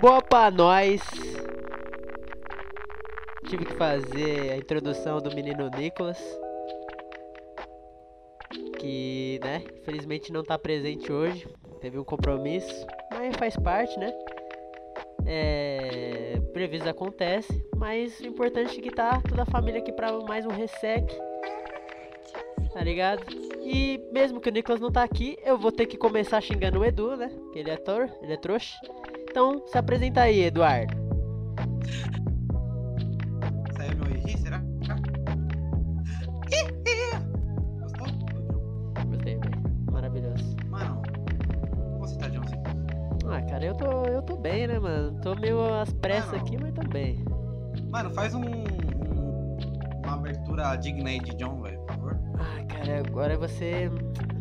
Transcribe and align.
Boa 0.00 0.20
pra 0.20 0.50
nós. 0.50 1.00
Tive 3.46 3.64
que 3.64 3.74
fazer 3.74 4.52
a 4.52 4.56
introdução 4.58 5.18
do 5.18 5.34
menino 5.34 5.70
Nicolas. 5.70 6.18
Que, 8.78 9.40
né, 9.42 9.64
infelizmente 9.80 10.30
não 10.30 10.42
tá 10.42 10.58
presente 10.58 11.10
hoje. 11.10 11.48
Teve 11.80 11.98
um 11.98 12.04
compromisso, 12.04 12.86
mas 13.10 13.34
faz 13.36 13.56
parte, 13.56 13.98
né? 13.98 14.12
É. 15.26 16.33
Previsto 16.54 16.88
acontece, 16.88 17.66
mas 17.76 18.20
o 18.20 18.26
importante 18.26 18.78
é 18.78 18.82
que 18.82 18.90
tá 18.92 19.20
toda 19.28 19.42
a 19.42 19.46
família 19.46 19.80
aqui 19.80 19.90
pra 19.90 20.12
mais 20.20 20.46
um 20.46 20.50
resec. 20.50 21.04
Tá 22.72 22.80
ligado? 22.80 23.24
E 23.60 24.00
mesmo 24.12 24.40
que 24.40 24.48
o 24.48 24.52
Nicolas 24.52 24.80
não 24.80 24.90
tá 24.90 25.02
aqui, 25.02 25.36
eu 25.44 25.58
vou 25.58 25.72
ter 25.72 25.86
que 25.86 25.96
começar 25.96 26.40
xingando 26.40 26.78
o 26.78 26.84
Edu, 26.84 27.16
né? 27.16 27.28
Que 27.52 27.58
ele 27.58 27.70
é 27.70 27.74
ator, 27.74 28.08
ele 28.22 28.34
é 28.34 28.36
trouxa. 28.36 28.72
Então, 29.28 29.66
se 29.66 29.76
apresenta 29.76 30.22
aí, 30.22 30.44
Eduardo. 30.44 31.03
Pressas 46.74 47.24
Mano. 47.90 48.10
faz 48.10 48.34
um, 48.34 48.40
um- 48.44 49.56
uma 50.04 50.14
abertura 50.14 50.74
digna 50.76 51.08
aí 51.10 51.20
de 51.20 51.34
John, 51.36 51.60
velho, 51.62 51.78
por 51.80 51.94
favor. 51.94 52.18
Ah, 52.38 52.64
cara, 52.66 52.98
agora 53.06 53.36
você. 53.38 53.90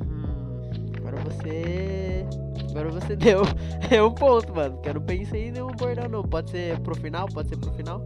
Hum, 0.07 0.61
agora 0.97 1.17
você. 1.23 2.25
Agora 2.71 2.89
você 2.89 3.15
deu. 3.17 3.41
É 3.91 4.01
um 4.01 4.11
ponto, 4.13 4.53
mano. 4.55 4.77
Que 4.81 4.89
eu 4.89 4.95
não 4.95 5.01
pensei 5.01 5.47
em 5.49 5.51
nenhum 5.51 5.71
bordão, 5.71 6.09
não. 6.09 6.23
Pode 6.23 6.49
ser 6.49 6.79
pro 6.81 6.95
final? 6.95 7.27
Pode 7.27 7.49
ser 7.49 7.57
pro 7.57 7.71
final? 7.73 8.01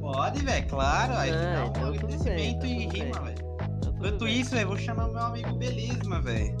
Pode, 0.00 0.42
velho, 0.44 0.66
claro. 0.68 1.12
Aí 1.14 1.30
Ah, 1.30 1.34
final, 1.38 1.66
então 1.68 1.72
tudo 1.92 2.04
agradecimento 2.04 2.60
bem, 2.60 2.80
e 2.80 2.84
então 2.84 2.92
tudo 2.92 3.04
rima, 3.04 3.20
velho. 3.20 3.38
Então, 3.78 3.92
Enquanto 3.98 4.28
isso, 4.28 4.54
velho, 4.54 4.68
vou 4.68 4.76
chamar 4.78 5.08
meu 5.08 5.18
amigo 5.22 5.52
Belisma, 5.56 6.20
velho. 6.20 6.56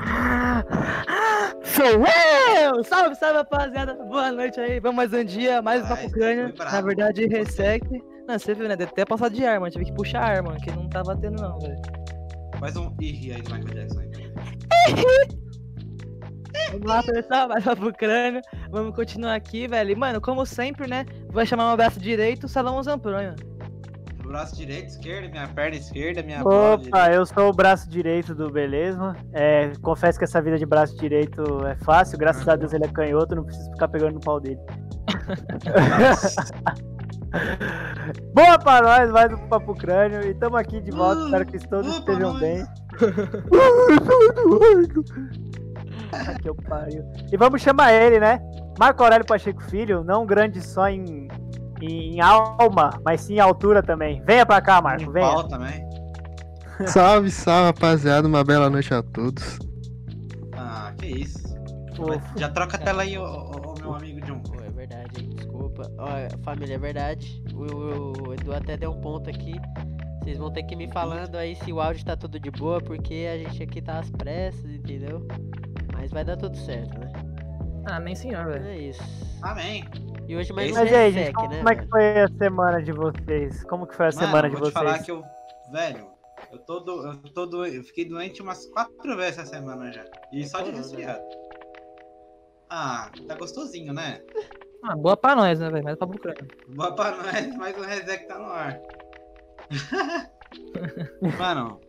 Sou 1.80 1.86
eu! 1.86 2.84
Salve, 2.84 3.14
salve, 3.14 3.38
rapaziada. 3.38 3.94
Boa 3.94 4.30
noite 4.30 4.60
aí. 4.60 4.78
Vamos 4.80 4.96
mais 4.96 5.14
um 5.14 5.24
dia, 5.24 5.62
mais 5.62 5.82
uma 5.82 5.94
Ucrânia. 5.94 6.52
Na 6.58 6.80
verdade, 6.82 7.26
resec. 7.26 7.82
Não, 8.28 8.38
você 8.38 8.52
viu, 8.52 8.68
né? 8.68 8.76
Deve 8.76 8.92
até 8.92 9.02
passar 9.06 9.30
de 9.30 9.46
arma. 9.46 9.70
Tive 9.70 9.86
que 9.86 9.94
puxar 9.94 10.20
a 10.20 10.26
arma, 10.26 10.56
que 10.56 10.70
não 10.72 10.90
tava 10.90 11.16
tendo, 11.16 11.40
não, 11.40 11.58
velho. 11.58 11.80
Faz 12.58 12.76
um 12.76 12.94
ih 13.00 13.32
aí 13.32 13.40
do 13.40 13.54
Michael 13.54 13.74
Jackson 13.74 14.00
aí. 14.00 14.10
Vamos 16.72 16.86
lá, 16.86 17.02
pessoal. 17.02 17.48
Mais 17.48 17.64
uma 17.64 17.88
Ucrânia. 17.88 18.42
Vamos 18.70 18.94
continuar 18.94 19.34
aqui, 19.34 19.66
velho. 19.66 19.90
E, 19.90 19.96
mano, 19.96 20.20
como 20.20 20.44
sempre, 20.44 20.86
né? 20.86 21.06
Vai 21.30 21.46
chamar 21.46 21.66
meu 21.68 21.78
braço 21.78 21.98
direito, 21.98 22.46
Salão 22.46 22.82
Zampronha. 22.82 23.34
Braço 24.30 24.54
direito, 24.54 24.90
esquerdo, 24.90 25.28
minha 25.28 25.48
perna 25.48 25.76
esquerda, 25.76 26.22
minha 26.22 26.44
bola 26.44 26.74
Opa, 26.74 27.10
eu 27.10 27.26
sou 27.26 27.48
o 27.48 27.52
braço 27.52 27.90
direito 27.90 28.32
do 28.32 28.48
Beleza. 28.48 29.16
É, 29.32 29.72
confesso 29.82 30.20
que 30.20 30.24
essa 30.24 30.40
vida 30.40 30.56
de 30.56 30.64
braço 30.64 30.96
direito 30.96 31.42
é 31.66 31.74
fácil, 31.84 32.16
graças 32.16 32.46
a 32.46 32.54
Deus 32.54 32.72
ele 32.72 32.84
é 32.84 32.88
canhoto, 32.88 33.34
não 33.34 33.42
preciso 33.42 33.68
ficar 33.72 33.88
pegando 33.88 34.14
no 34.14 34.20
pau 34.20 34.38
dele. 34.38 34.60
Boa 38.32 38.56
pra 38.56 38.80
nós, 38.80 39.10
mais 39.10 39.32
um 39.32 39.48
Papo 39.48 39.74
Crânio, 39.74 40.22
e 40.22 40.32
tamo 40.32 40.56
aqui 40.56 40.80
de 40.80 40.92
volta, 40.92 41.22
Uh, 41.22 41.24
espero 41.24 41.46
que 41.46 41.68
todos 41.68 41.96
estejam 41.96 42.38
bem. 42.38 42.64
Aqui 46.12 46.48
eu 46.48 46.54
pariu. 46.54 47.02
E 47.32 47.36
vamos 47.36 47.62
chamar 47.62 47.92
ele, 47.92 48.20
né? 48.20 48.40
Marco 48.78 49.02
Aurélio 49.02 49.26
Pacheco 49.26 49.60
Filho, 49.64 50.04
não 50.04 50.24
grande 50.24 50.60
só 50.60 50.88
em, 50.88 51.26
em, 51.86 52.20
alma, 52.20 52.90
mas 53.04 53.20
sim 53.22 53.34
em 53.34 53.40
altura 53.40 53.82
também. 53.82 54.22
Venha 54.24 54.44
pra 54.46 54.60
cá, 54.60 54.80
Marco, 54.80 55.10
venha. 55.10 55.26
Pau 55.26 55.48
também. 55.48 55.88
Salve, 56.86 57.30
salve, 57.30 57.66
rapaziada. 57.66 58.26
Uma 58.26 58.42
bela 58.42 58.70
noite 58.70 58.92
a 58.94 59.02
todos. 59.02 59.58
Ah, 60.56 60.92
que 60.98 61.06
isso. 61.06 61.38
Fofo. 61.96 62.20
Já 62.38 62.48
troca 62.48 62.76
a 62.76 62.80
tela 62.80 63.02
aí, 63.02 63.18
ô, 63.18 63.22
ô, 63.22 63.50
ô, 63.70 63.74
meu 63.80 63.94
amigo 63.94 64.20
John. 64.22 64.40
Pô, 64.40 64.54
é 64.64 64.70
verdade? 64.70 65.22
Desculpa. 65.26 65.82
Ó, 65.98 66.08
família, 66.42 66.76
é 66.76 66.78
verdade. 66.78 67.42
O, 67.52 67.64
o- 67.64 68.28
o 68.28 68.34
Edu 68.34 68.54
até 68.54 68.76
deu 68.78 68.92
um 68.92 69.00
ponto 69.00 69.28
aqui. 69.28 69.60
Vocês 70.22 70.38
vão 70.38 70.50
ter 70.50 70.62
que 70.62 70.74
ir 70.74 70.76
me 70.78 70.88
falando 70.88 71.36
aí 71.36 71.54
se 71.56 71.70
o 71.72 71.80
áudio 71.80 72.04
tá 72.04 72.16
tudo 72.16 72.38
de 72.40 72.50
boa, 72.50 72.80
porque 72.80 73.26
a 73.30 73.36
gente 73.38 73.62
aqui 73.62 73.82
tá 73.82 73.98
às 73.98 74.10
pressas, 74.10 74.64
entendeu? 74.70 75.26
Mas 75.92 76.10
vai 76.10 76.24
dar 76.24 76.36
tudo 76.38 76.56
certo, 76.56 76.98
né? 76.98 77.10
Ah, 77.86 77.98
nem 78.00 78.14
senhor, 78.14 78.46
velho. 78.46 78.66
É 78.66 78.78
isso. 78.78 79.02
Amém. 79.42 79.84
E 80.30 80.36
hoje 80.36 80.52
mais 80.52 80.70
um 80.70 80.74
Mas 80.74 80.92
e 80.92 80.94
aí, 80.94 81.10
gente, 81.10 81.32
como, 81.32 81.48
né? 81.48 81.56
como 81.56 81.68
é 81.70 81.74
que 81.74 81.86
foi 81.88 82.20
a 82.20 82.28
semana 82.28 82.80
de 82.80 82.92
vocês? 82.92 83.64
Como 83.64 83.84
que 83.84 83.96
foi 83.96 84.06
a 84.06 84.10
Mano, 84.10 84.26
semana 84.26 84.48
de 84.48 84.54
vou 84.54 84.70
te 84.70 84.72
vocês? 84.72 84.84
falar 84.84 84.98
que 85.00 85.10
eu. 85.10 85.24
Velho, 85.72 86.06
eu 86.52 86.58
tô, 86.60 86.78
do, 86.78 87.04
eu 87.04 87.16
tô 87.34 87.46
do, 87.46 87.66
eu 87.66 87.82
fiquei 87.82 88.04
doente 88.08 88.40
umas 88.40 88.64
quatro 88.66 89.16
vezes 89.16 89.40
essa 89.40 89.46
semana 89.46 89.90
já. 89.90 90.04
E 90.32 90.46
só 90.46 90.60
de 90.60 90.70
resfriado. 90.70 91.20
Ah, 92.70 93.10
tá 93.26 93.34
gostosinho, 93.34 93.92
né? 93.92 94.22
Ah, 94.84 94.94
boa 94.94 95.16
pra 95.16 95.34
nós, 95.34 95.58
né, 95.58 95.68
velho? 95.68 95.82
Mais 95.82 95.98
pra 95.98 96.06
Ucrânia. 96.06 96.46
Boa 96.68 96.94
pra 96.94 97.10
nós, 97.10 97.56
mais 97.56 97.76
um 97.76 97.82
reset 97.82 98.28
tá 98.28 98.38
no 98.38 98.44
ar. 98.44 98.80
Mano, 101.40 101.80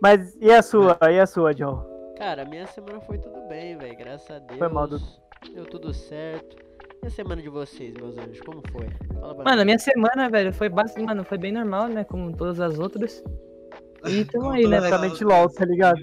Mas 0.00 0.36
e 0.40 0.52
a 0.52 0.62
sua? 0.62 0.96
E 1.10 1.18
a 1.18 1.26
sua, 1.26 1.52
John? 1.52 1.84
Cara, 2.16 2.44
minha 2.44 2.68
semana 2.68 3.00
foi 3.00 3.18
tudo 3.18 3.40
bem, 3.48 3.76
velho. 3.76 3.98
Graças 3.98 4.30
a 4.30 4.38
Deus. 4.38 4.60
Foi 4.60 4.68
mal, 4.68 4.86
Dudu. 4.86 5.04
Deu 5.52 5.66
tudo 5.66 5.92
certo. 5.92 6.71
E 7.04 7.08
a 7.08 7.10
semana 7.10 7.42
de 7.42 7.48
vocês, 7.48 7.92
meus 7.94 8.16
anjos? 8.16 8.40
Como 8.42 8.62
foi? 8.70 8.86
Fala 9.12 9.34
pra 9.34 9.44
Mano, 9.44 9.62
a 9.62 9.64
minha 9.64 9.78
semana, 9.78 10.30
velho, 10.30 10.52
foi 10.54 10.68
bastante. 10.68 11.04
Mano, 11.04 11.24
foi 11.24 11.36
bem 11.36 11.50
normal, 11.50 11.88
né? 11.88 12.04
Como 12.04 12.32
todas 12.36 12.60
as 12.60 12.78
outras. 12.78 13.24
E 14.06 14.24
tamo 14.24 14.50
aí, 14.50 14.68
né, 14.68 14.78
Basicamente. 14.78 15.24
LOL, 15.24 15.48
tá 15.50 15.64
ligado? 15.64 16.00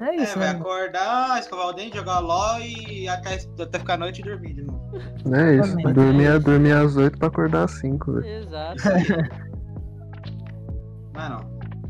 É 0.00 0.04
É, 0.04 0.16
isso, 0.22 0.38
vai 0.38 0.54
né? 0.54 0.58
acordar, 0.58 1.38
escovar 1.38 1.66
o 1.66 1.72
dente, 1.74 1.98
jogar 1.98 2.20
LOL 2.20 2.60
e 2.60 3.06
até, 3.08 3.34
até 3.62 3.78
ficar 3.78 3.94
a 3.94 3.98
noite 3.98 4.22
e 4.22 4.24
dormir 4.24 4.54
de 4.54 4.62
novo. 4.62 4.80
É 5.34 5.56
isso. 5.56 5.76
Dormir, 5.92 6.38
dormir 6.40 6.72
às 6.72 6.96
8 6.96 7.18
pra 7.18 7.28
acordar 7.28 7.64
às 7.64 7.72
5, 7.72 8.12
velho. 8.12 8.26
Exato. 8.26 8.82
Mano, 11.12 11.40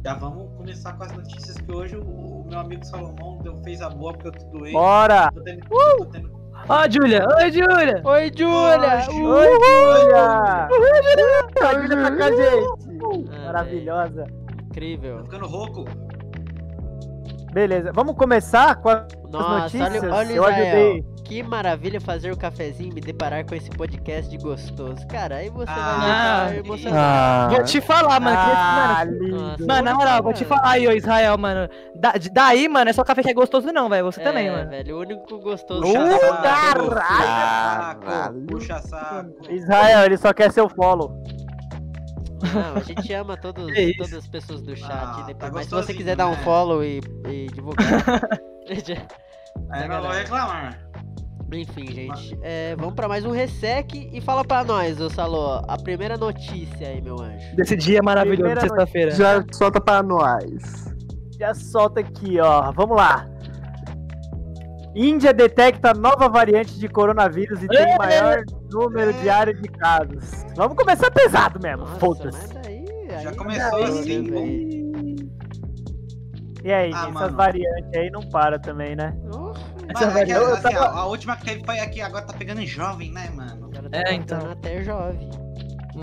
já 0.05 0.15
vamos 0.15 0.53
começar 0.57 0.95
com 0.95 1.05
as 1.05 1.13
notícias 1.13 1.57
que 1.57 1.71
hoje 1.71 1.97
o, 1.97 2.03
o 2.03 2.45
meu 2.49 2.59
amigo 2.59 2.85
Salomão 2.85 3.39
deu, 3.39 3.57
fez 3.59 3.81
a 3.83 3.89
boa 3.89 4.13
porque 4.15 4.29
eu 4.29 4.33
tô 4.33 4.47
doente. 4.59 4.73
Bora! 4.73 5.31
Tô 5.31 5.41
tendo, 5.43 5.61
tô 5.69 6.05
tendo... 6.07 6.38
Ó, 6.69 6.85
Júlia! 6.91 7.25
Oi, 7.41 7.51
Júlia! 7.51 8.03
Oi, 8.05 8.31
Júlia! 8.37 9.07
Oi, 9.09 9.15
Uh! 9.15 9.29
Oi, 9.29 9.49
Júlia! 9.57 10.69
A 11.63 11.75
Júlia 11.75 11.97
tá 12.03 12.11
com 12.11 12.23
a 12.23 12.31
gente! 12.31 13.29
Ah, 13.33 13.45
Maravilhosa. 13.47 14.25
Tô 14.27 14.65
Incrível. 14.65 15.25
ficando 15.25 15.47
rouco. 15.47 15.85
Beleza, 17.53 17.91
vamos 17.95 18.15
começar 18.15 18.77
com 18.77 18.89
as 18.91 19.07
Nossa, 19.31 19.79
notícias? 19.79 20.05
olha, 20.05 20.13
olha 20.15 20.29
o 20.29 20.33
Eu 20.37 20.43
Israel. 20.45 20.67
ajudei. 20.67 21.05
Que 21.25 21.43
maravilha 21.43 22.01
fazer 22.01 22.33
o 22.33 22.37
cafezinho 22.39 22.91
e 22.91 22.95
me 22.95 23.01
deparar 23.03 23.45
com 23.45 23.55
esse 23.55 23.69
podcast 23.69 24.31
de 24.31 24.39
gostoso. 24.43 25.07
Cara, 25.09 25.37
aí 25.37 25.51
você 25.51 25.71
Ah, 25.71 25.75
vai 25.75 26.49
que 26.49 26.55
ficar 26.55 26.67
emocionado. 26.67 26.99
Ah, 26.99 27.49
Vou 27.57 27.65
te 27.65 27.81
falar, 27.83 28.21
mano. 28.21 28.37
que- 28.37 28.43
Ah, 28.55 28.97
mano, 29.05 29.19
lindo. 29.19 29.37
Nossa. 29.37 29.67
Mano, 29.67 29.83
na 29.83 29.95
moral, 29.95 30.23
vou 30.23 30.33
te 30.33 30.45
falar 30.47 30.71
aí, 30.71 30.89
ô 30.89 30.93
Israel, 30.93 31.37
mano. 31.37 31.69
Da- 31.97 32.15
daí, 32.33 32.67
mano, 32.67 32.89
é 32.89 32.93
só 32.95 33.05
café 33.05 33.23
que 33.23 33.31
é 33.31 33.35
gostoso, 33.35 33.71
não, 33.73 33.91
velho. 33.91 34.07
Você 34.07 34.23
também, 34.23 34.49
é, 34.49 34.51
mano. 34.53 34.71
velho, 34.71 34.97
o 34.97 35.01
único 35.01 35.39
gostoso. 35.39 35.83
Uh, 35.83 36.19
saco, 36.19 36.43
caralho! 36.43 36.87
puxa 36.89 38.09
saco, 38.09 38.41
puxa 38.47 38.79
saco. 38.83 39.31
Israel, 39.53 40.05
ele 40.07 40.17
só 40.17 40.33
quer 40.33 40.51
seu 40.51 40.67
follow. 40.71 41.13
Não, 42.55 42.77
a 42.77 42.81
gente 42.81 43.13
ama 43.13 43.37
todos, 43.37 43.67
todas 43.97 44.15
as 44.15 44.29
pessoas 44.29 44.63
do 44.63 44.77
chat. 44.77 44.91
Ah, 44.91 45.25
depois, 45.27 45.37
tá 45.39 45.51
mas 45.53 45.67
se 45.67 45.73
você 45.73 45.95
quiser 45.95 46.17
dar 46.17 46.29
um 46.29 46.33
né? 46.33 46.43
follow 46.45 46.85
e, 46.85 47.01
e 47.27 47.47
divulgar. 47.47 47.87
Aí 49.71 49.83
eu 49.83 49.89
não 49.89 50.03
vou 50.03 50.11
reclamar. 50.11 50.89
Enfim, 51.53 51.87
gente. 51.91 52.39
é, 52.43 52.77
vamos 52.77 52.95
pra 52.95 53.09
mais 53.09 53.25
um 53.25 53.31
Resec 53.31 54.11
e 54.13 54.21
fala 54.21 54.45
pra 54.45 54.63
nós, 54.63 55.01
ô 55.01 55.09
Salô. 55.09 55.63
A 55.67 55.79
primeira 55.79 56.17
notícia 56.19 56.89
aí, 56.89 57.01
meu 57.01 57.19
anjo. 57.21 57.57
Desse 57.57 57.75
dia 57.75 58.03
maravilhoso 58.03 58.61
sexta-feira. 58.61 59.11
já 59.13 59.43
solta 59.53 59.81
pra 59.81 60.03
nós. 60.03 60.95
Já 61.39 61.55
solta 61.55 62.01
aqui, 62.01 62.39
ó. 62.39 62.71
Vamos 62.73 62.97
lá. 62.97 63.27
Índia 64.99 65.33
detecta 65.33 65.95
nova 65.95 66.29
variante 66.29 66.77
de 66.79 66.89
coronavírus 66.89 67.63
e 67.63 67.69
tem 67.69 67.79
É. 67.93 67.97
maior 67.99 68.43
número 68.73 69.13
diário 69.15 69.55
de 69.55 69.69
casos. 69.69 70.45
Vamos 70.57 70.77
começar 70.77 71.09
pesado 71.13 71.61
mesmo. 71.63 71.87
Foda-se. 72.01 72.49
Já 73.23 73.33
começou 73.35 73.85
assim, 73.85 74.29
velho? 74.31 74.79
E 76.65 76.73
aí, 76.73 76.91
Ah, 76.93 77.09
essas 77.15 77.33
variantes 77.33 77.95
aí 77.95 78.11
não 78.11 78.23
para 78.29 78.59
também, 78.59 78.97
né? 78.97 79.15
Mano, 79.23 79.55
é 80.19 80.25
que, 80.27 80.33
assim, 80.33 80.75
a, 80.75 80.85
a 80.91 81.07
última 81.07 81.37
que 81.37 81.45
teve 81.45 81.65
foi 81.65 81.79
aqui, 81.79 82.01
agora 82.03 82.27
tá 82.27 82.33
pegando 82.35 82.61
jovem, 82.67 83.13
né, 83.13 83.31
mano? 83.35 83.71
cara 83.71 83.89
tá 83.89 83.99
É, 83.99 84.15
então. 84.15 84.51
até 84.51 84.83
jovem. 84.83 85.31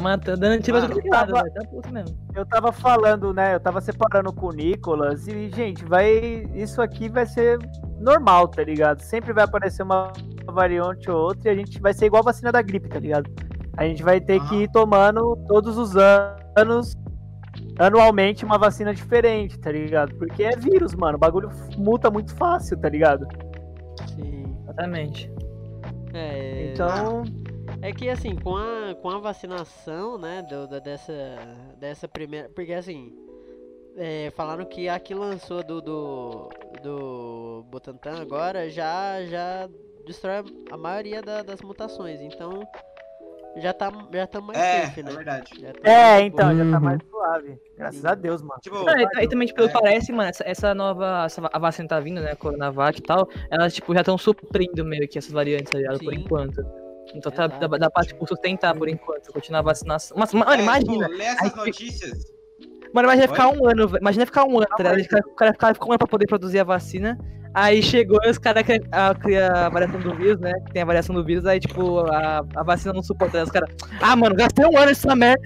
Matando, 0.02 0.40
dando 0.40 0.62
tiro 0.62 0.78
lado, 0.78 1.00
tava- 1.10 1.44
velho. 1.44 1.54
Tá. 1.82 2.04
Eu 2.36 2.46
tava 2.46 2.72
falando, 2.72 3.34
né? 3.34 3.56
Eu 3.56 3.60
tava 3.60 3.80
separando 3.82 4.32
com 4.34 4.48
o 4.48 4.52
Nicolas 4.52 5.28
e, 5.28 5.50
gente, 5.50 5.86
vai. 5.86 6.46
Isso 6.54 6.82
aqui 6.82 7.08
vai 7.10 7.26
ser 7.26 7.58
normal, 8.00 8.48
tá 8.48 8.64
ligado? 8.64 9.00
Sempre 9.02 9.32
vai 9.34 9.44
aparecer 9.46 9.84
uma 9.84 10.12
variante 10.48 11.10
ou 11.10 11.18
outra 11.18 11.50
e 11.50 11.54
a 11.54 11.56
gente 11.56 11.80
vai 11.82 11.94
ser 11.94 12.06
igual 12.08 12.22
a 12.22 12.26
vacina 12.26 12.52
da 12.52 12.62
gripe, 12.62 12.88
tá 12.90 13.00
ligado? 13.00 13.30
A 13.78 13.86
gente 13.86 14.04
vai 14.04 14.20
ter 14.22 14.40
que 14.42 14.56
Aham. 14.56 14.62
ir 14.64 14.72
tomando 14.72 15.36
todos 15.48 15.78
os 15.78 15.96
anos, 15.98 16.94
anualmente, 17.80 18.46
uma 18.46 18.58
vacina 18.58 18.94
diferente, 18.94 19.60
tá 19.60 19.72
ligado? 19.72 20.14
Porque 20.16 20.44
é 20.44 20.56
vírus, 20.56 20.94
mano. 20.96 21.16
O 21.18 21.20
bagulho 21.20 21.50
muta 21.78 22.10
muito 22.10 22.34
fácil, 22.36 22.78
tá 22.78 22.90
ligado? 22.90 23.26
Sim. 24.16 24.56
Exatamente. 24.64 25.32
É, 26.14 26.72
Então. 26.74 27.24
É 27.82 27.92
que 27.92 28.10
assim, 28.10 28.36
com 28.36 28.56
a, 28.58 28.96
com 29.02 29.10
a 29.10 29.20
vacinação, 29.20 30.18
né, 30.18 30.42
do, 30.50 30.68
da- 30.68 30.80
dessa, 30.80 31.14
dessa 31.78 32.08
primeira. 32.08 32.50
Porque 32.50 32.74
assim, 32.74 33.14
é, 33.96 34.32
falaram 34.36 34.66
que 34.66 34.90
a 34.90 35.00
que 35.00 35.14
lançou 35.14 35.64
do, 35.64 35.82
do, 35.82 36.50
do 36.82 37.66
Butantan 37.70 38.20
agora 38.22 38.70
já, 38.70 39.24
já 39.26 39.70
destrói 40.06 40.44
a 40.72 40.78
maioria 40.78 41.22
da- 41.22 41.44
das 41.44 41.62
mutações. 41.62 42.20
Então 42.22 42.68
já 43.58 43.72
tá, 43.72 43.92
já 44.12 44.26
tá 44.28 44.42
mais 44.42 44.58
É, 44.60 44.86
safe, 44.88 45.00
é 45.00 45.04
né? 45.04 45.12
verdade. 45.12 45.52
Já 45.62 45.74
tá 45.74 45.80
É, 45.90 46.22
então, 46.22 46.58
já 46.58 46.64
tá 46.72 46.78
Uhum. 46.78 46.84
mais 46.84 47.02
suave. 47.10 47.60
Graças 47.78 48.02
Sim. 48.02 48.08
a 48.08 48.16
Deus, 48.16 48.42
mano. 48.42 48.60
Tipo, 48.62 48.84
Não, 48.84 48.98
e, 49.00 49.24
e 49.24 49.28
também, 49.30 49.48
tipo, 49.48 49.58
pelo 49.58 49.70
É. 49.70 49.72
que 49.72 49.80
parece, 49.80 50.12
mano, 50.12 50.30
essa, 50.30 50.44
essa 50.48 50.74
nova 50.74 51.24
essa, 51.26 51.48
a 51.54 51.60
vacina 51.60 51.88
tá 51.88 52.00
vindo, 52.00 52.20
né? 52.20 52.32
A 52.32 52.36
Coronavac 52.36 52.98
e 53.00 53.04
tal, 53.04 53.30
elas, 53.52 53.74
tipo, 53.76 53.94
já 53.94 54.02
estão 54.02 54.18
suprindo 54.18 54.84
meio 54.84 55.08
que 55.08 55.18
essas 55.20 55.32
variantes, 55.32 55.72
tá 55.72 55.78
ligado? 55.78 56.00
Por 56.00 56.14
enquanto. 56.14 56.66
Então 57.14 57.32
tá, 57.32 57.48
dá, 57.48 57.68
dá 57.68 57.90
pra, 57.90 58.04
tipo, 58.04 58.28
sustentar 58.28 58.76
por 58.76 58.90
enquanto, 58.90 59.32
continuar 59.32 59.60
a 59.60 59.64
vacinação. 59.64 60.18
Mas, 60.20 60.34
mano, 60.34 60.52
é, 60.52 60.62
imagina. 60.62 61.06
Tipo, 61.08 61.18
lê 61.18 61.24
essas 61.26 61.52
aí- 61.52 61.66
notícias. 61.66 62.34
Mano, 62.94 63.08
imagina 63.08 63.24
Oi? 63.26 63.30
ficar 63.30 63.50
um 63.50 63.68
ano, 63.70 63.88
velho. 63.88 64.02
Imagina 64.02 64.26
ficar 64.26 64.46
um 64.46 64.58
ano, 64.58 64.68
tá 64.78 64.94
ligado? 64.94 65.20
O 65.28 65.36
cara- 65.36 65.54
ficar 65.54 65.86
um 65.86 65.92
ano 65.92 65.98
pra 66.00 66.08
poder 66.08 66.26
produzir 66.28 66.60
a 66.60 66.64
vacina. 66.64 67.18
Aí 67.54 67.82
chegou 67.82 68.20
e 68.26 68.30
os 68.30 68.38
caras 68.38 68.64
criam 68.64 68.82
a, 68.92 69.66
a 69.66 69.70
variação 69.70 70.00
do 70.02 70.14
vírus, 70.14 70.40
né? 70.42 70.52
Que 70.66 70.74
tem 70.74 70.82
a 70.82 70.86
variação 70.86 71.16
do 71.16 71.24
vírus, 71.24 71.46
aí, 71.46 71.58
tipo, 71.60 72.00
a, 72.02 72.44
a 72.54 72.64
vacina 72.64 72.92
não 72.94 73.02
suporta. 73.02 73.38
Aí 73.38 73.44
os 73.44 73.50
caras. 73.52 73.70
Ah, 74.02 74.14
mano, 74.16 74.36
gastei 74.36 74.66
um 74.66 74.78
ano 74.78 74.88
nessa 74.88 75.16
merda. 75.16 75.42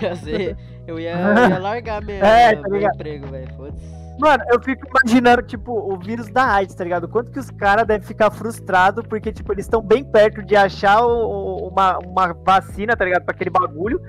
Eu, 0.84 0.98
ia, 0.98 1.12
eu 1.12 1.48
ia 1.50 1.58
largar 1.60 2.02
minha, 2.04 2.18
É, 2.18 2.56
tá 2.56 2.68
meu 2.68 2.82
emprego, 2.82 3.26
velho. 3.28 3.54
Foda-se. 3.54 4.01
Mano, 4.18 4.44
eu 4.50 4.62
fico 4.62 4.86
imaginando, 4.86 5.42
tipo, 5.42 5.72
o 5.72 5.98
vírus 5.98 6.28
da 6.30 6.44
AIDS, 6.44 6.74
tá 6.74 6.84
ligado? 6.84 7.08
Quanto 7.08 7.30
que 7.30 7.38
os 7.38 7.50
caras 7.50 7.86
devem 7.86 8.06
ficar 8.06 8.30
frustrados, 8.30 9.04
porque, 9.08 9.32
tipo, 9.32 9.52
eles 9.52 9.64
estão 9.64 9.82
bem 9.82 10.04
perto 10.04 10.42
de 10.42 10.54
achar 10.54 11.04
o- 11.04 11.68
uma, 11.68 11.98
uma 11.98 12.32
vacina, 12.32 12.96
tá 12.96 13.04
ligado? 13.04 13.24
Pra 13.24 13.34
aquele 13.34 13.50
bagulho. 13.50 14.00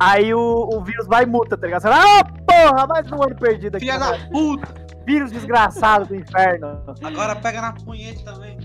Aí 0.00 0.34
o, 0.34 0.68
o 0.72 0.82
vírus 0.82 1.06
vai 1.06 1.22
e 1.22 1.26
muta, 1.26 1.56
tá 1.56 1.66
ligado? 1.66 1.82
Você 1.82 1.88
fala, 1.88 2.02
ah, 2.02 2.24
porra, 2.24 2.86
mais 2.86 3.10
um 3.12 3.22
ano 3.22 3.36
perdido 3.36 3.76
aqui. 3.76 3.86
Filha 3.86 3.98
né? 3.98 4.18
da 4.18 4.28
puta! 4.30 4.82
Vírus 5.06 5.32
desgraçado 5.32 6.06
do 6.06 6.14
inferno. 6.14 6.82
Agora 7.02 7.34
pega 7.36 7.60
na 7.60 7.72
punheta 7.72 8.22
também. 8.32 8.58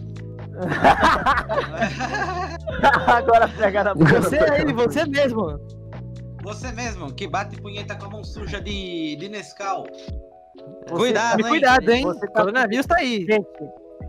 Agora 3.07 3.47
pega 3.47 3.83
na 3.83 3.93
Você 3.93 4.37
aí, 4.37 4.73
você 4.73 5.05
mesmo. 5.05 5.59
Você 6.43 6.71
mesmo, 6.71 7.13
que 7.13 7.27
bate 7.27 7.59
punheta 7.61 7.95
com 7.95 8.05
a 8.05 8.09
mão 8.09 8.23
suja 8.23 8.61
de, 8.61 9.15
de 9.17 9.29
Nescau. 9.29 9.85
Você- 10.89 10.95
Cuidado, 10.95 11.39
hein? 11.39 11.47
cuidado, 11.49 11.89
hein? 11.89 12.03
Você 12.03 12.25
O 12.25 12.31
tá- 12.31 12.39
coronavírus 12.41 12.85
tá 12.85 12.95
aí. 12.97 13.25
Gente, 13.25 13.47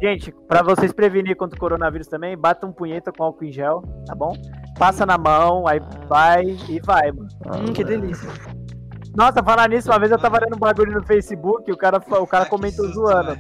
gente, 0.00 0.32
pra 0.46 0.62
vocês 0.62 0.92
prevenir 0.92 1.36
contra 1.36 1.56
o 1.56 1.60
coronavírus 1.60 2.06
também, 2.06 2.36
bata 2.36 2.66
um 2.66 2.72
punheta 2.72 3.10
com 3.12 3.24
álcool 3.24 3.44
em 3.44 3.52
gel, 3.52 3.82
tá 4.06 4.14
bom? 4.14 4.32
Passa 4.78 5.04
na 5.04 5.18
mão, 5.18 5.66
aí 5.66 5.80
Ah. 5.82 6.06
vai 6.06 6.44
e 6.68 6.80
vai, 6.80 7.10
mano. 7.12 7.28
Hum, 7.46 7.72
que 7.72 7.82
delícia. 7.84 8.28
Nossa, 9.16 9.42
falar 9.42 9.68
nisso, 9.68 9.90
uma 9.90 9.98
vez 9.98 10.12
eu 10.12 10.18
tava 10.18 10.38
lendo 10.38 10.54
um 10.54 10.58
bagulho 10.58 10.92
no 10.92 11.04
Facebook 11.04 11.64
e 11.68 11.72
o 11.72 11.76
cara, 11.76 11.96
o 11.98 12.26
cara 12.26 12.44
Ah, 12.44 12.48
comentou 12.48 12.86
zoando. 12.92 13.36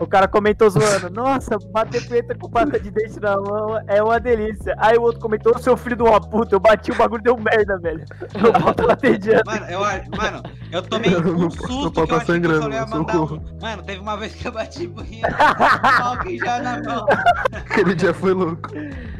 O 0.00 0.06
cara 0.06 0.28
comentou 0.28 0.70
zoando. 0.70 1.10
Nossa, 1.10 1.58
bater 1.72 2.06
punheta 2.06 2.34
com 2.36 2.48
pasta 2.48 2.78
de 2.78 2.90
dente 2.90 3.18
na 3.20 3.36
mão 3.36 3.78
é 3.86 4.02
uma 4.02 4.20
delícia. 4.20 4.74
Aí 4.78 4.96
o 4.96 5.02
outro 5.02 5.20
comentou, 5.20 5.52
"Ô, 5.54 5.58
seu 5.58 5.76
filho 5.76 5.96
de 5.96 6.02
uma 6.02 6.20
puta, 6.20 6.54
eu 6.54 6.60
bati 6.60 6.92
o 6.92 6.94
bagulho 6.94 7.22
deu 7.22 7.36
merda, 7.36 7.78
velho. 7.78 8.04
Eu 8.34 8.52
volto 8.60 8.86
bater 8.86 9.18
de 9.18 9.30
ano. 9.30 9.42
Mano, 9.46 9.66
eu, 9.66 9.80
mano, 9.80 10.42
eu 10.70 10.82
tomei 10.82 11.16
um 11.16 11.38
não 11.38 11.50
susto 11.50 11.90
que 11.90 12.00
eu 12.00 12.06
tá 12.06 12.16
achei 12.16 12.40
que 12.40 12.46
eu 12.46 12.50
sangrando, 12.50 12.70
ia 12.74 12.86
mano, 12.86 13.04
mandar 13.06 13.20
um... 13.20 13.40
Mano, 13.60 13.82
teve 13.82 14.00
uma 14.00 14.16
vez 14.16 14.34
que 14.34 14.46
eu 14.46 14.52
bati 14.52 14.86
com 14.88 16.02
álcool 16.02 16.38
já 16.38 16.60
na 16.60 16.82
mão. 16.82 17.06
Aquele 17.52 17.94
dia 17.94 18.14
foi 18.14 18.32
louco. 18.32 18.70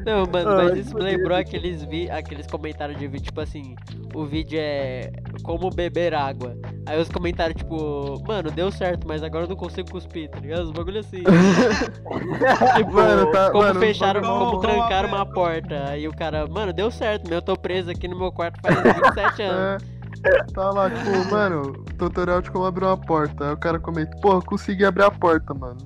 Não, 0.06 0.24
mano, 0.26 0.56
mas 0.56 0.78
isso 0.78 0.94
me 0.94 1.02
lembrou 1.02 1.36
aqueles, 1.36 1.82
vi 1.84 2.10
aqueles 2.10 2.46
comentários 2.46 2.98
de 2.98 3.06
vídeo, 3.08 3.24
tipo 3.24 3.40
assim, 3.40 3.74
o 4.14 4.24
vídeo 4.24 4.58
é 4.60 5.12
como 5.42 5.70
beber 5.70 6.14
água. 6.14 6.56
Aí 6.86 7.00
os 7.00 7.08
comentários, 7.08 7.58
tipo, 7.58 8.22
mano, 8.26 8.50
deu 8.50 8.70
certo, 8.70 9.06
mas 9.06 9.22
agora 9.22 9.44
eu 9.44 9.48
não 9.48 9.56
consigo 9.56 9.90
cuspir, 9.90 10.30
tá 10.30 10.38
ligado? 10.40 10.67
Os 10.68 10.72
bagulho 10.72 11.00
assim. 11.00 11.22
tipo, 12.76 12.92
Mano, 12.92 13.30
tá- 13.32 13.50
como 13.50 13.64
mano, 13.64 13.80
fecharam, 13.80 14.20
como 14.20 14.46
Como- 14.50 14.60
trancaram 14.60 15.08
uma 15.08 15.24
porta. 15.26 15.84
Aí 15.88 16.06
o 16.06 16.12
cara, 16.14 16.46
mano, 16.46 16.72
deu 16.72 16.90
certo, 16.90 17.26
meu, 17.28 17.38
eu 17.38 17.42
tô 17.42 17.56
preso 17.56 17.90
aqui 17.90 18.06
no 18.06 18.18
meu 18.18 18.30
quarto 18.30 18.60
faz 18.60 18.74
27 18.82 19.42
anos. 19.42 19.82
É, 20.24 20.44
tá 20.52 20.70
lá, 20.70 20.90
tipo, 20.90 21.24
mano, 21.32 21.72
tutorial 21.98 22.42
de 22.42 22.50
como 22.50 22.64
abrir 22.66 22.84
uma 22.84 22.96
porta. 22.96 23.46
Aí 23.48 23.52
o 23.52 23.56
cara 23.56 23.78
comenta, 23.78 24.16
porra, 24.20 24.42
consegui 24.42 24.84
abrir 24.84 25.04
a 25.04 25.10
porta, 25.10 25.54
mano. 25.54 25.78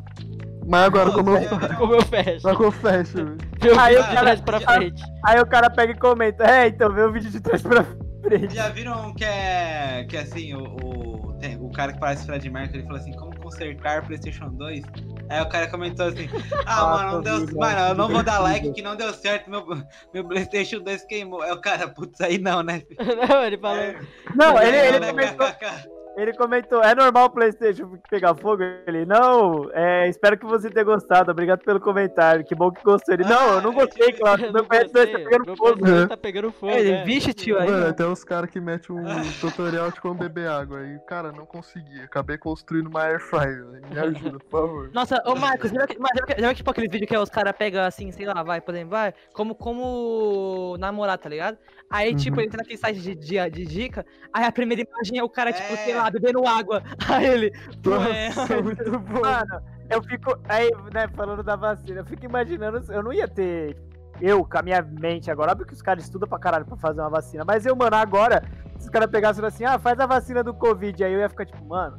Mas 0.66 0.84
agora 0.84 1.10
como 1.10 1.30
eu, 1.30 1.48
Como 1.76 1.94
eu 1.94 2.02
fecho? 2.02 2.42
como 2.42 2.64
eu 2.64 2.70
fecho? 2.72 3.36
Meu 3.62 3.78
Aí 3.80 3.94
vídeo 3.96 4.04
o 4.04 4.08
de 4.08 4.14
cara- 4.14 4.20
trás 4.22 4.40
pra 4.40 4.60
frente. 4.60 5.02
Aí 5.24 5.40
o 5.40 5.46
cara 5.46 5.68
pega 5.70 5.92
e 5.92 5.98
comenta, 5.98 6.44
é, 6.44 6.68
então 6.68 6.92
vê 6.92 7.02
o 7.02 7.12
vídeo 7.12 7.30
de 7.30 7.40
trás 7.40 7.62
pra 7.62 7.84
frente. 8.22 8.54
Já 8.54 8.68
viram 8.68 9.12
que 9.14 9.24
é. 9.24 10.06
Que 10.08 10.16
assim, 10.16 10.54
o, 10.54 10.62
o, 10.62 11.32
tem- 11.40 11.56
o 11.60 11.68
cara 11.72 11.92
que 11.92 11.98
parece 11.98 12.24
Fred 12.24 12.48
Mercury, 12.48 12.78
ele 12.78 12.86
falou 12.86 13.00
assim, 13.00 13.12
como 13.12 13.31
consertar 13.52 14.06
Playstation 14.06 14.48
2? 14.48 14.84
Aí 15.28 15.40
o 15.40 15.48
cara 15.48 15.68
comentou 15.68 16.06
assim, 16.06 16.28
ah, 16.66 16.74
Ah, 16.82 16.84
mano, 16.84 17.12
não 17.12 17.22
deu. 17.22 17.56
Mano, 17.56 17.80
eu 17.88 17.94
não 17.94 18.08
vou 18.08 18.22
dar 18.22 18.38
like 18.40 18.72
que 18.72 18.82
não 18.82 18.96
deu 18.96 19.12
certo, 19.12 19.50
meu, 19.50 19.64
meu 20.12 20.24
Playstation 20.24 20.80
2 20.80 21.04
queimou. 21.04 21.42
Aí 21.42 21.52
o 21.52 21.60
cara, 21.60 21.88
putz, 21.88 22.20
aí 22.20 22.38
não, 22.38 22.62
né? 22.62 22.82
Não, 23.28 23.44
ele 23.44 23.58
falou. 23.58 23.76
É, 23.78 24.00
Não, 24.34 24.60
ele, 24.60 24.76
aí 24.76 24.88
ele 24.88 25.00
não, 25.00 25.12
né, 25.12 25.12
comentou, 25.12 25.46
KKK. 25.52 25.88
ele 26.16 26.34
comentou, 26.34 26.82
é 26.82 26.94
normal 26.94 27.26
o 27.26 27.30
Playstation 27.30 27.98
pegar 28.10 28.34
fogo? 28.34 28.62
Ele, 28.86 29.06
não, 29.06 29.70
é, 29.72 30.08
espero 30.08 30.38
que 30.38 30.44
você 30.44 30.68
tenha 30.70 30.84
gostado, 30.84 31.30
obrigado 31.30 31.60
pelo 31.60 31.80
comentário, 31.80 32.44
que 32.44 32.54
bom 32.54 32.70
que 32.70 32.82
gostou. 32.82 33.14
Ele, 33.14 33.24
não, 33.24 33.54
eu 33.54 33.62
não 33.62 33.72
gostei, 33.72 34.12
Cláudio, 34.12 34.46
Eu 34.46 34.52
meu 34.52 34.62
não 34.62 34.68
PS2 34.68 34.92
tá 34.92 35.00
gostei, 35.00 35.24
pegando 35.24 35.46
meu 35.46 35.56
fogo. 35.56 35.80
PS2 35.80 36.08
tá 36.08 36.16
pegando 36.16 36.52
fogo. 36.52 36.72
Ele, 36.72 36.90
é. 36.90 37.04
vixe, 37.04 37.32
tio, 37.32 37.58
aí. 37.58 37.70
Mano, 37.70 37.92
tem 37.94 38.06
uns 38.06 38.24
caras 38.24 38.50
que 38.50 38.60
metem 38.60 38.94
um 38.94 39.04
tutorial 39.40 39.90
de 39.90 40.00
como 40.00 40.14
beber 40.14 40.48
água. 40.48 40.80
Aí, 40.80 40.98
cara, 41.06 41.32
não 41.32 41.46
consegui. 41.46 42.00
Acabei 42.02 42.36
construindo 42.36 42.88
uma 42.88 43.02
air 43.02 43.20
fryer. 43.20 43.64
velho. 43.66 43.86
Me 43.90 43.98
ajuda, 43.98 44.38
por 44.38 44.50
favor. 44.50 44.90
Nossa, 44.92 45.22
ô 45.26 45.34
Marcos, 45.34 45.70
já 45.70 45.86
que, 45.86 46.54
tipo 46.54 46.70
aquele 46.70 46.88
vídeo 46.88 47.06
que 47.06 47.16
os 47.16 47.30
caras 47.30 47.54
pegam 47.56 47.84
assim, 47.84 48.10
sei 48.10 48.26
lá, 48.26 48.42
vai, 48.42 48.60
por 48.60 48.74
exemplo, 48.74 48.90
vai, 48.90 49.14
como, 49.32 49.54
como 49.54 50.76
namorar, 50.78 51.18
tá 51.18 51.28
ligado? 51.28 51.58
Aí, 51.92 52.14
tipo, 52.14 52.36
Uhum. 52.36 52.40
ele 52.40 52.46
entra 52.48 52.58
naquele 52.58 52.78
site 52.78 53.00
de, 53.00 53.14
de, 53.14 53.50
de 53.50 53.66
dica, 53.66 54.04
aí 54.32 54.44
a 54.44 54.50
primeira 54.50 54.82
imagem 54.82 55.18
é 55.18 55.22
o 55.22 55.28
cara, 55.28 55.52
tipo, 55.52 55.72
É. 55.74 55.76
sei 55.76 55.94
lá, 55.94 56.10
bebendo 56.10 56.46
água. 56.46 56.82
Aí 57.08 57.26
ele, 57.26 57.52
Nossa, 57.84 58.60
muito 58.62 58.98
bom. 58.98 59.20
Mano, 59.20 59.62
eu 59.90 60.02
fico, 60.02 60.38
aí, 60.48 60.70
né, 60.94 61.06
falando 61.14 61.42
da 61.42 61.54
vacina, 61.54 62.00
eu 62.00 62.04
fico 62.06 62.24
imaginando, 62.24 62.82
eu 62.90 63.02
não 63.02 63.12
ia 63.12 63.28
ter, 63.28 63.76
eu, 64.20 64.42
com 64.44 64.58
a 64.58 64.62
minha 64.62 64.80
mente 64.80 65.30
agora, 65.30 65.52
óbvio 65.52 65.66
que 65.66 65.74
os 65.74 65.82
caras 65.82 66.04
estudam 66.04 66.26
pra 66.28 66.38
caralho 66.38 66.64
pra 66.64 66.76
fazer 66.78 67.00
uma 67.00 67.10
vacina, 67.10 67.44
mas 67.46 67.66
eu, 67.66 67.76
mano, 67.76 67.94
agora, 67.96 68.42
se 68.78 68.86
os 68.86 68.90
caras 68.90 69.10
pegassem 69.10 69.44
assim, 69.44 69.64
ah, 69.64 69.78
faz 69.78 70.00
a 70.00 70.06
vacina 70.06 70.42
do 70.42 70.54
Covid, 70.54 71.04
aí 71.04 71.12
eu 71.12 71.20
ia 71.20 71.28
ficar 71.28 71.44
tipo, 71.44 71.62
mano, 71.66 71.98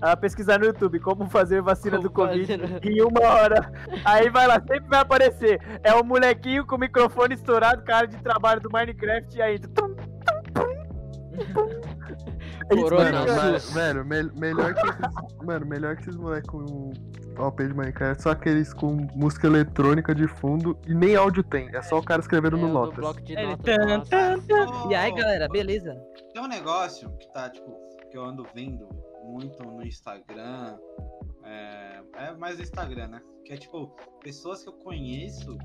ah, 0.00 0.16
pesquisar 0.16 0.58
no 0.58 0.66
YouTube 0.66 0.98
como 1.00 1.28
fazer 1.28 1.60
vacina 1.62 1.96
Como 1.96 2.08
do 2.08 2.14
Covid 2.14 2.46
fazer- 2.58 2.80
em 2.86 3.02
uma 3.02 3.20
hora. 3.20 3.72
Aí 4.04 4.28
vai 4.30 4.46
lá, 4.46 4.54
sempre 4.60 4.88
vai 4.88 5.00
aparecer. 5.00 5.60
É 5.82 5.94
um 5.94 6.02
molequinho 6.04 6.66
com 6.66 6.76
o 6.76 6.78
microfone 6.78 7.34
estourado, 7.34 7.82
cara 7.84 8.06
de 8.06 8.16
trabalho 8.18 8.60
do 8.60 8.70
Minecraft, 8.70 9.36
e 9.36 9.42
aí. 9.42 9.58
tum, 9.58 9.70
tum, 9.72 9.94
tum, 9.94 10.42
tum. 10.54 11.80
Isso, 12.72 12.82
Corona, 12.84 13.24
mano. 13.74 14.04
Mano, 14.04 14.30
melhor 14.38 14.74
que 14.74 14.86
esses, 14.88 15.44
mano, 15.44 15.66
melhor 15.66 15.96
que 15.96 16.02
esses 16.02 16.16
moleques 16.16 16.48
com 16.48 16.92
OP 17.38 17.66
de 17.66 17.74
Minecraft, 17.74 18.22
só 18.22 18.30
aqueles 18.30 18.72
com 18.72 19.06
música 19.14 19.46
eletrônica 19.48 20.14
de 20.14 20.28
fundo 20.28 20.78
e 20.86 20.94
nem 20.94 21.16
áudio 21.16 21.42
tem, 21.42 21.68
é 21.74 21.82
só 21.82 21.98
o 21.98 22.02
cara 22.02 22.20
escrevendo 22.20 22.56
É, 22.56 22.60
no 22.60 22.72
Lotus. 22.72 22.98
notas. 22.98 23.24
E 24.88 24.94
aí, 24.94 25.12
galera, 25.14 25.48
beleza? 25.48 25.96
Tem 26.32 26.42
um 26.42 26.46
negócio 26.48 27.10
que 27.18 27.32
tá, 27.32 27.48
tipo, 27.50 27.76
que 28.10 28.16
eu 28.16 28.24
ando 28.24 28.46
vendo 28.54 28.86
muito 29.30 29.62
no 29.62 29.82
Instagram. 29.86 30.78
É, 31.44 32.02
é 32.14 32.32
mais 32.34 32.56
no 32.56 32.62
Instagram, 32.62 33.08
né? 33.08 33.22
Que 33.44 33.54
é 33.54 33.56
tipo, 33.56 33.88
pessoas 34.22 34.62
que 34.62 34.68
eu 34.68 34.74
conheço, 34.74 35.56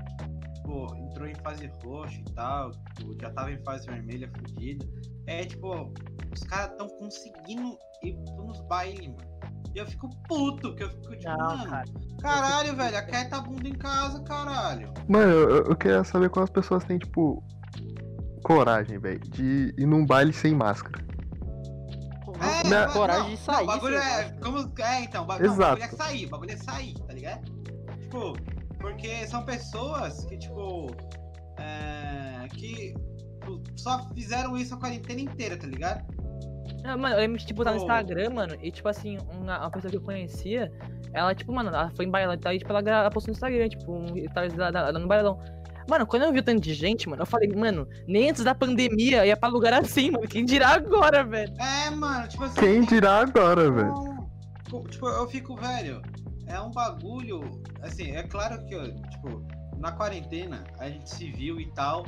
tipo, 0.54 0.94
entrou 0.96 1.26
em 1.28 1.34
fase 1.36 1.70
roxa 1.84 2.20
e 2.20 2.32
tal, 2.32 2.70
tipo, 2.96 3.16
já 3.20 3.30
tava 3.30 3.52
em 3.52 3.62
fase 3.62 3.86
vermelha 3.86 4.30
fudida. 4.36 4.86
É 5.26 5.44
tipo, 5.44 5.92
os 6.32 6.40
caras 6.44 6.76
tão 6.76 6.88
conseguindo 6.88 7.76
ir 8.02 8.14
nos 8.36 8.60
bailes, 8.62 9.08
mano. 9.08 9.36
E 9.74 9.78
eu 9.78 9.86
fico 9.86 10.08
puto, 10.26 10.74
que 10.74 10.84
eu 10.84 10.90
fico 10.90 11.16
tipo, 11.16 11.28
Não, 11.36 11.56
mano, 11.58 11.70
cara. 11.70 11.84
caralho, 12.22 12.74
velho, 12.74 12.96
aquieta 12.96 13.36
a 13.36 13.40
bunda 13.42 13.68
em 13.68 13.74
casa, 13.74 14.22
caralho. 14.22 14.92
Mano, 15.06 15.32
eu, 15.32 15.64
eu 15.64 15.76
queria 15.76 16.02
saber 16.02 16.30
quantas 16.30 16.50
pessoas 16.50 16.82
têm, 16.84 16.98
tipo, 16.98 17.44
coragem, 18.42 18.98
velho, 18.98 19.20
de 19.20 19.74
ir 19.76 19.86
num 19.86 20.06
baile 20.06 20.32
sem 20.32 20.54
máscara. 20.54 21.05
É, 22.40 22.92
coragem 22.92 23.30
de 23.30 23.36
sair, 23.38 23.56
Não, 23.56 23.62
o 23.62 23.66
bagulho 23.66 23.96
é. 23.96 24.32
Como, 24.42 24.72
é, 24.78 25.00
então, 25.02 25.22
o 25.24 25.26
bagulho, 25.26 25.46
não, 25.48 25.54
o 25.54 25.56
Exato. 25.58 25.80
bagulho 25.80 25.84
é 25.84 25.96
sair, 25.96 26.26
o 26.26 26.28
bagulho 26.30 26.50
é 26.52 26.56
sair, 26.56 26.94
tá 26.94 27.12
ligado? 27.14 27.44
Tipo, 28.00 28.32
porque 28.80 29.26
são 29.26 29.44
pessoas 29.44 30.24
que, 30.24 30.38
tipo. 30.38 30.88
É, 31.58 32.46
que 32.48 32.94
tipo, 33.40 33.62
só 33.76 34.08
fizeram 34.14 34.56
isso 34.56 34.74
a 34.74 34.78
quarentena 34.78 35.20
inteira, 35.20 35.56
tá 35.56 35.66
ligado? 35.66 36.04
Ah, 36.84 36.96
mano, 36.96 37.14
eu 37.16 37.20
lembro 37.20 37.38
de, 37.38 37.46
tipo, 37.46 37.64
tá 37.64 37.70
no 37.72 37.78
Pô. 37.78 37.82
Instagram, 37.82 38.30
mano, 38.30 38.56
e, 38.62 38.70
tipo, 38.70 38.88
assim, 38.88 39.18
uma, 39.32 39.58
uma 39.58 39.70
pessoa 39.70 39.90
que 39.90 39.96
eu 39.96 40.02
conhecia, 40.02 40.70
ela, 41.12 41.34
tipo, 41.34 41.52
mano, 41.52 41.70
ela 41.70 41.90
foi 41.96 42.04
em 42.04 42.10
bailão 42.10 42.34
e 42.34 42.38
tal, 42.38 42.52
e, 42.52 42.58
tipo, 42.58 42.72
ela, 42.72 43.10
postou 43.10 43.32
no 43.32 43.36
Instagram, 43.36 43.68
tipo, 43.68 43.92
um 43.92 44.12
detalhes 44.12 44.54
da, 44.54 44.70
da, 44.70 44.92
da- 44.92 44.98
no 44.98 45.08
bailão. 45.08 45.40
Mano, 45.88 46.06
quando 46.06 46.22
eu 46.22 46.32
vi 46.32 46.40
o 46.40 46.42
tanto 46.42 46.60
de 46.60 46.74
gente, 46.74 47.08
mano, 47.08 47.22
eu 47.22 47.26
falei, 47.26 47.48
mano, 47.48 47.88
nem 48.06 48.30
antes 48.30 48.42
da 48.42 48.54
pandemia 48.54 49.24
ia 49.24 49.36
pra 49.36 49.48
lugar 49.48 49.72
assim, 49.74 50.10
mano, 50.10 50.26
quem 50.26 50.44
dirá 50.44 50.70
agora, 50.70 51.24
velho? 51.24 51.54
É, 51.60 51.90
mano, 51.90 52.26
tipo 52.28 52.44
assim. 52.44 52.60
Quem 52.60 52.84
dirá 52.84 53.20
agora, 53.20 53.70
velho? 53.70 53.94
Tipo, 54.90 55.08
eu 55.08 55.28
fico, 55.28 55.56
velho, 55.56 56.02
é 56.46 56.60
um 56.60 56.70
bagulho, 56.70 57.40
assim, 57.82 58.12
é 58.12 58.22
claro 58.24 58.64
que, 58.66 58.74
ó, 58.74 58.82
tipo, 59.10 59.46
na 59.78 59.92
quarentena 59.92 60.64
a 60.78 60.88
gente 60.88 61.08
se 61.08 61.30
viu 61.30 61.60
e 61.60 61.70
tal. 61.72 62.04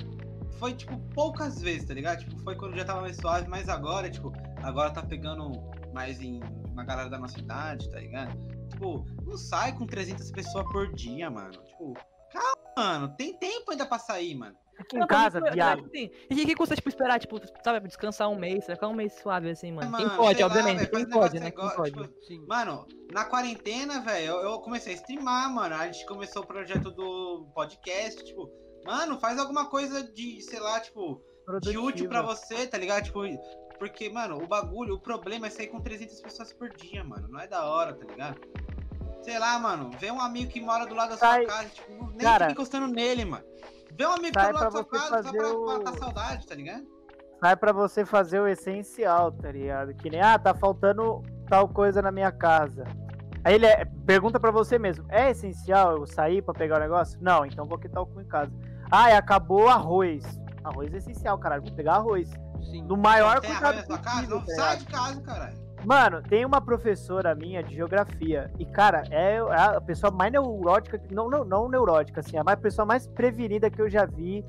Foi, 0.58 0.72
tipo, 0.74 0.98
poucas 1.14 1.60
vezes, 1.60 1.86
tá 1.86 1.94
ligado? 1.94 2.18
Tipo, 2.18 2.36
foi 2.40 2.56
quando 2.56 2.76
já 2.76 2.84
tava 2.84 3.02
mais 3.02 3.16
suave, 3.16 3.46
mas 3.48 3.68
agora, 3.68 4.10
tipo, 4.10 4.32
agora 4.62 4.90
tá 4.90 5.02
pegando 5.02 5.52
mais 5.92 6.20
em 6.20 6.40
uma 6.72 6.84
galera 6.84 7.08
da 7.08 7.18
nossa 7.18 7.38
idade, 7.38 7.88
tá 7.90 8.00
ligado? 8.00 8.36
Tipo, 8.68 9.04
não 9.24 9.36
sai 9.36 9.72
com 9.72 9.86
300 9.86 10.30
pessoas 10.32 10.64
por 10.72 10.92
dia, 10.94 11.30
mano. 11.30 11.52
Tipo, 11.52 11.94
calma, 12.32 12.56
mano, 12.78 13.14
tem 13.16 13.36
tempo 13.36 13.70
ainda 13.70 13.84
pra 13.84 13.98
sair, 13.98 14.34
mano. 14.34 14.56
Aqui 14.78 14.96
em 14.96 15.00
Não, 15.00 15.08
casa, 15.08 15.40
mas, 15.40 15.54
viado. 15.54 15.84
assim, 15.86 16.08
E 16.30 16.34
o 16.34 16.36
que, 16.36 16.46
que 16.46 16.54
custa, 16.54 16.76
tipo, 16.76 16.88
esperar, 16.88 17.18
tipo, 17.18 17.40
sabe, 17.64 17.84
descansar 17.88 18.30
um 18.30 18.38
mês, 18.38 18.64
ficar 18.64 18.86
um 18.86 18.94
mês 18.94 19.12
suave, 19.14 19.50
assim, 19.50 19.72
mano? 19.72 19.96
Quem 19.96 20.06
Mano, 20.06 20.16
pode, 20.16 20.36
sei 20.36 20.44
lá, 20.46 20.50
obviamente, 20.52 20.78
velho, 20.78 20.90
quem 20.92 21.08
pode, 21.08 21.40
né? 21.40 21.50
Quem 21.50 21.64
igual, 21.64 21.74
pode. 21.76 21.90
tipo, 21.90 22.24
Sim. 22.24 22.46
Mano, 22.46 22.86
na 23.12 23.24
quarentena, 23.24 24.00
velho, 24.00 24.26
eu, 24.26 24.50
eu 24.52 24.60
comecei 24.60 24.92
a 24.92 24.96
streamar, 24.96 25.52
mano. 25.52 25.74
A 25.74 25.86
gente 25.86 26.06
começou 26.06 26.42
o 26.42 26.46
projeto 26.46 26.92
do 26.92 27.48
podcast, 27.52 28.24
tipo, 28.24 28.48
mano, 28.86 29.18
faz 29.18 29.36
alguma 29.40 29.68
coisa 29.68 30.00
de, 30.12 30.40
sei 30.42 30.60
lá, 30.60 30.78
tipo, 30.78 31.20
de 31.60 31.76
útil 31.76 32.08
pra 32.08 32.22
você, 32.22 32.64
tá 32.64 32.78
ligado? 32.78 33.02
Tipo, 33.02 33.22
porque, 33.80 34.08
mano, 34.08 34.36
o 34.40 34.46
bagulho, 34.46 34.94
o 34.94 35.00
problema 35.00 35.48
é 35.48 35.50
sair 35.50 35.66
com 35.68 35.80
300 35.80 36.20
pessoas 36.20 36.52
por 36.52 36.68
dia, 36.76 37.02
mano. 37.02 37.26
Não 37.28 37.40
é 37.40 37.48
da 37.48 37.64
hora, 37.64 37.94
tá 37.94 38.06
ligado? 38.06 38.40
Sei 39.22 39.38
lá, 39.38 39.58
mano, 39.58 39.90
vê 39.98 40.10
um 40.10 40.20
amigo 40.20 40.50
que 40.50 40.60
mora 40.60 40.86
do 40.86 40.94
lado 40.94 41.10
da 41.10 41.16
sua 41.16 41.28
Sai- 41.28 41.46
casa, 41.46 41.68
tipo, 41.68 42.06
nem 42.06 42.18
Cara, 42.18 42.46
fica 42.46 42.52
encostando 42.52 42.86
nele, 42.88 43.24
mano. 43.24 43.44
Vê 43.92 44.06
um 44.06 44.12
amigo 44.12 44.32
que 44.34 44.40
sai 44.40 44.52
tá 44.52 44.52
do 44.52 44.54
lado 44.58 44.64
da 44.64 44.70
sua 44.70 44.84
casa 44.84 45.22
só 45.22 45.30
pra 45.32 45.48
o- 45.52 45.66
matar 45.66 45.98
saudade, 45.98 46.46
tá 46.46 46.54
ligado? 46.54 46.84
Sai 47.40 47.56
pra 47.56 47.72
você 47.72 48.04
fazer 48.04 48.40
o 48.40 48.48
essencial, 48.48 49.30
tá 49.32 49.50
ligado? 49.52 49.94
Que 49.94 50.10
nem, 50.10 50.20
ah, 50.20 50.38
tá 50.38 50.54
faltando 50.54 51.22
tal 51.48 51.68
coisa 51.68 52.00
na 52.02 52.10
minha 52.10 52.32
casa. 52.32 52.84
Aí 53.44 53.54
ele 53.54 53.66
é- 53.66 53.84
pergunta 54.06 54.40
pra 54.40 54.50
você 54.50 54.78
mesmo, 54.78 55.04
é 55.08 55.30
essencial 55.30 55.96
eu 55.96 56.06
sair 56.06 56.42
pra 56.42 56.52
pegar 56.54 56.76
o 56.76 56.80
negócio? 56.80 57.18
Não, 57.20 57.44
então 57.46 57.64
vou 57.64 57.78
quitar 57.78 58.02
o 58.02 58.06
cu 58.06 58.20
em 58.20 58.26
casa. 58.26 58.52
Ah, 58.90 59.10
e 59.10 59.14
acabou 59.14 59.68
arroz. 59.68 60.24
Arroz 60.64 60.92
é 60.92 60.96
essencial, 60.98 61.38
caralho, 61.38 61.62
vou 61.62 61.72
pegar 61.74 61.94
arroz. 61.96 62.28
Sim. 62.70 62.82
No 62.84 62.96
maior 62.96 63.40
Tem 63.40 63.50
cuidado 63.52 63.86
casa? 64.02 64.28
Não 64.28 64.40
tá 64.44 64.54
sai 64.54 64.76
de 64.78 64.86
casa, 64.86 65.20
caralho. 65.22 65.67
Mano, 65.88 66.20
tem 66.22 66.44
uma 66.44 66.60
professora 66.60 67.34
minha 67.34 67.62
de 67.62 67.74
geografia. 67.74 68.50
E, 68.58 68.66
cara, 68.66 69.04
é 69.10 69.38
a 69.38 69.80
pessoa 69.80 70.12
mais 70.12 70.30
neurótica. 70.30 71.00
Não, 71.10 71.30
não, 71.30 71.46
não 71.46 71.66
neurótica, 71.66 72.20
assim. 72.20 72.36
A 72.36 72.44
mais- 72.44 72.60
pessoa 72.60 72.84
mais 72.84 73.06
prevenida 73.06 73.70
que 73.70 73.80
eu 73.80 73.88
já 73.88 74.04
vi 74.04 74.44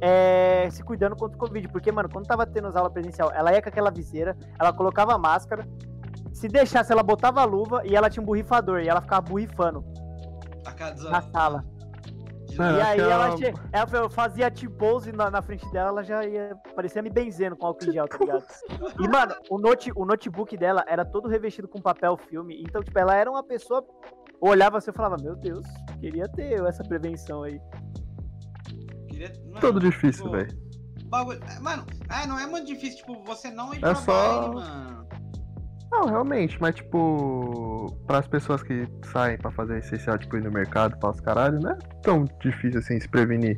é, 0.00 0.68
se 0.68 0.82
cuidando 0.82 1.14
contra 1.14 1.36
o 1.36 1.38
Covid. 1.38 1.68
Porque, 1.68 1.92
mano, 1.92 2.08
quando 2.12 2.26
tava 2.26 2.44
tendo 2.44 2.66
as 2.66 2.74
aulas 2.74 2.92
presencial, 2.92 3.30
ela 3.32 3.52
ia 3.52 3.62
com 3.62 3.68
aquela 3.68 3.88
viseira, 3.88 4.36
ela 4.58 4.72
colocava 4.72 5.14
a 5.14 5.18
máscara. 5.18 5.64
Se 6.32 6.48
deixasse, 6.48 6.90
ela 6.90 7.04
botava 7.04 7.40
a 7.40 7.44
luva 7.44 7.82
e 7.86 7.94
ela 7.94 8.10
tinha 8.10 8.20
um 8.20 8.26
borrifador. 8.26 8.80
E 8.80 8.88
ela 8.88 9.00
ficava 9.00 9.20
borrifando 9.22 9.84
na 11.08 11.20
sala. 11.22 11.64
E 12.64 12.80
acho 12.80 12.90
aí 12.90 13.00
ela, 13.00 13.26
ela- 13.26 13.36
che... 13.36 13.52
ela 13.72 14.10
fazia 14.10 14.50
T-pose 14.50 15.12
na, 15.12 15.30
na 15.30 15.42
frente 15.42 15.68
dela, 15.70 15.88
ela 15.90 16.02
já 16.04 16.24
ia. 16.24 16.54
Parecia 16.74 17.02
me 17.02 17.10
benzendo 17.10 17.56
com 17.56 17.66
álcool 17.66 17.84
em 17.88 17.92
gel, 17.92 18.08
tá 18.08 18.18
ligado? 18.18 18.44
E, 19.00 19.08
mano, 19.08 19.34
o, 19.50 19.58
note, 19.58 19.92
o 19.94 20.04
notebook 20.04 20.56
dela 20.56 20.84
era 20.88 21.04
todo 21.04 21.28
revestido 21.28 21.68
com 21.68 21.80
papel 21.80 22.16
filme. 22.16 22.60
Então, 22.62 22.82
tipo, 22.82 22.98
ela 22.98 23.14
era 23.14 23.30
uma 23.30 23.42
pessoa. 23.42 23.84
Olhava 24.40 24.78
assim 24.78 24.90
e 24.90 24.94
falava, 24.94 25.16
meu 25.20 25.36
Deus, 25.36 25.66
queria 26.00 26.26
ter 26.28 26.64
essa 26.66 26.82
prevenção 26.82 27.42
aí. 27.42 27.60
Queria- 29.08 29.32
mano, 29.46 29.60
Todo 29.60 29.80
difícil, 29.80 30.24
tipo, 30.24 30.36
velho. 30.36 30.70
Bagulho. 31.06 31.40
é, 31.44 31.60
Mano, 31.60 31.84
é, 32.10 32.26
não 32.26 32.38
é 32.38 32.46
muito 32.46 32.66
difícil, 32.66 32.98
tipo, 32.98 33.22
você 33.24 33.50
não 33.50 33.74
ir 33.74 33.78
É 33.78 33.80
pra 33.80 33.94
só- 33.96 34.38
baile, 34.40 34.54
mano. 34.54 35.08
Não, 35.90 36.06
realmente, 36.06 36.56
mas 36.60 36.76
tipo, 36.76 37.86
pras 38.06 38.26
pessoas 38.28 38.62
que 38.62 38.86
saem 39.12 39.36
pra 39.36 39.50
fazer 39.50 39.78
essencial, 39.78 40.16
tipo, 40.16 40.36
ir 40.36 40.44
no 40.44 40.50
mercado, 40.50 40.96
pra 40.98 41.10
os 41.10 41.20
caralho, 41.20 41.58
não 41.60 41.72
é 41.72 41.78
tão 42.02 42.24
difícil 42.40 42.78
assim 42.78 43.00
se 43.00 43.08
prevenir. 43.08 43.56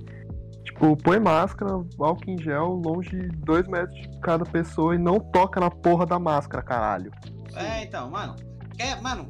Tipo, 0.65 0.97
põe 0.97 1.21
máscara, 1.21 1.73
álcool 1.99 2.31
em 2.31 2.39
gel, 2.39 2.81
longe 2.85 3.29
dois 3.45 3.67
metros 3.69 4.01
de 4.01 4.21
cada 4.21 4.45
pessoa 4.45 4.95
e 4.95 4.99
não 4.99 5.19
toca 5.19 5.61
na 5.61 5.71
porra 5.71 6.07
da 6.07 6.19
máscara, 6.19 6.63
caralho. 6.63 7.13
É, 7.55 7.85
então, 7.85 8.11
mano. 8.11 8.35
Quer, 8.79 9.01
mano, 9.03 9.29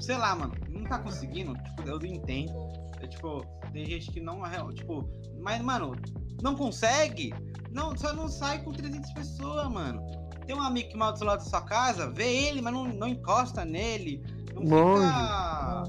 sei 0.00 0.16
lá, 0.16 0.34
mano, 0.34 0.54
não 0.68 0.82
tá 0.84 0.98
conseguindo, 0.98 1.54
tipo, 1.54 1.88
eu 1.88 2.04
entendo. 2.04 2.52
É, 3.00 3.06
tipo, 3.06 3.44
tem 3.72 3.86
gente 3.86 4.10
que 4.10 4.20
não 4.20 4.44
é, 4.44 4.58
tipo, 4.74 5.08
mas, 5.40 5.62
mano, 5.62 5.94
não 6.42 6.56
consegue, 6.56 7.32
não, 7.70 7.96
só 7.96 8.12
não 8.12 8.28
sai 8.28 8.62
com 8.62 8.72
300 8.72 9.12
pessoas, 9.12 9.68
mano. 9.68 10.25
Tem 10.46 10.54
um 10.56 10.62
amigo 10.62 10.88
que 10.90 10.96
mora 10.96 11.12
do 11.12 11.24
lado 11.24 11.38
da 11.38 11.44
sua 11.44 11.62
casa, 11.62 12.10
vê 12.10 12.46
ele, 12.48 12.60
mas 12.60 12.72
não, 12.72 12.84
não 12.86 13.08
encosta 13.08 13.64
nele. 13.64 14.22
Não 14.54 14.62
Longe. 14.62 15.06
fica. 15.06 15.82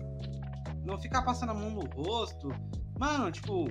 Não 0.83 0.99
fica 0.99 1.21
passando 1.21 1.51
a 1.51 1.53
mão 1.53 1.69
no 1.69 1.81
rosto. 2.01 2.49
Mano, 2.99 3.31
tipo, 3.31 3.67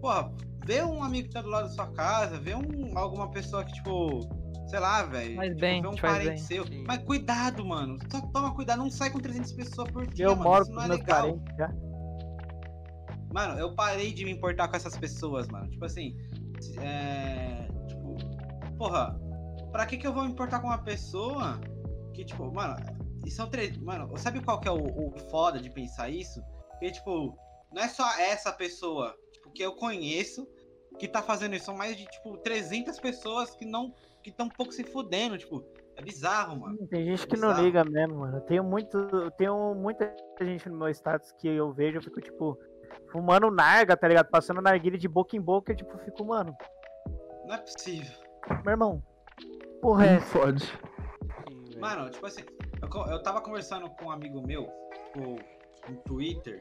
porra, 0.00 0.30
vê 0.64 0.82
um 0.82 1.02
amigo 1.02 1.28
que 1.28 1.34
tá 1.34 1.42
do 1.42 1.48
lado 1.48 1.64
da 1.68 1.70
sua 1.74 1.86
casa, 1.92 2.38
vê 2.38 2.54
um, 2.54 2.96
alguma 2.96 3.30
pessoa 3.30 3.64
que, 3.64 3.72
tipo, 3.72 4.20
sei 4.68 4.78
lá, 4.78 5.02
velho. 5.04 5.34
Faz 5.36 5.48
tipo, 5.48 5.60
bem, 5.60 5.82
vê 5.82 5.88
um 5.88 5.96
parente 5.96 6.28
bem. 6.28 6.36
seu. 6.38 6.66
Sim. 6.66 6.84
Mas 6.86 6.98
cuidado, 7.04 7.64
mano. 7.66 7.98
Só 8.10 8.20
toma 8.20 8.54
cuidado, 8.54 8.78
não 8.78 8.90
sai 8.90 9.10
com 9.10 9.18
300 9.18 9.52
pessoas 9.52 9.90
por 9.90 10.06
dia, 10.06 10.26
Eu 10.26 10.30
mano. 10.36 10.42
moro 10.44 10.62
Isso 10.62 10.70
com 10.70 10.76
não 10.76 10.84
é 10.84 10.88
legal. 10.88 11.20
parentes 11.22 11.56
já. 11.56 11.72
Mano, 13.32 13.58
eu 13.58 13.74
parei 13.74 14.12
de 14.12 14.24
me 14.24 14.30
importar 14.32 14.68
com 14.68 14.76
essas 14.76 14.96
pessoas, 14.96 15.48
mano. 15.48 15.68
Tipo 15.70 15.84
assim, 15.84 16.16
é. 16.80 17.68
Tipo, 17.88 18.16
porra, 18.78 19.18
pra 19.72 19.86
que 19.86 19.96
que 19.96 20.06
eu 20.06 20.12
vou 20.12 20.24
me 20.24 20.30
importar 20.30 20.60
com 20.60 20.68
uma 20.68 20.82
pessoa 20.82 21.60
que, 22.12 22.24
tipo, 22.24 22.52
mano, 22.52 22.76
e 23.24 23.30
são 23.30 23.48
três. 23.48 23.76
Mano, 23.78 24.16
sabe 24.16 24.42
qual 24.42 24.60
que 24.60 24.68
é 24.68 24.72
o, 24.72 24.84
o 24.84 25.18
foda 25.30 25.60
de 25.60 25.70
pensar 25.70 26.08
isso? 26.08 26.42
Que, 26.78 26.90
tipo, 26.90 27.36
não 27.72 27.82
é 27.82 27.88
só 27.88 28.08
essa 28.18 28.52
pessoa, 28.52 29.16
tipo, 29.32 29.50
que 29.50 29.62
eu 29.62 29.74
conheço 29.74 30.48
que 30.98 31.06
tá 31.06 31.22
fazendo 31.22 31.54
isso. 31.54 31.66
São 31.66 31.76
mais 31.76 31.96
de, 31.96 32.06
tipo, 32.06 32.36
300 32.38 32.98
pessoas 33.00 33.50
que 33.50 33.64
não. 33.64 33.94
que 34.22 34.32
tão 34.32 34.46
um 34.46 34.50
pouco 34.50 34.72
se 34.72 34.84
fudendo, 34.84 35.38
tipo. 35.38 35.64
É 35.96 36.02
bizarro, 36.02 36.60
mano. 36.60 36.86
Tem 36.86 37.04
gente 37.04 37.26
que 37.26 37.36
não 37.36 37.52
liga 37.60 37.84
mesmo, 37.84 38.18
mano. 38.18 38.36
Eu 38.36 38.40
tenho 38.42 38.62
muito. 38.62 38.96
eu 38.96 39.30
tenho 39.32 39.74
muita 39.74 40.14
gente 40.40 40.68
no 40.68 40.78
meu 40.78 40.88
status 40.90 41.32
que 41.32 41.48
eu 41.48 41.72
vejo, 41.72 41.98
eu 41.98 42.02
fico, 42.02 42.20
tipo, 42.20 42.56
fumando 43.10 43.50
narga, 43.50 43.96
tá 43.96 44.06
ligado? 44.06 44.28
Passando 44.28 44.62
narguilha 44.62 44.96
de 44.96 45.08
boca 45.08 45.36
em 45.36 45.40
boca, 45.40 45.72
eu, 45.72 45.76
tipo, 45.76 45.98
fico, 45.98 46.24
mano, 46.24 46.56
Não 47.46 47.54
é 47.54 47.58
possível. 47.58 48.16
meu 48.64 48.70
irmão. 48.70 49.02
Porra, 49.80 50.06
é 50.06 50.20
fode. 50.20 50.72
Mano, 51.78 52.10
tipo 52.10 52.26
assim, 52.26 52.42
eu, 52.82 53.06
eu 53.06 53.22
tava 53.22 53.40
conversando 53.40 53.88
com 53.90 54.06
um 54.06 54.10
amigo 54.10 54.44
meu, 54.44 54.68
tipo, 54.92 55.38
no 55.88 55.96
Twitter, 56.04 56.60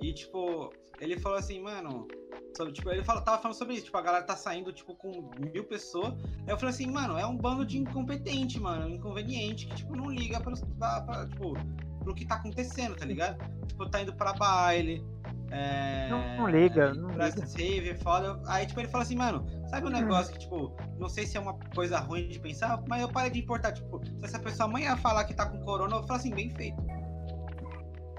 e 0.00 0.12
tipo, 0.12 0.72
ele 1.00 1.18
falou 1.18 1.38
assim, 1.38 1.60
mano, 1.60 2.08
sobre, 2.56 2.72
tipo, 2.72 2.90
ele 2.90 3.04
fala, 3.04 3.20
tava 3.20 3.40
falando 3.40 3.56
sobre 3.56 3.74
isso, 3.74 3.84
tipo, 3.84 3.96
a 3.96 4.02
galera 4.02 4.24
tá 4.24 4.36
saindo, 4.36 4.72
tipo, 4.72 4.94
com 4.94 5.30
mil 5.38 5.64
pessoas. 5.64 6.12
Aí 6.46 6.48
eu 6.48 6.58
falei 6.58 6.74
assim, 6.74 6.90
mano, 6.90 7.16
é 7.16 7.24
um 7.24 7.36
bando 7.36 7.64
de 7.64 7.78
incompetente, 7.78 8.58
mano, 8.58 8.88
inconveniente, 8.88 9.66
que, 9.66 9.76
tipo, 9.76 9.94
não 9.94 10.10
liga 10.10 10.40
pra, 10.40 10.52
pra, 10.78 11.00
pra, 11.02 11.28
tipo, 11.28 11.54
pro 11.98 12.14
que 12.14 12.24
tá 12.26 12.36
acontecendo, 12.36 12.96
tá 12.96 13.04
ligado? 13.04 13.36
Tipo, 13.66 13.88
tá 13.88 14.00
indo 14.02 14.12
pra 14.14 14.32
baile. 14.32 15.04
É, 15.50 16.08
Não- 16.10 16.36
não 16.36 16.46
liga, 16.48 16.92
não 16.92 17.08
pra 17.08 17.28
liga. 17.28 17.40
rave, 17.56 17.90
é 17.90 17.94
foda. 17.94 18.38
Aí, 18.46 18.66
tipo, 18.66 18.80
ele 18.80 18.88
fala 18.88 19.02
assim, 19.04 19.16
mano, 19.16 19.46
sabe 19.68 19.86
um 19.86 19.90
negócio 19.90 20.32
que, 20.34 20.40
tipo, 20.40 20.76
não 20.98 21.08
sei 21.08 21.26
se 21.26 21.36
é 21.38 21.40
uma 21.40 21.54
coisa 21.74 21.98
ruim 22.00 22.28
de 22.28 22.38
pensar, 22.38 22.82
mas 22.86 23.00
eu 23.00 23.08
parei 23.08 23.30
de 23.30 23.38
importar, 23.40 23.72
tipo, 23.72 24.00
se 24.04 24.24
essa 24.24 24.38
pessoa 24.38 24.68
amanhã 24.68 24.94
falar 24.96 25.24
que 25.24 25.32
tá 25.32 25.46
com 25.46 25.58
corona, 25.64 25.96
eu 25.96 26.02
falo 26.02 26.18
assim, 26.20 26.34
bem 26.34 26.50
feito. 26.50 26.76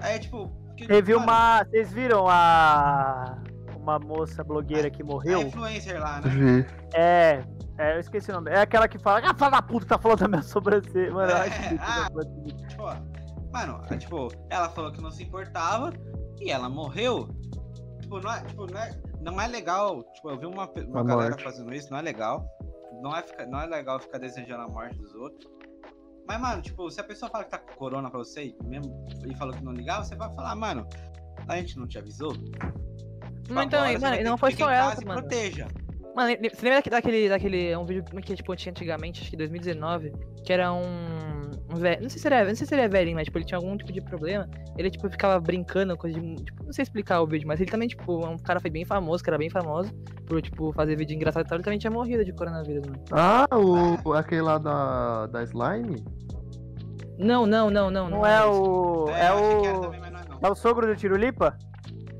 Aí, 0.00 0.18
tipo. 0.18 0.48
porque, 0.66 0.86
Teve 0.86 1.12
mano, 1.14 1.24
uma. 1.26 1.64
Vocês 1.64 1.92
viram 1.92 2.26
a. 2.28 3.38
Uma 3.76 3.98
moça 3.98 4.44
blogueira 4.44 4.90
que 4.90 5.00
A 5.02 5.04
morreu? 5.04 5.40
influencer 5.42 5.98
lá, 6.00 6.20
né? 6.20 6.28
Vi. 6.30 6.66
É. 6.94 7.42
É, 7.78 7.94
eu 7.96 8.00
esqueci 8.00 8.30
o 8.30 8.34
nome. 8.34 8.50
É 8.50 8.60
aquela 8.60 8.86
que 8.86 8.98
fala, 8.98 9.22
ah, 9.24 9.34
fala 9.34 9.52
da 9.52 9.62
puta, 9.62 9.86
tá 9.86 9.98
falando 9.98 10.18
da 10.20 10.28
minha 10.28 10.42
sobrancelha. 10.42 11.10
Mano, 11.12 11.30
eu 11.30 11.36
É, 11.36 11.40
acho 11.48 11.68
que 11.68 11.78
ah. 11.80 12.08
Tipo, 12.68 12.82
ó, 12.82 12.96
mano, 13.52 13.82
é, 13.90 13.96
tipo, 13.96 14.28
ela 14.48 14.68
falou 14.70 14.92
que 14.92 15.00
não 15.00 15.10
se 15.10 15.22
importava 15.24 15.92
e 16.40 16.50
ela 16.50 16.68
morreu. 16.68 17.28
Tipo, 18.00 18.20
não 18.20 18.32
é, 18.32 18.44
tipo, 18.44 18.66
não 18.66 18.80
é, 18.80 19.00
não 19.20 19.40
é 19.40 19.46
legal. 19.46 20.02
Tipo, 20.14 20.30
eu 20.30 20.38
vi 20.38 20.46
uma, 20.46 20.68
uma 20.70 21.00
A 21.00 21.04
galera 21.04 21.30
morte. 21.30 21.44
fazendo 21.44 21.72
isso, 21.74 21.90
não 21.90 21.98
é 21.98 22.02
legal. 22.02 22.46
Não 23.02 23.16
é, 23.16 23.22
ficar- 23.22 23.46
não 23.46 23.60
é 23.60 23.66
legal 23.66 23.98
ficar 24.00 24.18
desejando 24.18 24.62
a 24.62 24.68
morte 24.68 24.96
dos 24.98 25.14
outros. 25.14 25.50
Mas, 26.26 26.40
mano, 26.40 26.62
tipo, 26.62 26.88
se 26.90 27.00
a 27.00 27.04
pessoa 27.04 27.30
fala 27.30 27.44
que 27.44 27.50
tá 27.50 27.58
com 27.58 27.74
corona 27.74 28.08
pra 28.10 28.18
você 28.18 28.44
e 28.44 28.56
mesmo 28.64 29.06
e 29.26 29.34
falou 29.36 29.54
que 29.54 29.64
não 29.64 29.72
ligava, 29.72 30.04
você 30.04 30.14
vai 30.14 30.32
falar, 30.34 30.54
mano, 30.54 30.86
a 31.48 31.56
gente 31.56 31.76
não 31.78 31.86
te 31.88 31.98
avisou? 31.98 32.32
Tipo, 32.32 33.54
Mas 33.54 33.66
então, 33.66 33.82
agora 33.84 33.98
mano, 34.16 34.22
não 34.30 34.38
foi 34.38 34.52
só 34.52 34.70
ela, 34.70 34.94
mano. 35.04 35.20
proteja. 35.20 35.66
Mano, 36.14 36.36
você 36.36 36.62
lembra 36.62 36.78
daque- 36.78 36.90
daquele, 36.90 37.28
daquele. 37.28 37.76
Um 37.76 37.84
vídeo 37.84 38.04
que 38.04 38.34
tipo, 38.36 38.54
tinha 38.56 38.70
antigamente, 38.70 39.22
acho 39.22 39.30
que 39.30 39.36
2019, 39.36 40.12
que 40.44 40.52
era 40.52 40.72
um. 40.72 41.39
Um 41.72 41.76
velho. 41.76 42.02
Não 42.02 42.08
sei 42.08 42.20
se 42.20 42.26
era. 42.26 42.44
Não 42.44 42.54
sei 42.54 42.66
se 42.66 42.74
ele 42.74 42.82
é 42.82 42.88
velhinho, 42.88 43.16
mas 43.16 43.24
tipo, 43.24 43.38
ele 43.38 43.44
tinha 43.44 43.58
algum 43.58 43.76
tipo 43.76 43.92
de 43.92 44.00
problema. 44.00 44.48
Ele, 44.76 44.90
tipo, 44.90 45.08
ficava 45.10 45.38
brincando, 45.40 45.96
coisa 45.96 46.18
de. 46.20 46.36
Tipo, 46.36 46.64
não 46.64 46.72
sei 46.72 46.82
explicar 46.82 47.20
o 47.20 47.26
vídeo, 47.26 47.46
mas 47.46 47.60
ele 47.60 47.70
também, 47.70 47.88
tipo, 47.88 48.24
é 48.24 48.28
um 48.28 48.38
cara 48.38 48.60
foi 48.60 48.70
bem 48.70 48.84
famoso, 48.84 49.22
que 49.22 49.30
era 49.30 49.38
bem 49.38 49.50
famoso, 49.50 49.92
por, 50.26 50.40
tipo, 50.42 50.72
fazer 50.72 50.96
vídeo 50.96 51.14
engraçado 51.14 51.44
e 51.46 51.48
tal, 51.48 51.56
ele 51.56 51.64
também 51.64 51.78
tinha 51.78 51.90
morrido 51.90 52.24
de 52.24 52.32
coronavírus, 52.32 52.86
mano. 52.86 53.02
Ah, 53.12 53.46
o, 53.56 54.12
aquele 54.12 54.42
lá 54.42 54.58
da, 54.58 55.26
da 55.26 55.42
Slime? 55.44 56.04
Não, 57.18 57.44
não, 57.46 57.70
não, 57.70 57.90
não. 57.90 58.08
Não 58.08 58.26
é 58.26 58.38
esse. 58.38 58.48
o. 58.48 59.08
É, 59.10 59.26
É 59.26 59.32
o. 59.32 59.80
também, 59.80 60.00
mas 60.00 60.12
não 60.12 60.20
é 60.20 60.24
não. 60.28 60.38
É 60.42 60.50
o 60.50 60.54
sogro 60.54 60.86
do 60.86 60.96
Tirulipa? 60.96 61.56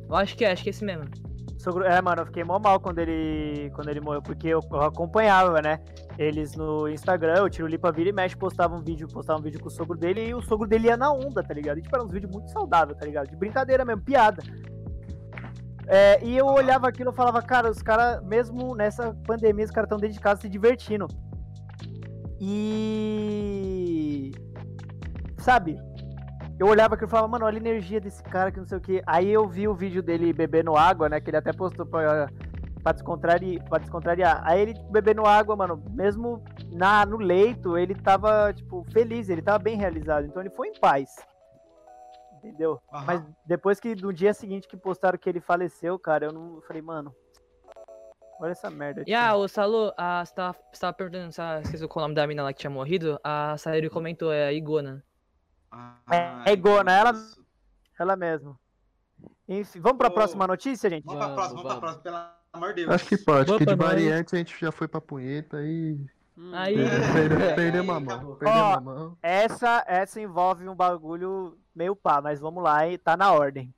Eu 0.09 0.17
acho 0.17 0.37
que 0.37 0.45
é, 0.45 0.53
acho 0.53 0.63
que 0.63 0.69
é 0.69 0.73
esse 0.73 0.85
mesmo. 0.85 1.05
Sogro... 1.61 1.85
É, 1.85 2.01
mano, 2.01 2.23
eu 2.23 2.27
fiquei 2.27 2.43
mó 2.43 2.59
mal 2.59 2.81
quando 2.81 3.01
ele, 3.01 3.71
quando 3.75 3.91
ele 3.91 4.01
morreu, 4.01 4.23
porque 4.23 4.49
eu, 4.49 4.61
eu 4.73 4.81
acompanhava, 4.81 5.61
né? 5.61 5.79
Eles 6.19 6.57
no 6.57 6.89
Instagram, 6.89 7.45
o 7.45 7.51
Tirulipa 7.51 7.93
vira 7.93 8.09
e 8.09 8.13
mexe, 8.13 8.35
postava 8.35 8.75
um 8.75 8.81
vídeo, 8.81 9.07
postava 9.07 9.39
um 9.39 9.43
vídeo 9.43 9.61
com 9.61 9.69
o 9.69 9.71
sogro 9.71 9.99
dele 9.99 10.29
e 10.29 10.35
o 10.35 10.41
sogro 10.41 10.67
dele 10.67 10.87
ia 10.87 10.97
na 10.97 11.13
onda, 11.13 11.43
tá 11.43 11.53
ligado? 11.53 11.77
E 11.77 11.83
tipo, 11.83 11.95
era 11.95 12.03
uns 12.03 12.13
vídeos 12.13 12.33
muito 12.33 12.51
saudáveis, 12.51 12.97
tá 12.97 13.05
ligado? 13.05 13.29
De 13.29 13.37
brincadeira 13.37 13.85
mesmo, 13.85 14.01
piada. 14.01 14.43
É, 15.87 16.25
e 16.25 16.35
eu 16.35 16.47
olhava 16.47 16.89
aquilo 16.89 17.11
e 17.11 17.15
falava, 17.15 17.43
cara, 17.43 17.71
os 17.71 17.83
caras, 17.83 18.25
mesmo 18.25 18.75
nessa 18.75 19.13
pandemia, 19.27 19.67
os 19.67 19.71
caras 19.71 19.89
estão 19.89 19.99
dentro 19.99 20.15
de 20.15 20.21
casa 20.21 20.41
se 20.41 20.49
divertindo. 20.49 21.07
E. 22.41 24.33
Sabe? 25.37 25.79
Eu 26.61 26.67
olhava 26.67 26.95
aquilo 26.95 27.09
e 27.09 27.11
falava, 27.11 27.27
mano, 27.27 27.47
olha 27.47 27.57
a 27.57 27.59
energia 27.59 27.99
desse 27.99 28.23
cara 28.23 28.53
que 28.53 28.59
não 28.59 28.67
sei 28.67 28.77
o 28.77 28.81
que. 28.83 29.03
Aí 29.07 29.31
eu 29.31 29.49
vi 29.49 29.67
o 29.67 29.75
vídeo 29.75 30.03
dele 30.03 30.31
bebendo 30.31 30.77
água, 30.77 31.09
né? 31.09 31.19
Que 31.19 31.31
ele 31.31 31.39
até 31.39 31.55
postou 31.55 31.87
pra, 31.87 32.29
pra, 32.83 32.93
descontrari, 32.93 33.59
pra 33.67 33.79
descontrariar. 33.79 34.43
Aí 34.45 34.61
ele 34.61 34.75
bebendo 34.91 35.25
água, 35.25 35.57
mano, 35.57 35.83
mesmo 35.89 36.45
na, 36.71 37.07
no 37.07 37.17
leito, 37.17 37.79
ele 37.79 37.95
tava, 37.95 38.53
tipo, 38.53 38.85
feliz, 38.93 39.31
ele 39.31 39.41
tava 39.41 39.59
bem 39.59 39.79
realizado. 39.79 40.27
Então 40.27 40.43
ele 40.43 40.51
foi 40.51 40.69
em 40.69 40.79
paz. 40.79 41.17
Entendeu? 42.35 42.79
Aham. 42.93 43.05
Mas 43.07 43.25
depois 43.47 43.81
que 43.81 43.95
no 43.95 44.13
dia 44.13 44.35
seguinte 44.35 44.69
que 44.69 44.77
postaram 44.77 45.17
que 45.17 45.31
ele 45.31 45.41
faleceu, 45.41 45.99
cara, 45.99 46.27
eu 46.27 46.33
não 46.33 46.57
eu 46.57 46.63
falei, 46.69 46.83
mano. 46.83 47.15
Olha 48.39 48.51
essa 48.53 48.69
merda. 48.69 49.01
E 49.01 49.05
tio. 49.07 49.17
ah, 49.17 49.35
o 49.35 49.49
Salu, 49.49 49.95
ah, 49.97 50.23
você 50.23 50.35
tava, 50.35 50.59
você 50.71 50.81
tava 50.83 50.93
perguntando, 50.93 51.31
esqueci 51.65 51.83
o 51.83 52.01
nome 52.01 52.15
da 52.15 52.27
mina 52.27 52.43
lá 52.43 52.53
que 52.53 52.61
tinha 52.61 52.71
morrido, 52.71 53.19
a 53.25 53.57
Sayuri 53.57 53.89
comentou, 53.89 54.31
é 54.31 54.49
a 54.49 54.53
Igona. 54.53 55.03
Ah, 55.71 56.43
É 56.47 56.53
Igona, 56.53 56.93
ela-. 56.93 57.15
Ela 57.99 58.17
mesmo. 58.17 58.59
Enfim, 59.49 59.81
vamos 59.81 59.99
pra 59.99 60.09
Ô, 60.09 60.13
próxima 60.13 60.47
notícia, 60.47 60.89
gente? 60.89 61.05
Vamos 61.05 61.19
pra 61.19 61.27
Vamos, 61.29 61.37
próxima, 61.37 61.63
vamos 61.63 61.79
pra 61.81 61.81
vamos. 61.91 62.03
próxima, 62.03 62.03
pelo 62.51 62.63
amor 62.65 62.75
de 62.75 62.85
Deus. 62.87 62.95
Acho 62.95 63.07
que 63.07 63.17
pode, 63.19 63.47
Boa 63.47 63.59
que 63.59 63.67
de 63.67 63.75
variante 63.75 64.35
a 64.35 64.39
gente 64.39 64.59
já 64.59 64.73
foi 64.73 64.89
pra 64.89 65.01
punheta 65.01 65.59
e. 65.63 65.99
Hum, 66.39 66.53
Aí- 66.55 66.77
Perde- 67.13 67.43
É, 67.43 67.55
Perdemos 67.55 67.95
a 67.95 67.99
aí, 67.99 68.05
mão. 68.05 68.39
Ó, 68.47 68.75
a 68.75 68.81
mão. 68.81 69.19
Essa, 69.23 69.85
essa 69.87 70.21
envolve 70.21 70.67
um 70.69 70.75
bagulho 70.75 71.59
meio 71.75 71.95
pá, 71.95 72.21
mas 72.23 72.41
vamos 72.41 72.63
lá, 72.63 72.87
hein? 72.87 72.97
Tá 72.99 73.17
na 73.17 73.33
ordem. 73.33 73.75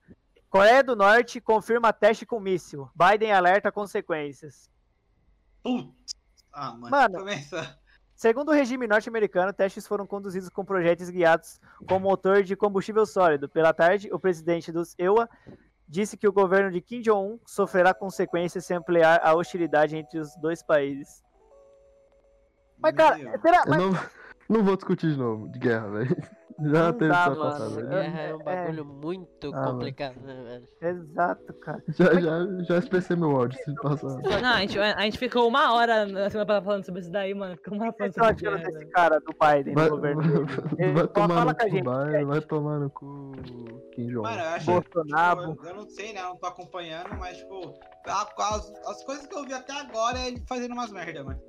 Coreia 0.49 0.83
do 0.83 0.95
Norte 0.95 1.41
confirma 1.41 1.91
teste 1.91 2.25
com 2.25 2.39
míssil. 2.39 2.87
Biden 2.95 3.33
alerta 3.33 3.71
consequências. 3.71 4.69
Putz. 5.63 6.15
Ah, 6.53 6.71
mano. 6.71 6.89
Mano. 6.91 7.17
Começa. 7.19 7.77
Segundo 8.23 8.51
o 8.51 8.53
regime 8.53 8.87
norte-americano, 8.87 9.51
testes 9.51 9.85
foram 9.85 10.07
conduzidos 10.07 10.47
com 10.47 10.63
projéteis 10.63 11.09
guiados 11.09 11.59
com 11.89 11.99
motor 11.99 12.41
de 12.41 12.55
combustível 12.55 13.05
sólido. 13.05 13.49
Pela 13.49 13.73
tarde, 13.73 14.07
o 14.13 14.17
presidente 14.17 14.71
dos 14.71 14.95
EUA 14.97 15.27
disse 15.89 16.15
que 16.15 16.25
o 16.25 16.31
governo 16.31 16.71
de 16.71 16.79
Kim 16.79 17.01
Jong-un 17.01 17.37
sofrerá 17.45 17.93
consequências 17.93 18.63
se 18.63 18.73
ampliar 18.73 19.19
a 19.21 19.35
hostilidade 19.35 19.97
entre 19.97 20.19
os 20.19 20.33
dois 20.37 20.63
países. 20.63 21.21
Mas, 22.77 22.95
cara, 22.95 23.17
Meu. 23.17 23.41
será, 23.41 23.57
Eu 23.57 23.69
mas, 23.69 23.77
não, 23.77 23.91
não 24.47 24.63
vou 24.63 24.77
discutir 24.77 25.11
de 25.11 25.17
novo, 25.17 25.49
de 25.49 25.59
guerra, 25.59 25.89
velho. 25.89 26.15
Já 26.59 26.83
Não 26.83 26.93
teve 26.93 27.11
dá, 27.11 27.19
essa 27.21 27.29
mano. 27.31 27.41
passada. 27.41 27.83
Né? 27.83 27.89
guerra 27.89 28.21
é 28.21 28.35
um 28.35 28.41
É. 28.41 28.43
bagulho 28.43 28.85
muito 28.85 29.47
Ah, 29.47 29.51
mano. 29.59 29.71
complicado, 29.71 30.15
né, 30.21 30.63
velho? 30.81 30.97
Exato, 30.99 31.53
cara. 31.53 31.83
Já, 31.89 32.13
já, 32.19 32.63
já 32.63 32.77
expressei 32.77 33.15
meu 33.15 33.31
áudio 33.35 33.57
se 33.63 33.73
passar. 33.75 34.07
Não, 34.41 34.49
a 34.53 34.59
gente, 34.61 34.77
a 34.79 35.01
gente 35.01 35.17
ficou 35.17 35.47
uma 35.47 35.73
hora 35.73 36.05
na 36.05 36.29
semana 36.29 36.45
passada 36.47 36.65
falando 36.65 36.85
sobre 36.85 37.01
isso 37.01 37.11
daí, 37.11 37.33
mano. 37.33 37.55
Ficou 37.57 37.73
uma 37.75 37.85
hora 37.85 37.93
falando 37.97 38.13
sobre 38.13 38.27
achando 38.29 38.57
guerra, 38.57 38.71
desse 38.71 38.85
cara 38.91 39.19
do 39.19 39.33
Biden 39.33 39.73
Vai, 39.75 39.85
no 39.85 39.95
governo 39.95 40.21
vai 40.45 40.97
só 40.97 41.07
tomar 41.07 41.45
no 41.45 41.55
cu, 41.55 41.69
gente, 41.69 41.83
vai, 41.83 42.25
vai 42.25 42.41
tomar 42.41 42.79
no 42.79 42.89
cu 42.89 43.31
Kim 43.93 44.07
Jong. 44.07 44.21
Mano, 44.23 44.41
eu 44.41 44.49
acho 44.49 44.65
Bolsonaro. 44.65 45.49
tipo, 45.51 45.65
eu, 45.65 45.69
eu 45.69 45.75
não 45.75 45.87
sei, 45.89 46.13
né? 46.13 46.21
Eu 46.21 46.25
não 46.29 46.37
tô 46.37 46.45
acompanhando, 46.47 47.09
mas, 47.19 47.37
tipo, 47.37 47.73
a- 48.07 48.27
as, 48.55 48.73
as 48.87 49.03
coisas 49.03 49.25
que 49.27 49.35
eu 49.35 49.43
vi 49.45 49.53
até 49.53 49.73
agora 49.73 50.19
é 50.19 50.27
ele 50.27 50.43
fazendo 50.47 50.73
umas 50.73 50.91
merda, 50.91 51.23
mano. 51.23 51.39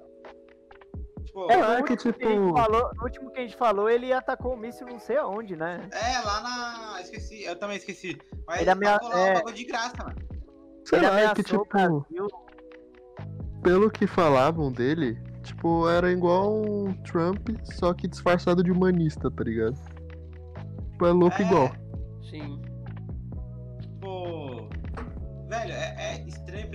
Tipo, 1.35 1.51
É, 1.51 1.55
é, 1.55 1.57
no 1.59 1.73
é 1.73 1.83
que, 1.83 1.92
último 1.92 2.12
que 2.14 2.25
a 2.25 2.29
gente 2.29 2.40
tipo- 2.44 2.57
falou, 2.57 2.90
no 2.94 3.03
último 3.03 3.31
que 3.33 3.38
a 3.38 3.42
gente 3.42 3.57
falou, 3.57 3.90
ele 3.90 4.12
atacou 4.12 4.55
o 4.55 4.57
míssil 4.57 4.87
não 4.87 5.01
sei 5.01 5.16
aonde, 5.16 5.57
né? 5.57 5.88
lá 6.25 6.40
na. 6.40 7.01
Esqueci, 7.01 7.42
eu 7.42 7.57
também 7.59 7.77
esqueci. 7.77 8.16
Mas 8.47 8.61
Ele 8.61 8.64
ele 8.64 8.70
amea- 8.70 8.92
tacou 8.92 9.09
lá 9.09 9.18
é. 9.18 9.31
um 9.33 9.35
bagulho 9.35 9.55
de 9.57 9.64
graça, 9.64 9.97
mano. 9.99 10.16
Sei 10.85 10.99
ele 11.01 11.07
lá, 11.07 11.12
é 11.12 11.14
ameaçou 11.25 11.35
que 11.35 11.42
tipo, 11.42 11.64
Brasil. 11.66 12.29
pelo 13.64 13.90
que 13.90 14.07
falavam 14.07 14.70
dele, 14.70 15.20
tipo, 15.42 15.88
era 15.88 16.12
igual 16.12 16.55
um 16.62 16.92
Trump, 17.03 17.49
só 17.64 17.92
que 17.92 18.07
disfarçado 18.07 18.62
de 18.62 18.70
humanista, 18.70 19.29
tá 19.29 19.42
ligado? 19.42 19.75
Tipo, 20.92 21.07
é 21.07 21.11
louco 21.12 21.42
É, 21.42 21.44
igual. 21.47 21.73
Sim. 22.31 22.62
Tipo. 23.81 24.68
Velho, 25.49 25.73
é, 25.73 25.94
é 25.99 26.04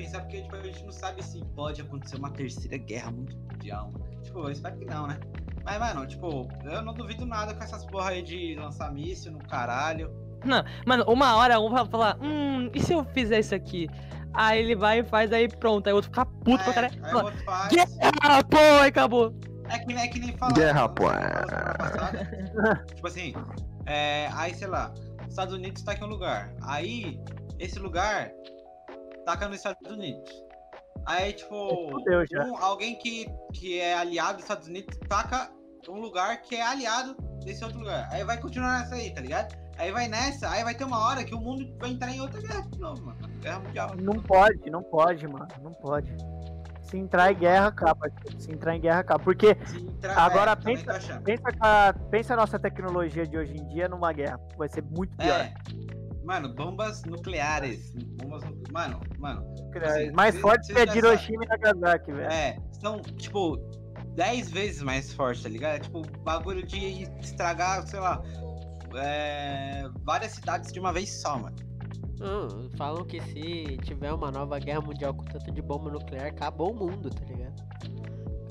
pensar 0.10 0.22
porque 0.22 0.41
tipo, 0.41 0.56
a 0.56 0.62
gente 0.63 0.84
não 0.84 0.91
sabe 0.91 1.24
se 1.24 1.43
pode 1.56 1.82
acontecer 1.82 2.17
uma 2.17 2.32
terceira 2.32 2.78
guerra 2.78 3.12
mundial, 3.12 3.91
mano. 3.93 4.22
Tipo, 4.24 4.39
eu 4.39 4.52
espero 4.52 4.78
que 4.78 4.86
não, 4.86 5.08
né? 5.08 5.19
Mas, 5.63 5.80
mano, 5.80 6.08
tipo, 6.08 6.48
eu 6.63 6.82
não 6.82 6.93
duvido 6.93 7.26
nada 7.26 7.54
com 7.54 7.63
essas 7.63 7.86
porra 7.86 8.10
aí 8.10 8.22
de 8.24 8.56
lançar 8.56 8.91
míssil 8.91 9.32
no 9.32 9.39
caralho. 9.39 10.12
Mano, 10.86 11.04
uma 11.08 11.36
hora 11.36 11.60
um 11.60 11.69
vai 11.69 11.86
falar, 11.86 12.17
hum, 12.22 12.72
e 12.74 12.80
se 12.82 12.93
eu 12.93 13.04
fizer 13.06 13.39
isso 13.39 13.54
aqui? 13.54 13.88
Aí 14.34 14.60
ele 14.60 14.76
vai 14.76 15.00
e 15.00 15.04
faz, 15.04 15.32
aí 15.32 15.48
pronto. 15.48 15.88
Aí 15.88 15.93
o 15.93 15.98
outro 15.98 16.10
fica 16.10 16.26
puto 16.26 16.63
pra 16.63 16.72
É, 16.72 16.74
caralho. 16.74 17.06
aí 17.06 17.13
o 17.13 17.17
outro 17.17 17.43
faz. 17.43 17.74
Ah, 18.24 18.43
pô, 18.43 18.58
aí 18.58 18.89
acabou. 18.89 19.34
É 19.69 19.80
que, 19.80 19.86
nem- 19.88 19.98
é 20.04 20.08
que 20.08 20.19
nem 20.19 20.36
falar. 20.38 20.54
Guerra, 20.54 20.82
né? 20.88 20.93
pô. 20.95 21.06
Tipo 22.95 23.08
assim, 23.08 23.34
é, 23.86 24.30
aí 24.34 24.54
sei 24.56 24.67
lá, 24.67 24.93
Estados 25.28 25.54
Unidos 25.54 25.84
tá 25.84 25.91
aqui 25.91 26.02
em 26.04 26.08
um 26.08 26.10
lugar. 26.10 26.54
Aí, 26.63 27.19
esse 27.60 27.78
lugar 27.78 28.32
taca 29.30 29.48
nos 29.48 29.58
Estados 29.58 29.92
Unidos. 29.92 30.24
Aí, 31.06 31.34
tipo, 31.34 31.56
um- 32.46 32.58
alguém 32.58 32.96
que, 32.98 33.28
que 33.54 33.80
é 33.80 33.96
aliado 33.96 34.34
dos 34.36 34.44
Estados 34.44 34.68
Unidos 34.68 34.98
taca 35.08 35.52
um 35.88 36.00
lugar 36.00 36.42
que 36.42 36.56
é 36.56 36.62
aliado 36.62 37.15
desse 37.44 37.63
outro 37.63 37.80
lugar. 37.80 38.08
Aí 38.12 38.24
vai 38.24 38.38
continuar 38.39 38.80
nessa 38.80 38.96
aí, 38.96 39.12
tá 39.13 39.22
ligado? 39.22 39.56
Aí 39.78 39.92
vai 39.92 40.08
nessa, 40.08 40.50
aí 40.50 40.63
vai 40.63 40.76
ter 40.76 40.84
uma 40.84 41.00
hora 41.08 41.24
que 41.24 41.34
o 41.34 41.39
mundo 41.39 41.65
vai 41.80 41.89
entrar 41.92 42.12
em 42.12 42.20
outra 42.20 42.39
guerra 42.42 42.62
de 42.70 42.80
novo, 42.80 43.06
mano. 43.06 43.18
Guerra 43.39 43.60
mundial. 43.60 43.92
Não 43.98 44.22
pode, 44.22 44.70
não 44.70 44.84
pode, 44.84 45.28
mano. 45.28 45.48
Não 45.63 45.74
pode. 45.74 46.13
Se 46.82 46.98
entrar 46.98 47.32
em 47.32 47.36
guerra, 47.38 47.68
acaba. 47.68 48.10
Se 48.38 48.52
entrar 48.52 48.76
em 48.76 48.82
guerra, 48.82 49.00
acaba. 49.00 49.24
Porque 49.24 49.56
entrar- 49.78 50.18
Agora 50.18 50.52
é, 50.52 50.56
pensa- 50.56 50.92
achando. 50.92 51.24
pensa, 51.24 51.44
a, 51.62 51.94
pensa 52.12 52.34
a 52.34 52.38
nossa 52.38 52.60
tecnologia 52.60 53.26
de 53.26 53.38
hoje 53.38 53.56
em 53.56 53.65
dia 53.68 53.88
numa 53.88 54.12
guerra. 54.12 54.39
Vai 54.58 54.68
ser 54.68 54.84
muito 54.84 55.15
pior. 55.15 55.39
É. 55.39 55.54
Mano, 56.30 56.54
bombas 56.54 57.04
nucleares. 57.06 57.92
Bombas 58.22 58.44
nu- 58.44 58.62
Mano, 58.72 59.00
mano. 59.18 59.44
Assim, 59.84 60.12
mais 60.12 60.36
cê- 60.36 60.42
forte 60.42 60.72
que 60.72 60.80
a 60.80 60.86
de 60.86 60.98
Hiroshima 61.00 61.44
e 61.44 61.48
Nagasaki, 61.48 62.12
velho. 62.12 62.32
É, 62.32 62.58
são, 62.80 63.02
tipo, 63.02 63.58
10 64.15 64.52
vezes 64.52 64.84
mais 64.84 65.12
fortes, 65.12 65.42
tá 65.42 65.50
ligado? 65.50 65.78
É, 65.78 65.80
tipo, 65.80 66.04
bagulho 66.22 66.63
de 66.63 67.04
estragar, 67.20 67.88
sei 67.88 68.00
lá, 68.00 68.22
é, 68.96 69.89
várias 70.04 70.34
cidades 70.34 70.72
de 70.72 70.80
uma 70.80 70.94
vez 70.94 71.10
só, 71.20 71.38
mano. 71.39 71.56
Não, 72.20 72.70
falam 72.78 73.06
que 73.06 73.20
se 73.22 73.78
tiver 73.84 74.12
uma 74.13 74.30
nova 74.30 74.60
guerra 74.60 74.82
mundial 74.82 75.15
com 75.15 75.24
tanto 75.26 75.52
de 75.52 75.62
bomba 75.63 75.89
nuclear, 75.89 76.28
acabou 76.28 76.74
o 76.74 76.76
mundo, 76.76 77.10
tá 77.10 77.26
ligado? 77.26 77.63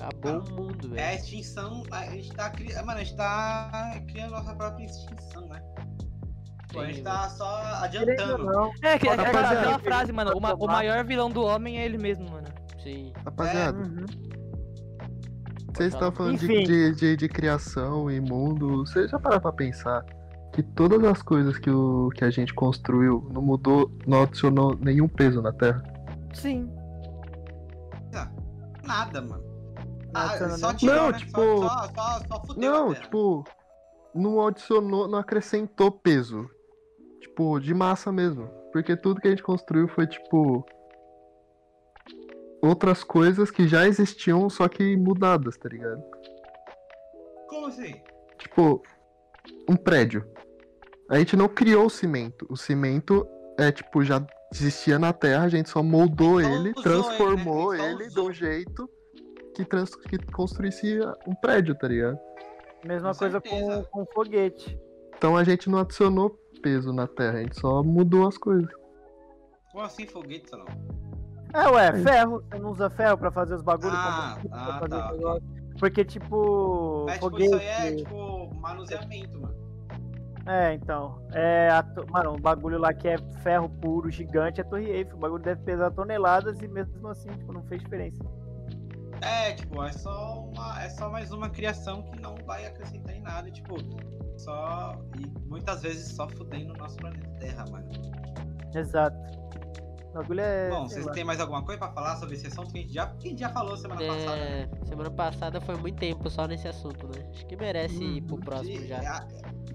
Acabou 0.01 0.33
Não. 0.33 0.39
o 0.45 0.63
mundo, 0.67 0.97
É 0.97 1.01
a 1.03 1.05
velho. 1.11 1.19
extinção, 1.19 1.83
a 1.91 2.05
gente 2.07 2.31
tá 2.33 2.49
criando, 2.49 2.85
mano, 2.85 2.99
a 2.99 3.03
gente 3.03 3.15
tá 3.15 4.01
criando 4.07 4.31
nossa 4.31 4.55
própria 4.55 4.85
extinção, 4.85 5.47
né? 5.47 5.61
Tipo, 6.69 6.81
a 6.81 6.85
gente 6.85 7.01
tá 7.01 7.27
só 7.29 7.61
adiantando. 7.83 8.71
É, 8.83 8.99
que, 8.99 9.07
é 9.07 9.13
aquela, 9.13 9.79
frase, 9.79 10.11
mano. 10.11 10.31
O, 10.35 10.39
ma- 10.39 10.53
o 10.53 10.67
maior 10.67 11.03
vilão 11.03 11.29
do 11.29 11.41
homem 11.43 11.79
é 11.79 11.85
ele 11.85 11.97
mesmo, 11.97 12.29
mano. 12.29 12.47
Sim. 12.83 13.11
Rapaziada, 13.25 13.77
uhum. 13.79 14.05
vocês 15.73 15.93
estão 15.93 16.11
falando 16.11 16.37
de, 16.37 16.47
de, 16.63 16.95
de, 16.95 17.15
de 17.17 17.27
criação 17.27 18.09
e 18.11 18.21
mundo. 18.21 18.85
Vocês 18.85 19.09
já 19.09 19.17
pararam 19.19 19.41
pra 19.41 19.51
pensar 19.51 20.05
que 20.53 20.61
todas 20.61 21.03
as 21.03 21.21
coisas 21.23 21.57
que, 21.57 21.71
o, 21.71 22.09
que 22.15 22.23
a 22.23 22.29
gente 22.29 22.53
construiu 22.53 23.27
não 23.33 23.41
mudou, 23.41 23.91
não 24.05 24.21
adicionou 24.23 24.77
nenhum 24.79 25.07
peso 25.07 25.41
na 25.41 25.51
Terra? 25.51 25.81
Sim. 26.33 26.71
Nada, 28.83 29.21
mano. 29.21 29.43
Não 30.13 30.21
Ah, 30.21 30.49
só 30.57 30.73
tirou, 30.73 30.95
Não, 30.95 31.11
né? 31.11 31.17
tipo- 31.17 31.57
Só, 31.57 31.69
só, 31.69 31.87
só, 31.95 32.19
só 32.27 32.45
fudeu 32.45 32.71
Não, 32.71 32.93
tipo, 32.93 33.43
não 34.15 34.47
adicionou, 34.47 35.07
não 35.07 35.19
acrescentou 35.19 35.91
peso. 35.91 36.49
Tipo, 37.19 37.59
de 37.59 37.73
massa 37.73 38.11
mesmo. 38.11 38.47
Porque 38.71 38.95
tudo 38.95 39.19
que 39.19 39.27
a 39.27 39.31
gente 39.31 39.43
construiu 39.43 39.87
foi, 39.87 40.07
tipo. 40.07 40.65
Outras 42.61 43.03
coisas 43.03 43.49
que 43.49 43.67
já 43.67 43.87
existiam, 43.87 44.49
só 44.49 44.67
que 44.67 44.97
mudadas, 44.97 45.57
tá 45.57 45.69
ligado? 45.69 46.03
Como 47.47 47.67
assim? 47.67 48.01
Tipo, 48.37 48.81
um 49.67 49.75
prédio. 49.75 50.25
A 51.09 51.17
gente 51.17 51.35
não 51.37 51.47
criou 51.47 51.85
o 51.85 51.89
cimento. 51.89 52.45
O 52.49 52.57
cimento 52.57 53.25
é, 53.57 53.71
tipo, 53.71 54.03
já 54.03 54.25
existia 54.53 54.97
na 54.97 55.13
Terra, 55.13 55.43
a 55.43 55.49
gente 55.49 55.69
só 55.69 55.83
moldou 55.83 56.41
ele, 56.41 56.71
usou 56.71 56.83
transformou 56.83 57.73
ele, 57.73 57.83
né? 57.83 57.91
Ele, 57.91 58.07
de 58.09 58.19
um 58.19 58.31
jeito 58.31 58.89
que, 59.53 59.65
trans, 59.65 59.95
que 59.95 60.17
construísse 60.31 60.99
um 61.27 61.35
prédio, 61.35 61.75
tá 61.75 61.87
ligado? 61.87 62.17
Mesma 62.85 63.11
Com 63.11 63.19
coisa 63.19 63.41
com, 63.41 63.83
com 63.83 64.05
foguete. 64.13 64.79
Então 65.17 65.35
a 65.35 65.43
gente 65.43 65.69
não 65.69 65.79
adicionou 65.79 66.37
peso 66.61 66.93
na 66.93 67.07
Terra, 67.07 67.39
a 67.39 67.41
gente 67.41 67.59
só 67.59 67.83
mudou 67.83 68.27
as 68.27 68.37
coisas. 68.37 68.69
Como 69.71 69.83
assim 69.83 70.05
foguete, 70.07 70.51
não? 70.51 70.65
É, 71.53 71.67
ué, 71.67 72.03
ferro. 72.03 72.43
Você 72.43 72.59
não 72.59 72.71
usa 72.71 72.89
ferro 72.89 73.17
pra 73.17 73.31
fazer 73.31 73.55
os 73.55 73.61
bagulhos? 73.61 73.95
Ah, 73.95 74.37
combustível, 74.41 74.57
ah, 74.57 74.65
pra 74.65 74.79
fazer 74.79 75.01
tá, 75.01 75.33
os? 75.33 75.79
Porque, 75.79 76.05
tipo, 76.05 77.05
Mas, 77.05 77.15
tipo, 77.15 77.29
foguete... 77.29 77.45
isso 77.45 77.55
aí 77.55 77.67
é, 77.67 77.95
tipo, 77.95 78.55
manuseamento, 78.55 79.39
mano. 79.39 79.59
É, 80.45 80.73
então. 80.73 81.21
É 81.33 81.69
a 81.69 81.83
to- 81.83 82.05
Mano, 82.09 82.33
um 82.33 82.39
bagulho 82.39 82.77
lá 82.79 82.93
que 82.93 83.07
é 83.07 83.17
ferro 83.43 83.69
puro, 83.69 84.09
gigante, 84.09 84.61
é 84.61 84.63
Torre 84.63 84.89
Eiffel. 84.89 85.15
O 85.15 85.19
bagulho 85.19 85.43
deve 85.43 85.61
pesar 85.63 85.91
toneladas 85.91 86.59
e 86.61 86.67
mesmo 86.67 87.07
assim, 87.07 87.29
tipo, 87.29 87.53
não 87.53 87.63
fez 87.63 87.81
diferença. 87.81 88.19
É, 89.21 89.53
tipo, 89.53 89.83
é 89.83 89.91
só, 89.91 90.45
uma, 90.45 90.81
é 90.81 90.89
só 90.89 91.09
mais 91.09 91.31
uma 91.31 91.49
criação 91.49 92.03
que 92.03 92.19
não 92.19 92.35
vai 92.45 92.65
acrescentar 92.65 93.15
em 93.15 93.21
nada, 93.21 93.49
e, 93.49 93.51
tipo, 93.51 93.75
só. 94.39 94.99
E 95.19 95.47
muitas 95.47 95.81
vezes 95.81 96.13
só 96.15 96.27
fudendo 96.29 96.73
o 96.73 96.77
nosso 96.77 96.97
planeta 96.97 97.29
Terra, 97.39 97.65
mano. 97.69 97.89
Exato. 98.73 99.17
O 100.09 100.13
bagulho 100.13 100.39
é. 100.41 100.69
Bom, 100.69 100.87
vocês 100.87 101.05
têm 101.07 101.23
mais 101.23 101.39
alguma 101.39 101.63
coisa 101.63 101.79
pra 101.79 101.91
falar 101.91 102.15
sobre 102.17 102.35
esse 102.35 102.47
assunto 102.47 102.71
que 102.71 102.79
a 102.79 102.81
gente 102.81 102.93
já, 102.93 103.03
a 103.05 103.27
gente 103.27 103.39
já 103.39 103.49
falou 103.49 103.77
semana 103.77 104.01
passada? 104.01 104.35
né? 104.37 104.69
É, 104.81 104.85
semana 104.85 105.11
passada 105.11 105.61
foi 105.61 105.75
muito 105.75 105.97
tempo 105.99 106.29
só 106.29 106.47
nesse 106.47 106.67
assunto, 106.67 107.07
né? 107.07 107.23
Acho 107.31 107.45
que 107.45 107.55
merece 107.55 108.03
ir 108.03 108.21
pro 108.23 108.37
próximo 108.37 108.71
E- 108.79 108.87
já. 108.87 108.97
a- 108.99 109.27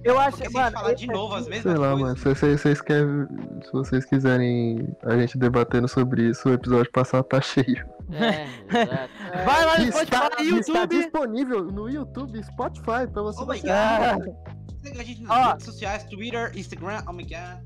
Eu 0.03 0.18
acho 0.18 0.37
Porque 0.37 0.49
que, 0.49 0.55
mano. 0.55 0.73
falar 0.77 0.92
de 0.94 1.07
novo 1.07 1.35
as 1.35 1.47
mesmas 1.47 1.62
Sei 1.62 1.81
lá, 1.81 1.88
coisas. 1.92 2.01
mano. 2.01 2.16
Se 2.18 2.25
vocês, 2.25 2.61
vocês 2.61 2.81
querem, 2.83 3.27
se 3.62 3.73
vocês 3.73 4.05
quiserem 4.05 4.88
a 5.05 5.16
gente 5.16 5.38
debatendo 5.38 5.87
sobre 5.88 6.29
isso, 6.29 6.49
o 6.49 6.53
episódio 6.53 6.90
passado 6.92 7.25
tá 7.25 7.40
cheio. 7.40 7.87
É, 8.12 8.44
exato. 8.85 9.11
É, 9.33 9.44
Vai 9.44 9.64
lá 9.64 9.79
no 9.79 9.85
está, 9.85 10.05
Spotify, 10.05 10.27
está 10.27 10.42
YouTube. 10.42 10.97
disponível 11.01 11.64
no 11.64 11.88
YouTube, 11.88 12.42
Spotify, 12.44 13.07
pra 13.11 13.23
você 13.23 13.38
Oh 13.40 13.47
my 13.47 13.62
baixar. 13.62 14.18
god! 14.18 14.35
Segue 14.83 15.01
a 15.01 15.05
gente 15.05 15.23
nas 15.23 15.31
Ó. 15.38 15.51
redes 15.53 15.64
sociais, 15.64 16.05
Twitter, 16.05 16.53
Instagram, 16.55 17.03
oh 17.09 17.12
my 17.12 17.23
god. 17.25 17.62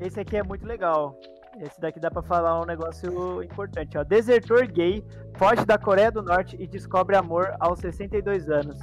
Esse 0.00 0.18
aqui 0.18 0.38
é 0.38 0.42
muito 0.42 0.66
legal. 0.66 1.14
Esse 1.60 1.78
daqui 1.80 2.00
dá 2.00 2.10
pra 2.10 2.22
falar 2.22 2.60
um 2.60 2.64
negócio 2.64 3.42
importante, 3.42 3.98
ó. 3.98 4.02
Desertor 4.02 4.66
gay 4.66 5.04
foge 5.36 5.64
da 5.66 5.76
Coreia 5.76 6.10
do 6.10 6.22
Norte 6.22 6.56
e 6.58 6.66
descobre 6.66 7.16
amor 7.16 7.54
aos 7.60 7.78
62 7.80 8.48
anos. 8.48 8.78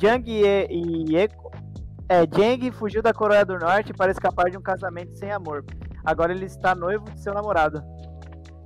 Jang 0.00 0.28
Ye- 0.28 0.68
Yeko 1.10 1.50
é, 2.08 2.20
Jang 2.26 2.70
fugiu 2.72 3.02
da 3.02 3.12
Coreia 3.12 3.44
do 3.44 3.58
Norte 3.58 3.92
para 3.92 4.10
escapar 4.10 4.50
de 4.50 4.56
um 4.56 4.62
casamento 4.62 5.14
sem 5.14 5.30
amor. 5.30 5.64
Agora 6.04 6.32
ele 6.32 6.46
está 6.46 6.74
noivo 6.74 7.04
de 7.10 7.20
seu 7.20 7.32
namorado. 7.34 7.82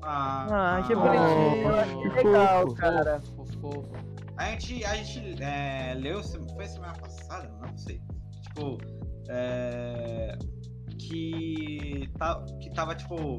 Ah, 0.02 0.76
Ah, 0.78 0.82
que 0.86 0.92
ah, 0.92 0.96
bonitinho. 0.96 1.62
Eu 1.68 1.74
acho 1.76 1.98
que 1.98 2.10
que 2.10 2.26
legal, 2.28 2.62
fofo. 2.62 2.74
cara. 2.76 3.20
Fofo, 3.36 3.60
fofo. 3.60 3.92
A 4.36 4.44
gente, 4.50 4.84
a 4.84 4.94
gente 4.94 5.42
é, 5.42 5.94
leu, 5.96 6.22
se- 6.22 6.38
foi 6.54 6.64
semana 6.66 6.92
passada, 6.94 7.50
não 7.60 7.76
sei. 7.76 8.00
Tipo, 8.42 8.78
é, 9.28 10.38
que, 11.08 12.10
tá, 12.18 12.44
que 12.60 12.70
tava, 12.70 12.94
tipo, 12.94 13.38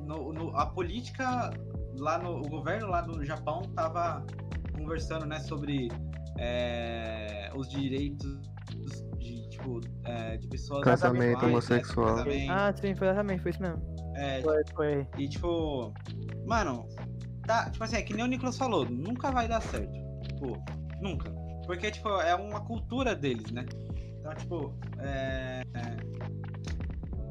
no, 0.00 0.32
no- 0.32 0.56
a 0.56 0.66
política 0.66 1.50
lá 1.96 2.18
no, 2.18 2.38
o 2.38 2.48
governo 2.48 2.88
lá 2.88 3.00
do 3.00 3.24
Japão 3.24 3.62
tava 3.76 4.26
conversando, 4.76 5.24
né, 5.26 5.38
sobre 5.40 5.88
é, 6.38 7.50
os 7.54 7.68
direitos 7.68 8.40
de, 9.18 9.48
tipo, 9.50 9.80
é, 10.04 10.36
de 10.38 10.48
pessoas 10.48 10.82
Casamento 10.82 11.42
né, 11.42 11.46
homossexual. 11.48 12.06
casamento, 12.16 12.50
Ah, 12.50 12.72
sim, 12.74 12.94
foi 12.94 13.06
exatamente, 13.08 13.42
foi 13.42 13.50
isso 13.52 13.62
mesmo. 13.62 13.82
é, 14.16 14.42
Foi, 14.42 14.62
foi. 14.74 15.06
e 15.18 15.28
tipo, 15.28 15.92
mano, 16.44 16.88
tá, 17.46 17.70
tipo 17.70 17.84
assim, 17.84 17.96
é 17.96 18.02
que 18.02 18.14
nem 18.14 18.24
o 18.24 18.28
Nicolas 18.28 18.56
falou, 18.58 18.84
nunca 18.86 19.30
vai 19.30 19.46
dar 19.46 19.60
certo. 19.62 19.92
Tipo, 20.26 20.64
nunca. 21.00 21.30
Porque, 21.66 21.90
tipo, 21.92 22.08
é 22.08 22.34
uma 22.34 22.60
cultura 22.64 23.14
deles, 23.14 23.52
né? 23.52 23.64
Então, 24.22 24.34
tipo, 24.36 24.72
é. 25.00 25.62
é- 25.74 25.96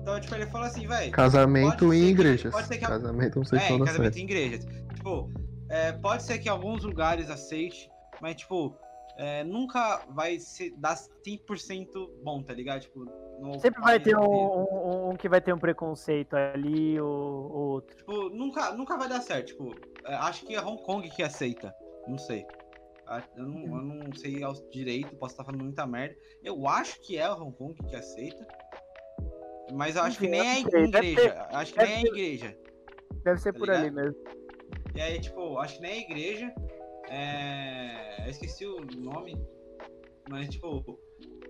Então, 0.02 0.20
tipo, 0.20 0.36
ele 0.36 0.46
falou 0.48 0.68
assim, 0.68 0.86
velho. 0.88 1.12
Casamento 1.12 1.94
em 1.94 2.02
que- 2.02 2.10
igrejas. 2.10 2.52
pode 2.52 2.68
ser 2.68 2.78
que 2.78 2.86
a- 2.86 2.90
Casamento 2.90 3.36
É, 3.36 3.38
homossexual 3.38 3.76
em 3.76 3.80
dá 3.80 3.86
casamento 3.86 4.14
certo. 4.14 4.18
em 4.18 4.24
igrejas. 4.24 4.66
Tipo, 4.96 5.30
é, 5.70 5.92
pode 5.94 6.24
ser 6.24 6.40
que 6.40 6.50
alguns 6.50 6.84
lugares 6.84 7.30
aceite, 7.30 7.90
mas, 8.20 8.36
tipo, 8.36 8.76
é, 9.18 9.44
nunca 9.44 10.02
vai 10.10 10.40
ser, 10.40 10.74
dar 10.78 10.96
100% 11.24 12.10
bom, 12.24 12.42
tá 12.42 12.52
ligado? 12.54 12.82
Tipo, 12.82 13.06
no 13.40 13.60
Sempre 13.60 13.82
vai 13.82 14.00
ter 14.00 14.18
um, 14.18 14.24
um- 14.24 15.10
um 15.12 15.16
que 15.16 15.30
vai 15.30 15.40
ter 15.40 15.54
um 15.54 15.60
preconceito 15.60 16.34
ali 16.36 17.00
ou 17.00 17.52
ou 17.52 17.62
outro. 17.74 17.96
Tipo, 17.96 18.30
nunca, 18.30 18.72
nunca 18.74 18.98
vai 18.98 19.08
dar 19.08 19.22
certo. 19.22 19.48
Tipo, 19.48 19.76
é, 20.06 20.16
acho 20.16 20.46
que 20.46 20.56
é 20.56 20.62
Hong 20.62 20.82
Kong 20.84 21.08
que 21.10 21.22
aceita. 21.24 21.74
Não 22.08 22.18
sei. 22.18 22.44
Ah, 23.08 23.24
Eu 23.36 23.46
não, 23.46 23.64
eu 23.78 23.84
não 23.84 24.14
sei 24.14 24.42
ao 24.44 24.54
direito, 24.70 25.16
posso 25.18 25.34
estar 25.34 25.44
falando 25.44 25.64
muita 25.64 25.86
merda. 25.86 26.16
Eu 26.44 26.68
acho 26.68 27.00
que 27.02 27.18
é 27.18 27.30
o 27.30 27.34
Hong 27.42 27.56
Kong 27.58 27.74
que 27.88 27.96
aceita. 27.96 28.48
Mas 29.74 29.96
eu 29.96 30.04
acho 30.04 30.20
que 30.20 30.28
nem 30.28 30.40
é 30.42 30.56
sei, 30.56 30.88
deve 30.92 31.08
igreja. 31.12 31.48
Acho 31.52 31.74
que 31.74 31.80
nem 31.84 31.94
é 31.94 32.02
ter- 32.02 32.08
igreja. 32.08 32.58
Deve 33.24 33.40
ser 33.40 33.54
Tá 33.54 33.60
por 33.60 33.70
ali 33.70 33.90
ligado? 33.90 34.06
mesmo. 34.06 34.24
E 34.96 35.02
aí, 35.02 35.20
tipo, 35.20 35.58
acho 35.58 35.76
que 35.76 35.82
nem 35.82 35.92
é 35.92 36.00
igreja. 36.00 36.54
É... 37.10 38.26
Eu 38.26 38.30
esqueci 38.32 38.66
o 38.66 38.82
nome. 38.98 39.36
Mas, 40.30 40.50
tipo. 40.50 41.00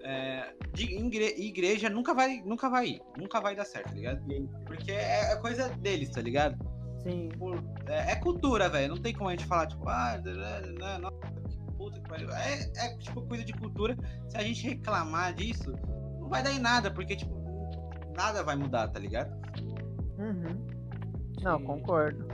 É... 0.04 0.54
De 0.74 0.86
igre- 0.96 1.36
igreja 1.38 1.90
nunca 1.90 2.14
vai, 2.14 2.42
nunca 2.44 2.70
vai 2.70 2.88
ir. 2.88 3.02
Nunca 3.18 3.40
vai 3.40 3.56
dar 3.56 3.66
certo, 3.66 3.90
tá 3.90 3.96
ligado? 3.96 4.22
Porque 4.66 4.92
é 4.92 5.32
é 5.34 5.36
coisa 5.38 5.70
deles, 5.70 6.10
tá 6.10 6.22
ligado? 6.22 6.58
Sim. 7.04 7.30
por- 7.38 7.64
é, 7.88 8.12
é 8.12 8.16
cultura, 8.16 8.70
velho. 8.70 8.96
Não 8.96 9.02
tem 9.02 9.14
como 9.14 9.30
a 9.30 9.32
gente 9.32 9.46
falar, 9.46 9.68
tipo, 9.68 9.88
ah, 9.90 10.20
não, 10.80 11.00
não, 11.00 11.12
que 11.50 11.74
puta 11.78 12.00
que 12.00 12.08
pariu. 12.10 12.30
É, 12.32 12.72
é, 12.78 12.98
tipo, 12.98 13.22
coisa 13.24 13.44
de 13.44 13.54
cultura. 13.54 13.96
Se 14.28 14.38
a 14.38 14.42
gente 14.44 14.68
reclamar 14.68 15.34
disso, 15.34 15.72
não 16.20 16.30
vai 16.30 16.44
dar 16.44 16.52
em 16.52 16.60
nada, 16.60 16.92
porque, 16.92 17.16
tipo, 17.16 17.34
nada 18.16 18.44
vai 18.44 18.56
mudar, 18.56 18.88
tá 18.90 19.00
ligado? 19.00 19.32
Uhum. 20.18 20.66
Não, 21.42 21.58
Sim. 21.58 21.66
concordo. 21.66 22.28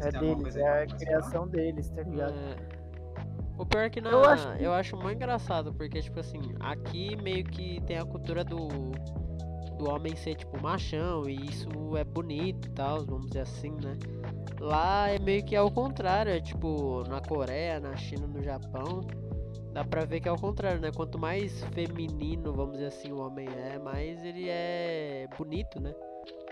É 0.00 0.10
deles, 0.12 0.54
é 0.56 0.82
a 0.82 0.86
criação 0.86 1.48
deles, 1.48 1.90
tá 1.90 2.02
ligado? 2.02 2.34
É. 2.34 2.78
O 3.56 3.66
pior 3.66 3.82
é 3.82 3.90
que 3.90 4.00
na, 4.00 4.10
Eu 4.10 4.18
eu, 4.18 4.24
acho 4.24 4.48
acho 4.72 4.96
que- 4.96 5.02
muito 5.02 5.16
engraçado, 5.16 5.74
porque, 5.74 6.00
tipo 6.00 6.20
assim, 6.20 6.40
aqui 6.60 7.16
meio 7.16 7.44
que 7.44 7.80
tem 7.86 7.98
a 7.98 8.04
cultura 8.04 8.44
do, 8.44 8.68
do 9.78 9.88
homem 9.88 10.14
ser, 10.16 10.34
tipo, 10.34 10.60
machão, 10.60 11.28
e 11.28 11.34
isso 11.48 11.68
é 11.96 12.04
bonito 12.04 12.66
e 12.68 12.70
tal, 12.72 13.04
vamos 13.06 13.28
dizer 13.28 13.40
assim, 13.40 13.70
né? 13.70 13.96
Lá 14.60 15.08
é 15.08 15.18
meio 15.18 15.44
que 15.44 15.54
ao 15.54 15.70
contrário, 15.70 16.32
é 16.32 16.40
tipo, 16.40 17.04
na 17.08 17.20
Coreia, 17.20 17.78
na 17.78 17.96
China, 17.96 18.26
no 18.26 18.42
Japão, 18.42 19.00
dá 19.72 19.84
pra 19.84 20.04
ver 20.04 20.20
que 20.20 20.28
é 20.28 20.30
ao 20.30 20.38
contrário, 20.38 20.80
né? 20.80 20.90
Quanto 20.94 21.18
mais 21.18 21.62
feminino, 21.72 22.52
vamos 22.52 22.72
dizer 22.74 22.86
assim, 22.86 23.12
o 23.12 23.20
homem 23.20 23.48
é, 23.48 23.78
mais 23.78 24.22
ele 24.24 24.48
é 24.48 25.26
bonito, 25.38 25.80
né? 25.80 25.94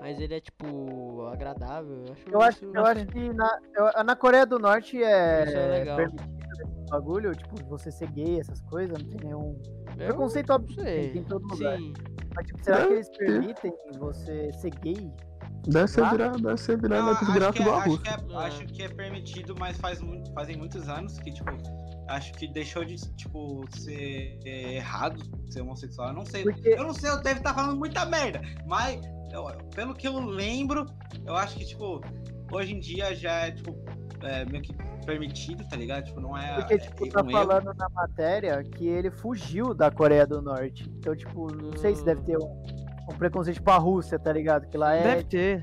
Mas 0.01 0.21
ele 0.21 0.35
é, 0.35 0.41
tipo, 0.41 1.27
agradável. 1.33 2.05
Eu 2.05 2.13
acho, 2.13 2.31
Eu 2.31 2.41
acho, 2.43 2.65
eu 2.75 2.87
acho 2.87 3.07
que 3.07 3.33
na, 3.33 3.59
eu- 3.75 4.05
na 4.05 4.15
Coreia 4.15 4.47
do 4.47 4.59
Norte 4.59 5.03
é, 5.03 5.45
Isso 5.45 5.57
é 5.57 5.67
legal. 5.67 5.97
permitido 5.97 6.46
esse 6.63 6.91
bagulho, 6.91 7.35
tipo, 7.35 7.65
você 7.69 7.91
ser 7.91 8.11
gay, 8.11 8.41
essas 8.41 8.61
coisas, 8.63 8.97
não 8.99 9.09
tem 9.09 9.21
nenhum 9.25 9.61
eu 9.99 10.07
preconceito 10.07 10.51
óbvio, 10.51 10.77
tem, 10.77 11.13
tem 11.13 11.21
em 11.23 11.25
todo 11.25 11.47
lugar. 11.47 11.77
Sim. 11.79 11.93
Mas, 12.35 12.47
tipo, 12.47 12.65
será 12.65 12.77
que 12.77 12.83
Deve 12.83 12.95
eles 12.95 13.09
permitem 13.11 13.73
você 13.99 14.53
ser 14.53 14.71
gay? 14.81 15.11
Deve 15.69 15.89
ser 15.89 16.09
virar, 16.11 16.31
deve 16.37 16.57
ser 16.59 16.81
virar 16.81 16.99
Não, 17.03 17.07
neto 17.13 17.25
de 17.25 17.31
acho, 17.31 17.35
grato 17.41 17.55
que 17.55 17.63
é, 17.63 17.73
acho, 17.73 17.99
que 17.99 18.09
é, 18.09 18.13
É. 18.13 18.37
acho 18.47 18.67
que 18.67 18.83
é 18.83 18.89
permitido, 18.89 19.55
mas 19.59 19.77
faz 19.79 20.01
muito, 20.01 20.33
fazem 20.33 20.57
muitos 20.57 20.89
anos 20.89 21.19
que, 21.19 21.33
tipo, 21.33 21.51
acho 22.09 22.33
que 22.35 22.47
deixou 22.47 22.85
de, 22.85 22.95
tipo, 23.17 23.65
ser 23.77 24.39
é, 24.45 24.75
errado 24.75 25.21
ser 25.51 25.63
homossexual. 25.63 26.09
Eu 26.09 26.15
não 26.15 26.25
sei. 26.27 26.45
Porque- 26.45 26.69
Eu 26.69 26.85
não 26.85 26.93
sei, 26.95 27.11
eu 27.11 27.21
deve 27.21 27.41
estar 27.41 27.53
falando 27.55 27.77
muita 27.77 28.05
merda. 28.05 28.41
Mas, 28.67 29.01
eu- 29.33 29.45
pelo 29.75 29.93
que 29.95 30.07
eu 30.07 30.19
lembro, 30.21 30.87
eu 31.25 31.35
acho 31.35 31.57
que, 31.57 31.65
tipo, 31.65 32.01
hoje 32.53 32.75
em 32.75 32.79
dia 32.79 33.13
já 33.17 33.47
é, 33.47 33.51
tipo, 33.51 33.77
é, 34.23 34.45
meio 34.45 34.63
que 34.63 34.75
permitido, 35.05 35.67
tá 35.69 35.77
ligado? 35.77 36.05
Tipo, 36.05 36.21
não 36.21 36.37
é. 36.37 36.55
Porque, 36.57 36.79
tipo, 36.79 37.07
é 37.07 37.11
tá 37.11 37.23
um 37.23 37.31
erro. 37.31 37.39
falando 37.39 37.75
na 37.75 37.89
matéria 37.89 38.63
que 38.63 38.87
ele 38.87 39.11
fugiu 39.11 39.75
da 39.75 39.91
Coreia 39.91 40.27
do 40.27 40.43
Norte. 40.43 40.89
Então, 40.99 41.15
tipo, 41.15 41.53
não 41.55 41.77
sei 41.77 41.95
se 41.95 42.05
deve 42.05 42.23
ter 42.23 42.37
um, 42.37 42.63
um 43.09 43.15
preconceito 43.15 43.57
tipo 43.57 43.71
a 43.71 43.77
Rússia, 43.79 44.19
tá 44.19 44.33
ligado? 44.33 44.67
Que 44.69 44.77
lá 44.77 44.95
é. 44.95 45.03
Deve 45.03 45.25
ter. 45.25 45.63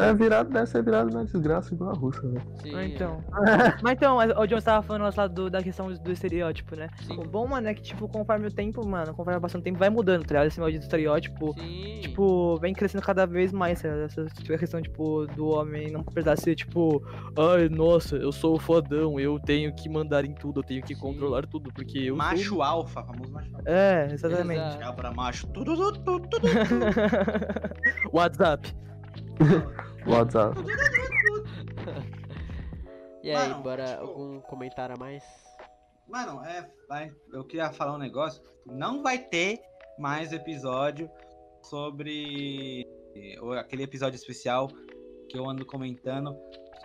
É 0.00 0.12
virado, 0.14 0.50
deve 0.50 0.66
ser 0.66 0.82
virado 0.82 1.10
na 1.10 1.24
desgraça 1.24 1.74
igual 1.74 1.90
a 1.90 1.94
Rússia, 1.94 2.22
né? 2.28 2.40
Sim, 2.62 2.74
Ah, 2.74 2.84
então. 2.84 3.24
Mas 3.82 3.92
então, 3.98 4.16
mas 4.16 4.30
o 4.30 4.46
John 4.46 4.60
tava 4.60 4.82
falando 4.82 5.12
lá 5.16 5.26
do, 5.26 5.50
da 5.50 5.60
questão 5.62 5.92
do 5.92 6.12
estereótipo, 6.12 6.76
né? 6.76 6.88
Sim. 7.02 7.18
O 7.18 7.24
bom, 7.28 7.48
mano, 7.48 7.66
é 7.68 7.74
que, 7.74 7.82
tipo, 7.82 8.08
conforme 8.08 8.46
o 8.46 8.50
tempo, 8.50 8.86
mano, 8.86 9.08
conforme 9.08 9.32
vai 9.32 9.40
passando 9.40 9.60
o 9.60 9.64
tempo, 9.64 9.78
vai 9.78 9.90
mudando, 9.90 10.22
tá 10.24 10.34
ligado? 10.34 10.46
Esse 10.46 10.60
maldito 10.60 10.84
estereótipo. 10.84 11.52
Sim. 11.58 11.98
Tipo, 12.00 12.56
vem 12.58 12.72
crescendo 12.72 13.02
cada 13.02 13.26
vez 13.26 13.52
mais, 13.52 13.82
ligado? 13.82 14.02
Essa 14.02 14.24
tipo, 14.26 14.52
a 14.54 14.58
questão, 14.58 14.80
tipo, 14.80 15.26
do 15.34 15.48
homem 15.48 15.90
não 15.90 16.04
precisar 16.04 16.36
ser, 16.36 16.54
tipo, 16.54 17.02
ai, 17.36 17.68
nossa, 17.68 18.16
eu 18.16 18.30
sou 18.30 18.54
o 18.54 18.58
fodão, 18.60 19.18
eu 19.18 19.38
tenho 19.40 19.74
que 19.74 19.88
mandar 19.88 20.24
em 20.24 20.32
tudo, 20.34 20.60
eu 20.60 20.64
tenho 20.64 20.82
que 20.82 20.94
Sim. 20.94 21.00
controlar 21.00 21.44
tudo, 21.46 21.72
porque 21.72 21.98
eu 21.98 22.16
macho 22.16 22.50
sou... 22.50 22.62
alfa, 22.62 23.02
famoso 23.02 23.32
macho 23.32 23.54
alfa. 23.56 23.68
É, 23.68 24.08
exatamente. 24.12 24.60
Exato. 24.60 24.78
Cabra 24.78 25.10
macho. 25.12 25.46
Tudo, 25.48 25.74
tudo, 25.76 25.98
tudo, 26.00 26.28
tudo. 26.28 26.48
WhatsApp. 28.12 28.74
WhatsApp. 30.06 30.58
E 33.22 33.30
aí, 33.30 33.48
Mano, 33.48 33.62
bora 33.62 33.84
tipo- 33.84 34.04
algum 34.04 34.40
comentário 34.42 34.94
a 34.94 34.98
mais? 34.98 35.24
Mano, 36.08 36.42
é, 36.44 36.66
vai, 36.88 37.12
eu 37.32 37.44
queria 37.44 37.70
falar 37.72 37.94
um 37.94 37.98
negócio. 37.98 38.42
Não 38.64 39.02
vai 39.02 39.18
ter 39.18 39.60
mais 39.98 40.32
episódio 40.32 41.10
sobre 41.62 42.86
ou 43.40 43.52
aquele 43.52 43.82
episódio 43.82 44.16
especial 44.16 44.68
que 45.28 45.36
eu 45.36 45.48
ando 45.48 45.66
comentando 45.66 46.36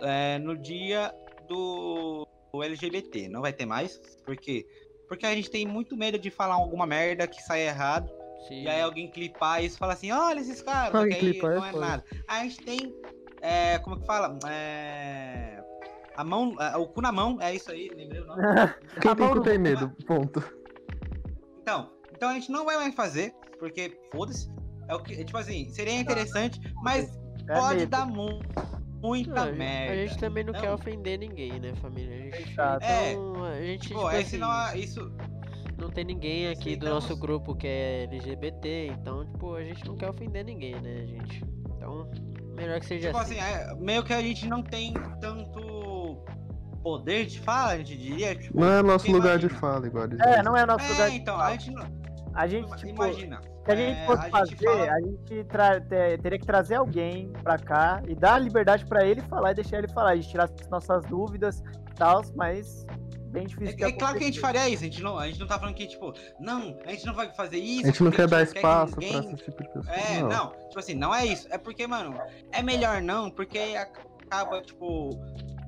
é, 0.02 0.38
no 0.38 0.56
dia 0.56 1.14
do 1.48 2.26
do 2.52 2.62
LGBT. 2.62 3.28
Não 3.28 3.40
vai 3.40 3.52
ter 3.52 3.66
mais. 3.66 3.98
Por 4.24 4.36
quê? 4.36 4.66
Porque 5.08 5.26
a 5.26 5.34
gente 5.34 5.50
tem 5.50 5.66
muito 5.66 5.96
medo 5.96 6.18
de 6.18 6.30
falar 6.30 6.54
alguma 6.54 6.86
merda 6.86 7.26
que 7.26 7.42
sai 7.42 7.66
errado. 7.66 8.10
Sim. 8.48 8.62
E 8.62 8.68
aí 8.68 8.80
alguém 8.82 9.10
clipar 9.10 9.62
isso 9.64 9.76
e 9.76 9.78
falar 9.78 9.94
assim, 9.94 10.10
olha 10.12 10.40
esses 10.40 10.60
caras, 10.62 10.94
Alguém 10.94 11.14
aí 11.14 11.20
clipar 11.20 11.52
é 11.52 11.54
não 11.56 11.66
é 11.66 11.72
nada. 11.72 12.04
A 12.28 12.42
gente 12.42 12.60
tem. 12.62 12.94
é, 13.40 13.78
como 13.78 13.98
que 14.00 14.06
fala? 14.06 14.38
É, 14.48 15.62
a 16.16 16.24
mão. 16.24 16.54
é, 16.60 16.76
o 16.76 16.86
cu 16.86 17.00
na 17.00 17.10
mão, 17.12 17.38
é 17.40 17.54
isso 17.54 17.70
aí, 17.70 17.90
lembrei 17.94 18.20
o 18.20 18.26
nome. 18.26 18.42
Quem 19.00 19.10
A 19.10 19.16
tem 19.16 19.34
no- 19.34 19.42
ter 19.42 19.58
medo, 19.58 19.90
ponto. 20.06 20.42
Então, 21.62 21.90
então 22.12 22.28
a 22.28 22.34
gente 22.34 22.50
não 22.52 22.64
vai 22.64 22.76
mais 22.76 22.94
fazer, 22.94 23.32
porque 23.58 23.98
foda-se. 24.12 24.48
É 24.88 24.94
o 24.94 25.02
que, 25.02 25.24
tipo 25.24 25.38
assim, 25.38 25.70
seria 25.70 25.94
interessante, 25.98 26.60
mas 26.82 27.18
É 27.48 27.54
pode 27.54 27.78
medo. 27.80 27.90
dar 27.90 28.06
mu 28.06 28.42
muita 29.02 29.46
Não, 29.46 29.54
merda. 29.56 29.92
A 29.92 29.96
gente 30.06 30.18
também 30.18 30.44
não 30.44 30.52
Não. 30.52 30.60
quer 30.60 30.70
ofender 30.72 31.18
ninguém, 31.18 31.58
né, 31.58 31.74
família? 31.76 32.14
A 32.16 32.36
gente, 32.38 32.50
Exato. 32.52 32.84
então, 32.84 33.44
a 33.44 33.60
gente, 33.62 33.88
Pô, 33.88 33.94
tipo 33.94 34.06
aí 34.06 34.20
assim, 34.20 34.30
senão 34.30 34.74
isso. 34.76 35.12
Não 35.84 35.90
tem 35.90 36.04
ninguém 36.04 36.48
aqui 36.48 36.76
do 36.76 36.86
Aceitamos. 36.86 36.94
nosso 37.04 37.16
grupo 37.16 37.54
que 37.54 37.66
é 37.66 38.04
LGBT, 38.04 38.88
então, 38.98 39.24
tipo, 39.26 39.54
a 39.54 39.62
gente 39.64 39.86
não 39.86 39.96
quer 39.96 40.10
ofender 40.10 40.44
ninguém, 40.44 40.74
né, 40.80 41.06
gente? 41.06 41.44
Então, 41.76 42.10
melhor 42.56 42.80
que 42.80 42.86
seja 42.86 43.08
Tipo 43.08 43.18
assim. 43.20 43.38
assim, 43.38 43.54
é, 43.54 43.74
meio 43.76 44.02
que 44.02 44.12
a 44.12 44.20
gente 44.22 44.48
não 44.48 44.62
tem 44.62 44.94
tanto 45.20 46.24
poder 46.82 47.26
de 47.26 47.38
fala, 47.40 47.72
a 47.72 47.78
gente 47.78 47.96
diria. 47.96 48.34
Tipo, 48.34 48.60
Não 48.60 48.68
é 48.70 48.82
nosso 48.82 49.10
lugar 49.10 49.38
de 49.38 49.46
imagina. 49.46 49.60
fala, 49.60 49.86
igual 49.86 50.04
É, 50.04 50.42
não 50.42 50.56
é 50.56 50.66
nosso 50.66 50.86
lugar 50.92 51.06
É, 51.08 51.10
de 51.10 51.16
então, 51.16 51.36
fala. 51.36 51.48
a 51.48 51.52
gente 51.52 51.70
não. 51.70 52.04
A 52.34 52.46
gente, 52.48 52.68
tipo, 52.76 52.88
Imagina. 52.90 53.40
se 53.64 53.70
a 53.70 53.76
gente 53.76 53.96
é, 53.96 54.06
fosse 54.06 54.20
a 54.32 54.44
gente 54.44 54.56
fazer, 54.56 54.64
fala- 54.86 54.92
a 54.92 55.00
gente 55.00 55.44
tra- 55.44 55.80
te- 55.80 56.18
teria 56.18 56.38
que 56.38 56.44
trazer 56.46 56.74
alguém 56.74 57.32
pra 57.44 57.56
cá 57.58 58.02
e 58.08 58.14
dar 58.16 58.34
a 58.34 58.38
liberdade 58.38 58.84
pra 58.86 59.06
ele 59.06 59.20
falar 59.22 59.52
e 59.52 59.54
deixar 59.54 59.78
ele 59.78 59.88
falar. 59.88 60.10
A 60.10 60.16
gente 60.16 60.28
tirar 60.30 60.44
as 60.44 60.68
nossas 60.68 61.04
dúvidas 61.04 61.60
e 61.90 61.94
tal, 61.94 62.22
mas 62.34 62.84
bem 63.34 63.46
difícil. 63.46 63.76
de 63.76 63.84
É, 63.84 63.88
é 63.88 63.92
claro 63.92 64.16
que 64.16 64.24
a 64.24 64.26
gente 64.26 64.40
faria 64.40 64.68
isso, 64.68 64.82
a 64.82 64.86
gente, 64.86 65.02
não, 65.02 65.18
a 65.18 65.26
gente 65.26 65.40
não 65.40 65.46
tá 65.46 65.58
falando 65.58 65.74
que, 65.74 65.86
tipo, 65.86 66.14
não, 66.40 66.78
a 66.86 66.90
gente 66.90 67.04
não 67.04 67.14
vai 67.14 67.30
fazer 67.34 67.58
isso. 67.58 67.82
A 67.82 67.86
gente 67.90 68.02
não 68.02 68.10
quer 68.10 68.28
dar 68.28 68.42
espaço 68.42 68.94
pra 68.94 69.04
ninguém- 69.04 69.34
esse 69.34 69.44
tipo 69.44 69.62
de 69.62 69.68
pessoa. 69.68 69.94
É, 69.94 70.20
não. 70.22 70.28
não. 70.28 70.50
tipo 70.68 70.78
assim, 70.78 70.94
não 70.94 71.14
é 71.14 71.26
isso. 71.26 71.46
É 71.50 71.58
porque, 71.58 71.86
mano, 71.86 72.16
é 72.52 72.62
melhor 72.62 73.02
não, 73.02 73.30
porque 73.30 73.58
acaba, 73.58 74.62
tipo, 74.62 75.10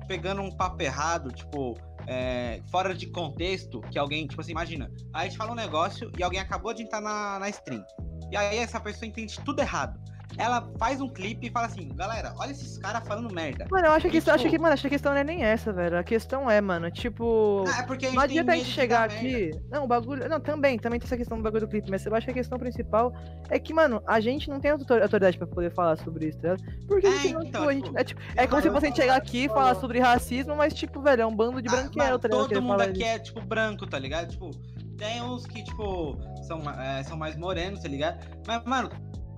pegando 0.07 0.41
um 0.41 0.49
papo 0.51 0.81
errado, 0.81 1.31
tipo, 1.31 1.77
é, 2.07 2.61
fora 2.71 2.95
de 2.95 3.07
contexto, 3.07 3.81
que 3.91 3.99
alguém, 3.99 4.25
tipo 4.25 4.41
assim, 4.41 4.51
imagina, 4.51 4.89
aí 5.13 5.27
a 5.27 5.29
gente 5.29 5.37
fala 5.37 5.51
um 5.51 5.55
negócio 5.55 6.11
e 6.17 6.23
alguém 6.23 6.39
acabou 6.39 6.73
de 6.73 6.83
entrar 6.83 7.01
na, 7.01 7.37
na 7.37 7.49
stream. 7.49 7.83
E 8.31 8.37
aí 8.37 8.57
essa 8.57 8.79
pessoa 8.79 9.07
entende 9.07 9.39
tudo 9.41 9.59
errado. 9.61 9.99
Ela 10.37 10.69
faz 10.77 10.99
um 11.01 11.07
clipe 11.07 11.47
e 11.47 11.49
fala 11.49 11.67
assim, 11.67 11.87
galera, 11.95 12.33
olha 12.37 12.51
esses 12.51 12.77
caras 12.77 13.07
falando 13.07 13.33
merda. 13.33 13.65
Mano, 13.71 13.87
eu 13.87 13.91
acho 13.93 14.09
que, 14.09 14.17
E, 14.17 14.19
acho 14.19 14.37
tipo- 14.37 14.49
que, 14.49 14.59
mano, 14.59 14.73
acho 14.73 14.81
que 14.81 14.87
a 14.87 14.89
questão 14.91 15.13
não 15.13 15.19
é 15.19 15.23
nem 15.23 15.43
essa, 15.43 15.71
velho. 15.73 15.97
A 15.97 16.03
questão 16.03 16.49
é, 16.51 16.59
mano, 16.61 16.91
tipo. 16.91 17.63
Ah, 17.67 17.79
é 17.79 17.83
porque 17.83 18.05
a 18.05 18.09
gente 18.09 18.17
Não 18.17 18.23
adianta 18.23 18.51
a 18.51 18.55
gente 18.55 18.69
chegar 18.69 19.05
aqui. 19.05 19.23
merda. 19.51 19.61
Não, 19.71 19.85
o 19.85 19.87
bagulho. 19.87 20.27
Não, 20.29 20.39
também, 20.39 20.77
também 20.77 20.99
tem 20.99 21.07
essa 21.07 21.17
questão 21.17 21.37
do 21.37 21.43
bagulho 21.43 21.61
do 21.65 21.69
clipe, 21.69 21.89
mas 21.89 22.05
eu 22.05 22.13
acho 22.13 22.25
que 22.25 22.31
a 22.31 22.35
questão 22.35 22.59
principal 22.59 23.13
é 23.49 23.57
que, 23.57 23.73
mano, 23.73 24.03
a 24.05 24.19
gente 24.19 24.49
não 24.49 24.59
tem 24.59 24.71
autor- 24.71 25.01
autoridade 25.01 25.37
pra 25.37 25.47
poder 25.47 25.71
falar 25.73 25.97
sobre 25.97 26.27
isso, 26.27 26.39
tá? 26.39 26.55
Porque 26.87 27.07
É, 27.07 27.09
a 27.09 27.13
gente 27.13 27.33
não, 27.33 27.41
então, 27.43 27.61
tipo, 27.61 27.69
a 27.69 27.73
gente. 27.73 27.83
tipo, 27.85 27.99
É, 27.99 28.03
tipo, 28.03 28.21
é 28.35 28.47
como 28.47 28.61
se 28.61 28.69
fosse 28.69 28.85
a 28.85 28.89
gente 28.89 28.97
chegar 28.97 29.15
aqui 29.15 29.45
e 29.45 29.49
falar 29.49 29.75
sobre 29.75 29.99
racismo, 29.99 30.55
mas, 30.55 30.73
tipo, 30.73 31.01
velho, 31.01 31.21
é 31.21 31.25
um 31.25 31.35
bando 31.35 31.61
de 31.61 31.69
Ah, 31.69 31.71
tá 31.71 31.81
ligado? 31.89 32.19
Todo 32.29 32.61
mundo 32.61 32.81
aqui 32.81 33.03
é, 33.03 33.17
tipo, 33.17 33.41
branco, 33.41 33.87
tá 33.87 33.97
ligado? 33.97 34.29
Tipo, 34.29 34.51
tem 34.97 35.21
uns 35.21 35.45
que, 35.47 35.63
tipo, 35.63 36.17
são, 36.47 36.59
é, 36.79 37.01
são 37.03 37.17
mais 37.17 37.35
morenos, 37.37 37.79
tá 37.81 37.87
ligado? 37.87 38.19
Mas, 38.45 38.63
mano, 38.65 38.89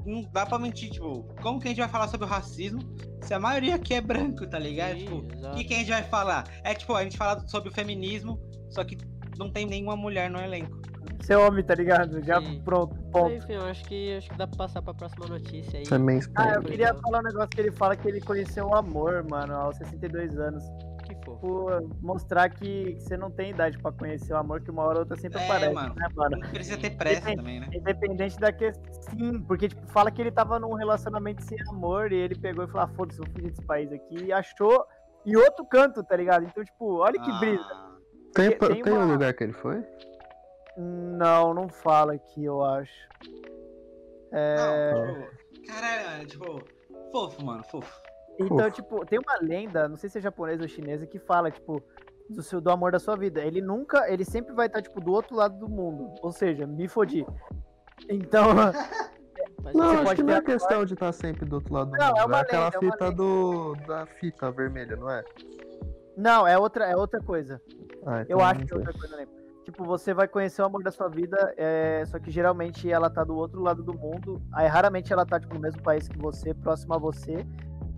não 0.05 0.21
dá 0.31 0.45
pra 0.45 0.59
mentir, 0.59 0.89
tipo, 0.91 1.23
como 1.41 1.59
que 1.59 1.67
a 1.67 1.69
gente 1.69 1.79
vai 1.79 1.89
falar 1.89 2.07
sobre 2.07 2.25
o 2.25 2.29
racismo 2.29 2.79
se 3.21 3.33
a 3.33 3.39
maioria 3.39 3.75
aqui 3.75 3.93
é 3.93 4.01
branco, 4.01 4.47
tá 4.47 4.57
ligado? 4.57 4.97
Sim, 4.97 5.05
tipo, 5.05 5.47
o 5.47 5.55
que, 5.55 5.63
que 5.63 5.73
a 5.73 5.77
gente 5.77 5.89
vai 5.89 6.03
falar? 6.03 6.45
É, 6.63 6.73
tipo, 6.73 6.93
a 6.95 7.03
gente 7.03 7.17
fala 7.17 7.39
sobre 7.47 7.69
o 7.69 7.71
feminismo, 7.71 8.39
só 8.69 8.83
que 8.83 8.97
não 9.37 9.51
tem 9.51 9.65
nenhuma 9.65 9.95
mulher 9.95 10.29
no 10.29 10.39
elenco. 10.39 10.79
Ser 11.21 11.35
homem, 11.35 11.63
tá 11.63 11.75
ligado? 11.75 12.23
Já 12.23 12.41
Sim. 12.41 12.61
pronto, 12.63 12.95
ponto. 13.11 13.31
Enfim, 13.31 13.53
eu 13.53 13.65
acho 13.65 13.83
que, 13.85 14.17
acho 14.17 14.29
que 14.29 14.37
dá 14.37 14.47
pra 14.47 14.57
passar 14.57 14.81
pra 14.81 14.93
próxima 14.93 15.27
notícia 15.27 15.79
aí. 15.79 15.85
É 15.85 16.19
Ah, 16.35 16.53
eu 16.55 16.63
queria 16.63 16.93
falar 16.95 17.19
um 17.19 17.23
negócio 17.23 17.49
que 17.49 17.61
ele 17.61 17.71
fala 17.71 17.95
que 17.95 18.07
ele 18.07 18.21
conheceu 18.21 18.67
o 18.67 18.75
amor, 18.75 19.25
mano, 19.29 19.53
aos 19.53 19.77
62 19.77 20.37
anos. 20.37 20.63
Que 21.09 21.15
fofo. 21.25 21.39
Tipo, 21.39 21.95
mostrar 22.01 22.49
que 22.49 22.95
você 22.99 23.17
não 23.17 23.31
tem 23.31 23.49
idade 23.49 23.77
pra 23.79 23.91
conhecer 23.91 24.31
o 24.33 24.37
amor, 24.37 24.61
que 24.61 24.69
uma 24.69 24.83
hora 24.83 24.95
ou 24.95 24.99
outra 25.01 25.17
sempre 25.17 25.39
É, 25.39 25.45
aparece, 25.45 25.73
mano. 25.73 25.95
né, 25.95 26.07
mano? 26.15 26.37
Não 26.37 26.49
precisa 26.51 26.77
ter 26.77 26.91
pressa 26.91 27.21
Depende. 27.21 27.37
também, 27.37 27.59
né? 27.59 27.67
Independente 27.73 28.39
da 28.39 28.51
questão. 28.51 28.83
Sim, 29.09 29.41
porque, 29.41 29.67
tipo, 29.69 29.85
fala 29.87 30.11
que 30.11 30.21
ele 30.21 30.31
tava 30.31 30.59
num 30.59 30.73
relacionamento 30.75 31.43
sem 31.43 31.57
amor 31.69 32.11
e 32.11 32.15
ele 32.15 32.35
pegou 32.35 32.63
e 32.63 32.67
falou: 32.67 32.83
ah, 32.83 32.95
foda-se, 32.95 33.17
vou 33.19 33.27
fugir 33.27 33.49
desse 33.49 33.65
país 33.65 33.91
aqui. 33.91 34.25
E 34.25 34.31
achou 34.31 34.85
em 35.25 35.35
outro 35.35 35.65
canto, 35.65 36.03
tá 36.03 36.15
ligado? 36.15 36.45
Então, 36.45 36.63
tipo, 36.63 36.97
olha 36.99 37.19
que 37.19 37.39
brisa. 37.39 37.63
Ah, 37.71 37.95
Tem, 38.35 38.49
tem- 38.51 38.59
tem 38.59 38.83
tem 38.83 38.93
um 38.93 38.97
uma- 38.97 39.05
lugar 39.13 39.33
que 39.33 39.43
ele 39.43 39.53
foi? 39.53 39.83
Não, 40.77 41.53
não 41.53 41.67
fala 41.67 42.13
aqui, 42.13 42.45
eu 42.45 42.63
acho. 42.63 43.09
É. 44.31 44.93
Não, 44.93 45.27
tipo, 45.51 45.65
caralho, 45.67 46.27
tipo, 46.27 46.63
fofo, 47.11 47.43
mano, 47.45 47.63
fofo. 47.63 48.01
Então, 48.39 48.57
Ufa. 48.57 48.71
tipo, 48.71 49.05
tem 49.05 49.19
uma 49.19 49.37
lenda, 49.41 49.87
não 49.89 49.97
sei 49.97 50.09
se 50.09 50.17
é 50.17 50.21
japonesa 50.21 50.63
ou 50.63 50.67
chinesa, 50.69 51.05
que 51.05 51.19
fala, 51.19 51.51
tipo, 51.51 51.83
do, 52.29 52.41
seu, 52.41 52.61
do 52.61 52.69
amor 52.71 52.91
da 52.91 52.99
sua 52.99 53.15
vida. 53.15 53.41
Ele 53.41 53.61
nunca, 53.61 54.09
ele 54.11 54.23
sempre 54.23 54.53
vai 54.53 54.67
estar, 54.67 54.81
tipo, 54.81 55.01
do 55.01 55.11
outro 55.11 55.35
lado 55.35 55.57
do 55.59 55.67
mundo. 55.67 56.13
Ou 56.21 56.31
seja, 56.31 56.65
me 56.65 56.87
fodi. 56.87 57.25
Então, 58.07 58.47
Mas 59.61 59.75
Não, 59.75 59.89
Você 59.97 60.01
acho 60.03 60.15
que 60.15 60.23
não 60.23 60.33
é 60.35 60.41
questão 60.41 60.85
de 60.85 60.93
estar 60.93 61.11
sempre 61.11 61.45
do 61.45 61.55
outro 61.55 61.73
lado 61.73 61.91
do 61.91 61.97
Não, 61.97 62.07
mundo. 62.07 62.17
é 62.19 62.25
uma 62.25 62.39
aquela 62.39 62.65
lenda, 62.65 62.75
é 62.75 62.79
uma 62.79 62.91
fita 62.91 63.05
lenda. 63.05 63.15
do. 63.17 63.75
da 63.87 64.05
fita 64.05 64.51
vermelha, 64.51 64.95
não 64.95 65.09
é? 65.09 65.23
não, 66.15 66.47
é 66.47 66.57
outra, 66.57 66.85
é 66.85 66.95
outra 66.95 67.21
coisa. 67.21 67.61
Ah, 68.05 68.19
Eu 68.19 68.37
então 68.37 68.39
acho 68.39 68.59
não 68.61 68.67
que 68.67 68.73
é 68.73 68.77
outra 68.77 68.93
coisa, 68.93 69.17
né? 69.17 69.27
Tipo, 69.65 69.83
você 69.83 70.13
vai 70.13 70.27
conhecer 70.27 70.61
o 70.61 70.65
amor 70.65 70.81
da 70.81 70.91
sua 70.91 71.07
vida, 71.09 71.53
é... 71.57 72.03
só 72.07 72.17
que 72.19 72.31
geralmente 72.31 72.89
ela 72.89 73.09
tá 73.09 73.23
do 73.23 73.35
outro 73.35 73.61
lado 73.61 73.83
do 73.83 73.93
mundo. 73.93 74.41
Aí 74.53 74.65
raramente 74.67 75.11
ela 75.13 75.25
tá, 75.25 75.39
tipo, 75.39 75.53
no 75.53 75.59
mesmo 75.59 75.81
país 75.83 76.07
que 76.07 76.17
você, 76.17 76.53
próximo 76.53 76.93
a 76.93 76.97
você. 76.97 77.45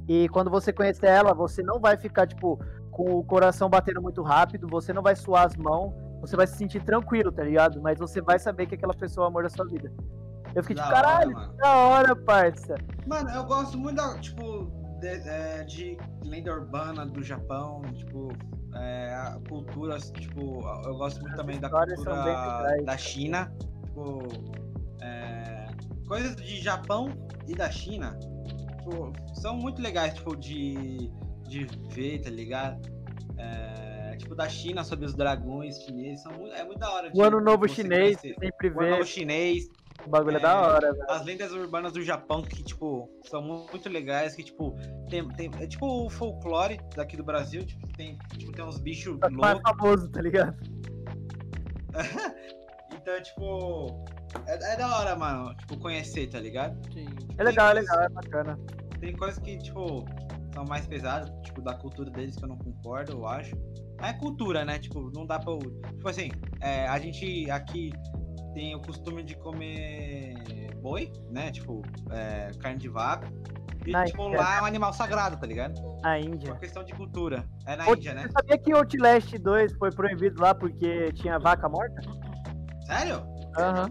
E 0.08 0.28
quando 0.30 0.50
você 0.50 0.74
conhecer 0.74 1.08
ela, 1.08 1.34
você 1.34 1.62
não 1.62 1.80
vai 1.80 1.98
ficar, 1.98 2.28
tipo, 2.28 2.60
com 2.92 3.18
o 3.18 3.24
coração 3.24 3.70
batendo 3.70 4.02
muito 4.02 4.22
rápido, 4.22 4.68
você 4.68 4.92
não 4.94 5.02
vai 5.02 5.16
suar 5.16 5.46
as 5.46 5.56
mãos, 5.56 5.94
você 6.20 6.36
vai 6.36 6.46
se 6.46 6.58
sentir 6.58 6.84
tranquilo, 6.84 7.32
tá 7.32 7.44
ligado? 7.44 7.82
Mas 7.82 7.98
você 7.98 8.22
vai 8.22 8.38
saber 8.38 8.68
que 8.68 8.76
aquela 8.76 8.94
pessoa 8.94 9.26
é 9.26 9.28
o 9.28 9.30
amor 9.30 9.44
da 9.44 9.50
sua 9.50 9.66
vida. 9.66 9.92
Eu 10.54 10.64
fiquei 10.64 10.76
Da 10.76 10.84
tipo, 10.84 10.96
hora, 10.96 11.08
caralho, 11.08 11.36
que 11.36 11.58
da 11.58 11.76
hora, 11.76 12.16
parça. 12.16 12.76
Mano, 13.08 13.30
eu 13.30 13.44
gosto 13.46 13.78
muito 13.78 13.96
da, 13.96 14.20
tipo, 14.20 14.70
de, 15.00 15.08
é, 15.08 15.64
de 15.64 15.98
lenda 16.24 16.54
urbana 16.54 17.06
do 17.06 17.24
Japão, 17.24 17.82
tipo, 17.94 18.30
é, 18.76 19.14
a 19.14 19.40
cultura, 19.48 19.98
tipo, 19.98 20.60
eu 20.86 20.98
gosto 20.98 21.22
muito 21.22 21.34
As 21.34 21.38
também 21.38 21.60
da 21.60 21.70
cultura 21.70 22.84
da 22.84 22.98
China, 22.98 23.52
tipo, 23.86 24.28
é, 25.02 25.68
coisas 26.08 26.36
de 26.36 26.62
Japão 26.62 27.10
e 27.48 27.56
da 27.56 27.72
China, 27.72 28.18
tipo, 28.82 29.13
são 29.36 29.56
muito 29.56 29.82
legais, 29.82 30.13
tipo, 30.15 30.36
de, 30.36 31.10
de 31.48 31.65
ver, 31.89 32.20
tá 32.22 32.30
ligado? 32.30 32.82
É, 33.38 34.15
tipo, 34.17 34.36
da 34.36 34.48
China 34.50 34.84
sobre 34.84 35.06
os 35.06 35.15
dragões 35.15 35.82
chineses, 35.84 36.22
são 36.24 36.34
muito, 36.34 36.54
é 36.54 36.63
muito 36.63 36.80
da 36.80 36.91
hora 36.91 37.10
de 37.10 37.17
O 37.17 37.24
ano 37.24 37.39
novo 37.39 37.67
chinês, 37.67 38.17
conhecer. 38.22 38.38
sempre 38.39 38.70
O 38.70 38.80
ano 38.80 38.80
vê. 38.82 38.89
novo 38.91 39.06
chinês, 39.06 39.63
O 40.06 40.10
bagulho 40.10 40.36
é, 40.38 40.39
é, 40.39 40.41
da 40.41 40.60
hora, 40.62 40.94
velho. 40.94 41.06
as 41.10 41.24
lendas 41.26 41.52
urbanas 41.52 41.94
do 41.94 42.02
Japão 42.02 42.44
que, 42.44 42.63
tipo, 42.63 43.10
são 43.24 43.41
mu- 43.41 43.67
muito 43.72 43.88
legais, 43.89 44.36
que, 44.36 44.44
tipo, 44.44 44.76
tem, 45.10 45.28
tem, 45.32 45.52
é 45.60 45.67
tipo 45.67 45.86
o 46.06 46.10
folclore 46.10 46.80
daqui 46.96 47.15
do 47.17 47.24
Brasil, 47.24 47.65
tipo, 47.65 47.88
tem, 47.96 48.17
tipo, 48.38 48.52
tem 48.54 48.65
uns 48.65 48.80
bichos 48.80 49.20
que 49.20 49.30
mais 49.30 49.54
loucos. 49.54 49.72
famoso, 49.72 50.10
tá 50.10 50.22
ligado? 50.22 50.56
Então, 53.02 53.22
tipo, 53.22 54.06
é, 54.48 54.74
é 54.74 54.78
da 54.78 55.00
hora, 55.00 55.16
mano, 55.16 55.56
tipo, 55.56 55.78
conhecer, 55.80 56.28
tá 56.28 56.40
ligado? 56.40 56.78
Sim. 56.94 57.08
É 57.38 57.44
legal, 57.44 57.72
é 57.72 57.74
legal, 57.74 58.00
é 58.02 58.10
bacana. 58.10 58.60
Tem 59.00 59.16
coisas 59.16 59.40
que, 59.40 59.58
tipo, 59.58 60.06
são 60.54 60.66
mais 60.66 60.86
pesadas, 60.86 61.30
tipo, 61.44 61.62
da 61.62 61.74
cultura 61.74 62.12
deles 62.12 62.36
que 62.36 62.44
eu 62.44 62.50
não 62.50 62.58
concordo, 62.58 63.14
eu 63.14 63.28
acho. 63.28 63.56
Mas 64.00 64.12
é 64.12 64.14
cultura, 64.20 64.64
né? 64.64 64.78
Tipo, 64.78 65.12
não 65.16 65.26
dá 65.26 65.40
pra. 65.40 65.58
Tipo 65.58 66.08
assim, 66.10 66.30
é, 66.62 66.88
a 66.88 67.00
gente 67.00 67.50
aqui 67.50 67.92
tem 68.54 68.76
o 68.76 68.82
costume 68.82 69.24
de 69.24 69.36
comer 69.36 70.36
boi, 70.82 71.12
né? 71.32 71.52
Tipo, 71.52 71.82
é, 72.12 72.52
carne 72.60 72.78
de 72.80 72.90
vaca. 72.90 73.28
E, 73.86 73.92
Na 73.92 74.06
tipo, 74.06 74.22
Índia. 74.28 74.40
lá 74.40 74.58
é 74.58 74.62
um 74.62 74.66
animal 74.66 74.94
sagrado, 74.94 75.38
tá 75.40 75.48
ligado? 75.48 75.74
Na 76.04 76.18
É 76.18 76.22
Índia. 76.22 76.52
uma 76.52 76.60
questão 76.60 76.84
de 76.84 76.94
cultura. 76.94 77.44
É 77.66 77.76
na 77.76 77.90
Índia, 77.90 78.14
né? 78.14 78.24
Você 78.24 78.32
sabia 78.32 78.58
que 78.60 78.72
Outlast 78.72 79.34
2 79.40 79.74
foi 79.74 79.90
proibido 79.92 80.40
lá 80.40 80.54
porque 80.54 81.12
tinha 81.14 81.40
vaca 81.40 81.68
morta? 81.68 82.00
Sério? 82.86 83.24
Aham. 83.58 83.89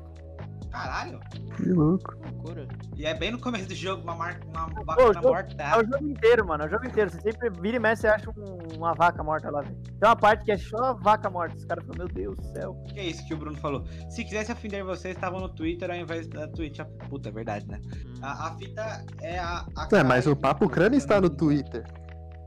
Caralho. 0.70 1.18
Que 1.56 1.68
louco. 1.72 2.14
Loucura. 2.24 2.68
E 2.96 3.04
é 3.04 3.12
bem 3.12 3.32
no 3.32 3.40
começo 3.40 3.66
do 3.66 3.74
jogo, 3.74 4.02
uma, 4.04 4.14
mar... 4.14 4.38
uma 4.46 4.66
vaca 4.84 5.02
jogo- 5.14 5.28
morta. 5.28 5.62
É 5.62 5.76
o 5.78 5.84
jogo 5.84 6.08
inteiro, 6.08 6.46
mano. 6.46 6.62
É 6.62 6.66
o 6.66 6.70
jogo 6.70 6.86
inteiro. 6.86 7.10
Você 7.10 7.20
sempre 7.20 7.50
vira 7.60 7.76
e 7.76 7.80
mexe, 7.80 8.02
você 8.02 8.08
acha 8.08 8.30
um- 8.30 8.76
uma 8.76 8.94
vaca 8.94 9.20
morta 9.24 9.50
lá. 9.50 9.62
Tem 9.64 9.74
uma 10.00 10.14
parte 10.14 10.44
que 10.44 10.52
é 10.52 10.56
só 10.56 10.94
vaca 10.94 11.28
morta. 11.28 11.56
Os 11.56 11.64
caras 11.64 11.84
falam, 11.84 12.06
meu 12.06 12.08
Deus 12.14 12.36
do 12.36 12.44
céu. 12.52 12.76
Que 12.86 13.00
é 13.00 13.04
isso 13.06 13.26
que 13.26 13.34
o 13.34 13.36
Bruno 13.36 13.56
falou. 13.58 13.84
Se 14.08 14.22
quisesse 14.24 14.52
ofender 14.52 14.84
vocês, 14.84 15.16
estavam 15.16 15.40
no 15.40 15.48
Twitter 15.48 15.90
ao 15.90 15.96
invés 15.96 16.28
da 16.28 16.46
Twitch. 16.46 16.78
Puta, 17.08 17.30
é 17.30 17.32
verdade, 17.32 17.66
né? 17.66 17.80
Hum. 18.06 18.14
A, 18.22 18.46
a 18.48 18.56
fita 18.56 19.04
é 19.22 19.38
a. 19.40 19.66
a 19.76 19.88
É, 19.92 20.02
mas 20.04 20.26
o. 20.28 20.36
Papo 20.36 20.68
Crânio 20.68 20.96
está 20.98 21.20
no 21.20 21.28
Twitter. 21.30 21.84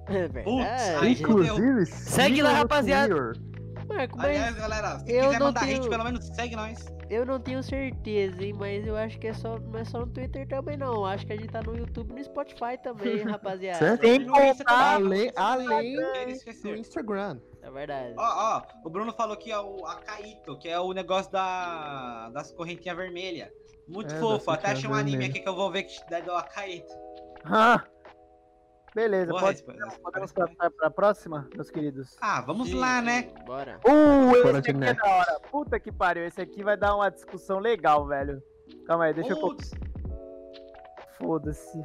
É 0.08 0.28
Putz, 0.30 0.34
verdade. 0.34 1.06
aí 1.06 1.12
Inclusive, 1.14 1.86
Segue 1.88 2.42
lá, 2.42 2.54
rapaziada. 2.54 3.14
Twitter. 3.14 3.53
Marco, 3.88 4.18
mas 4.18 4.26
Aliás, 4.28 4.56
galera, 4.56 5.00
se 5.00 5.12
eu 5.12 5.26
quiser 5.26 5.40
não 5.40 5.46
mandar 5.48 5.60
tenho- 5.62 5.78
hate, 5.80 5.90
pelo 5.90 6.04
menos 6.04 6.26
segue 6.28 6.56
nós. 6.56 6.86
eu 7.10 7.26
não 7.26 7.40
tenho 7.40 7.62
certeza, 7.64 8.44
hein? 8.44 8.54
Mas 8.58 8.86
eu 8.88 8.96
acho 8.96 9.20
que 9.20 9.28
é 9.28 9.34
só, 9.34 9.58
não 9.60 9.80
é 9.80 9.86
só 9.86 10.00
no 10.00 10.08
Twitter 10.08 10.48
também, 10.48 10.78
não. 10.78 11.06
Acho 11.06 11.26
que 11.26 11.34
a 11.34 11.36
gente 11.36 11.50
tá 11.50 11.62
no 11.62 11.76
YouTube 11.78 12.12
e 12.12 12.16
no 12.16 12.24
Spotify 12.24 12.78
também, 12.82 13.18
rapaziada. 13.24 13.80
Certo? 13.80 14.02
Tem 14.02 14.28
Além, 14.66 15.32
além 15.36 15.96
do. 16.36 16.76
Instagram. 16.76 17.40
É 17.62 17.72
verdade. 17.72 18.14
Ó, 18.18 18.24
ó, 18.58 18.62
o 18.84 18.90
Bruno 18.90 19.14
falou 19.14 19.38
que 19.38 19.52
é 19.52 19.60
o 19.60 19.86
Akaito, 19.86 20.58
que 20.58 20.68
é 20.68 20.80
o 20.80 20.92
negócio 20.92 21.32
da, 21.32 22.30
das 22.30 22.52
correntinhas 22.52 22.98
vermelhas. 22.98 23.50
Muito 23.88 24.14
É, 24.14 24.20
fofo. 24.20 24.52
Até 24.52 24.72
achei 24.72 24.90
um 24.90 24.94
anime 24.94 25.26
aqui 25.26 25.40
que 25.40 25.48
eu 25.48 25.56
vou 25.56 25.72
ver 25.72 25.84
que 25.84 26.14
é 26.14 26.22
do 26.22 26.32
Akaito. 26.34 26.94
Ah. 27.46 27.84
Beleza, 28.96 29.32
Boa 29.32 29.42
pode, 29.42 29.64
podemos 30.04 30.32
passar 30.32 30.70
pra 30.70 30.92
próxima, 30.92 31.50
meus 31.56 31.72
queridos? 31.72 32.16
Ah, 32.22 32.42
vamos 32.42 32.70
Sim, 32.70 32.76
lá, 32.76 33.02
né? 33.02 33.32
Bora. 33.46 33.80
Uh, 33.88 34.36
esse 34.36 34.70
aqui 34.70 34.84
é 34.84 34.94
da 34.94 35.10
hora. 35.10 35.40
Puta 35.50 35.80
que 35.80 35.92
pariu. 35.92 36.26
Esse 36.26 36.42
aqui 36.42 36.64
vai 36.64 36.78
dar 36.78 36.96
uma 36.96 37.10
discussão 37.10 37.58
legal, 37.58 38.06
velho. 38.06 38.42
Calma 38.86 39.06
aí, 39.06 39.14
deixa 39.14 39.32
eu... 39.32 39.40
Putz, 39.40 39.72
Foda-se. 41.18 41.84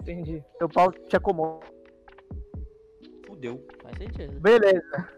Entendi. 0.00 0.44
Meu 0.60 0.68
pau 0.68 0.92
te 0.92 1.16
acomoda. 1.16 1.66
Fudeu. 3.26 3.66
Faz 3.82 3.96
sentido. 3.96 4.40
Beleza. 4.40 5.08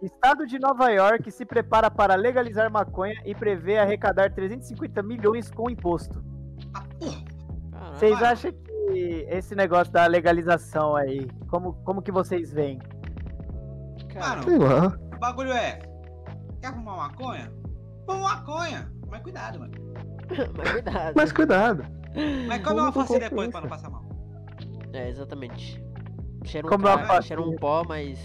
Estado 0.00 0.46
de 0.46 0.58
Nova 0.58 0.90
York 0.90 1.30
se 1.30 1.44
prepara 1.44 1.90
para 1.90 2.14
legalizar 2.14 2.70
maconha 2.70 3.20
e 3.24 3.34
prevê 3.34 3.78
arrecadar 3.78 4.32
350 4.32 5.02
milhões 5.02 5.50
com 5.50 5.70
imposto. 5.70 6.22
Ah. 7.72 7.94
Vocês 7.94 8.20
acham 8.22 8.52
que 8.52 8.71
esse 8.98 9.54
negócio 9.54 9.92
da 9.92 10.06
legalização 10.06 10.94
aí, 10.96 11.26
como, 11.48 11.74
como 11.84 12.02
que 12.02 12.10
vocês 12.12 12.52
veem? 12.52 12.78
Cara, 14.12 14.42
Sei 14.42 14.58
lá. 14.58 14.88
O 15.14 15.18
bagulho 15.18 15.52
é. 15.52 15.78
Quer 16.60 16.72
fumar 16.74 16.96
maconha? 16.96 17.52
Fuma 18.06 18.18
maconha. 18.20 18.90
Mas 19.08 19.22
cuidado, 19.22 19.58
mano. 19.60 19.72
mas 20.56 20.70
cuidado. 20.72 21.12
Mas 21.16 21.32
cuidado. 21.32 21.84
Mas 22.48 22.62
come 22.62 22.80
uma 22.80 22.92
face 22.92 23.18
depois 23.18 23.48
pra 23.50 23.60
não 23.62 23.68
passar 23.68 23.90
mal. 23.90 24.04
É, 24.92 25.08
exatamente. 25.08 25.82
Cheira 26.44 26.66
um, 26.66 26.70
Come 26.70 26.84
crack, 26.84 27.06
fatia. 27.06 27.22
cheira 27.22 27.42
um 27.42 27.56
pó, 27.56 27.84
mas. 27.88 28.18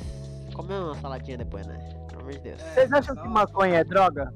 Come 0.54 0.74
uma 0.74 0.96
saladinha 0.96 1.38
depois, 1.38 1.66
né? 1.68 1.78
Pelo 2.10 2.22
amor 2.22 2.32
de 2.34 2.40
Deus. 2.40 2.62
É, 2.62 2.74
Vocês 2.74 2.92
acham 2.94 3.16
que 3.16 3.22
só- 3.22 3.30
maconha 3.30 3.76
é 3.80 3.84
droga? 3.84 4.34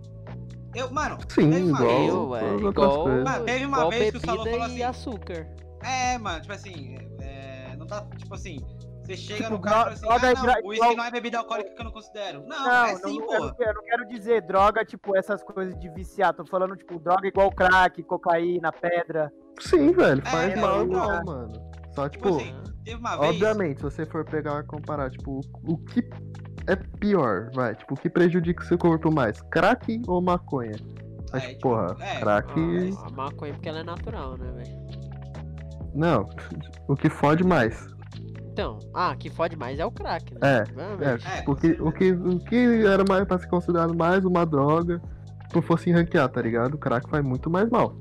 Eu, 0.73 0.89
mano, 0.91 1.17
Sim, 1.27 1.49
Teve 1.49 1.63
uma 1.71 1.81
igual 1.81 1.91
Eu, 2.01 2.15
todas 2.15 2.41
é, 2.41 2.45
as 2.45 2.51
outras 2.61 2.71
igual. 2.71 3.07
Mas 3.25 3.43
teve 3.43 3.65
uma 3.65 3.77
igual 3.77 3.89
vez 3.89 4.11
que 4.11 4.17
o 4.17 4.21
Salô 4.21 4.43
falou 4.45 4.61
assim- 4.63 4.83
açúcar. 4.83 5.47
É, 5.83 6.17
mano, 6.17 6.41
tipo 6.41 6.53
assim, 6.53 6.95
é, 7.19 7.75
não 7.77 7.85
tá, 7.87 8.05
tipo 8.17 8.33
assim, 8.33 8.57
você 9.03 9.17
chega 9.17 9.43
Tipo, 9.43 9.51
no 9.55 9.61
cara 9.61 9.93
e 9.93 9.97
fala 9.97 10.15
assim, 10.15 10.19
droga 10.21 10.27
ah, 10.27 10.31
é 10.31 10.61
não, 10.61 10.65
o 10.65 10.69
uísque 10.69 10.95
não 10.95 11.03
é 11.03 11.11
bebida 11.11 11.37
alcoólica 11.39 11.71
que 11.73 11.81
eu 11.81 11.85
não 11.85 11.91
considero. 11.91 12.43
Não, 12.47 12.59
Não, 12.63 12.85
é 12.85 12.91
não, 12.93 12.99
sim, 12.99 13.19
eu, 13.19 13.25
pô. 13.25 13.33
não, 13.33 13.55
eu 13.59 13.73
não 13.73 13.83
quero 13.83 14.07
dizer 14.07 14.41
droga, 14.41 14.85
tipo, 14.85 15.15
essas 15.17 15.43
coisas 15.43 15.77
de 15.79 15.89
viciar. 15.89 16.33
Tô 16.33 16.45
falando, 16.45 16.75
tipo, 16.75 16.99
droga 16.99 17.27
igual 17.27 17.51
crack, 17.51 18.01
cocaína, 18.03 18.71
pedra. 18.71 19.31
Sim, 19.59 19.91
velho, 19.91 20.21
É, 20.25 20.29
faz 20.29 20.55
não, 20.55 20.61
mal 20.61 20.77
não. 20.77 20.85
igual, 20.85 21.25
mano. 21.25 21.71
Só, 21.93 22.07
Tipo 22.07 22.27
tipo, 22.31 22.37
assim, 22.41 22.63
teve 22.85 22.97
uma 22.97 23.17
vez... 23.17 23.31
obviamente, 23.31 23.77
se 23.77 23.83
você 23.83 24.05
for 24.05 24.23
pegar 24.23 24.61
e 24.61 24.63
comparar, 24.63 25.09
tipo, 25.09 25.41
o, 25.63 25.73
o 25.73 25.77
que 25.77 26.07
é 26.67 26.75
pior, 26.99 27.49
vai, 27.53 27.75
tipo, 27.75 27.95
o 27.95 27.97
que 27.97 28.09
prejudica 28.09 28.63
o 28.63 28.65
seu 28.65 28.77
corpo 28.77 29.11
mais, 29.11 29.41
crack 29.51 30.01
ou 30.07 30.21
maconha? 30.21 30.77
Mas, 31.33 31.43
É, 31.43 31.47
tipo, 31.49 31.61
porra, 31.61 31.97
é, 31.99 32.19
crack... 32.19 32.49
Ah, 32.97 33.07
a 33.07 33.09
maconha 33.11 33.53
porque 33.53 33.67
ela 33.67 33.79
é 33.79 33.83
natural, 33.83 34.37
né, 34.37 34.51
velho? 34.51 34.90
Não, 35.93 36.29
o 36.87 36.95
que 36.95 37.09
fode 37.09 37.43
mais. 37.43 37.87
Então, 38.51 38.79
ah, 38.93 39.15
que 39.15 39.29
fode 39.29 39.55
mais 39.55 39.79
é 39.79 39.85
o 39.85 39.91
crack, 39.91 40.33
né? 40.33 40.39
É, 40.41 40.63
Vamos, 40.73 41.01
É, 41.01 41.13
É, 41.13 41.17
tipo, 41.17 41.51
o 41.51 41.55
que, 41.55 41.67
o, 41.79 41.91
que, 41.91 42.11
o 42.11 42.39
que 42.39 42.85
era 42.85 43.03
mais 43.07 43.25
pra 43.25 43.37
ser 43.37 43.47
considerado 43.47 43.95
mais 43.95 44.25
uma 44.25 44.45
droga, 44.45 45.01
se 45.49 45.55
não 45.55 45.61
fosse 45.61 45.91
ranquear, 45.91 46.27
tá 46.29 46.41
ligado? 46.41 46.75
O 46.75 46.77
crack 46.77 47.09
faz 47.09 47.23
muito 47.23 47.49
mais 47.49 47.69
mal. 47.69 47.95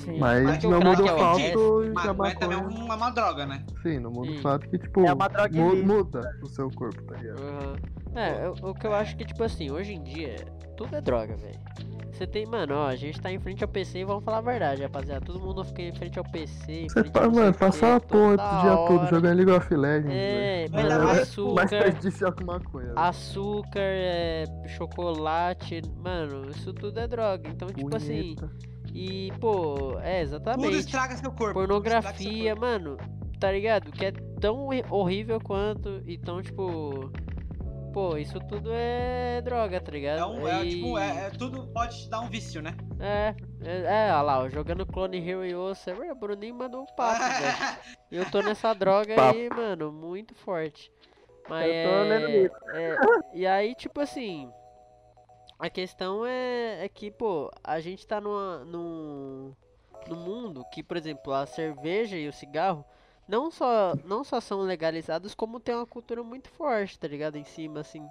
Sim. 0.00 0.18
Mas 0.18 0.64
o 0.64 0.70
não 0.70 0.80
muda 0.80 1.02
é 1.02 1.12
o 1.12 1.14
o 1.14 1.18
fato 1.18 1.38
de 1.38 1.90
a 2.08 2.14
Maconha 2.14 2.36
também 2.36 2.58
é 2.58 2.60
uma, 2.62 2.94
uma 2.96 3.10
droga, 3.10 3.46
né? 3.46 3.64
Sim, 3.82 3.98
não 3.98 4.10
muda 4.10 4.30
Sim. 4.32 4.38
o 4.38 4.42
fato 4.42 4.68
que, 4.68 4.78
tipo, 4.78 5.04
É 5.04 5.12
uma 5.12 5.28
droga 5.28 5.58
mu- 5.58 5.72
ilícita. 5.74 5.94
muda 5.94 6.38
o 6.42 6.46
seu 6.46 6.70
corpo, 6.70 7.02
tá 7.02 7.16
ligado? 7.16 7.40
Aham. 7.42 7.74
É, 8.14 8.46
eu- 8.46 8.54
o 8.70 8.74
que 8.74 8.86
eu 8.86 8.94
acho 8.94 9.16
que, 9.16 9.24
tipo 9.24 9.42
assim, 9.44 9.70
hoje 9.70 9.94
em 9.94 10.02
dia, 10.02 10.36
tudo 10.76 10.96
é 10.96 11.00
droga, 11.00 11.36
velho. 11.36 11.58
Você 12.12 12.26
tem, 12.26 12.44
mano, 12.44 12.74
ó, 12.74 12.86
a 12.86 12.96
gente 12.96 13.18
tá 13.18 13.32
em 13.32 13.38
frente 13.38 13.62
ao 13.64 13.68
PC 13.68 14.00
e 14.00 14.04
vamos 14.04 14.22
falar 14.24 14.38
a 14.38 14.42
verdade, 14.42 14.82
rapaziada. 14.82 15.24
Todo 15.24 15.40
mundo 15.40 15.64
fica 15.64 15.80
em 15.80 15.92
frente 15.94 16.18
ao 16.18 16.24
PC. 16.24 16.72
em 16.82 16.88
Você 16.90 16.98
ao 17.14 17.30
mano, 17.30 17.50
o 17.50 17.54
passar 17.54 17.96
a 17.96 18.00
porra 18.00 18.34
o 18.34 18.36
dia 18.36 18.76
todo 18.88 18.98
hora. 18.98 19.08
jogando 19.08 19.36
League 19.36 19.50
of 19.52 19.74
Legends. 19.74 20.12
É, 20.12 20.66
velho. 20.68 20.76
Ainda 20.82 20.94
mano, 20.96 21.06
mais- 21.06 21.20
açúcar. 21.22 21.54
mais 21.54 21.70
prejudicial 21.70 22.32
que 22.32 22.44
maconha. 22.44 22.86
velho. 22.88 22.98
Açúcar, 22.98 23.80
é, 23.80 24.44
chocolate, 24.68 25.80
mano, 25.96 26.50
isso 26.50 26.72
tudo 26.74 26.98
é 27.00 27.06
droga. 27.08 27.48
Então, 27.48 27.68
tipo 27.68 27.96
assim. 27.96 28.36
E, 28.94 29.32
pô, 29.40 29.98
é, 30.00 30.24
Tudo 30.24 30.34
exatamente. 30.36 30.76
estraga 30.78 31.16
seu 31.16 31.30
corpo. 31.32 31.60
tudo 31.66 31.76
estraga 31.86 32.12
seu 32.12 32.26
Pornografia, 32.26 32.54
corpo. 32.56 32.60
mano, 32.66 32.96
tá 33.38 33.50
ligado? 33.52 33.90
Que 33.92 34.06
é 34.06 34.12
tão 34.40 34.68
horrível 34.90 35.40
quanto. 35.40 36.02
Então, 36.06 36.42
tipo. 36.42 37.10
Pô, 37.92 38.16
isso 38.16 38.38
tudo 38.38 38.70
é 38.72 39.40
droga, 39.42 39.80
tá 39.80 39.90
ligado? 39.90 40.20
É, 40.20 40.24
um, 40.26 40.46
é, 40.46 40.64
E- 40.64 40.68
tipo, 40.76 40.96
é, 40.96 41.26
é- 41.26 41.30
tudo 41.30 41.66
pode 41.72 42.04
te 42.04 42.08
dar 42.08 42.20
um 42.20 42.28
vício, 42.28 42.62
né? 42.62 42.72
É, 43.00 43.34
é, 43.64 44.06
é, 44.08 44.12
olha 44.12 44.22
lá, 44.22 44.38
ó, 44.38 44.48
jogando 44.48 44.86
Clone 44.86 45.18
Hero 45.18 45.44
e 45.44 45.52
Ossa, 45.56 45.92
o 45.92 46.14
Bruninho 46.14 46.54
mandou 46.54 46.82
um 46.82 46.86
papo, 46.94 47.18
velho. 47.18 47.78
E 48.12 48.16
eu 48.16 48.30
tô 48.30 48.42
nessa 48.42 48.72
droga 48.74 49.16
Papo. 49.16 49.36
aí, 49.36 49.50
mano, 49.50 49.90
muito 49.90 50.36
forte. 50.36 50.88
Mas 51.48 51.66
Eu 51.66 51.72
tô 51.72 52.70
é, 52.70 52.90
é, 52.92 52.96
E 53.34 53.44
aí, 53.44 53.74
tipo 53.74 54.00
assim. 54.00 54.48
A 55.60 55.68
questão 55.68 56.24
é, 56.24 56.86
é 56.86 56.88
que, 56.88 57.10
pô, 57.10 57.50
a 57.62 57.80
gente 57.80 58.06
tá 58.06 58.18
numa, 58.18 58.64
num, 58.64 59.54
num 60.08 60.16
mundo 60.16 60.64
que, 60.72 60.82
por 60.82 60.96
exemplo, 60.96 61.34
a 61.34 61.44
cerveja 61.44 62.16
e 62.16 62.26
o 62.26 62.32
cigarro 62.32 62.82
não 63.28 63.50
só, 63.50 63.94
não 64.04 64.24
só 64.24 64.40
são 64.40 64.62
legalizados, 64.62 65.34
como 65.34 65.60
tem 65.60 65.74
uma 65.74 65.86
cultura 65.86 66.22
muito 66.22 66.48
forte, 66.48 66.98
tá 66.98 67.06
ligado? 67.06 67.36
Em 67.36 67.44
cima, 67.44 67.80
assim. 67.80 68.08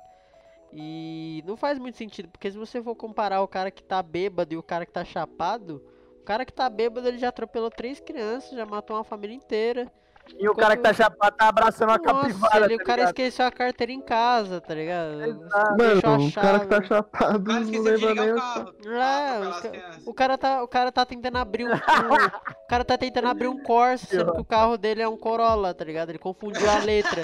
E 0.71 1.43
não 1.43 1.57
faz 1.57 1.79
muito 1.79 1.97
sentido, 1.97 2.29
porque 2.29 2.51
se 2.51 2.57
você 2.57 2.83
for 2.83 2.93
comparar 2.95 3.41
o 3.41 3.47
cara 3.47 3.71
que 3.71 3.81
tá 3.81 4.03
bêbado 4.03 4.53
e 4.53 4.57
o 4.57 4.62
cara 4.62 4.85
que 4.85 4.91
tá 4.91 5.03
chapado, 5.03 5.83
o 6.21 6.23
cara 6.23 6.45
que 6.45 6.53
tá 6.53 6.69
bêbado 6.69 7.07
ele 7.07 7.17
já 7.17 7.29
atropelou 7.29 7.71
três 7.71 7.99
crianças, 7.99 8.52
já 8.52 8.65
matou 8.65 8.95
uma 8.95 9.04
família 9.04 9.35
inteira. 9.35 9.91
E 10.38 10.48
o 10.48 10.56
cara 10.56 10.77
que 10.77 10.84
tá 10.84 10.94
chapado 10.94 11.36
tá 11.36 11.50
abraçando 11.50 11.88
Nossa, 11.90 12.00
capivara. 12.00 12.65
ele- 12.65 12.77
tá 12.77 12.84
o 12.84 12.86
cara 12.86 13.04
esqueceu 13.04 13.46
a 13.46 13.52
carteira 13.52 13.92
em 13.92 14.02
casa, 14.02 14.62
tá 14.62 14.73
ligado? 14.73 15.21
Exato. 15.23 15.75
Deixou 15.77 16.10
a 16.10 16.17
Mano, 16.17 16.27
o 16.30 16.34
cara 16.34 16.60
que 16.60 16.67
tá 16.67 16.75
chave. 16.75 16.88
chapado 16.88 17.38
O 17.40 17.44
cara 17.44 17.60
não 17.60 17.82
lembra 17.82 18.13
nem 18.15 18.32
o 18.32 18.36
o 18.36 18.38
carro. 18.40 18.60
É, 18.60 18.69
atropelar 18.69 19.42
os 19.42 19.48
as 19.48 19.62
ca- 19.62 19.71
o 20.06 20.13
cara 20.13 20.38
tá, 20.38 20.63
o 20.63 20.67
cara 20.67 20.92
tá 20.92 21.06
tentando 21.06 21.38
abrir 21.38 21.65
um, 21.65 21.73
o 21.73 22.67
cara 22.69 22.86
tá 22.86 22.98
tentando 22.98 23.27
abrir 23.27 23.48
um 23.48 23.62
Corsa, 23.63 24.06
sendo 24.08 24.34
que 24.34 24.42
o 24.42 24.46
carro 24.46 24.77
dele 24.77 25.02
é 25.02 25.08
um 25.10 25.17
Corolla, 25.17 25.73
tá 25.73 25.84
ligado? 25.84 26.10
Ele 26.10 26.19
confundiu 26.19 26.69
a 26.69 26.80
letra. 26.80 27.21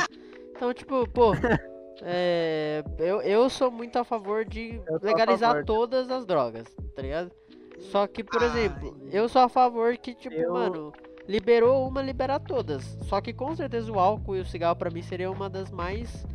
Então, 0.55 0.73
tipo, 0.73 1.07
pô, 1.09 1.33
é, 2.01 2.83
eu, 2.99 3.21
eu 3.21 3.49
sou 3.49 3.71
muito 3.71 3.97
a 3.97 4.03
favor 4.03 4.43
de 4.45 4.81
a 4.89 5.05
legalizar 5.05 5.49
favor. 5.51 5.65
todas 5.65 6.09
as 6.09 6.25
drogas, 6.25 6.65
tá 6.95 7.01
ligado? 7.01 7.31
Só 7.91 8.07
que, 8.07 8.23
por 8.23 8.41
Ai. 8.41 8.49
exemplo, 8.49 8.97
eu 9.11 9.27
sou 9.29 9.41
a 9.41 9.49
favor 9.49 9.95
que, 9.97 10.13
tipo, 10.15 10.35
Eu- 10.35 10.53
mano, 10.53 10.93
liberou 11.27 11.87
uma, 11.87 12.01
liberar 12.01 12.39
todas. 12.39 12.83
Só 13.03 13.19
que 13.21 13.33
com 13.33 13.55
certeza 13.55 13.91
o 13.91 13.99
álcool 13.99 14.35
e 14.35 14.41
o 14.41 14.45
cigarro 14.45 14.75
pra 14.75 14.89
mim 14.89 15.01
seria 15.01 15.29
uma 15.31 15.49
das 15.49 15.71
mais 15.71 16.25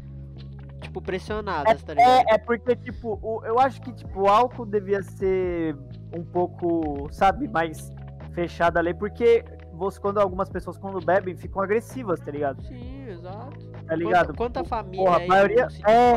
tipo, 0.80 1.00
pressionadas, 1.00 1.82
tá 1.82 1.94
ligado? 1.94 2.28
É, 2.28 2.34
é 2.34 2.38
porque, 2.38 2.74
tipo, 2.74 3.18
o- 3.22 3.44
eu 3.44 3.58
acho 3.60 3.80
que, 3.82 3.92
tipo, 3.92 4.22
o 4.22 4.28
álcool 4.28 4.64
devia 4.66 5.02
ser 5.02 5.76
um 6.16 6.24
pouco, 6.24 7.08
sabe, 7.12 7.46
mais 7.46 7.92
fechado 8.32 8.78
a 8.78 8.80
lei, 8.80 8.94
porque 8.94 9.44
você, 9.74 10.00
quando 10.00 10.18
algumas 10.18 10.48
pessoas, 10.48 10.76
quando 10.78 11.04
bebem, 11.04 11.36
ficam 11.36 11.62
agressivas, 11.62 12.18
tá 12.20 12.30
ligado? 12.30 12.62
Sim, 12.62 13.08
exato. 13.08 13.58
Tá 13.86 13.94
ligado? 13.94 14.28
Quanta, 14.34 14.60
quanta 14.60 14.64
família 14.64 15.04
porra, 15.04 15.22
a 15.22 15.26
maioria- 15.26 15.68
é. 15.86 16.12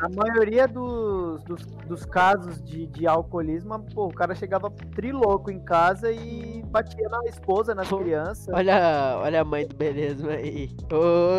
A 0.00 0.08
maioria 0.08 0.66
dos, 0.66 1.44
dos, 1.44 1.66
dos 1.86 2.06
casos 2.06 2.62
de, 2.62 2.86
de 2.86 3.06
alcoolismo, 3.06 3.78
pô, 3.94 4.06
o 4.06 4.14
cara 4.14 4.34
chegava 4.34 4.70
triloco 4.94 5.50
em 5.50 5.60
casa 5.60 6.10
e 6.10 6.62
batia 6.68 7.06
na 7.08 7.20
esposa, 7.26 7.74
nas 7.74 7.88
crianças. 7.88 8.48
Olha, 8.54 9.18
olha 9.22 9.42
a 9.42 9.44
mãe 9.44 9.66
do 9.66 9.76
Beleza 9.76 10.30
aí. 10.30 10.70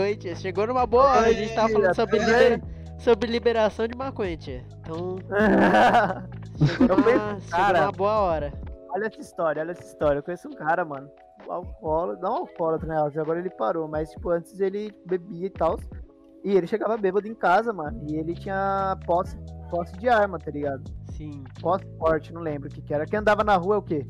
Oi, 0.03 0.15
tia. 0.15 0.35
Chegou 0.35 0.67
numa 0.67 0.85
boa 0.85 1.05
hora. 1.09 1.27
A 1.27 1.33
gente 1.33 1.55
tava 1.55 1.69
Ei, 1.69 1.73
falando 1.73 1.95
sobre, 1.95 2.19
até 2.19 2.25
libera- 2.49 2.61
sobre 2.99 3.31
liberação 3.31 3.87
de 3.87 3.97
maconha, 3.97 4.37
tia. 4.37 4.63
Então, 4.81 5.15
chegou 6.67 6.97
penso, 6.97 7.41
chegou 7.41 7.49
cara, 7.49 7.79
numa 7.81 7.91
boa 7.91 8.19
hora. 8.21 8.53
olha 8.89 9.07
essa 9.07 9.19
história, 9.21 9.61
olha 9.63 9.71
essa 9.71 9.83
história. 9.83 10.19
Eu 10.19 10.23
conheço 10.23 10.47
um 10.47 10.53
cara, 10.53 10.85
mano. 10.85 11.09
Alcoólatra, 11.49 12.21
não 12.29 12.37
alcoólatra, 12.37 12.87
né? 12.87 12.95
Agora 13.19 13.39
ele 13.39 13.49
parou, 13.49 13.87
mas 13.87 14.11
tipo, 14.11 14.29
antes 14.29 14.59
ele 14.59 14.93
bebia 15.07 15.47
e 15.47 15.49
tal. 15.49 15.79
E 16.43 16.55
ele 16.55 16.65
chegava 16.67 16.97
bêbado 16.97 17.27
em 17.27 17.35
casa, 17.35 17.71
mano. 17.71 18.03
E 18.09 18.15
ele 18.15 18.33
tinha 18.33 18.97
posse, 19.05 19.37
posse 19.69 19.93
de 19.97 20.09
arma, 20.09 20.39
tá 20.39 20.49
ligado? 20.51 20.83
Sim. 21.11 21.43
Posse 21.61 21.85
forte, 21.97 22.33
não 22.33 22.41
lembro 22.41 22.67
o 22.67 22.71
que, 22.71 22.81
que 22.81 22.93
era. 22.93 23.05
Quem 23.05 23.19
andava 23.19 23.43
na 23.43 23.55
rua 23.55 23.75
é 23.75 23.77
o 23.77 23.81
quê? 23.81 24.05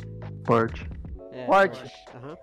Forte. 0.45 0.89
É, 1.32 1.45
Forte. 1.45 1.84
Aham. 2.15 2.38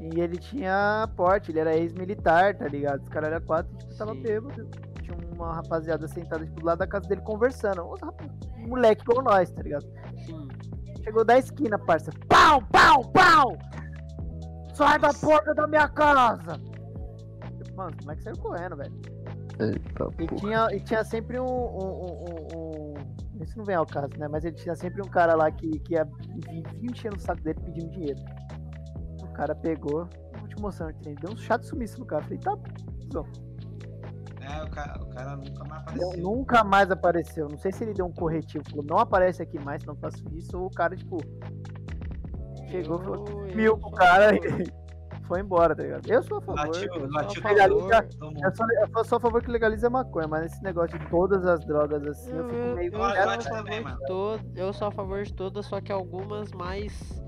E 0.00 0.18
ele 0.18 0.38
tinha 0.38 1.06
porte, 1.14 1.50
ele 1.50 1.58
era 1.58 1.76
ex-militar, 1.76 2.56
tá 2.56 2.66
ligado? 2.66 3.02
Os 3.02 3.08
caras 3.10 3.32
eram 3.32 3.44
quatro, 3.44 3.76
tipo, 3.76 3.94
tava 3.96 4.14
Sim. 4.14 4.22
bêbado. 4.22 4.68
Tinha 5.02 5.16
uma 5.34 5.52
rapaziada 5.54 6.08
sentada, 6.08 6.44
tipo, 6.44 6.60
do 6.60 6.66
lado 6.66 6.78
da 6.78 6.86
casa 6.86 7.06
dele 7.06 7.20
conversando. 7.20 7.82
Um 8.58 8.68
moleque 8.68 9.04
como 9.04 9.20
nós, 9.20 9.50
tá 9.50 9.62
ligado? 9.62 9.86
Sim. 10.24 10.48
Chegou 11.04 11.24
da 11.24 11.38
esquina, 11.38 11.78
parça. 11.78 12.10
Pau, 12.28 12.62
pau, 12.72 13.02
pau! 13.12 13.56
Sai 14.74 14.98
da 14.98 15.12
porta 15.12 15.54
da 15.54 15.66
minha 15.66 15.88
casa! 15.88 16.58
Mano, 17.80 17.96
como 17.98 18.12
é 18.12 18.16
que 18.16 18.22
saiu 18.22 18.36
correndo, 18.36 18.76
velho? 18.76 18.92
Eita, 19.58 20.08
E 20.18 20.26
porra. 20.26 20.36
tinha, 20.40 20.68
e 20.76 20.80
tinha 20.80 21.02
sempre 21.02 21.40
um, 21.40 21.46
um, 21.46 22.04
um- 22.04 22.24
um- 22.28 22.94
um- 22.98 23.42
Isso 23.42 23.56
não 23.56 23.64
vem 23.64 23.74
ao 23.74 23.86
caso, 23.86 24.10
né? 24.18 24.28
Mas 24.28 24.44
ele 24.44 24.54
tinha 24.54 24.74
sempre 24.76 25.00
um 25.00 25.08
cara 25.08 25.34
lá 25.34 25.50
que, 25.50 25.66
que 25.80 25.94
ia 25.94 26.04
vivia 26.04 26.62
enchendo 26.82 27.16
o 27.16 27.18
saco 27.20 27.42
dele 27.42 27.58
pedindo 27.64 27.90
dinheiro. 27.90 28.20
O 29.22 29.28
cara 29.32 29.54
pegou. 29.54 30.06
Vou 30.38 30.48
te 30.48 30.60
mostrar 30.60 30.92
tem. 31.02 31.14
Deu 31.14 31.32
um 31.32 31.36
chato 31.38 31.64
sumiço 31.64 31.98
no 32.00 32.04
cara. 32.04 32.22
Falei, 32.22 32.38
tá. 32.38 32.54
bom. 33.14 33.26
É, 34.42 34.62
o 34.62 34.70
cara, 34.70 35.02
o 35.02 35.06
cara 35.08 35.36
nunca 35.36 35.64
mais 35.64 35.80
apareceu. 35.82 36.22
nunca 36.22 36.64
mais 36.64 36.90
apareceu. 36.90 37.48
Não 37.48 37.56
sei 37.56 37.72
se 37.72 37.82
ele 37.84 37.94
deu 37.94 38.04
um 38.04 38.12
corretivo. 38.12 38.62
Falou, 38.68 38.84
não 38.84 38.98
aparece 38.98 39.42
aqui 39.42 39.58
mais, 39.58 39.82
não 39.86 39.96
faço 39.96 40.22
isso. 40.34 40.58
Ou 40.58 40.66
o 40.66 40.70
cara, 40.70 40.94
tipo, 40.94 41.16
chegou, 42.70 42.98
falou, 42.98 43.26
Eu- 43.26 43.46
eu 43.46 43.56
mil 43.56 43.78
pro 43.78 43.90
cara 43.92 44.34
favor. 44.36 44.79
Foi 45.30 45.40
embora, 45.40 45.76
tá 45.76 45.82
ligado? 45.84 46.10
Eu 46.10 46.22
sou 46.24 46.38
a 46.38 46.40
favor. 46.40 46.66
Latiu, 46.66 46.82
Eu 46.82 47.00
sou 47.00 47.04
a 47.18 47.22
latiu 47.22 47.42
favor. 47.42 47.58
todo 47.68 47.80
mundo, 47.80 48.08
todo 48.18 48.26
mundo. 48.26 48.40
Eu 48.44 48.56
sou, 48.56 48.66
eu 48.98 49.04
sou 49.04 49.16
a 49.16 49.20
favor 49.20 49.42
que 49.44 49.50
legalize 49.50 49.86
a 49.86 49.90
maconha, 49.90 50.26
mas 50.26 50.46
esse 50.52 50.62
negócio 50.64 50.98
de 50.98 51.08
todas 51.08 51.46
as 51.46 51.64
drogas 51.64 52.04
assim, 52.04 52.32
eu, 52.32 52.38
Eu, 52.38 52.48
fico 52.48 52.56
eu, 52.60 52.74
meio. 52.74 52.92
eu 52.92 52.98
sou 53.00 53.08
a 53.08 53.38
também, 53.38 53.82
favor 53.82 53.82
mano. 53.84 53.98
de 54.00 54.06
todas, 54.06 54.46
eu 54.56 54.72
sou 54.72 54.88
a 54.88 54.90
favor 54.90 55.22
de 55.22 55.32
todas, 55.32 55.66
só 55.66 55.80
que 55.80 55.92
algumas 55.92 56.50
mais 56.52 57.22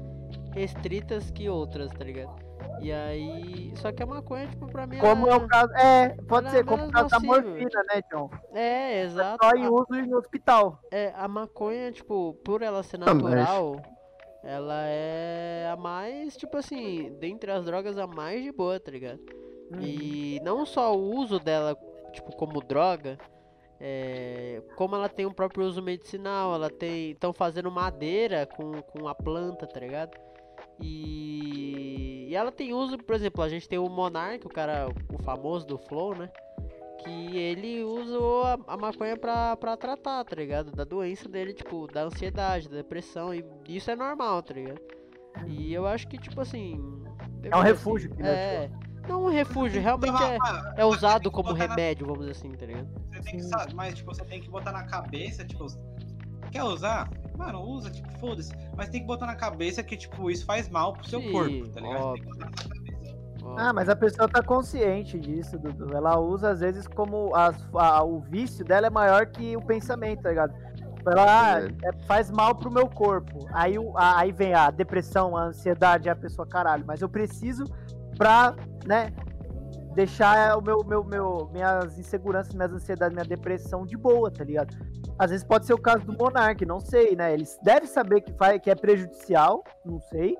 restritas 0.52 1.30
que 1.30 1.48
outras, 1.48 1.92
tá 1.92 2.04
ligado? 2.04 2.34
E 2.80 2.92
aí, 2.92 3.72
só 3.76 3.92
que 3.92 4.02
a 4.02 4.06
maconha, 4.06 4.48
tipo, 4.48 4.66
pra 4.66 4.86
mim 4.86 4.98
Como 4.98 5.28
é 5.28 5.36
o 5.36 5.46
caso. 5.46 5.72
É, 5.74 6.08
pode 6.28 6.50
ser, 6.50 6.58
é 6.58 6.64
como 6.64 6.86
o 6.86 6.90
caso 6.90 7.08
da 7.08 7.20
morfina, 7.20 7.82
né, 7.94 8.00
John? 8.12 8.28
É, 8.52 9.02
exato. 9.04 9.44
Só 9.44 9.52
em 9.54 9.66
A, 9.66 9.70
uso 9.70 9.94
em 9.94 10.12
hospital. 10.14 10.80
é, 10.90 11.12
a 11.16 11.28
maconha, 11.28 11.92
tipo, 11.92 12.34
por 12.44 12.60
ela 12.62 12.82
ser 12.82 12.96
Ah, 13.02 13.14
mas- 13.14 13.22
natural, 13.22 13.76
ela 14.42 14.84
é 14.86 15.70
a 15.72 15.76
mais, 15.76 16.36
tipo 16.36 16.56
assim, 16.56 17.12
dentre 17.20 17.50
as 17.50 17.64
drogas, 17.64 17.96
a 17.96 18.06
mais 18.06 18.42
de 18.42 18.50
boa, 18.50 18.78
tá 18.80 18.90
ligado? 18.90 19.20
Uhum. 19.70 19.80
E 19.80 20.40
não 20.42 20.66
só 20.66 20.96
o 20.96 21.16
uso 21.16 21.38
dela, 21.38 21.76
tipo, 22.12 22.34
como 22.36 22.60
droga, 22.60 23.18
é, 23.80 24.62
como 24.76 24.94
ela 24.94 25.08
tem 25.08 25.26
um 25.26 25.32
próprio 25.32 25.64
uso 25.64 25.82
medicinal, 25.82 26.54
ela 26.54 26.70
tem. 26.70 27.10
Estão 27.10 27.32
fazendo 27.32 27.70
madeira 27.70 28.46
com, 28.46 28.80
com 28.82 29.08
a 29.08 29.14
planta, 29.14 29.66
tá 29.66 29.80
ligado? 29.80 30.16
E, 30.80 32.26
e 32.28 32.34
ela 32.34 32.52
tem 32.52 32.72
uso, 32.72 32.96
por 32.98 33.14
exemplo, 33.14 33.42
a 33.42 33.48
gente 33.48 33.68
tem 33.68 33.78
o 33.78 33.88
Monark, 33.88 34.46
o 34.46 34.50
cara, 34.50 34.88
o 35.12 35.22
famoso 35.22 35.66
do 35.66 35.78
Flow, 35.78 36.14
né? 36.14 36.30
Que 37.04 37.36
ele 37.36 37.82
usou 37.82 38.44
a, 38.44 38.58
a 38.68 38.76
maconha 38.76 39.16
pra, 39.16 39.56
pra 39.56 39.76
tratar, 39.76 40.24
tá 40.24 40.36
ligado? 40.36 40.70
Da 40.70 40.84
doença 40.84 41.28
dele, 41.28 41.52
tipo, 41.52 41.86
da 41.86 42.04
ansiedade, 42.04 42.68
da 42.68 42.76
depressão, 42.76 43.34
e 43.34 43.44
isso 43.68 43.90
é 43.90 43.96
normal, 43.96 44.42
tá 44.42 44.54
ligado? 44.54 44.80
E 45.46 45.72
eu 45.72 45.86
acho 45.86 46.06
que, 46.08 46.18
tipo 46.18 46.40
assim. 46.40 46.80
É 47.42 47.56
um 47.56 47.60
refúgio 47.60 48.10
que 48.14 48.20
ele 48.22 48.28
É. 48.28 48.70
Não 49.08 49.24
um 49.24 49.28
refúgio, 49.28 49.82
realmente 49.82 50.14
Então, 50.14 50.28
é, 50.76 50.82
é 50.82 50.84
usado 50.84 51.24
tem 51.24 51.32
como 51.32 51.48
botar 51.48 51.66
na- 51.66 51.74
remédio, 51.74 52.06
vamos 52.06 52.20
dizer 52.20 52.32
assim, 52.38 52.52
tá 52.52 52.66
ligado? 52.66 52.88
Você 53.10 53.20
tem 53.22 53.36
que 53.36 53.42
saber, 53.42 53.74
mas 53.74 53.94
tipo, 53.94 54.14
você 54.14 54.24
tem 54.24 54.40
que 54.40 54.48
botar 54.48 54.70
na 54.70 54.84
cabeça, 54.84 55.44
tipo, 55.44 55.66
quer 56.52 56.62
usar? 56.62 57.10
Mano, 57.36 57.62
usa, 57.62 57.90
tipo, 57.90 58.08
foda-se. 58.20 58.52
Mas 58.76 58.90
tem 58.90 59.00
que 59.00 59.06
botar 59.08 59.26
na 59.26 59.34
cabeça 59.34 59.82
que, 59.82 59.96
tipo, 59.96 60.30
isso 60.30 60.44
faz 60.44 60.68
mal 60.68 60.92
pro 60.92 61.04
seu 61.08 61.20
Sim, 61.20 61.32
corpo, 61.32 61.68
tá 61.70 61.80
ligado? 61.80 61.94
Tem 61.96 62.02
óbvio. 62.04 62.22
que 62.24 62.30
botar 62.30 62.46
na 62.46 62.52
Ah, 63.56 63.72
mas 63.72 63.88
a 63.88 63.96
pessoa 63.96 64.28
tá 64.28 64.42
consciente 64.42 65.18
disso, 65.18 65.58
Dudu. 65.58 65.94
Ela 65.94 66.18
usa, 66.18 66.50
às 66.50 66.60
vezes, 66.60 66.86
como 66.86 67.34
as- 67.34 67.66
a- 67.74 68.02
o 68.02 68.20
vício 68.20 68.64
dela 68.64 68.86
é 68.86 68.90
maior 68.90 69.26
que 69.26 69.56
o 69.56 69.62
pensamento, 69.62 70.22
tá 70.22 70.28
ligado? 70.30 70.54
Ela 71.04 71.56
ah, 71.56 71.60
é, 71.82 71.92
faz 72.06 72.30
mal 72.30 72.54
pro 72.54 72.70
meu 72.70 72.88
corpo. 72.88 73.46
Aí, 73.52 73.78
o- 73.78 73.96
a- 73.96 74.18
aí 74.18 74.30
vem 74.32 74.54
a 74.54 74.70
depressão, 74.70 75.36
a 75.36 75.44
ansiedade, 75.44 76.08
a 76.08 76.14
pessoa, 76.16 76.46
caralho, 76.46 76.84
mas 76.86 77.02
eu 77.02 77.08
preciso 77.08 77.64
pra, 78.16 78.54
né, 78.86 79.12
deixar 79.94 80.56
o 80.56 80.62
meu, 80.62 80.84
meu, 80.84 81.02
meu, 81.04 81.50
minhas 81.52 81.98
inseguranças, 81.98 82.54
minhas 82.54 82.72
ansiedades, 82.72 83.14
minha 83.14 83.26
depressão 83.26 83.84
de 83.84 83.96
boa, 83.96 84.30
tá 84.30 84.44
ligado? 84.44 84.74
Às 85.18 85.30
vezes 85.30 85.44
pode 85.44 85.66
ser 85.66 85.74
o 85.74 85.78
caso 85.78 86.04
do 86.06 86.12
Monark, 86.16 86.64
não 86.64 86.80
sei, 86.80 87.14
né? 87.14 87.34
Eles 87.34 87.58
devem 87.62 87.86
saber 87.88 88.20
que, 88.22 88.32
faz, 88.32 88.60
que 88.60 88.70
é 88.70 88.74
prejudicial, 88.74 89.62
não 89.84 90.00
sei. 90.00 90.36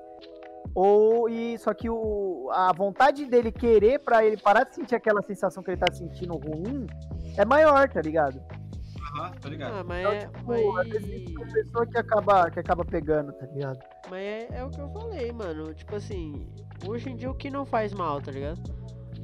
Ou 0.75 1.29
e 1.29 1.57
só 1.57 1.73
que 1.73 1.89
o, 1.89 2.49
a 2.51 2.71
vontade 2.73 3.25
dele 3.25 3.51
querer 3.51 3.99
pra 3.99 4.25
ele 4.25 4.37
parar 4.37 4.63
de 4.63 4.75
sentir 4.75 4.95
aquela 4.95 5.21
sensação 5.21 5.61
que 5.61 5.71
ele 5.71 5.77
tá 5.77 5.91
sentindo 5.93 6.35
ruim 6.35 6.87
é 7.37 7.45
maior, 7.45 7.87
tá 7.89 8.01
ligado? 8.01 8.41
Aham, 9.15 9.31
tô 9.39 9.49
ligado. 9.49 9.73
Ah, 9.75 9.83
mas 9.83 9.99
Então, 9.99 10.11
é. 10.11 10.19
tipo, 10.19 10.77
às 10.77 10.87
vezes 10.87 11.33
Mas... 11.33 11.41
é 11.41 11.43
a 11.43 11.53
pessoa 11.53 11.85
que 11.85 11.97
acaba, 11.97 12.49
que 12.51 12.59
acaba 12.59 12.85
pegando, 12.85 13.31
tá 13.33 13.45
ligado? 13.45 13.79
Mas 14.09 14.19
é, 14.21 14.47
é 14.51 14.63
o 14.63 14.69
que 14.69 14.81
eu 14.81 14.89
falei, 14.89 15.31
mano. 15.31 15.73
Tipo 15.73 15.95
assim, 15.95 16.47
hoje 16.87 17.09
em 17.09 17.15
dia 17.15 17.29
o 17.29 17.35
que 17.35 17.49
não 17.49 17.65
faz 17.65 17.93
mal, 17.93 18.21
tá 18.21 18.31
ligado? 18.31 18.61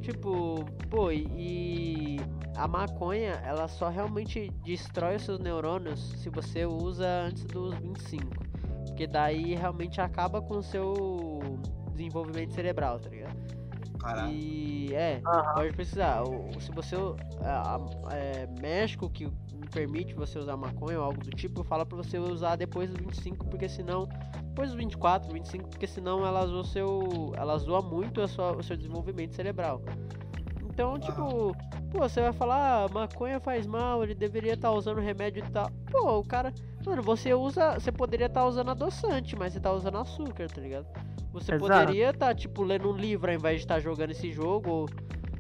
Tipo, 0.02 0.64
pô, 0.90 1.12
e, 1.12 1.28
e 1.36 2.18
a 2.56 2.68
maconha, 2.68 3.42
ela 3.44 3.68
só 3.68 3.90
realmente 3.90 4.50
destrói 4.64 5.16
os 5.16 5.24
seus 5.24 5.40
neurônios 5.40 6.00
se 6.18 6.30
você 6.30 6.66
usa 6.66 7.08
antes 7.26 7.44
dos 7.46 7.74
25. 7.76 8.26
Porque 8.86 9.08
daí 9.08 9.56
realmente 9.56 10.02
acaba 10.02 10.42
com 10.42 10.58
o 10.58 10.64
seu 10.64 11.29
desenvolvimento 12.00 12.54
cerebral, 12.54 13.00
tá 13.00 13.10
ligado? 13.10 13.36
Caralho. 14.00 14.32
E 14.34 14.94
é, 14.94 15.22
Aham. 15.26 15.54
pode 15.54 15.74
precisar. 15.74 16.24
Se 16.60 16.72
você. 16.72 16.96
A, 17.42 17.76
a- 17.76 18.16
é, 18.16 18.48
México 18.62 19.10
que 19.10 19.30
permite 19.72 20.14
você 20.14 20.40
usar 20.40 20.56
maconha 20.58 20.98
ou 21.00 21.06
algo 21.06 21.22
do 21.22 21.30
tipo, 21.32 21.64
fala 21.64 21.86
pra 21.86 21.98
você 21.98 22.18
usar 22.18 22.56
depois 22.56 22.90
dos 22.90 23.00
25, 23.00 23.46
porque 23.46 23.68
senão. 23.68 24.08
Depois 24.50 24.70
dos 24.70 24.78
24, 24.78 25.32
25, 25.32 25.70
porque 25.70 25.88
senão 25.88 26.26
ela 26.26 26.46
zoa, 26.46 26.64
seu, 26.66 27.34
ela 27.38 27.58
zoa 27.58 27.82
muito 27.82 28.22
a 28.22 28.28
sua, 28.28 28.56
o 28.58 28.64
seu 28.64 28.76
desenvolvimento 28.76 29.34
cerebral. 29.36 29.82
Então, 30.80 30.98
tipo, 30.98 31.54
pô, 31.92 32.00
você 32.00 32.22
vai 32.22 32.32
falar, 32.32 32.86
ah, 32.86 32.88
maconha 32.88 33.38
faz 33.42 33.68
mal, 33.68 34.02
ele 34.02 34.16
deveria 34.16 34.54
estar 34.54 34.72
usando 34.72 35.02
remédio 35.02 35.44
e 35.46 35.52
tal. 35.52 35.70
Pô, 35.92 36.20
o 36.20 36.24
cara. 36.24 36.54
Mano, 36.86 37.04
você 37.04 37.34
usa. 37.34 37.74
Você 37.74 37.92
poderia 37.92 38.28
estar 38.28 38.46
usando 38.46 38.72
adoçante, 38.72 39.36
mas 39.36 39.52
você 39.52 39.60
tá 39.60 39.74
usando 39.74 39.98
açúcar, 39.98 40.48
tá 40.48 40.62
ligado? 40.62 40.88
Você 41.34 41.54
Exato. 41.54 41.60
poderia 41.60 42.12
estar, 42.12 42.34
tipo, 42.34 42.64
lendo 42.64 42.90
um 42.90 42.96
livro 42.96 43.30
ao 43.30 43.36
invés 43.36 43.58
de 43.58 43.66
estar 43.66 43.82
jogando 43.82 44.12
esse 44.12 44.32
jogo. 44.32 44.70
Ou 44.70 44.90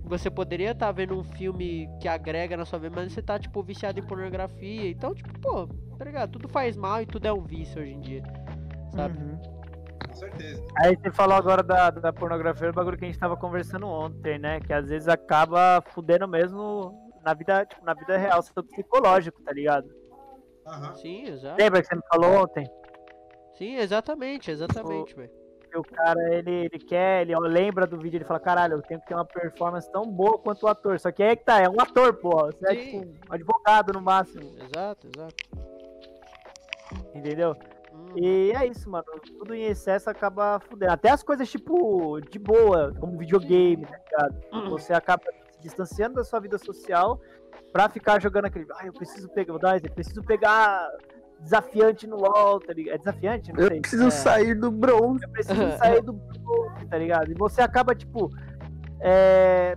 você 0.03 0.29
poderia 0.29 0.71
estar 0.71 0.91
vendo 0.91 1.17
um 1.17 1.23
filme 1.23 1.89
que 2.01 2.09
agrega 2.09 2.57
na 2.57 2.65
sua 2.65 2.77
vida, 2.77 2.93
mas 2.97 3.13
você 3.13 3.21
tá, 3.21 3.39
tipo, 3.39 3.63
viciado 3.63 3.97
em 3.97 4.03
pornografia. 4.03 4.89
Então, 4.89 5.15
tipo, 5.15 5.39
pô, 5.39 5.67
tá 5.97 6.03
ligado? 6.03 6.31
Tudo 6.31 6.49
faz 6.49 6.75
mal 6.75 7.01
e 7.01 7.05
tudo 7.05 7.25
é 7.27 7.31
um 7.31 7.45
vício 7.45 7.81
hoje 7.81 7.93
em 7.93 8.01
dia. 8.01 8.23
Sabe? 8.93 9.17
Uhum. 9.17 9.39
Certeza. 10.19 10.63
Aí 10.77 10.95
você 10.95 11.11
falou 11.11 11.35
agora 11.35 11.63
da, 11.63 11.89
da 11.89 12.11
pornografia, 12.13 12.69
o 12.69 12.73
bagulho 12.73 12.97
que 12.97 13.05
a 13.05 13.07
gente 13.07 13.19
tava 13.19 13.37
conversando 13.37 13.87
ontem, 13.87 14.37
né? 14.37 14.59
Que 14.59 14.73
às 14.73 14.89
vezes 14.89 15.07
acaba 15.07 15.81
fudendo 15.87 16.27
mesmo 16.27 17.09
na 17.23 17.33
vida, 17.33 17.65
tipo, 17.65 17.83
na 17.85 17.93
vida 17.93 18.17
real, 18.17 18.41
seu 18.41 18.63
psicológico, 18.63 19.41
tá 19.41 19.51
ligado? 19.51 19.89
Aham. 20.65 20.95
Sim, 20.95 21.27
exato. 21.27 21.55
Lembra 21.57 21.81
que 21.81 21.87
você 21.87 21.95
me 21.95 22.01
falou 22.11 22.43
ontem? 22.43 22.69
Sim, 23.55 23.75
exatamente, 23.77 24.51
exatamente, 24.51 25.15
velho. 25.15 25.31
O 25.75 25.83
cara, 25.83 26.33
ele, 26.33 26.65
ele 26.65 26.79
quer, 26.79 27.21
ele 27.21 27.37
lembra 27.39 27.85
do 27.85 27.97
vídeo, 27.97 28.17
ele 28.17 28.25
fala, 28.25 28.39
caralho, 28.39 28.73
eu 28.73 28.81
tenho 28.81 28.99
que 28.99 29.05
ter 29.05 29.13
uma 29.13 29.25
performance 29.25 29.89
tão 29.91 30.03
boa 30.03 30.39
quanto 30.39 30.63
o 30.63 30.67
ator. 30.67 30.99
Só 30.99 31.11
que 31.11 31.21
aí 31.21 31.29
é 31.29 31.35
que 31.35 31.43
tá, 31.45 31.59
é 31.59 31.69
um 31.69 31.79
ator, 31.79 32.13
pô. 32.15 32.47
Você 32.47 32.65
é 32.65 32.75
Sim. 32.75 33.01
tipo 33.01 33.29
um 33.29 33.33
advogado 33.33 33.93
no 33.93 34.01
máximo, 34.01 34.49
Exato, 34.59 35.07
exato. 35.07 35.35
entendeu? 37.13 37.55
E 38.15 38.51
é 38.51 38.65
isso, 38.67 38.89
mano. 38.89 39.05
Tudo 39.37 39.53
em 39.53 39.65
excesso 39.65 40.09
acaba 40.09 40.59
fudendo. 40.59 40.91
Até 40.91 41.09
as 41.09 41.23
coisas, 41.23 41.49
tipo, 41.49 42.19
de 42.21 42.39
boa, 42.39 42.93
como 42.99 43.17
videogame, 43.17 43.85
tá 43.85 43.97
ligado? 43.97 44.69
Você 44.69 44.93
acaba 44.93 45.23
se 45.51 45.61
distanciando 45.61 46.15
da 46.15 46.23
sua 46.23 46.39
vida 46.39 46.57
social 46.57 47.19
pra 47.71 47.89
ficar 47.89 48.21
jogando 48.21 48.45
aquele. 48.45 48.65
Ah, 48.75 48.85
eu 48.85 48.93
preciso 48.93 49.29
pegar. 49.29 49.53
Vou 49.53 49.61
dar 49.61 49.73
um 49.73 49.75
exemplo. 49.75 49.95
Preciso 49.95 50.23
pegar 50.23 50.87
desafiante 51.39 52.05
no 52.07 52.17
LOL, 52.17 52.59
tá 52.59 52.73
ligado? 52.73 52.95
É 52.95 52.97
desafiante? 52.97 53.53
Não 53.53 53.67
sei. 53.67 53.77
Eu 53.77 53.81
preciso 53.81 54.07
É. 54.07 54.11
sair 54.11 54.55
do 54.55 54.71
bronze. 54.71 55.23
Eu 55.23 55.29
preciso 55.29 55.77
sair 55.77 56.01
do 56.01 56.13
bronze, 56.13 56.85
tá 56.87 56.97
ligado? 56.97 57.31
E 57.31 57.35
você 57.35 57.61
acaba, 57.61 57.95
tipo, 57.95 58.29
é, 58.99 59.75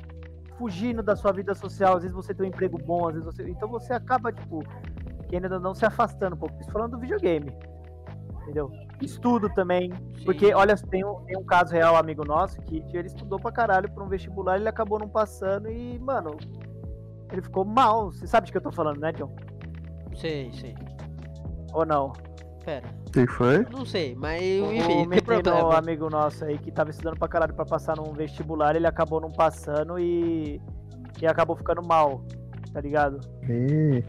fugindo 0.58 1.02
da 1.02 1.14
sua 1.16 1.32
vida 1.32 1.54
social. 1.54 1.96
Às 1.96 2.02
vezes 2.02 2.16
você 2.16 2.34
tem 2.34 2.46
um 2.46 2.48
emprego 2.48 2.78
bom, 2.78 3.08
às 3.08 3.14
vezes 3.14 3.24
você. 3.26 3.48
Então 3.48 3.68
você 3.68 3.92
acaba, 3.92 4.32
tipo, 4.32 4.64
querendo 5.28 5.52
ou 5.54 5.60
não 5.60 5.74
se 5.74 5.84
afastando 5.84 6.34
um 6.34 6.38
pouco. 6.38 6.58
Isso 6.60 6.70
falando 6.70 6.92
do 6.92 6.98
videogame. 6.98 7.54
Entendeu? 8.42 8.70
Estudo 9.00 9.48
também. 9.54 9.92
sim. 10.18 10.24
Porque, 10.24 10.52
olha, 10.54 10.76
tem 10.76 11.04
um, 11.04 11.14
tem 11.24 11.36
um 11.38 11.44
caso 11.44 11.72
real, 11.72 11.96
amigo 11.96 12.24
nosso, 12.24 12.60
que 12.62 12.84
ele 12.92 13.06
estudou 13.08 13.38
pra 13.40 13.50
caralho 13.52 13.90
pra 13.90 14.02
um 14.04 14.08
vestibular, 14.08 14.56
ele 14.56 14.68
acabou 14.68 14.98
não 14.98 15.08
passando 15.08 15.70
e, 15.70 15.98
mano, 15.98 16.36
ele 17.32 17.42
ficou 17.42 17.64
mal. 17.64 18.12
Você 18.12 18.26
sabe 18.26 18.46
de 18.46 18.52
que 18.52 18.58
eu 18.58 18.62
tô 18.62 18.72
falando, 18.72 18.98
né, 19.00 19.12
John? 19.12 19.34
Sei, 20.14 20.52
sei. 20.52 20.74
Ou 21.72 21.86
não? 21.86 22.12
Pera, 22.64 22.86
O 23.08 23.10
que 23.10 23.26
foi? 23.26 23.66
não 23.72 23.84
sei, 23.84 24.14
mas 24.14 24.40
o 24.40 24.72
enfim, 24.72 24.86
tem 24.86 25.06
menino, 25.08 25.22
problema. 25.22 25.76
amigo 25.78 26.08
nosso 26.08 26.44
aí, 26.44 26.56
que 26.58 26.70
tava 26.70 26.90
estudando 26.90 27.18
pra 27.18 27.26
caralho 27.26 27.54
pra 27.54 27.64
passar 27.64 27.96
num 27.96 28.12
vestibular, 28.12 28.76
ele 28.76 28.86
acabou 28.86 29.20
não 29.20 29.32
passando 29.32 29.98
e, 29.98 30.60
e 31.20 31.26
acabou 31.26 31.56
ficando 31.56 31.82
mal, 31.82 32.24
tá 32.72 32.80
ligado? 32.80 33.18
Ih, 33.48 34.04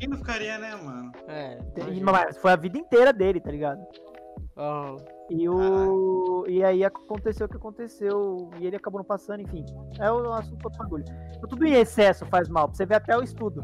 Quem 0.00 0.08
não 0.08 0.16
ficaria, 0.16 0.58
né, 0.58 0.74
mano? 0.76 1.12
É, 1.28 1.58
E, 1.92 2.00
mas 2.00 2.36
foi 2.38 2.50
a 2.52 2.56
vida 2.56 2.78
inteira 2.78 3.12
dele, 3.12 3.38
tá 3.40 3.50
ligado? 3.50 3.80
Aham. 4.56 4.96
E, 5.30 5.48
o... 5.48 6.44
e 6.48 6.64
aí 6.64 6.84
aconteceu 6.84 7.46
o 7.46 7.48
que 7.48 7.56
aconteceu, 7.56 8.50
e 8.58 8.66
ele 8.66 8.76
acabou 8.76 8.98
não 8.98 9.04
passando, 9.06 9.42
enfim. 9.42 9.64
É 9.98 10.10
o 10.10 10.32
assunto 10.32 10.64
outro 10.64 10.78
bagulho. 10.78 11.04
Então, 11.36 11.48
tudo 11.48 11.64
em 11.64 11.74
excesso 11.74 12.26
faz 12.26 12.48
mal, 12.48 12.66
pra 12.66 12.76
você 12.76 12.84
ver 12.84 12.96
até 12.96 13.16
o 13.16 13.22
estudo. 13.22 13.62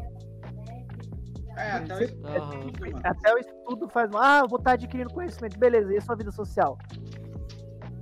É, 1.57 1.71
até 1.71 1.93
o 1.95 1.97
Você- 1.97 2.15
mano. 2.15 2.99
Até 3.03 3.33
o 3.33 3.37
estudo 3.39 3.89
faz 3.89 4.09
mal. 4.11 4.21
Ah, 4.23 4.39
eu 4.43 4.47
vou 4.47 4.59
estar 4.59 4.73
adquirindo 4.73 5.11
conhecimento. 5.13 5.57
Beleza, 5.59 5.91
e 5.93 5.97
a 5.97 6.01
sua 6.01 6.15
vida 6.15 6.31
social? 6.31 6.77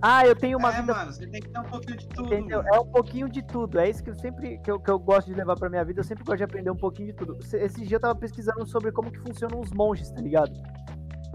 Ah, 0.01 0.25
eu 0.27 0.35
tenho 0.35 0.57
uma 0.57 0.69
é, 0.73 0.81
vida. 0.81 0.93
mano, 0.93 1.11
você 1.11 1.25
tem 1.25 1.41
que 1.41 1.49
ter 1.49 1.59
um 1.59 1.63
pouquinho 1.63 1.97
de 1.97 2.07
tudo, 2.07 2.25
Entendeu? 2.33 2.57
mano. 2.63 2.75
É 2.75 2.79
um 2.79 2.85
pouquinho 2.85 3.29
de 3.29 3.41
tudo. 3.41 3.79
É 3.79 3.89
isso 3.89 4.03
que 4.03 4.09
eu 4.09 4.15
sempre 4.15 4.57
que 4.59 4.69
eu, 4.69 4.79
que 4.79 4.89
eu 4.91 4.99
gosto 4.99 5.27
de 5.27 5.33
levar 5.33 5.55
pra 5.55 5.69
minha 5.69 5.83
vida. 5.83 5.99
Eu 5.99 6.03
sempre 6.03 6.23
gosto 6.23 6.37
de 6.37 6.43
aprender 6.43 6.69
um 6.69 6.75
pouquinho 6.75 7.07
de 7.07 7.13
tudo. 7.13 7.37
Esse- 7.53 7.85
dia 7.85 7.95
eu 7.95 7.99
tava 8.01 8.15
pesquisando 8.15 8.65
sobre 8.67 8.91
como 8.91 9.11
que 9.11 9.19
funcionam 9.19 9.59
os 9.59 9.71
monges, 9.71 10.11
tá 10.11 10.21
ligado? 10.21 10.51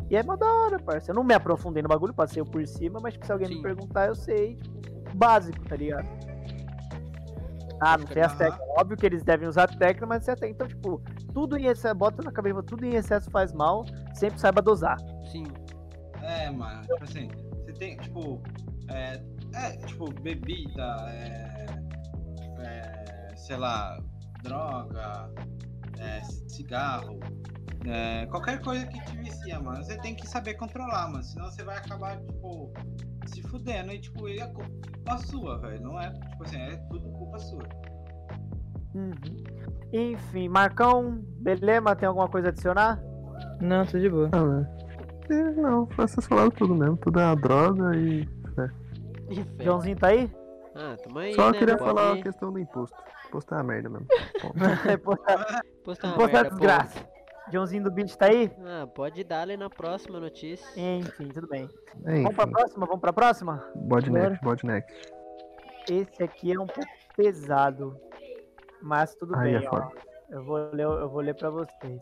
E 0.09 0.17
é 0.17 0.23
mó 0.23 0.37
da 0.37 0.47
hora, 0.47 0.79
parça. 0.79 1.11
Eu 1.11 1.15
não 1.15 1.25
me 1.25 1.35
aprofundei 1.35 1.83
no 1.83 1.89
bagulho, 1.89 2.13
passei 2.15 2.43
por 2.45 2.65
cima, 2.67 3.01
mas 3.03 3.15
tipo, 3.15 3.27
se 3.27 3.33
alguém 3.33 3.49
Sim. 3.49 3.57
me 3.57 3.63
perguntar, 3.63 4.07
eu 4.09 4.15
sei, 4.15 4.57
tipo, 4.57 4.81
básico, 5.17 5.65
tá 5.69 5.77
ligado? 5.77 6.09
Ah, 7.81 7.97
não 7.97 8.07
sei 8.09 8.21
as 8.23 8.37
técnicas. 8.37 8.69
Óbvio 8.79 8.97
que 8.97 9.07
eles 9.07 9.23
devem 9.23 9.49
usar 9.49 9.67
técnica, 9.69 10.07
mas 10.07 10.25
você 10.25 10.37
tem. 10.37 10.51
Então, 10.51 10.69
tipo, 10.69 11.01
tudo 11.33 11.57
em 11.57 11.65
excesso, 11.67 11.95
bota 11.95 12.23
na 12.23 12.31
cabeça, 12.31 12.63
tudo 12.63 12.85
em 12.85 12.95
excesso 12.95 13.31
faz 13.31 13.53
mal, 13.55 13.85
sempre 14.13 14.39
saiba 14.39 14.61
dosar. 14.61 14.99
Sim. 15.33 15.45
É, 16.23 16.51
mano, 16.51 16.83
tipo 16.83 17.03
assim, 17.03 17.29
tem, 17.81 17.97
tipo, 17.97 18.41
é, 18.91 19.21
é 19.55 19.77
tipo, 19.87 20.13
bebida, 20.21 20.97
é, 21.09 21.67
é, 22.61 23.35
sei 23.35 23.57
lá, 23.57 23.99
droga, 24.43 25.31
é, 25.99 26.21
cigarro, 26.49 27.19
é, 27.87 28.27
qualquer 28.27 28.61
coisa 28.61 28.87
que 28.87 29.01
te 29.07 29.17
vicia, 29.17 29.59
mano, 29.59 29.83
você 29.83 29.97
tem 29.99 30.15
que 30.15 30.29
saber 30.29 30.55
controlar, 30.55 31.09
mano, 31.09 31.25
senão 31.25 31.47
você 31.47 31.65
vai 31.65 31.79
acabar, 31.79 32.21
tipo, 32.21 32.71
se 33.27 33.43
fudendo 33.43 33.91
e, 33.93 33.99
tipo, 33.99 34.29
é 34.29 34.47
culpa 34.47 35.19
sua, 35.19 35.59
velho, 35.59 35.83
não 35.83 35.99
é, 35.99 36.13
tipo 36.13 36.45
assim, 36.45 36.59
é 36.59 36.77
tudo 36.91 37.11
culpa 37.13 37.39
sua. 37.39 37.67
Uhum. 38.95 39.15
Enfim, 39.93 40.49
Marcão, 40.49 41.25
beleza? 41.39 41.97
Tem 41.97 42.07
alguma 42.09 42.29
coisa 42.29 42.49
a 42.49 42.51
adicionar? 42.51 43.01
Não, 43.61 43.87
tô 43.87 43.99
de 43.99 44.11
boa. 44.11 44.29
ah, 44.33 44.80
É, 45.31 45.51
Não, 45.53 45.87
vocês 45.97 46.27
falaram 46.27 46.51
tudo 46.51 46.75
mesmo. 46.75 46.97
Tudo 46.97 47.21
é 47.21 47.25
uma 47.25 47.37
droga 47.37 47.97
e. 47.97 48.23
Ih, 48.23 49.43
velho. 49.43 49.65
Joãozinho 49.65 49.97
tá 49.99 50.09
aí? 50.09 50.31
Ah, 50.75 50.97
tamo 51.03 51.19
aí, 51.19 51.35
Só 51.35 51.51
né? 51.51 51.59
queria 51.59 51.77
Pode 51.77 51.89
falar 51.89 52.13
a 52.15 52.23
questão 52.23 52.53
do 52.53 52.59
imposto. 52.59 52.97
Imposto 53.29 53.55
é 53.55 53.57
uma 53.59 53.65
merda 53.65 53.89
mesmo. 53.89 54.07
Ponto. 54.41 54.55
Postar 55.03 55.63
Posta 55.85 56.07
uma 56.09 56.17
postar 56.17 56.33
merda, 56.33 56.49
pô. 56.51 56.57
desgraça. 56.57 57.09
Joãozinho 57.53 57.83
do 57.85 57.91
Beat 57.91 58.15
tá 58.17 58.27
aí? 58.27 58.51
Ah, 58.65 58.87
pode 58.87 59.25
dar 59.25 59.43
ali 59.43 59.57
na 59.57 59.69
próxima 59.69 60.21
notícia. 60.21 60.65
Enfim, 60.81 61.29
tudo 61.29 61.49
bem. 61.49 61.65
Enfim, 62.07 62.23
Vamos 62.23 62.35
pra 62.37 62.47
próxima? 62.47 62.87
Vamos 62.87 63.01
pra 63.01 63.13
próxima? 63.13 63.65
bode 63.75 64.11
next, 64.11 64.45
bode 64.45 64.65
next. 64.65 65.13
Esse 65.91 66.23
aqui 66.23 66.53
é 66.53 66.61
um 66.61 66.67
pouco 66.67 66.89
pesado. 67.17 67.97
Mas 68.81 69.15
tudo 69.17 69.35
Aí 69.37 69.55
bem, 69.59 69.65
é 69.65 69.69
ó. 69.71 69.89
Eu 70.31 70.45
vou 70.45 70.57
ler, 70.73 70.85
eu 70.85 71.09
vou 71.09 71.21
ler 71.21 71.35
pra 71.35 71.51
vocês. 71.51 72.01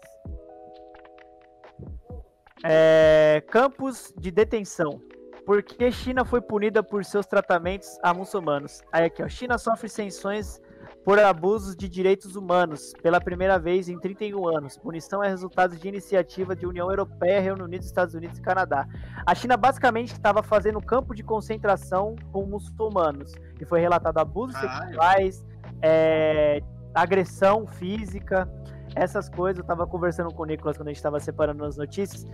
É, 2.64 3.42
campos 3.50 4.12
de 4.16 4.30
detenção. 4.30 5.00
Por 5.46 5.62
que 5.62 5.90
China 5.90 6.24
foi 6.24 6.40
punida 6.40 6.82
por 6.82 7.04
seus 7.04 7.26
tratamentos 7.26 7.98
a 8.02 8.12
muçulmanos? 8.12 8.82
Aí 8.92 9.06
aqui, 9.06 9.22
ó. 9.22 9.28
China 9.28 9.56
sofre 9.56 9.88
sanções 9.88 10.60
por 11.04 11.18
abusos 11.18 11.74
de 11.74 11.88
direitos 11.88 12.36
humanos 12.36 12.92
pela 13.02 13.18
primeira 13.18 13.58
vez 13.58 13.88
em 13.88 13.98
31 13.98 14.46
anos. 14.46 14.76
Punição 14.76 15.24
é 15.24 15.28
resultado 15.28 15.74
de 15.74 15.88
iniciativa 15.88 16.54
de 16.54 16.66
União 16.66 16.90
Europeia, 16.90 17.40
Reino 17.40 17.64
Unido, 17.64 17.82
Estados 17.82 18.14
Unidos 18.14 18.38
e 18.38 18.42
Canadá. 18.42 18.86
A 19.24 19.34
China 19.34 19.56
basicamente 19.56 20.12
estava 20.12 20.42
fazendo 20.42 20.82
campo 20.82 21.14
de 21.14 21.22
concentração 21.22 22.14
com 22.30 22.44
muçulmanos. 22.44 23.34
E 23.58 23.64
foi 23.64 23.80
relatado 23.80 24.18
abusos 24.18 24.60
Caralho. 24.60 24.84
sexuais, 24.84 25.46
é, 25.80 26.60
agressão 26.94 27.66
física, 27.66 28.46
essas 28.94 29.28
coisas. 29.28 29.58
Eu 29.58 29.64
tava 29.64 29.86
conversando 29.86 30.32
com 30.32 30.42
o 30.42 30.46
Nicolas 30.46 30.76
quando 30.76 30.88
a 30.88 30.92
gente 30.92 31.02
tava 31.02 31.18
separando 31.20 31.64
as 31.64 31.76
notícias. 31.76 32.26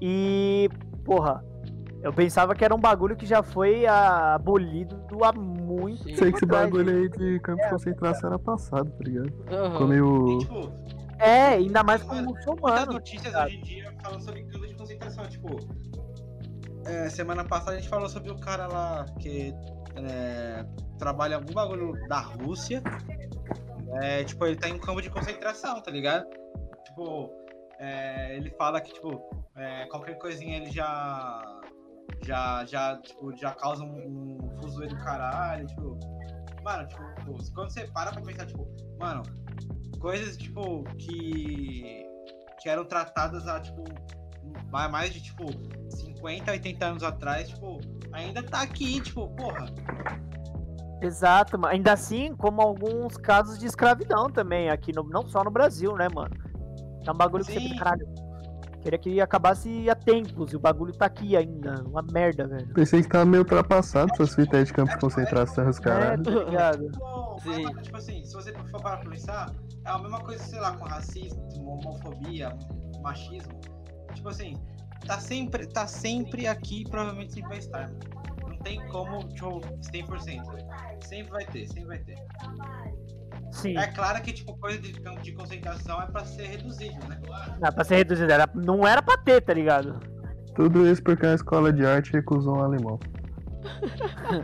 E, 0.00 0.68
porra, 1.04 1.44
eu 2.02 2.12
pensava 2.12 2.54
que 2.54 2.64
era 2.64 2.74
um 2.74 2.78
bagulho 2.80 3.16
que 3.16 3.26
já 3.26 3.42
foi 3.42 3.86
abolido 3.86 4.98
há 5.22 5.32
muito 5.32 6.04
Sim. 6.04 6.16
Sei 6.16 6.30
que 6.30 6.38
esse 6.38 6.46
bagulho 6.46 6.90
aí 6.90 7.08
de 7.10 7.38
campo 7.40 7.62
de 7.62 7.68
concentração 7.70 8.30
era 8.30 8.38
passado, 8.38 8.90
tá 8.90 9.04
ligado? 9.04 9.32
Aham. 9.50 9.72
Ficou 9.72 9.86
meio. 9.88 10.28
E, 10.32 10.38
tipo, 10.38 10.72
É, 11.18 11.48
ainda 11.48 11.82
mais 11.82 12.02
com 12.02 12.14
Muitas 12.14 12.46
muçulmano. 12.46 12.92
notícias 12.94 13.32
cara. 13.32 13.46
hoje 13.46 13.56
em 13.58 13.62
dia 13.62 13.92
falam 14.02 14.20
sobre 14.20 14.42
campo 14.44 14.66
de 14.66 14.74
concentração, 14.74 15.24
tipo. 15.26 15.48
é, 16.86 17.10
semana 17.10 17.44
passada 17.44 17.72
a 17.72 17.76
gente 17.78 17.90
falou 17.90 18.08
sobre 18.08 18.30
o 18.30 18.36
cara 18.38 18.66
lá 18.66 19.04
que 19.18 19.54
é, 19.96 20.64
trabalha 20.98 21.36
algum 21.36 21.52
bagulho 21.52 21.92
da 22.08 22.20
Rússia. 22.20 22.82
É, 23.94 24.24
tipo, 24.24 24.46
ele 24.46 24.56
tá 24.56 24.68
em 24.68 24.74
um 24.74 24.78
campo 24.78 25.02
de 25.02 25.10
concentração, 25.10 25.80
tá 25.80 25.90
ligado? 25.90 26.26
Tipo, 26.84 27.30
é, 27.78 28.36
ele 28.36 28.50
fala 28.50 28.80
que, 28.80 28.92
tipo, 28.92 29.20
é, 29.56 29.86
qualquer 29.86 30.16
coisinha 30.18 30.58
ele 30.58 30.70
já. 30.70 31.60
Já, 32.22 32.64
já, 32.66 33.00
tipo, 33.00 33.34
já 33.36 33.54
causa 33.54 33.82
um, 33.82 34.38
um 34.42 34.60
fuzuê 34.60 34.86
do 34.86 34.96
caralho, 34.96 35.66
tipo. 35.66 35.98
Mano, 36.62 36.86
tipo, 36.86 37.02
quando 37.54 37.70
você 37.70 37.86
para 37.88 38.12
pra 38.12 38.20
pensar, 38.20 38.46
tipo, 38.46 38.68
mano, 38.98 39.22
coisas, 39.98 40.36
tipo, 40.36 40.84
que. 40.98 42.04
que 42.60 42.68
eram 42.68 42.84
tratadas 42.84 43.48
há, 43.48 43.60
tipo, 43.60 43.84
mais 44.70 45.12
de, 45.12 45.22
tipo, 45.22 45.46
50, 45.88 46.50
80 46.50 46.84
anos 46.84 47.02
atrás, 47.02 47.48
tipo, 47.48 47.80
ainda 48.12 48.42
tá 48.42 48.62
aqui, 48.62 49.00
tipo, 49.00 49.28
porra. 49.30 49.66
Exato, 51.02 51.58
mas 51.58 51.72
ainda 51.72 51.92
assim, 51.92 52.34
como 52.36 52.60
alguns 52.60 53.16
casos 53.16 53.58
de 53.58 53.66
escravidão 53.66 54.28
também, 54.28 54.70
aqui 54.70 54.92
no, 54.94 55.02
não 55.04 55.26
só 55.26 55.42
no 55.42 55.50
Brasil, 55.50 55.94
né, 55.96 56.08
mano? 56.14 56.34
É 57.06 57.10
um 57.10 57.16
bagulho 57.16 57.44
que 57.44 57.52
você 57.52 57.60
Sim. 57.60 57.76
caralho. 57.76 58.06
Queria 58.82 58.98
que 58.98 59.20
acabasse 59.20 59.90
há 59.90 59.94
tempos 59.94 60.52
e 60.52 60.56
o 60.56 60.58
bagulho 60.58 60.92
tá 60.92 61.04
aqui 61.04 61.36
ainda. 61.36 61.82
Uma 61.84 62.02
merda, 62.02 62.46
velho. 62.46 62.72
Pensei 62.72 63.02
que 63.02 63.08
tava 63.08 63.26
meio 63.26 63.42
ultrapassado 63.42 64.10
essas 64.14 64.34
fitas 64.34 64.54
aí 64.54 64.64
de 64.64 64.72
campo 64.72 64.90
de 64.92 64.98
concentração, 64.98 65.68
os 65.68 65.78
É, 65.78 65.82
caralho. 65.82 66.22
tá 66.22 66.30
ligado? 66.30 66.90
Sim. 67.42 67.82
tipo 67.82 67.96
assim, 67.96 68.24
se 68.24 68.32
você 68.32 68.52
for 68.70 68.80
parar 68.80 68.98
pra 68.98 69.10
pensar, 69.10 69.52
é 69.84 69.90
a 69.90 69.98
mesma 69.98 70.20
coisa, 70.20 70.42
sei 70.42 70.60
lá, 70.60 70.76
com 70.76 70.84
racismo, 70.86 71.46
homofobia, 71.58 72.56
machismo. 73.02 73.60
Tipo 74.14 74.30
assim, 74.30 74.56
tá 75.06 75.18
sempre, 75.18 75.66
tá 75.66 75.86
sempre 75.86 76.46
aqui, 76.46 76.84
provavelmente 76.88 77.34
sempre 77.34 77.48
vai 77.50 77.58
estar. 77.58 77.90
Tem 78.62 78.84
como, 78.88 79.18
tipo, 79.28 79.60
100%. 79.60 80.52
velho. 80.52 80.66
Sempre 81.02 81.32
vai 81.32 81.44
ter, 81.46 81.66
sempre 81.66 81.84
vai 81.86 81.98
ter. 81.98 82.16
Sim, 83.52 83.76
É 83.76 83.86
claro 83.88 84.22
que, 84.22 84.32
tipo, 84.32 84.56
coisa 84.58 84.78
de 84.78 84.92
campo 85.00 85.20
de 85.22 85.32
concentração 85.32 86.00
é 86.00 86.06
pra 86.06 86.24
ser 86.24 86.46
reduzido, 86.46 86.98
né? 87.08 87.20
dá 87.58 87.72
pra 87.72 87.84
ser 87.84 87.96
reduzido. 87.96 88.30
Era, 88.30 88.48
não 88.54 88.86
era 88.86 89.02
pra 89.02 89.16
ter, 89.16 89.40
tá 89.40 89.52
ligado? 89.52 89.98
Tudo 90.54 90.86
isso 90.86 91.02
porque 91.02 91.26
a 91.26 91.34
escola 91.34 91.72
de 91.72 91.84
arte 91.84 92.12
recusou 92.12 92.58
um 92.58 92.62
alemão. 92.62 92.98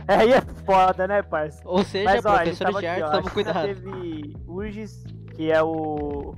É, 0.07 0.15
aí 0.17 0.33
é 0.33 0.41
foda, 0.65 1.07
né, 1.07 1.21
parça? 1.21 1.61
Ou 1.65 1.83
seja, 1.83 2.05
Mas, 2.05 2.25
ó, 2.25 2.33
tava 2.33 2.79
de 2.79 2.87
aqui, 2.87 3.01
arte, 3.01 3.11
toma 3.11 3.31
cuidado. 3.31 3.65
teve 3.65 4.35
URGS, 4.47 5.03
que 5.35 5.51
é 5.51 5.61
o 5.63 6.33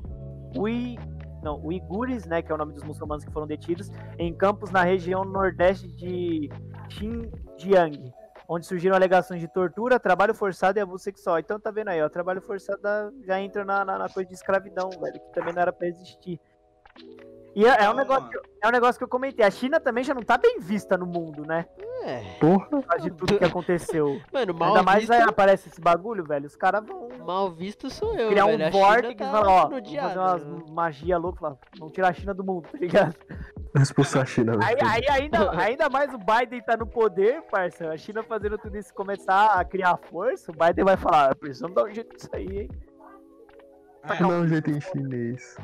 Ui... 0.58 0.98
Não, 1.42 1.66
Uigures, 1.66 2.26
né, 2.26 2.42
que 2.42 2.52
é 2.52 2.56
o 2.56 2.58
nome 2.58 2.74
dos 2.74 2.84
muçulmanos 2.84 3.24
que 3.24 3.32
foram 3.32 3.48
detidos, 3.48 3.90
em 4.18 4.34
campos 4.34 4.72
na 4.72 4.84
região 4.84 5.24
nordeste 5.24 5.88
de 5.88 6.50
Xinjiang, 6.90 8.14
onde 8.48 8.66
surgiram 8.66 8.96
alegações 8.96 9.40
de 9.40 9.48
tortura, 9.48 10.00
trabalho 10.00 10.34
forçado 10.34 10.78
e 10.78 10.82
abuso 10.82 11.04
sexual. 11.04 11.40
Então 11.40 11.60
tá 11.60 11.72
vendo 11.72 11.90
aí, 11.90 12.02
ó, 12.02 12.10
trabalho 12.10 12.42
forçado 12.42 12.82
já 13.24 13.40
entra 13.40 13.64
na, 13.64 13.86
na- 13.86 13.98
na 14.00 14.10
coisa 14.10 14.28
de 14.28 14.36
escravidão, 14.36 14.90
velho, 14.90 15.20
que 15.20 15.34
também 15.34 15.54
não 15.54 15.62
era 15.62 15.72
pra 15.74 15.88
existir. 15.88 16.40
E 17.56 17.66
é, 17.66 17.84
é 17.84 17.90
um 17.90 17.94
negócio, 17.96 18.30
que 18.30 18.38
eu- 18.38 18.42
é 18.62 18.68
um 18.68 18.72
negócio 18.72 18.98
que 19.00 19.04
eu 19.04 19.08
comentei, 19.08 19.44
a 19.44 19.50
China 19.50 19.80
também 19.80 20.04
já 20.04 20.14
não 20.14 20.22
tá 20.22 20.38
bem 20.38 20.60
vista 20.60 20.96
no 20.98 21.06
mundo, 21.06 21.44
né, 21.46 21.66
É, 22.04 22.22
Porra. 22.40 22.68
de 23.02 23.10
tudo 23.12 23.38
que 23.38 23.44
aconteceu. 23.44 24.22
mano, 24.32 24.54
mal 24.54 24.70
Ainda 24.70 24.84
mais 24.84 25.00
visto, 25.00 25.12
aí 25.14 25.22
aparece 25.24 25.68
esse 25.68 25.82
bagulho, 25.82 26.24
velho, 26.24 26.46
os 26.46 26.56
caras 26.56 26.86
vão 26.86 27.10
mal 27.26 27.50
visto 27.52 27.90
sou 27.90 28.16
eu, 28.18 28.30
criar 28.30 28.46
velho. 28.46 28.68
um 28.68 28.72
vórtice 28.72 29.16
tá 29.16 29.26
e 29.26 29.32
falar, 29.32 29.48
ó, 29.50 29.70
fazer 29.70 29.92
né? 29.98 30.16
umas 30.16 30.70
magia 30.72 31.18
louca, 31.18 31.40
falar, 31.40 31.58
vamos 31.78 31.94
tirar 31.94 32.10
a 32.10 32.14
China 32.14 32.34
do 32.34 32.44
mundo, 32.44 32.68
tá 32.72 32.78
ligado? 32.78 33.16
Expulsar 33.76 34.22
a 34.22 34.26
China. 34.26 34.54
Aí, 34.64 34.76
velho. 34.76 34.88
aí 34.88 35.04
ainda, 35.10 35.52
ainda 35.62 35.90
mais 35.90 36.14
o 36.14 36.18
Biden 36.20 36.62
tá 36.62 36.78
no 36.78 36.86
poder, 36.88 37.42
parça, 37.52 37.90
a 37.90 37.98
China 37.98 38.22
fazendo 38.24 38.58
tudo 38.58 38.78
isso 38.78 38.94
começar 38.94 39.60
a 39.60 39.66
criar 39.66 39.98
força, 39.98 40.52
o 40.52 40.56
Biden 40.56 40.86
vai 40.86 40.98
falar, 40.98 41.32
"Ah, 41.32 41.36
precisamos 41.36 41.76
dar 41.76 41.84
um 41.86 41.94
jeito 41.94 42.16
disso 42.16 42.30
aí, 42.34 42.62
hein? 42.62 42.70
É, 44.04 44.22
Não, 44.22 44.30
um 44.42 44.48
jeito 44.48 44.70
em 44.72 44.80
chinês. 44.80 45.58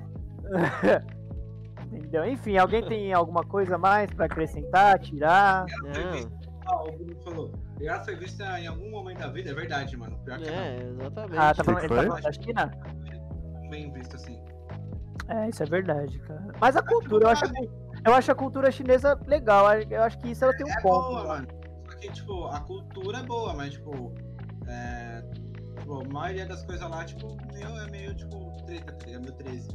Entendeu? 1.97 2.25
Enfim, 2.25 2.57
alguém 2.57 2.83
tem 2.85 3.13
alguma 3.13 3.43
coisa 3.43 3.77
mais 3.77 4.11
pra 4.13 4.25
acrescentar, 4.25 4.99
tirar? 4.99 5.65
Não, 5.83 6.45
Ah, 6.67 6.83
o 6.83 6.91
Bruno 6.91 7.21
falou. 7.23 7.51
Ela 7.79 8.03
foi 8.03 8.15
vista 8.15 8.59
em 8.59 8.67
algum 8.67 8.89
momento 8.89 9.19
da 9.19 9.27
vida, 9.27 9.51
é 9.51 9.53
verdade, 9.53 9.95
mano. 9.97 10.17
Pior 10.23 10.37
que 10.39 10.47
é, 10.49 10.77
exatamente. 10.89 11.37
Ah, 11.37 11.53
tá 11.53 11.63
falando, 11.63 11.79
ele 11.83 11.89
tá 11.89 11.95
foi? 11.95 12.05
falando 12.07 12.23
da 12.23 12.31
China? 12.31 12.71
não, 13.53 13.69
bem 13.69 13.91
visto 13.93 14.15
assim. 14.15 14.41
É, 15.27 15.49
isso 15.49 15.63
é 15.63 15.65
verdade, 15.65 16.17
cara. 16.19 16.45
Mas 16.59 16.75
a 16.77 16.81
cultura, 16.83 17.25
eu 17.25 17.29
acho, 17.29 17.45
eu 18.05 18.13
acho 18.13 18.31
a 18.31 18.35
cultura 18.35 18.71
chinesa 18.71 19.19
legal, 19.27 19.65
eu 19.81 20.03
acho 20.03 20.17
que 20.19 20.29
isso 20.31 20.43
ela 20.43 20.55
tem 20.55 20.65
um 20.65 20.69
É 20.69 20.81
ponto. 20.81 21.07
boa, 21.09 21.23
mano. 21.27 21.47
Só 21.89 21.97
que, 21.97 22.11
tipo, 22.11 22.45
a 22.45 22.59
cultura 22.61 23.17
é 23.19 23.23
boa, 23.23 23.53
mas, 23.53 23.73
tipo, 23.73 24.13
é. 24.67 25.23
Tipo, 25.79 26.01
a 26.01 26.07
maioria 26.13 26.45
das 26.47 26.63
coisas 26.63 26.89
lá, 26.89 27.03
tipo, 27.05 27.27
meio, 27.53 27.67
é 27.67 27.91
meio, 27.91 28.15
tipo, 28.15 28.51
treta, 28.65 28.93
tá 28.93 29.05
ligado? 29.05 29.21
Meio 29.23 29.33
13. 29.35 29.67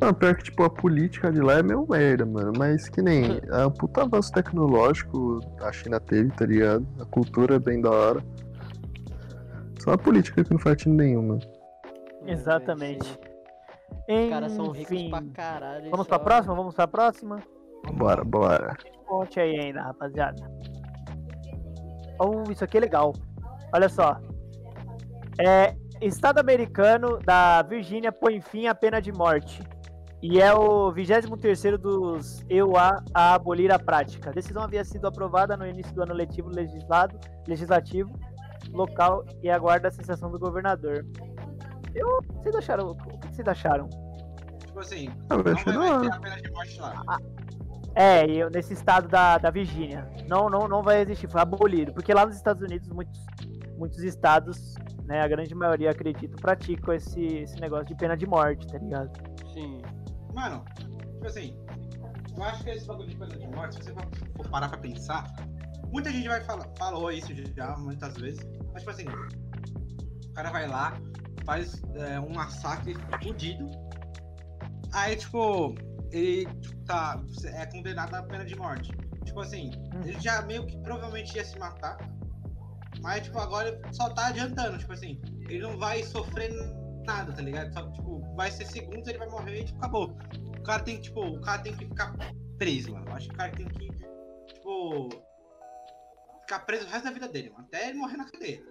Não, 0.00 0.14
pior 0.14 0.34
que, 0.34 0.44
tipo, 0.44 0.62
a 0.62 0.70
política 0.70 1.30
de 1.30 1.40
lá 1.40 1.54
é 1.58 1.62
meio 1.62 1.86
merda, 1.88 2.24
mano. 2.24 2.52
Mas 2.56 2.88
que 2.88 3.02
nem. 3.02 3.40
É 3.50 3.66
um 3.66 3.70
puta 3.70 4.02
avanço 4.02 4.32
tecnológico 4.32 5.40
a 5.60 5.70
China 5.72 6.00
teve, 6.00 6.30
tá 6.32 6.46
ligado? 6.46 6.86
A 7.00 7.04
cultura 7.04 7.56
é 7.56 7.58
bem 7.58 7.80
da 7.80 7.90
hora. 7.90 8.24
Só 9.80 9.92
a 9.92 9.98
política 9.98 10.42
que 10.44 10.50
não 10.52 10.58
faz 10.58 10.76
sentido 10.82 10.94
nenhum, 10.96 11.26
mano. 11.28 11.40
É, 12.26 12.32
Exatamente. 12.32 13.18
velho, 14.08 14.24
Os 14.24 14.30
caras 14.30 14.52
são 14.52 14.70
ricos 14.70 14.92
Enfim, 14.92 15.10
pra 15.10 15.22
caralho. 15.32 15.90
Vamos 15.90 16.06
só- 16.06 16.10
pra 16.10 16.18
próxima? 16.18 16.54
Vamos 16.54 16.74
pra 16.74 16.86
próxima? 16.88 17.38
Bora, 17.94 18.24
bora. 18.24 18.76
Conte 19.06 19.40
aí 19.40 19.58
ainda, 19.58 19.82
rapaziada. 19.82 20.50
Oh, 22.18 22.50
isso 22.50 22.62
aqui 22.64 22.76
é 22.76 22.80
legal. 22.80 23.14
Olha 23.74 23.88
só. 23.88 24.18
É, 25.40 25.74
Estado 26.00 26.38
americano 26.38 27.18
da 27.18 27.62
Virgínia 27.62 28.10
põe 28.10 28.40
fim 28.40 28.66
à 28.66 28.74
pena 28.74 29.00
de 29.00 29.12
morte. 29.12 29.62
E 30.22 30.40
é 30.40 30.52
o 30.52 30.92
23º 30.92 31.76
dos 31.78 32.44
EUA 32.48 33.02
a 33.14 33.34
abolir 33.34 33.72
a 33.72 33.78
prática. 33.78 34.30
A 34.30 34.32
decisão 34.32 34.62
havia 34.62 34.84
sido 34.84 35.06
aprovada 35.06 35.56
no 35.56 35.66
início 35.66 35.94
do 35.94 36.02
ano 36.02 36.12
letivo 36.12 36.48
legislado, 36.50 37.18
legislativo 37.46 38.10
local 38.72 39.24
e 39.42 39.48
aguarda 39.50 39.88
a 39.88 39.90
sensação 39.90 40.30
do 40.30 40.38
governador. 40.38 41.06
Eu, 41.94 42.18
vocês 42.34 42.54
acharam? 42.54 42.90
O 42.90 42.94
que 42.96 43.34
vocês 43.34 43.48
acharam? 43.48 43.88
Tipo 44.58 44.78
assim, 44.80 45.08
Ah, 45.30 45.34
eu 45.34 45.72
não 45.72 45.98
vai 46.00 46.00
ter 46.10 46.12
a 46.16 46.20
pena 46.20 46.36
de 46.42 46.50
morte 46.50 46.80
lá. 46.80 47.18
É, 47.94 48.26
e 48.26 48.38
eu- 48.38 48.50
nesse 48.50 48.72
estado 48.74 49.08
da, 49.08 49.38
da 49.38 49.50
Virgínia. 49.50 50.08
Não, 50.28 50.48
não, 50.50 50.68
não 50.68 50.82
vai 50.82 51.00
existir, 51.00 51.28
foi 51.28 51.40
abolido. 51.40 51.92
Porque 51.92 52.12
lá 52.14 52.24
nos 52.26 52.36
Estados 52.36 52.62
Unidos, 52.62 52.88
muitos, 52.90 53.24
muitos 53.76 53.98
estados, 54.04 54.74
né, 55.10 55.20
a 55.20 55.26
grande 55.26 55.52
maioria, 55.56 55.90
acredito, 55.90 56.36
praticam 56.36 56.94
esse, 56.94 57.20
esse 57.20 57.60
negócio 57.60 57.86
de 57.86 57.96
pena 57.96 58.16
de 58.16 58.26
morte, 58.28 58.64
tá 58.68 58.78
ligado? 58.78 59.10
Sim. 59.52 59.82
Mano, 60.32 60.64
tipo 60.76 61.26
assim, 61.26 61.56
eu 62.36 62.44
acho 62.44 62.62
que 62.62 62.70
esse 62.70 62.86
bagulho 62.86 63.08
de 63.08 63.16
pena 63.16 63.36
de 63.36 63.48
morte, 63.48 63.74
se 63.74 63.82
você 63.82 63.92
for- 64.36 64.48
parar 64.48 64.68
pra 64.68 64.78
pensar, 64.78 65.24
muita 65.92 66.12
gente 66.12 66.28
vai 66.28 66.40
falar, 66.42 66.64
falou 66.78 67.10
isso 67.10 67.32
já 67.56 67.76
muitas 67.76 68.16
vezes, 68.18 68.40
mas 68.72 68.82
tipo 68.82 68.90
assim, 68.90 69.04
o 69.08 70.32
cara 70.32 70.50
vai 70.52 70.68
lá, 70.68 70.96
faz 71.44 71.82
é, 71.96 72.20
um 72.20 72.32
massacre 72.32 72.94
fudido, 73.20 73.68
aí 74.92 75.16
tipo, 75.16 75.74
ele 76.12 76.46
tipo, 76.60 76.84
tá, 76.84 77.20
é 77.46 77.66
condenado 77.66 78.14
à 78.14 78.22
pena 78.22 78.44
de 78.44 78.54
morte. 78.56 78.96
Tipo 79.24 79.40
assim, 79.40 79.70
ele 80.04 80.20
já 80.20 80.42
meio 80.42 80.64
que 80.66 80.76
provavelmente 80.78 81.34
ia 81.36 81.44
se 81.44 81.58
matar, 81.58 81.98
mas 83.02 83.24
tipo, 83.24 83.38
agora 83.38 83.80
só 83.92 84.10
tá 84.10 84.28
adiantando, 84.28 84.78
tipo 84.78 84.92
assim, 84.92 85.20
ele 85.48 85.60
não 85.60 85.78
vai 85.78 86.02
sofrer 86.02 86.50
nada, 87.04 87.32
tá 87.32 87.42
ligado? 87.42 87.72
Só, 87.72 87.90
tipo, 87.92 88.20
vai 88.34 88.50
ser 88.50 88.66
segundos, 88.66 89.08
ele 89.08 89.18
vai 89.18 89.28
morrer 89.28 89.60
e 89.60 89.64
tipo, 89.64 89.78
acabou. 89.78 90.16
O 90.58 90.62
cara 90.62 90.82
tem 90.82 90.96
que, 90.96 91.02
tipo, 91.02 91.20
o 91.20 91.40
cara 91.40 91.62
tem 91.62 91.74
que 91.76 91.86
ficar 91.86 92.14
preso, 92.58 92.92
mano. 92.92 93.06
Eu 93.08 93.14
acho 93.14 93.28
que 93.28 93.34
o 93.34 93.38
cara 93.38 93.52
tem 93.52 93.68
que, 93.68 93.88
tipo, 94.46 95.08
ficar 96.42 96.60
preso 96.60 96.86
o 96.86 96.88
resto 96.88 97.04
da 97.04 97.10
vida 97.10 97.28
dele, 97.28 97.50
mano. 97.50 97.64
Até 97.66 97.88
ele 97.88 97.98
morrer 97.98 98.16
na 98.16 98.30
cadeia. 98.30 98.62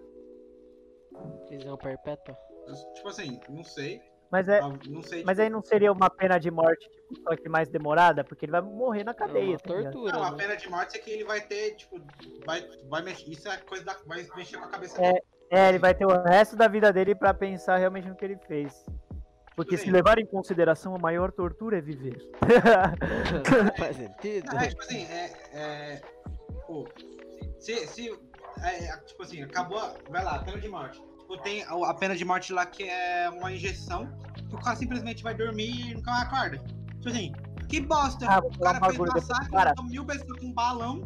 Prisão 1.48 1.78
perpétua. 1.78 2.38
Tipo 2.94 3.10
assim, 3.10 3.40
não 3.50 3.64
sei. 3.64 4.02
Mas, 4.32 4.48
é, 4.48 4.62
Não 4.62 5.02
sei. 5.02 5.24
mas 5.24 5.38
tipo, 5.38 5.42
aí 5.42 5.50
não 5.50 5.62
seria 5.64 5.92
uma 5.92 6.10
pena 6.10 6.38
de 6.38 6.52
morte, 6.52 6.88
tipo, 6.90 7.20
só 7.24 7.36
que 7.36 7.50
mais 7.50 7.68
demorada? 7.70 8.24
Porque 8.24 8.46
ele 8.46 8.52
vai 8.52 8.62
morrer 8.62 9.04
na 9.04 9.12
É 9.12 9.16
cadeia, 9.16 9.50
uma 9.50 9.58
tá 9.60 9.68
tortura. 9.68 10.12
Não, 10.14 10.24
a 10.24 10.32
né? 10.32 10.38
pena 10.38 10.56
de 10.56 10.70
morte 10.70 10.98
é 10.98 11.00
que 11.00 11.10
ele 11.10 11.24
vai 11.24 11.42
ter, 11.42 11.76
tipo, 11.76 12.00
vai, 12.46 12.64
vai 12.88 13.02
mexer. 13.02 13.30
Isso 13.32 13.50
é 13.50 13.58
coisa 13.58 13.84
da. 13.84 13.98
Vai 14.06 14.26
mexer 14.36 14.58
com 14.58 14.66
a 14.66 14.70
cabeça 14.70 15.02
É. 15.02 15.14
dele. 15.14 15.24
É, 15.52 15.70
ele 15.70 15.80
vai 15.80 15.96
ter 15.96 16.06
o 16.06 16.22
resto 16.22 16.56
da 16.56 16.68
vida 16.68 16.94
dele 16.94 17.16
pra 17.16 17.34
pensar 17.34 17.78
realmente 17.78 18.08
no 18.08 18.16
que 18.16 18.24
ele 18.24 18.38
fez. 18.48 18.86
Porque 19.56 19.76
se 19.76 19.86
Sim. 19.86 19.92
levar 19.92 20.20
em 20.20 20.26
consideração, 20.28 20.96
a 20.96 21.00
maior 21.00 21.32
tortura 21.32 21.80
é 21.80 21.82
viver. 21.82 22.24
Faz 23.78 23.96
sentido. 23.98 24.48
Ah, 24.56 24.64
é, 24.64 24.68
tipo 24.70 24.82
assim, 24.84 25.06
é. 25.06 25.32
é 25.54 26.02
pô, 26.68 26.88
se. 27.60 27.88
se 27.88 28.10
é, 28.64 28.86
é, 28.86 28.98
tipo 28.98 29.24
assim, 29.24 29.42
acabou. 29.42 29.82
Vai 30.10 30.24
lá, 30.24 30.38
pena 30.44 30.60
de 30.60 30.70
morte. 30.70 31.02
Tipo, 31.30 31.38
tem 31.44 31.64
a, 31.64 31.94
pena 31.94 32.16
de 32.16 32.26
morte 32.26 32.52
lá 32.52 32.66
que 32.66 32.84
é 32.84 33.30
uma 33.30 33.52
injeção 33.52 34.10
que 34.50 34.56
o 34.56 34.60
cara 34.60 34.76
simplesmente 34.76 35.22
vai 35.22 35.36
dormir 35.36 35.92
e 35.92 35.94
nunca 35.94 36.10
mais 36.10 36.24
acorda. 36.24 36.58
Tipo 36.58 37.10
assim, 37.10 37.32
que 37.68 37.82
bosta! 37.82 38.26
Ah, 38.28 38.40
o 38.40 38.60
cara 38.60 38.80
fez 38.86 38.98
massacre, 38.98 39.52
matou 39.52 39.86
mil 39.86 40.04
pessoas 40.06 40.40
com 40.40 40.48
um 40.48 40.54
balão, 40.54 41.02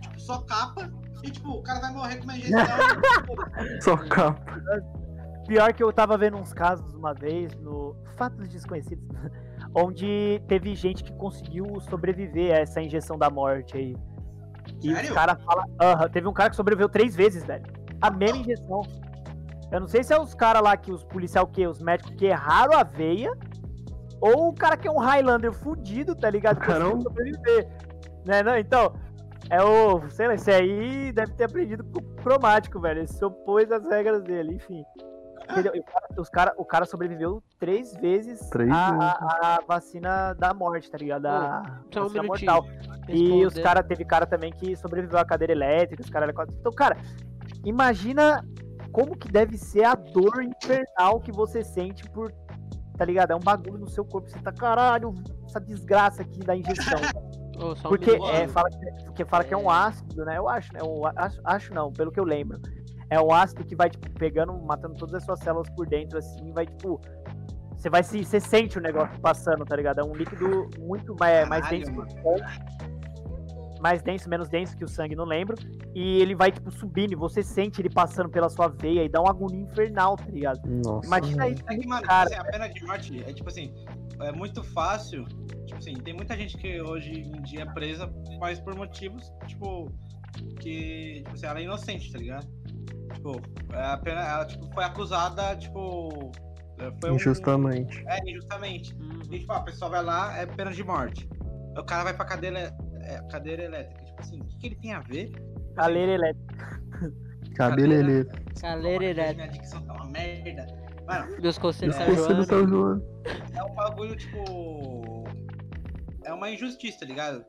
tipo, 0.00 0.18
só 0.18 0.40
capa, 0.40 0.90
e 1.22 1.30
tipo, 1.30 1.50
o 1.50 1.62
cara 1.62 1.80
vai 1.80 1.92
morrer 1.92 2.16
com 2.16 2.24
uma 2.24 2.36
injeção. 2.38 2.66
Só 3.82 3.96
capa. 3.98 4.62
Pior 5.46 5.74
que 5.74 5.82
eu 5.82 5.92
tava 5.92 6.16
vendo 6.16 6.38
uns 6.38 6.54
casos 6.54 6.94
uma 6.94 7.12
vez 7.12 7.54
no 7.56 7.94
Fatos 8.16 8.48
Desconhecidos, 8.48 9.06
onde 9.76 10.42
teve 10.48 10.74
gente 10.74 11.04
que 11.04 11.12
conseguiu 11.12 11.78
sobreviver 11.82 12.54
a 12.54 12.60
essa 12.60 12.80
injeção 12.80 13.18
da 13.18 13.28
morte 13.28 13.76
aí. 13.76 13.94
E 14.82 14.94
Sério? 14.94 15.12
caras 15.12 15.36
falam. 15.44 15.66
Aham, 15.78 16.08
teve 16.08 16.26
um 16.26 16.32
cara 16.32 16.48
que 16.48 16.56
sobreviveu 16.56 16.88
três 16.88 17.14
vezes, 17.14 17.44
velho. 17.44 17.66
A 18.00 18.10
mesma 18.10 18.38
injeção. 18.38 18.80
Eu 19.74 19.80
não 19.80 19.88
sei 19.88 20.04
se 20.04 20.14
é 20.14 20.20
os 20.20 20.34
caras 20.34 20.62
lá 20.62 20.76
que 20.76 20.92
os 20.92 21.02
policial 21.02 21.46
que, 21.48 21.66
os 21.66 21.80
médicos 21.80 22.14
que 22.16 22.26
erraram 22.26 22.78
a 22.78 22.84
veia, 22.84 23.32
ou 24.20 24.48
o 24.50 24.54
cara 24.54 24.76
que 24.76 24.86
é 24.86 24.90
um 24.90 24.98
Highlander 24.98 25.52
fudido, 25.52 26.14
tá 26.14 26.30
ligado? 26.30 26.60
Que 26.60 26.66
Caramba. 26.66 27.02
sobreviver. 27.02 27.68
Né, 28.24 28.42
não? 28.42 28.56
Então, 28.56 28.94
é 29.50 29.60
o. 29.62 30.08
Sei 30.10 30.28
lá, 30.28 30.34
esse 30.34 30.50
aí 30.50 31.10
deve 31.12 31.32
ter 31.32 31.44
aprendido 31.44 31.82
com 31.84 31.98
o 31.98 32.02
cromático, 32.22 32.78
velho. 32.80 33.00
Ele 33.00 33.06
se 33.08 33.22
opôs 33.24 33.70
às 33.72 33.84
regras 33.88 34.22
dele, 34.22 34.54
enfim. 34.54 34.84
Entendeu? 35.50 35.72
O 35.74 35.82
cara, 35.84 36.06
os 36.20 36.28
cara, 36.30 36.54
o 36.56 36.64
cara 36.64 36.86
sobreviveu 36.86 37.42
três 37.58 37.92
vezes 37.96 38.48
Três 38.48 38.70
a, 38.70 38.92
vezes. 38.92 39.04
a- 39.20 39.56
a 39.56 39.58
vacina 39.66 40.32
da 40.34 40.54
morte, 40.54 40.90
tá 40.90 40.96
ligado? 40.96 41.26
A 41.26 41.62
Só 41.92 42.00
um 42.00 42.02
vacina 42.04 42.22
minutinho. 42.22 42.52
mortal. 42.52 42.70
E 43.08 43.44
os 43.44 43.54
cara, 43.58 43.82
teve 43.82 44.04
cara 44.06 44.24
também 44.24 44.52
que 44.52 44.74
sobreviveu 44.76 45.18
à 45.18 45.24
cadeira 45.24 45.52
elétrica, 45.52 46.02
os 46.02 46.08
cara 46.08 46.32
Então, 46.60 46.72
cara, 46.72 46.96
imagina 47.62 48.42
como 48.94 49.16
que 49.16 49.28
deve 49.30 49.58
ser 49.58 49.82
a 49.82 49.96
dor 49.96 50.40
infernal 50.40 51.20
que 51.20 51.32
você 51.32 51.64
sente 51.64 52.08
por. 52.10 52.32
Tá 52.96 53.04
ligado? 53.04 53.32
É 53.32 53.34
um 53.34 53.40
bagulho 53.40 53.76
no 53.76 53.90
seu 53.90 54.04
corpo. 54.04 54.30
Você 54.30 54.38
tá, 54.38 54.52
caralho, 54.52 55.12
essa 55.44 55.60
desgraça 55.60 56.22
aqui 56.22 56.38
da 56.38 56.56
injeção. 56.56 57.00
Um 57.56 57.72
Porque 57.88 58.10
minuto. 58.10 58.30
é, 58.30 58.48
fala, 58.48 58.68
que, 58.68 59.04
porque 59.04 59.24
fala 59.24 59.44
que 59.44 59.54
é 59.54 59.56
um 59.56 59.70
ácido, 59.70 60.24
né? 60.24 60.36
Eu 60.36 60.48
acho, 60.48 60.72
né? 60.72 60.80
Um, 60.82 61.02
acho, 61.14 61.40
acho 61.44 61.72
não, 61.72 61.92
pelo 61.92 62.10
que 62.10 62.18
eu 62.18 62.24
lembro. 62.24 62.60
É 63.08 63.20
um 63.20 63.32
ácido 63.32 63.64
que 63.64 63.76
vai, 63.76 63.88
tipo, 63.88 64.10
pegando, 64.18 64.52
matando 64.60 64.96
todas 64.96 65.14
as 65.14 65.24
suas 65.24 65.38
células 65.38 65.70
por 65.70 65.86
dentro, 65.86 66.18
assim, 66.18 66.52
vai, 66.52 66.66
tipo. 66.66 67.00
Você 67.76 67.88
vai 67.88 68.02
se. 68.02 68.24
Você 68.24 68.40
sente 68.40 68.76
o 68.76 68.80
negócio 68.80 69.20
passando, 69.20 69.64
tá 69.64 69.76
ligado? 69.76 70.00
É 70.00 70.04
um 70.04 70.14
líquido 70.14 70.68
muito 70.80 71.14
mais, 71.14 71.48
mais 71.48 71.62
Caralho, 71.62 71.84
denso 71.84 71.96
mano. 71.96 72.22
fora. 72.22 72.46
Mais 73.84 74.02
denso, 74.02 74.30
menos 74.30 74.48
denso 74.48 74.74
que 74.78 74.82
o 74.82 74.88
sangue, 74.88 75.14
não 75.14 75.26
lembro. 75.26 75.54
E 75.94 76.18
ele 76.22 76.34
vai, 76.34 76.50
tipo, 76.50 76.70
subindo 76.70 77.12
e 77.12 77.14
você 77.14 77.42
sente 77.42 77.82
ele 77.82 77.90
passando 77.90 78.30
pela 78.30 78.48
sua 78.48 78.66
veia 78.68 79.04
e 79.04 79.08
dá 79.10 79.20
uma 79.20 79.28
agonia 79.30 79.60
infernal, 79.60 80.16
tá 80.16 80.24
ligado? 80.30 80.58
Nossa. 80.82 81.06
Imagina 81.06 81.48
isso. 81.48 81.62
É 81.68 81.76
que, 81.76 81.86
mano, 81.86 82.02
Cara. 82.06 82.30
assim, 82.30 82.34
a 82.40 82.44
pena 82.44 82.68
de 82.68 82.82
morte 82.86 83.22
é 83.22 83.32
tipo 83.34 83.48
assim, 83.50 83.74
é 84.22 84.32
muito 84.32 84.64
fácil. 84.64 85.26
Tipo 85.66 85.76
assim, 85.76 85.94
tem 85.96 86.14
muita 86.14 86.34
gente 86.34 86.56
que 86.56 86.80
hoje 86.80 87.10
em 87.12 87.42
dia 87.42 87.62
é 87.62 87.66
presa, 87.66 88.10
mas 88.40 88.58
por 88.58 88.74
motivos, 88.74 89.30
tipo, 89.46 89.92
que, 90.60 91.16
tipo 91.24 91.34
assim, 91.34 91.46
ela 91.46 91.58
é 91.60 91.62
inocente, 91.64 92.10
tá 92.10 92.18
ligado? 92.18 92.46
Tipo, 93.12 93.38
é 93.70 93.84
a 93.84 93.96
pena, 93.98 94.20
ela 94.22 94.46
tipo, 94.46 94.66
foi 94.72 94.82
acusada, 94.84 95.54
tipo. 95.56 96.32
é, 96.78 96.90
Foi 97.02 97.10
um- 97.10 97.16
Injustamente. 97.16 98.02
É, 98.08 98.18
injustamente. 98.30 98.94
Uhum. 98.94 99.20
E 99.30 99.40
tipo, 99.40 99.52
a 99.52 99.60
pessoa 99.60 99.90
vai 99.90 100.02
lá, 100.02 100.36
é 100.38 100.46
pena 100.46 100.70
de 100.72 100.82
morte. 100.82 101.28
Aí 101.76 101.82
O 101.82 101.84
cara 101.84 102.04
vai 102.04 102.14
pra 102.14 102.24
cadeira, 102.24 102.74
é, 103.04 103.22
cadeira 103.30 103.62
elétrica. 103.64 104.04
Tipo 104.04 104.20
assim, 104.20 104.40
o 104.40 104.44
que, 104.44 104.58
que 104.58 104.66
ele 104.68 104.76
tem 104.76 104.92
a 104.92 105.00
ver? 105.00 105.32
Caleira 105.76 106.12
elétrica. 106.12 106.80
Cabeleleiro. 107.56 108.28
Caleira 108.60 109.04
elétrica. 109.04 109.34
Minha 109.46 109.48
dicção 109.48 109.82
tá 109.86 109.92
uma 109.94 110.06
merda. 110.06 110.66
Mano, 111.06 111.40
Meus 111.40 111.58
conselhos 111.58 111.94
É, 111.96 112.14
São 112.16 112.66
João. 112.66 112.66
João. 112.68 113.22
é 113.54 113.62
um 113.62 113.74
bagulho, 113.74 114.16
tipo. 114.16 115.24
É 116.24 116.32
uma 116.32 116.50
injustiça, 116.50 117.00
tá 117.00 117.06
ligado? 117.06 117.44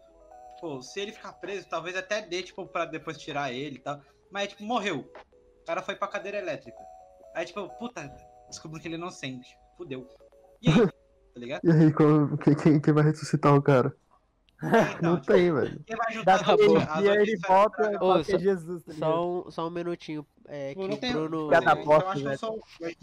Tipo, 0.56 0.82
se 0.82 1.00
ele 1.00 1.12
ficar 1.12 1.34
preso, 1.34 1.66
talvez 1.70 1.96
até 1.96 2.22
dê, 2.22 2.44
tipo, 2.44 2.66
pra 2.68 2.86
depois 2.86 3.18
tirar 3.18 3.52
ele 3.52 3.78
e 3.78 3.80
tal. 3.80 4.00
Mas, 4.32 4.50
tipo, 4.50 4.64
morreu. 4.64 5.10
O 5.62 5.66
cara 5.66 5.82
foi 5.82 5.96
pra 5.96 6.08
cadeira 6.08 6.38
elétrica. 6.38 6.78
Aí, 7.36 7.46
tipo, 7.46 7.68
puta, 7.80 8.12
descobriu 8.50 8.82
que 8.82 8.88
ele 8.88 8.96
é 8.96 8.98
inocente. 8.98 9.58
Fudeu. 9.78 10.08
E 10.62 10.70
aí? 10.70 10.76
Tá 11.36 11.42
ligado? 11.42 11.62
E 11.66 11.70
aí, 11.70 11.92
qual- 11.92 12.38
quem, 12.64 12.80
quem 12.80 12.94
vai 12.94 13.04
ressuscitar 13.04 13.54
o 13.54 13.62
cara? 13.62 13.94
Não 15.02 15.20
tipo, 15.20 15.34
tem, 15.34 15.54
velho. 15.54 15.80
quem 15.86 15.96
vai 15.98 16.24
Daqui 16.24 16.52
e 17.04 17.08
ele 17.08 17.38
volta 17.48 17.92
e 17.92 17.96
Ô, 17.98 18.24
só- 18.24 18.36
é 18.36 18.40
Jesus, 18.40 18.84
tá? 18.84 18.94
Só 18.94 19.28
um, 19.28 19.52
só 19.52 19.68
um 19.68 19.70
minutinho. 19.70 20.26
É 20.48 20.74
que 20.74 20.88
não 20.88 20.96
o 20.96 20.98
tem. 20.98 21.12
Bruno. 21.12 21.52
Eu 21.52 21.58
acho 21.58 21.76
que 22.14 22.28
eu 22.28 22.32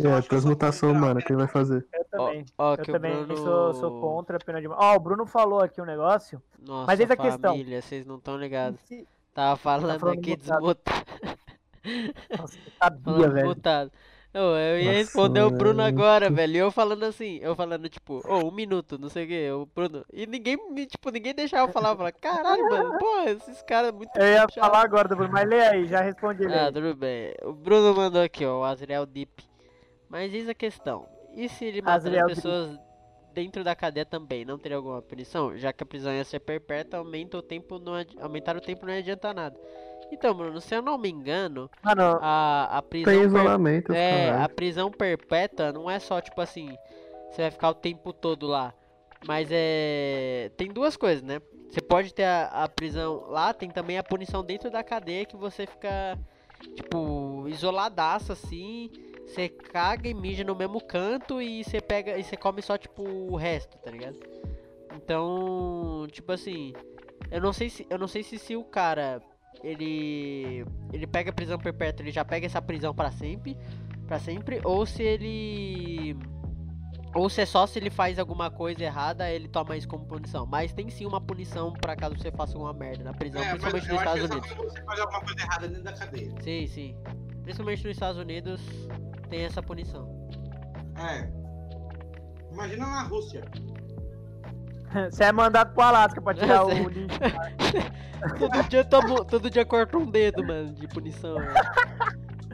eu 0.06 0.10
É, 0.10 0.18
eu 0.18 0.22
transmutação 0.22 0.92
humana, 0.92 1.20
quem 1.20 1.36
vai 1.36 1.48
fazer? 1.48 1.86
Eu 1.92 2.00
Ó, 2.00 2.26
também. 2.26 2.44
ó, 2.56 2.72
Eu 2.74 2.78
que 2.78 2.90
o 2.90 2.94
também 2.94 3.24
Bruno... 3.24 3.36
sou, 3.36 3.74
sou 3.74 4.00
contra 4.00 4.36
a 4.36 4.40
pena 4.40 4.60
de 4.60 4.68
morte. 4.68 4.80
Ó, 4.82 4.94
o 4.96 5.00
Bruno 5.00 5.26
falou 5.26 5.60
aqui 5.60 5.80
um 5.80 5.84
negócio. 5.84 6.42
Nossa, 6.66 6.86
Mas 6.86 7.00
eis 7.00 7.10
a 7.10 7.16
questão. 7.16 7.56
vocês 7.56 8.06
não 8.06 8.16
estão 8.16 8.36
ligados. 8.38 8.80
Tava 9.34 9.56
falando, 9.56 10.00
falando 10.00 10.18
aqui 10.18 10.30
mutado. 10.30 10.60
desmutado. 10.60 11.06
Nossa, 12.38 12.58
eu 12.58 12.72
sabia, 12.80 13.02
Falando 13.14 13.32
velho. 13.32 13.46
mutado. 13.48 13.92
Eu, 14.34 14.42
eu 14.56 14.78
ia 14.78 14.84
Nossa, 14.86 14.96
responder 14.98 15.42
o 15.42 15.50
Bruno 15.50 15.82
mano. 15.82 15.88
agora, 15.88 16.30
velho. 16.30 16.54
E 16.54 16.58
eu 16.58 16.70
falando 16.70 17.04
assim, 17.04 17.38
eu 17.42 17.54
falando, 17.54 17.86
tipo, 17.90 18.22
ô, 18.26 18.48
um 18.48 18.50
minuto, 18.50 18.98
não 18.98 19.10
sei 19.10 19.24
o 19.24 19.28
que, 19.28 19.50
o 19.50 19.66
Bruno. 19.66 20.04
E 20.10 20.26
ninguém, 20.26 20.56
me- 20.70 20.86
tipo, 20.86 21.10
ninguém 21.10 21.34
deixava 21.34 21.68
eu 21.68 21.72
falar. 21.72 21.90
Eu 21.90 21.96
falava, 21.96 22.12
caralho, 22.12 22.64
mano, 22.70 22.98
pô, 22.98 23.20
esses 23.28 23.60
caras 23.62 23.92
muito 23.92 24.10
Eu 24.16 24.26
ia 24.26 24.38
chato." 24.40 24.54
falar 24.54 24.80
agora 24.80 25.06
do 25.08 25.16
Bruno, 25.16 25.30
mas 25.32 25.46
lê 25.46 25.60
aí, 25.60 25.86
já 25.86 26.00
respondi. 26.00 26.46
Ah, 26.46 26.66
aí. 26.66 26.72
tudo 26.72 26.94
bem. 26.94 27.34
O 27.44 27.52
Bruno 27.52 27.94
mandou 27.94 28.22
aqui, 28.22 28.46
ó, 28.46 28.60
o 28.60 28.64
Azriel 28.64 29.04
Deep. 29.04 29.44
Mas 30.08 30.32
eis 30.32 30.48
a 30.48 30.54
questão. 30.54 31.06
E 31.34 31.46
se 31.48 31.66
ele 31.66 31.82
matar 31.82 32.00
Deep. 32.10 32.26
pessoas 32.26 32.78
dentro 33.34 33.62
da 33.62 33.74
cadeia 33.76 34.04
também, 34.06 34.44
não 34.46 34.58
teria 34.58 34.76
alguma 34.78 35.02
punição? 35.02 35.56
Já 35.58 35.74
que 35.74 35.82
a 35.82 35.86
prisão 35.86 36.12
ia 36.12 36.24
ser 36.24 36.40
perpétua, 36.40 36.98
aumenta 37.00 37.36
o 37.36 37.42
tempo 37.42 37.78
não 37.78 37.92
aumentar 38.20 38.56
o 38.56 38.60
tempo 38.62 38.86
não 38.86 38.94
adianta 38.94 39.32
nada. 39.34 39.58
Então, 40.12 40.34
Bruno, 40.34 40.60
se 40.60 40.74
eu 40.74 40.82
não 40.82 40.98
me 40.98 41.08
engano, 41.08 41.70
Mano, 41.82 42.18
a, 42.20 42.78
a 42.78 42.82
prisão 42.82 43.12
Tem 43.12 43.22
per- 43.22 43.26
isolamento, 43.28 43.92
os 43.92 43.98
é, 43.98 44.30
a 44.30 44.48
prisão 44.48 44.90
perpétua 44.90 45.72
não 45.72 45.90
é 45.90 45.98
só 45.98 46.20
tipo 46.20 46.40
assim, 46.40 46.76
você 47.30 47.42
vai 47.42 47.50
ficar 47.50 47.70
o 47.70 47.74
tempo 47.74 48.12
todo 48.12 48.46
lá. 48.46 48.74
Mas 49.26 49.48
é. 49.50 50.50
Tem 50.56 50.68
duas 50.68 50.96
coisas, 50.96 51.22
né? 51.22 51.40
Você 51.70 51.80
pode 51.80 52.12
ter 52.12 52.24
a, 52.24 52.46
a 52.64 52.68
prisão 52.68 53.24
lá, 53.28 53.54
tem 53.54 53.70
também 53.70 53.96
a 53.96 54.02
punição 54.02 54.44
dentro 54.44 54.70
da 54.70 54.82
cadeia 54.82 55.24
que 55.24 55.36
você 55.36 55.66
fica, 55.66 56.18
tipo, 56.76 57.46
isoladaço 57.48 58.32
assim. 58.32 58.90
Você 59.26 59.48
caga 59.48 60.08
e 60.08 60.12
mija 60.14 60.44
no 60.44 60.54
mesmo 60.54 60.80
canto 60.80 61.40
e 61.40 61.64
você 61.64 61.80
pega 61.80 62.18
e 62.18 62.24
você 62.24 62.36
come 62.36 62.60
só, 62.60 62.76
tipo, 62.76 63.02
o 63.02 63.36
resto, 63.36 63.78
tá 63.78 63.90
ligado? 63.90 64.18
Então, 64.94 66.06
tipo 66.10 66.32
assim, 66.32 66.72
eu 67.30 67.40
não 67.40 67.52
sei 67.52 67.70
se 67.70 67.86
eu 67.88 67.98
não 67.98 68.08
sei 68.08 68.22
se, 68.22 68.38
se 68.38 68.56
o 68.56 68.64
cara 68.64 69.22
ele 69.62 70.64
ele 70.92 71.06
pega 71.06 71.30
a 71.30 71.32
prisão 71.32 71.58
perpétua, 71.58 72.02
ele 72.04 72.10
já 72.12 72.24
pega 72.24 72.46
essa 72.46 72.60
prisão 72.62 72.94
pra 72.94 73.10
sempre, 73.10 73.56
para 74.06 74.18
sempre, 74.18 74.60
ou 74.64 74.84
se 74.86 75.02
ele 75.02 76.16
ou 77.14 77.28
se 77.28 77.42
é 77.42 77.46
só 77.46 77.66
se 77.66 77.78
ele 77.78 77.90
faz 77.90 78.18
alguma 78.18 78.50
coisa 78.50 78.82
errada, 78.82 79.30
ele 79.30 79.46
toma 79.46 79.76
isso 79.76 79.86
como 79.86 80.06
punição. 80.06 80.46
Mas 80.46 80.72
tem 80.72 80.88
sim 80.88 81.04
uma 81.04 81.20
punição 81.20 81.72
pra 81.72 81.94
caso 81.94 82.16
você 82.16 82.30
faça 82.30 82.54
alguma 82.54 82.72
merda 82.72 83.04
na 83.04 83.12
prisão, 83.12 83.42
É, 83.42 83.50
principalmente 83.50 83.88
nos 83.88 83.98
Estados 83.98 84.24
Unidos. 84.30 84.50
você 84.54 84.82
faz 84.84 85.00
alguma 85.00 85.20
coisa 85.20 85.40
errada 85.42 85.68
dentro 85.68 85.82
da 85.84 85.92
cadeia. 85.92 86.32
Sim, 86.40 86.66
sim. 86.66 86.96
Principalmente 87.42 87.84
nos 87.84 87.92
Estados 87.92 88.18
Unidos 88.18 88.60
tem 89.28 89.42
essa 89.44 89.62
punição. 89.62 90.08
É. 90.96 91.30
Imagina 92.50 92.86
na 92.86 93.02
Rússia. 93.02 93.44
você 95.10 95.24
é 95.24 95.32
mandado 95.32 95.72
pro 95.74 95.82
Alasca 95.82 96.20
pra 96.20 96.34
tirar 96.34 96.64
o 96.66 96.88
lixo. 96.88 97.18
todo 98.38 98.68
dia 98.68 98.84
tomo, 98.84 99.24
todo 99.24 99.50
dia 99.50 99.64
corta 99.64 99.96
um 99.98 100.06
dedo, 100.10 100.46
mano, 100.46 100.72
de 100.72 100.86
punição. 100.88 101.34
velho. 101.36 101.52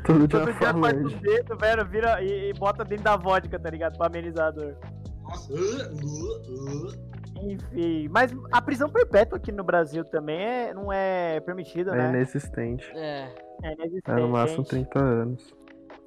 Todo 0.07 0.27
dia 0.29 0.41
Todo 0.41 0.53
dia 0.59 0.73
corta 0.75 0.97
o 0.99 1.21
dedo, 1.21 1.57
velho, 1.59 1.87
vira 1.87 2.23
e, 2.23 2.51
e 2.51 2.53
bota 2.55 2.85
dentro 2.85 3.05
da 3.05 3.17
vodka, 3.17 3.59
tá 3.59 3.69
ligado? 3.71 3.99
Pra 3.99 4.07
amenizar 4.07 4.49
a 4.49 4.51
dor. 4.51 4.77
Nossa. 5.23 5.53
uh, 5.53 5.57
uh, 5.57 6.87
uh. 6.87 7.09
Enfim, 7.41 8.09
mas 8.09 8.35
a 8.51 8.61
prisão 8.61 8.89
perpétua 8.89 9.39
aqui 9.39 9.53
no 9.53 9.63
Brasil 9.63 10.05
também 10.05 10.41
é, 10.41 10.75
não 10.75 10.93
é 10.93 11.39
permitida, 11.41 11.93
É 11.93 11.97
né? 11.99 12.09
inexistente. 12.09 12.91
É, 12.97 13.29
É 13.63 13.73
inexistente. 13.75 14.11
É 14.11 14.21
no 14.21 14.29
máximo 14.29 14.65
30 14.65 14.99
anos. 14.99 15.55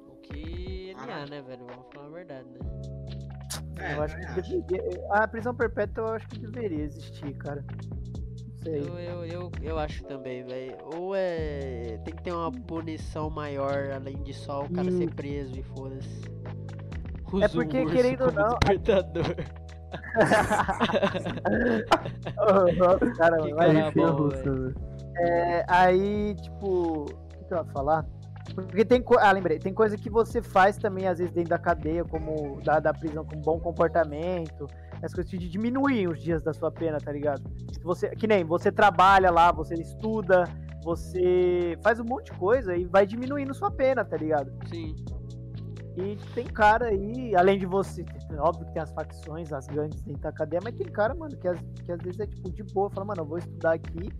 o 0.08 0.16
que 0.20 0.34
ele 0.34 1.10
é, 1.10 1.30
né, 1.30 1.40
velho? 1.40 1.64
Vamos 1.66 1.86
falar 1.94 2.06
a 2.06 2.10
verdade, 2.10 2.44
né? 2.50 2.58
É, 3.82 3.94
Eu 3.96 4.02
acho 4.02 4.16
que 4.16 4.24
acho. 4.24 4.60
deveria- 4.62 5.00
a 5.10 5.28
prisão 5.28 5.54
perpétua 5.54 6.04
eu 6.08 6.14
acho 6.14 6.28
que 6.28 6.38
deveria 6.40 6.84
existir, 6.84 7.34
cara. 7.34 7.62
Não 7.68 8.56
sei. 8.62 8.80
Eu, 8.80 8.98
eu, 8.98 9.24
eu, 9.26 9.50
eu 9.62 9.78
acho 9.78 10.02
também, 10.04 10.42
velho. 10.44 10.76
Ou 10.96 11.14
é. 11.14 11.98
Tem 12.04 12.14
que 12.14 12.22
ter 12.22 12.32
uma 12.32 12.50
punição 12.52 13.28
maior, 13.28 13.90
além 13.92 14.22
de 14.22 14.32
só 14.32 14.64
o 14.64 14.72
cara 14.72 14.88
Hum. 14.88 14.98
ser 14.98 15.12
preso 15.14 15.58
e 15.58 15.62
foda-se. 15.62 16.22
É 17.42 17.48
porque, 17.48 17.84
querendo 17.86 18.24
ou 18.26 18.32
não, 18.32 18.48
despertador. 18.50 19.24
Nossa, 22.76 23.10
cara, 23.16 23.38
Que 23.42 23.54
vai- 23.54 23.74
cara 23.74 23.90
bom, 23.92 24.10
russa, 24.24 24.42
velho. 24.42 24.62
velho. 24.62 24.74
É, 25.16 25.64
aí, 25.68 26.34
tipo, 26.36 27.02
o 27.02 27.04
que, 27.06 27.44
que 27.44 27.54
eu 27.54 27.58
ia 27.58 27.64
falar? 27.66 28.04
Porque 28.54 28.84
tem. 28.84 29.02
Ah, 29.18 29.32
lembrei, 29.32 29.58
tem 29.58 29.72
coisa 29.72 29.96
que 29.96 30.10
você 30.10 30.42
faz 30.42 30.76
também, 30.76 31.06
às 31.08 31.18
vezes, 31.18 31.32
dentro 31.32 31.50
da 31.50 31.58
cadeia, 31.58 32.04
como 32.04 32.60
da, 32.62 32.78
da 32.80 32.92
prisão 32.92 33.24
com 33.24 33.40
bom 33.40 33.58
comportamento, 33.58 34.66
as 35.02 35.12
coisas 35.14 35.30
de 35.30 35.48
diminuir 35.48 36.08
os 36.08 36.20
dias 36.20 36.42
da 36.42 36.52
sua 36.52 36.70
pena, 36.70 36.98
tá 36.98 37.10
ligado? 37.12 37.42
Você, 37.82 38.10
que 38.10 38.26
nem 38.26 38.44
você 38.44 38.70
trabalha 38.70 39.30
lá, 39.30 39.50
você 39.52 39.74
estuda, 39.74 40.44
você 40.84 41.78
faz 41.82 41.98
um 41.98 42.04
monte 42.04 42.32
de 42.32 42.38
coisa 42.38 42.76
e 42.76 42.84
vai 42.84 43.06
diminuindo 43.06 43.54
sua 43.54 43.70
pena, 43.70 44.04
tá 44.04 44.16
ligado? 44.16 44.52
Sim. 44.68 44.94
E 45.96 46.16
tem 46.34 46.46
cara 46.46 46.86
aí, 46.86 47.34
além 47.36 47.58
de 47.58 47.66
você, 47.66 48.02
óbvio 48.38 48.66
que 48.66 48.72
tem 48.72 48.82
as 48.82 48.90
facções, 48.92 49.52
as 49.52 49.66
gangues 49.66 50.00
dentro 50.02 50.22
da 50.22 50.32
cadeia, 50.32 50.60
mas 50.64 50.74
tem 50.74 50.86
cara, 50.86 51.14
mano, 51.14 51.36
que, 51.36 51.46
às- 51.46 51.60
que 51.84 51.92
às 51.92 52.00
vezes 52.00 52.18
é 52.20 52.26
tipo 52.26 52.50
de 52.50 52.62
boa, 52.72 52.88
fala, 52.90 53.06
mano, 53.06 53.20
eu 53.22 53.26
vou 53.26 53.36
estudar 53.38 53.74
aqui 53.74 54.10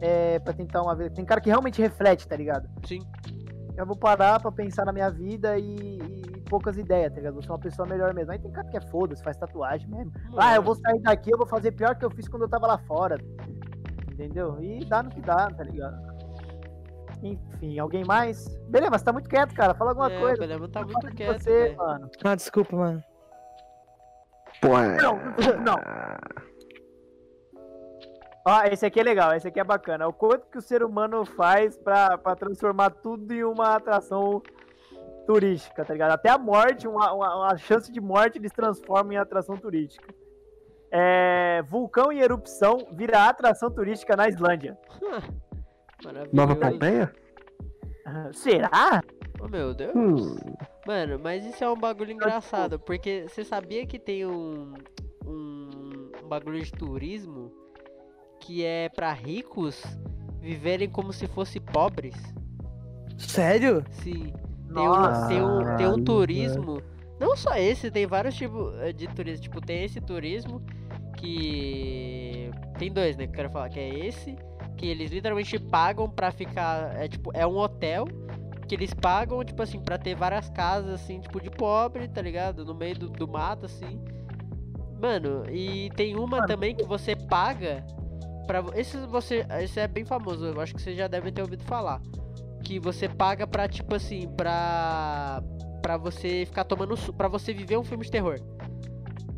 é, 0.00 0.38
pra 0.38 0.52
tentar 0.52 0.82
uma 0.82 0.94
vez. 0.94 1.10
Tem 1.12 1.24
cara 1.24 1.40
que 1.40 1.48
realmente 1.48 1.80
reflete, 1.80 2.28
tá 2.28 2.36
ligado? 2.36 2.68
Sim. 2.86 3.00
Eu 3.76 3.84
vou 3.84 3.96
parar 3.96 4.40
pra 4.40 4.50
pensar 4.50 4.84
na 4.84 4.92
minha 4.92 5.10
vida 5.10 5.58
e, 5.58 5.98
e 5.98 6.40
poucas 6.48 6.78
ideias, 6.78 7.12
tá 7.12 7.18
ligado? 7.18 7.34
Vou 7.34 7.42
ser 7.42 7.50
uma 7.50 7.58
pessoa 7.58 7.86
melhor 7.86 8.14
mesmo. 8.14 8.32
Aí 8.32 8.38
tem 8.38 8.50
cara 8.50 8.68
que 8.68 8.76
é 8.76 8.80
foda-se, 8.80 9.22
faz 9.22 9.36
tatuagem 9.36 9.88
mesmo. 9.88 10.12
Ah, 10.36 10.54
eu 10.54 10.62
vou 10.62 10.74
sair 10.74 11.00
daqui, 11.00 11.30
eu 11.30 11.38
vou 11.38 11.46
fazer 11.46 11.72
pior 11.72 11.94
que 11.94 12.04
eu 12.04 12.10
fiz 12.10 12.26
quando 12.26 12.42
eu 12.42 12.48
tava 12.48 12.66
lá 12.66 12.78
fora. 12.78 13.18
Entendeu? 14.10 14.56
E 14.62 14.84
dá 14.84 15.02
no 15.02 15.10
que 15.10 15.20
dá, 15.20 15.50
tá 15.50 15.62
ligado? 15.62 15.96
Enfim, 17.22 17.78
alguém 17.78 18.04
mais? 18.04 18.46
Beleza, 18.68 18.90
mas 18.90 19.02
tá 19.02 19.12
muito 19.12 19.28
quieto, 19.28 19.54
cara. 19.54 19.74
Fala 19.74 19.90
alguma 19.90 20.12
é, 20.12 20.20
coisa. 20.20 20.36
O 20.36 20.40
Belema 20.40 20.68
tá 20.68 20.82
muito 20.82 21.14
quieto, 21.14 21.42
você, 21.42 21.74
mano. 21.76 22.10
Ah, 22.24 22.34
desculpa, 22.34 22.76
mano. 22.76 23.04
Pô, 24.60 24.78
é. 24.78 24.96
Não, 24.96 25.18
não. 25.62 25.76
Ó, 28.48 28.62
esse 28.70 28.86
aqui 28.86 29.00
é 29.00 29.02
legal, 29.02 29.34
esse 29.34 29.48
aqui 29.48 29.58
é 29.58 29.64
bacana. 29.64 30.06
O 30.06 30.12
quanto 30.12 30.46
que 30.46 30.56
o 30.56 30.62
ser 30.62 30.84
humano 30.84 31.24
faz 31.24 31.76
pra, 31.76 32.16
pra 32.16 32.36
transformar 32.36 32.90
tudo 32.90 33.34
em 33.34 33.42
uma 33.42 33.74
atração 33.74 34.40
turística, 35.26 35.84
tá 35.84 35.92
ligado? 35.92 36.12
Até 36.12 36.30
a 36.30 36.38
morte, 36.38 36.86
uma, 36.86 37.12
uma, 37.12 37.36
uma 37.38 37.56
chance 37.56 37.90
de 37.90 38.00
morte, 38.00 38.38
eles 38.38 38.52
transformam 38.52 39.14
em 39.14 39.16
atração 39.16 39.56
turística. 39.56 40.14
É, 40.92 41.60
vulcão 41.62 42.12
em 42.12 42.20
erupção 42.20 42.86
vira 42.92 43.28
atração 43.28 43.68
turística 43.68 44.14
na 44.14 44.28
Islândia. 44.28 44.78
Maravilhoso. 46.04 46.36
Nova 46.36 46.54
Pompeia? 46.54 47.12
Será? 48.32 49.02
Oh, 49.40 49.48
meu 49.48 49.74
Deus. 49.74 49.92
Hum. 49.96 50.36
Mano, 50.86 51.18
mas 51.18 51.44
isso 51.44 51.64
é 51.64 51.68
um 51.68 51.76
bagulho 51.76 52.12
engraçado, 52.12 52.78
porque 52.78 53.26
você 53.28 53.42
sabia 53.42 53.84
que 53.84 53.98
tem 53.98 54.24
um, 54.24 54.72
um, 55.26 56.12
um 56.22 56.28
bagulho 56.28 56.62
de 56.62 56.70
turismo 56.70 57.65
que 58.40 58.64
é 58.64 58.88
pra 58.88 59.12
ricos 59.12 59.82
viverem 60.40 60.88
como 60.88 61.12
se 61.12 61.26
fossem 61.26 61.60
pobres. 61.60 62.14
Sério? 63.18 63.84
Sim. 63.90 64.32
Tem 64.72 64.88
um, 64.88 65.28
tem 65.28 65.42
um, 65.42 65.76
tem 65.76 65.86
um 65.86 66.04
turismo. 66.04 66.82
Não 67.18 67.36
só 67.36 67.56
esse, 67.56 67.90
tem 67.90 68.06
vários 68.06 68.34
tipos 68.34 68.74
eh, 68.80 68.92
de 68.92 69.08
turismo. 69.08 69.42
Tipo, 69.42 69.60
tem 69.60 69.84
esse 69.84 70.00
turismo 70.00 70.62
que. 71.16 72.50
Tem 72.78 72.92
dois, 72.92 73.16
né? 73.16 73.26
Que 73.26 73.32
eu 73.32 73.36
quero 73.36 73.50
falar, 73.50 73.70
que 73.70 73.80
é 73.80 74.06
esse, 74.06 74.36
que 74.76 74.86
eles 74.86 75.10
literalmente 75.10 75.58
pagam 75.58 76.08
pra 76.08 76.30
ficar. 76.30 76.94
É 76.96 77.08
tipo, 77.08 77.30
é 77.34 77.46
um 77.46 77.56
hotel 77.56 78.06
que 78.68 78.74
eles 78.74 78.92
pagam, 78.92 79.42
tipo 79.44 79.62
assim, 79.62 79.80
pra 79.80 79.96
ter 79.96 80.14
várias 80.14 80.50
casas, 80.50 80.90
assim, 80.90 81.20
tipo, 81.20 81.40
de 81.40 81.50
pobre, 81.50 82.08
tá 82.08 82.20
ligado? 82.20 82.64
No 82.64 82.74
meio 82.74 82.98
do, 82.98 83.08
do 83.08 83.26
mato, 83.26 83.66
assim. 83.66 84.00
Mano, 85.00 85.44
e 85.50 85.90
tem 85.90 86.16
uma 86.16 86.46
também 86.46 86.74
que 86.74 86.84
você 86.84 87.14
paga 87.14 87.84
vo- 88.60 88.72
Esse, 88.74 88.96
você, 89.06 89.46
esse 89.60 89.78
é 89.80 89.86
bem 89.88 90.04
famoso, 90.04 90.46
eu 90.46 90.60
acho 90.60 90.74
que 90.74 90.80
você 90.82 90.94
já 90.94 91.06
deve 91.06 91.30
ter 91.32 91.42
ouvido 91.42 91.62
falar. 91.64 92.00
Que 92.62 92.78
você 92.80 93.08
paga 93.08 93.46
pra, 93.46 93.68
tipo 93.68 93.94
assim, 93.94 94.28
pra. 94.36 95.42
Pra 95.82 95.96
você 95.96 96.44
ficar 96.46 96.64
tomando. 96.64 96.96
Pra 97.14 97.28
você 97.28 97.52
viver 97.52 97.76
um 97.76 97.84
filme 97.84 98.04
de 98.04 98.10
terror. 98.10 98.40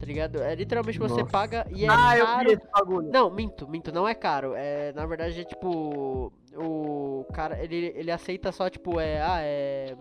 Tá 0.00 0.06
ligado? 0.06 0.40
É 0.42 0.54
literalmente 0.54 0.98
você 0.98 1.20
Nossa. 1.20 1.26
paga 1.32 1.66
e 1.70 1.84
é 1.84 1.88
ah, 1.90 2.16
eu 2.16 2.24
caro. 2.24 2.48
vi 2.48 2.54
esse 2.54 2.66
bagulho. 2.72 3.10
Não, 3.10 3.30
minto, 3.30 3.68
minto, 3.68 3.92
não 3.92 4.06
é 4.08 4.14
caro. 4.14 4.54
É, 4.54 4.92
na 4.92 5.04
verdade, 5.04 5.40
é 5.40 5.44
tipo. 5.44 6.32
O 6.56 7.24
cara, 7.34 7.62
ele, 7.62 7.92
ele 7.94 8.10
aceita 8.10 8.50
só, 8.50 8.70
tipo, 8.70 8.98
é. 8.98 9.20
Ah, 9.20 9.40
é. 9.42 9.94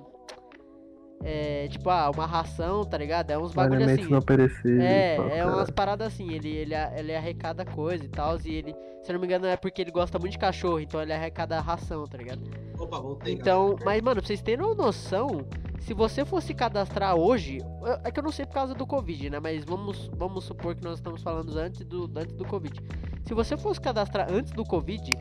É, 1.23 1.67
tipo, 1.67 1.89
ah, 1.89 2.09
uma 2.13 2.25
ração, 2.25 2.85
tá 2.85 2.97
ligado? 2.97 3.31
É 3.31 3.37
uns 3.37 3.51
bagulho 3.53 3.83
assim. 3.83 4.03
não 4.09 4.21
perecíveis. 4.21 4.81
É, 4.81 5.17
pá, 5.17 5.23
é 5.29 5.45
umas 5.45 5.69
paradas 5.71 6.07
assim, 6.07 6.31
ele, 6.31 6.49
ele, 6.49 6.75
a- 6.75 6.93
ele 6.97 7.13
arrecada 7.15 7.65
coisa 7.65 8.05
e 8.05 8.07
tal, 8.07 8.37
e 8.45 8.55
ele, 8.55 8.73
se 9.03 9.11
eu 9.11 9.13
não 9.13 9.19
me 9.19 9.25
engano, 9.25 9.45
é 9.47 9.57
porque 9.57 9.81
ele 9.81 9.91
gosta 9.91 10.19
muito 10.19 10.33
de 10.33 10.37
cachorro, 10.37 10.79
então 10.79 11.01
ele 11.01 11.11
arrecada 11.11 11.59
ração, 11.59 12.05
tá 12.05 12.17
ligado? 12.17 12.41
Opa, 12.79 12.99
voltei. 12.99 13.33
Então, 13.33 13.69
galera. 13.69 13.85
mas 13.85 14.01
mano, 14.01 14.21
pra 14.21 14.27
vocês 14.27 14.41
terem 14.41 14.63
uma 14.63 14.75
noção, 14.75 15.45
se 15.79 15.93
você 15.93 16.23
fosse 16.23 16.53
cadastrar 16.53 17.15
hoje, 17.15 17.57
é 18.03 18.11
que 18.11 18.19
eu 18.19 18.23
não 18.23 18.31
sei 18.31 18.45
por 18.45 18.53
causa 18.53 18.73
do 18.75 18.85
Covid, 18.85 19.31
né? 19.31 19.39
Mas 19.39 19.63
vamos, 19.65 20.09
vamos 20.15 20.43
supor 20.43 20.75
que 20.75 20.83
nós 20.83 20.99
estamos 20.99 21.21
falando 21.23 21.57
antes 21.57 21.83
do, 21.83 22.09
antes 22.15 22.35
do 22.35 22.45
Covid. 22.45 22.79
Se 23.25 23.33
você 23.33 23.57
fosse 23.57 23.81
cadastrar 23.81 24.31
antes 24.31 24.51
do 24.53 24.63
Covid, 24.63 25.11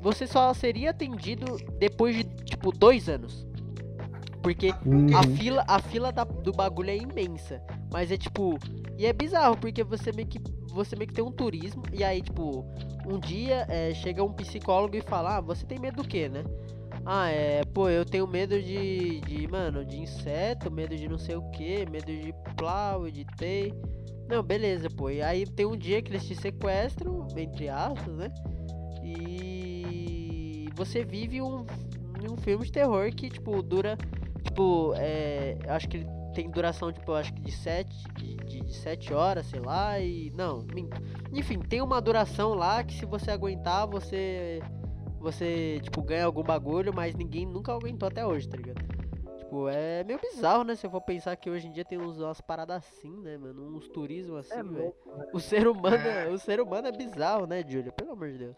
você 0.00 0.26
só 0.26 0.54
seria 0.54 0.90
atendido 0.90 1.56
depois 1.78 2.16
de, 2.16 2.24
tipo, 2.44 2.70
dois 2.70 3.08
anos. 3.08 3.46
Porque 4.44 4.74
Uhum. 4.84 5.06
a 5.16 5.22
fila, 5.38 5.64
a 5.66 5.78
fila 5.80 6.12
da- 6.12 6.22
do 6.24 6.52
bagulho 6.52 6.90
é 6.90 6.96
imensa. 6.98 7.62
Mas 7.90 8.12
é 8.12 8.16
tipo. 8.18 8.58
E 8.98 9.06
é 9.06 9.12
bizarro, 9.12 9.56
porque 9.56 9.82
você 9.82 10.12
meio 10.12 10.28
que. 10.28 10.38
Você 10.70 10.94
meio 10.94 11.08
que 11.08 11.14
tem 11.14 11.24
um 11.24 11.32
turismo. 11.32 11.82
E 11.90 12.04
aí, 12.04 12.20
tipo, 12.20 12.62
um 13.06 13.18
dia 13.18 13.64
é, 13.70 13.94
chega 13.94 14.22
um 14.22 14.32
psicólogo 14.32 14.94
e 14.96 15.00
fala, 15.00 15.38
ah, 15.38 15.40
você 15.40 15.64
tem 15.64 15.78
medo 15.78 16.02
do 16.02 16.06
quê, 16.08 16.28
né? 16.28 16.44
Ah, 17.06 17.28
é, 17.30 17.62
pô, 17.64 17.88
eu 17.88 18.04
tenho 18.04 18.26
medo 18.26 18.60
de, 18.60 19.20
de, 19.20 19.46
mano, 19.48 19.82
de 19.84 19.98
inseto, 19.98 20.70
medo 20.70 20.94
de 20.94 21.08
não 21.08 21.16
sei 21.18 21.36
o 21.36 21.50
que, 21.50 21.86
medo 21.90 22.06
de 22.06 22.34
plau, 22.56 23.10
de 23.10 23.24
tei. 23.38 23.72
Não, 24.28 24.42
beleza, 24.42 24.88
pô. 24.90 25.08
E 25.10 25.22
aí 25.22 25.46
tem 25.46 25.64
um 25.64 25.76
dia 25.76 26.02
que 26.02 26.10
eles 26.10 26.26
te 26.26 26.34
sequestram, 26.34 27.26
entre 27.36 27.68
aspas, 27.70 28.14
né? 28.14 28.30
E 29.02 30.66
você 30.74 31.02
vive 31.04 31.40
um, 31.40 31.64
um 32.30 32.36
filme 32.42 32.64
de 32.66 32.72
terror 32.72 33.10
que, 33.14 33.28
tipo, 33.30 33.62
dura, 33.62 33.96
tipo, 34.44 34.92
é, 34.96 35.56
eu 35.64 35.72
acho 35.72 35.88
que 35.88 35.96
ele 35.98 36.06
tem 36.34 36.50
duração, 36.50 36.92
tipo, 36.92 37.10
eu 37.12 37.16
acho 37.16 37.32
que 37.34 37.40
de 37.42 37.52
7 37.52 37.94
de, 38.14 38.36
de, 38.36 38.60
de 38.60 38.74
sete 38.74 39.12
horas, 39.14 39.46
sei 39.46 39.60
lá, 39.60 39.98
e. 40.00 40.30
Não, 40.36 40.62
minto. 40.74 41.00
Enfim, 41.32 41.58
tem 41.60 41.80
uma 41.82 42.00
duração 42.00 42.54
lá 42.54 42.82
que 42.84 42.94
se 42.94 43.06
você 43.06 43.30
aguentar, 43.30 43.86
você. 43.86 44.60
Você, 45.20 45.80
tipo, 45.82 46.02
ganha 46.02 46.26
algum 46.26 46.42
bagulho, 46.42 46.92
mas 46.94 47.14
ninguém 47.14 47.46
nunca 47.46 47.72
aguentou 47.72 48.06
até 48.08 48.26
hoje, 48.26 48.46
tá 48.46 48.58
ligado? 48.58 48.84
Tipo, 49.38 49.68
é 49.68 50.04
meio 50.04 50.20
bizarro, 50.20 50.64
né? 50.64 50.74
Se 50.74 50.86
eu 50.86 50.90
for 50.90 51.00
pensar 51.00 51.34
que 51.36 51.48
hoje 51.48 51.66
em 51.66 51.72
dia 51.72 51.84
tem 51.84 51.98
uns, 51.98 52.18
umas 52.20 52.40
paradas 52.42 52.76
assim, 52.76 53.10
né, 53.22 53.38
mano? 53.38 53.74
Uns 53.74 53.88
turismo 53.88 54.36
assim, 54.36 54.52
É 54.52 54.62
velho. 54.62 54.74
né? 54.74 54.92
O 55.32 55.40
ser 55.40 55.66
humano, 55.66 55.96
é- 55.96 56.28
o 56.34 56.36
ser 56.38 56.60
humano 56.60 56.88
é 56.88 56.92
bizarro, 56.92 57.46
né, 57.46 57.64
Júlio? 57.66 57.90
Pelo 57.92 58.12
amor 58.12 58.32
de 58.32 58.38
Deus. 58.38 58.56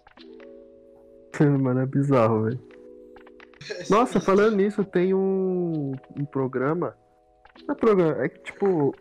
Mano, 1.61 1.81
é 1.81 1.87
bizarro, 1.87 2.45
velho. 2.45 2.61
Nossa, 3.91 4.21
falando 4.21 4.57
nisso, 4.57 4.85
tem 4.85 5.15
um, 5.15 5.93
um 6.19 6.25
programa. 6.25 6.97
Não 7.67 7.75
é 7.75 7.79
programa, 7.79 8.25
é 8.25 8.29
que 8.29 8.41
tipo. 8.41 8.95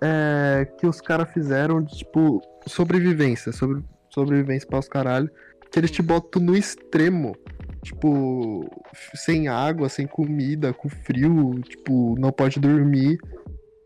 É. 0.00 0.68
Que 0.78 0.86
os 0.86 1.00
caras 1.00 1.32
fizeram 1.32 1.82
de 1.82 1.98
tipo. 1.98 2.40
Sobrevivência. 2.66 3.52
Sobre, 3.52 3.82
sobrevivência 4.10 4.68
para 4.68 4.78
os 4.78 4.88
caralho. 4.88 5.30
Que 5.70 5.80
eles 5.80 5.90
te 5.90 6.02
botam 6.02 6.42
no 6.42 6.56
extremo. 6.56 7.36
Tipo. 7.82 8.70
Sem 9.14 9.48
água, 9.48 9.88
sem 9.88 10.06
comida, 10.06 10.72
com 10.72 10.88
frio. 10.88 11.60
Tipo, 11.62 12.14
não 12.18 12.30
pode 12.30 12.60
dormir. 12.60 13.18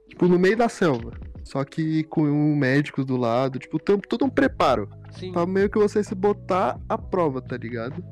Tipo, 0.09 0.27
no 0.27 0.39
meio 0.39 0.57
da 0.57 0.69
selva. 0.69 1.13
Só 1.43 1.65
que 1.65 2.05
com 2.05 2.23
médicos 2.55 3.05
do 3.05 3.17
lado. 3.17 3.59
Tipo, 3.59 3.79
tem 3.79 3.99
todo 3.99 4.25
um 4.25 4.31
preparo. 4.31 4.89
Sim, 5.13 5.33
Pra 5.33 5.47
meio 5.47 5.69
que 5.69 5.79
você 5.79 6.05
se 6.05 6.15
botar 6.15 6.79
à 6.89 6.97
prova, 6.97 7.43
tá 7.43 7.57
ligado? 7.57 8.05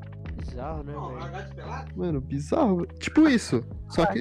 Bizarro, 0.49 0.83
né, 0.83 0.93
Ó, 0.97 1.09
velho? 1.09 1.21
largados 1.21 1.55
pelados? 1.55 1.97
Mano, 1.97 2.21
bizarro. 2.21 2.87
Tipo 2.99 3.29
isso. 3.29 3.65
Só 3.89 4.07
que 4.07 4.21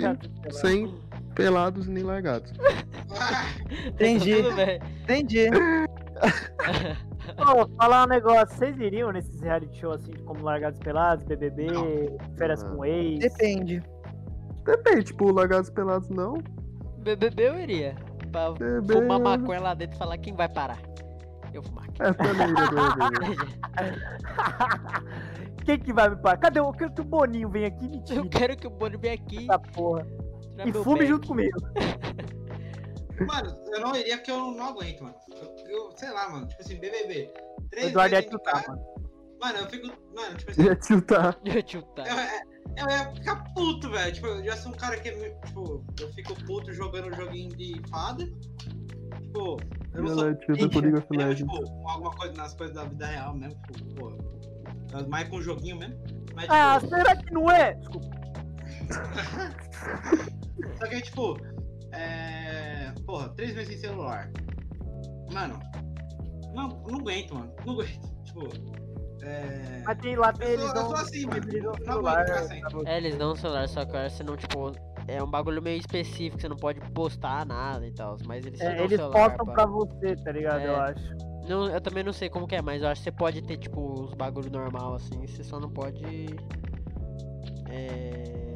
sem 0.51 0.93
pelados 1.35 1.87
nem 1.87 2.03
largados. 2.03 2.51
Entendi. 3.87 4.35
Entendi. 5.03 5.45
Ô, 7.37 7.67
falar 7.77 8.05
um 8.05 8.07
negócio, 8.07 8.55
vocês 8.57 8.79
iriam 8.79 9.11
nesses 9.11 9.41
reality 9.41 9.77
show 9.79 9.91
assim, 9.91 10.13
como 10.25 10.43
Largados 10.43 10.79
Pelados, 10.79 11.25
BBB, 11.25 11.67
Férias 12.37 12.63
Não. 12.63 12.77
com 12.77 12.85
Ex? 12.85 13.19
Depende. 13.19 13.83
Depende, 14.65 15.03
tipo, 15.05 15.31
largados 15.31 15.69
pelados 15.69 16.09
não. 16.09 16.35
BBB 16.99 17.47
eu 17.49 17.59
iria. 17.59 17.95
Pra 18.31 18.51
BBB. 18.51 18.93
fumar 18.93 19.19
maconha 19.19 19.59
lá 19.61 19.73
dentro 19.73 19.95
e 19.95 19.99
falar 19.99 20.17
quem 20.17 20.33
vai 20.35 20.49
parar. 20.49 20.79
Eu 21.53 21.61
fumar 21.63 21.85
aqui. 21.85 22.01
É, 22.01 22.13
também 22.13 22.53
BBB. 22.53 23.37
Quem 25.67 25.77
que 25.77 25.91
vai 25.91 26.09
me 26.09 26.15
parar? 26.15 26.37
Cadê 26.37 26.61
o, 26.61 26.67
eu 26.67 26.71
quero 26.71 26.93
que 26.93 27.01
o 27.01 27.03
Boninho 27.03 27.49
venha 27.49 27.67
aqui 27.67 27.89
me 27.89 28.01
tire 28.01 28.19
Eu 28.19 28.29
quero 28.29 28.55
que 28.55 28.65
o 28.65 28.69
Boni 28.69 28.95
venha 28.95 29.15
aqui 29.15 29.39
essa 29.39 29.59
porra. 29.59 30.07
E 30.65 30.71
fume 30.71 31.05
junto 31.05 31.27
comigo. 31.27 31.59
Mano, 33.27 33.53
eu 33.73 33.81
não 33.81 33.95
iria 33.95 34.15
porque 34.15 34.31
eu 34.31 34.51
não 34.51 34.67
aguento, 34.67 35.03
mano. 35.03 35.15
Eu, 35.31 35.67
eu- 35.67 35.91
sei 35.97 36.11
lá, 36.11 36.29
mano. 36.29 36.47
Tipo 36.47 36.61
assim, 36.61 36.79
BBB. 36.79 37.33
Três 37.71 37.87
Eduardo 37.87 38.13
ia 38.13 38.21
tiltar, 38.21 38.63
mano. 38.67 38.85
Mano, 39.41 39.57
eu 39.57 39.69
fico. 39.69 39.87
Mano, 40.15 40.37
tipo 40.37 40.51
assim. 40.51 40.61
Ia 40.63 40.75
tiltar. 40.75 41.33
Tio 41.65 41.81
tá. 41.81 42.03
Eu, 42.07 42.85
eu 42.85 42.89
ia 42.91 43.11
ficar 43.15 43.43
puto, 43.55 43.89
velho. 43.89 44.13
Tipo, 44.13 44.27
eu 44.27 44.43
já 44.45 44.55
sou 44.57 44.71
um 44.71 44.75
cara 44.75 44.99
que, 44.99 45.11
tipo, 45.11 45.83
eu 45.99 46.13
fico 46.13 46.35
puto 46.45 46.71
jogando 46.73 47.11
joguinho 47.15 47.49
de 47.57 47.81
fada. 47.89 48.23
Tipo, 48.23 49.57
eu 49.95 50.03
não 50.03 50.13
sou. 50.15 50.29
Of 50.29 50.47
mesmo, 50.51 51.11
Legends. 51.11 51.37
tipo, 51.37 51.63
com 51.63 51.89
alguma 51.89 52.11
coisa 52.11 52.33
nas 52.35 52.53
coisas 52.53 52.75
da 52.75 52.83
vida 52.83 53.07
real 53.07 53.35
mesmo. 53.35 53.59
Tipo, 53.73 53.95
pô. 53.95 54.37
Mais 55.09 55.27
com 55.29 55.41
joguinho 55.41 55.77
mesmo. 55.77 55.95
Mas, 56.35 56.47
Ah, 56.49 56.79
tipo, 56.79 56.95
será 56.95 57.15
que 57.15 57.33
não 57.33 57.49
é? 57.51 57.73
Desculpa. 57.73 58.07
Só 60.79 60.87
que, 60.87 61.01
tipo, 61.01 61.37
é. 61.91 62.93
Porra, 63.05 63.29
três 63.29 63.53
meses 63.53 63.69
sem 63.69 63.77
celular. 63.89 64.29
Mano, 65.31 65.59
não, 66.53 66.69
não 66.87 66.99
aguento, 66.99 67.33
mano. 67.35 67.53
Não 67.65 67.73
aguento. 67.73 68.07
Tipo, 68.27 68.45
é. 69.23 69.81
Mas 69.85 69.97
tem 69.99 70.15
lá, 70.15 70.33
Eu 70.39 70.47
eles 70.47 70.65
sou, 70.69 70.75
eu 70.75 70.85
sou 70.85 70.95
assim, 70.95 71.25
mano. 71.25 71.37
eles 71.47 71.63
dão 71.63 71.73
celular. 71.75 72.25
É, 72.85 72.97
eles 72.97 73.17
dão 73.17 73.31
um 73.31 73.35
celular, 73.35 73.67
só 73.67 73.83
que 73.85 73.89
agora 73.91 74.09
você 74.09 74.23
não, 74.23 74.35
tipo. 74.37 74.71
É 75.07 75.23
um 75.23 75.29
bagulho 75.29 75.61
meio 75.61 75.79
específico, 75.79 76.41
você 76.41 76.49
não 76.49 76.57
pode 76.57 76.81
postar 76.91 77.45
nada 77.45 77.85
e 77.87 77.91
tal. 77.91 78.17
Mas 78.25 78.45
eles 78.45 78.59
É, 78.59 78.77
eles 78.83 78.97
celular. 78.99 79.29
postam 79.29 79.45
pra 79.53 79.65
você, 79.65 80.15
tá 80.17 80.31
ligado? 80.31 80.59
É. 80.59 80.67
Eu 80.67 80.75
acho. 80.81 81.15
Não, 81.47 81.67
eu 81.69 81.79
também 81.79 82.03
não 82.03 82.11
sei 82.11 82.29
como 82.29 82.45
que 82.45 82.55
é, 82.55 82.61
mas 82.61 82.81
eu 82.81 82.89
acho 82.89 82.99
que 83.01 83.05
você 83.05 83.11
pode 83.11 83.41
ter, 83.41 83.55
tipo, 83.57 84.01
uns 84.01 84.13
bagulho 84.13 84.51
normal 84.51 84.95
assim, 84.95 85.25
você 85.25 85.43
só 85.45 85.59
não 85.61 85.69
pode. 85.69 86.03
É. 87.69 88.53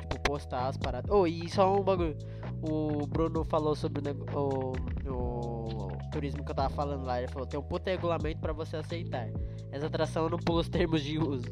Tipo, 0.00 0.18
postar 0.24 0.68
as 0.68 0.76
paradas. 0.76 1.10
Oh, 1.10 1.26
e 1.26 1.48
só 1.48 1.74
um 1.74 1.82
bagulho. 1.82 2.16
O 2.62 3.06
Bruno 3.06 3.44
falou 3.44 3.74
sobre 3.74 4.00
o, 4.00 4.04
nego- 4.04 4.24
o, 4.38 4.72
o 5.10 5.88
turismo 6.12 6.44
que 6.44 6.50
eu 6.50 6.54
tava 6.54 6.70
falando 6.70 7.04
lá. 7.04 7.18
Ele 7.18 7.28
falou: 7.28 7.46
tem 7.46 7.58
um 7.58 7.62
puta 7.62 7.90
regulamento 7.90 8.40
pra 8.40 8.52
você 8.52 8.76
aceitar. 8.76 9.28
Essa 9.70 9.86
atração 9.86 10.28
não 10.28 10.38
pula 10.38 10.60
os 10.60 10.68
termos 10.68 11.02
de 11.02 11.18
uso. 11.18 11.44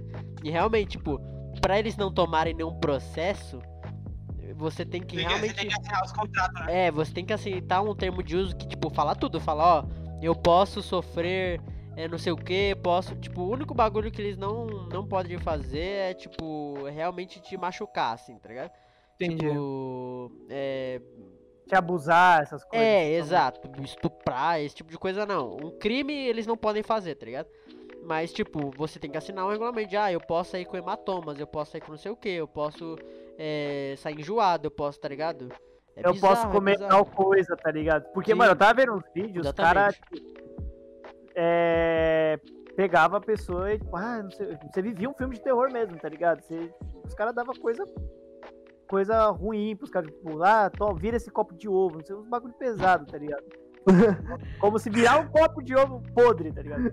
E 0.44 0.50
realmente, 0.50 0.92
tipo, 0.92 1.20
pra 1.60 1.78
eles 1.78 1.96
não 1.96 2.12
tomarem 2.12 2.54
nenhum 2.54 2.74
processo, 2.78 3.60
você 4.54 4.84
tem 4.84 5.02
que 5.02 5.16
realmente. 5.16 5.50
Você 5.50 5.54
tem 5.54 5.68
que 5.68 5.74
assinar 5.74 6.04
os 6.04 6.12
contratos, 6.12 6.66
né? 6.66 6.86
É, 6.86 6.90
você 6.90 7.12
tem 7.12 7.24
que 7.24 7.32
aceitar 7.32 7.82
um 7.82 7.94
termo 7.94 8.22
de 8.22 8.36
uso 8.36 8.56
que, 8.56 8.66
tipo, 8.66 8.90
fala 8.90 9.14
tudo. 9.14 9.40
Fala, 9.40 9.80
ó, 9.80 9.84
eu 10.22 10.34
posso 10.34 10.82
sofrer 10.82 11.60
é, 11.96 12.08
não 12.08 12.18
sei 12.18 12.32
o 12.32 12.36
que, 12.36 12.74
posso. 12.76 13.14
Tipo, 13.16 13.42
o 13.42 13.50
único 13.50 13.74
bagulho 13.74 14.10
que 14.10 14.20
eles 14.20 14.36
não, 14.36 14.66
não 14.88 15.06
podem 15.06 15.38
fazer 15.38 16.10
é, 16.10 16.14
tipo, 16.14 16.84
realmente 16.84 17.40
te 17.40 17.56
machucar, 17.56 18.14
assim, 18.14 18.38
tá 18.38 18.48
ligado? 18.48 18.70
Entendi. 19.16 19.46
Tipo, 19.46 20.32
é. 20.48 21.00
te 21.68 21.74
abusar, 21.74 22.42
essas 22.42 22.64
coisas. 22.64 22.86
É, 22.86 23.12
exato. 23.12 23.60
Estuprar, 23.82 24.60
esse 24.60 24.74
tipo 24.74 24.90
de 24.90 24.98
coisa 24.98 25.26
não. 25.26 25.56
Um 25.56 25.78
crime 25.78 26.14
eles 26.14 26.46
não 26.46 26.56
podem 26.56 26.82
fazer, 26.82 27.16
tá 27.16 27.26
ligado? 27.26 27.48
Mas, 28.02 28.32
tipo, 28.32 28.70
você 28.76 28.98
tem 28.98 29.10
que 29.10 29.18
assinar 29.18 29.44
um 29.44 29.50
regulamento 29.50 29.90
de, 29.90 29.96
ah, 29.96 30.10
eu 30.10 30.20
posso 30.20 30.52
sair 30.52 30.64
com 30.64 30.76
hematomas, 30.76 31.38
eu 31.38 31.46
posso 31.46 31.72
sair 31.72 31.82
com 31.82 31.90
não 31.92 31.98
sei 31.98 32.10
o 32.10 32.16
que, 32.16 32.30
eu 32.30 32.48
posso 32.48 32.96
é, 33.42 33.94
sair 33.96 34.20
enjoado, 34.20 34.66
eu 34.66 34.70
posso, 34.70 35.00
tá 35.00 35.08
ligado? 35.08 35.48
É 35.96 36.00
eu 36.00 36.12
posso 36.12 36.14
bizarro, 36.20 36.50
é 36.50 36.52
comer 36.52 36.72
bizarro. 36.72 36.90
tal 36.90 37.06
coisa, 37.06 37.56
tá 37.56 37.70
ligado? 37.70 38.04
Porque, 38.12 38.32
Sim. 38.32 38.36
mano, 38.38 38.52
eu 38.52 38.56
tava 38.56 38.74
vendo 38.74 38.92
uns 38.92 39.04
vídeos, 39.14 39.46
os 39.46 39.52
caras 39.52 39.94
Exatamente. 40.12 40.50
é, 41.34 42.38
pegava 42.76 43.16
a 43.16 43.20
pessoa 43.20 43.72
e, 43.72 43.78
tipo, 43.78 43.96
ah, 43.96 44.22
não 44.22 44.30
sei, 44.30 44.58
você 44.70 44.82
vivia 44.82 45.08
um 45.08 45.14
filme 45.14 45.34
de 45.36 45.42
terror 45.42 45.72
mesmo, 45.72 45.96
tá 45.98 46.08
ligado? 46.08 46.42
Você- 46.42 46.70
os 47.04 47.14
caras 47.14 47.34
davam 47.34 47.54
coisa 47.54 47.82
coisa 48.86 49.30
ruim 49.30 49.76
pros 49.76 49.88
caras, 49.88 50.10
tipo, 50.10 50.42
ah, 50.42 50.68
toma, 50.68 50.98
vira 50.98 51.16
esse 51.16 51.30
copo 51.30 51.54
de 51.54 51.68
ovo, 51.68 51.98
não 51.98 52.04
sei, 52.04 52.16
uns 52.16 52.26
bagulho 52.26 52.52
pesado, 52.54 53.06
tá 53.06 53.16
ligado? 53.16 53.44
Como 54.60 54.78
se 54.78 54.90
virar 54.90 55.18
um 55.18 55.26
copo 55.28 55.62
de 55.62 55.74
ovo 55.74 56.02
podre, 56.14 56.52
tá 56.52 56.62
ligado? 56.62 56.92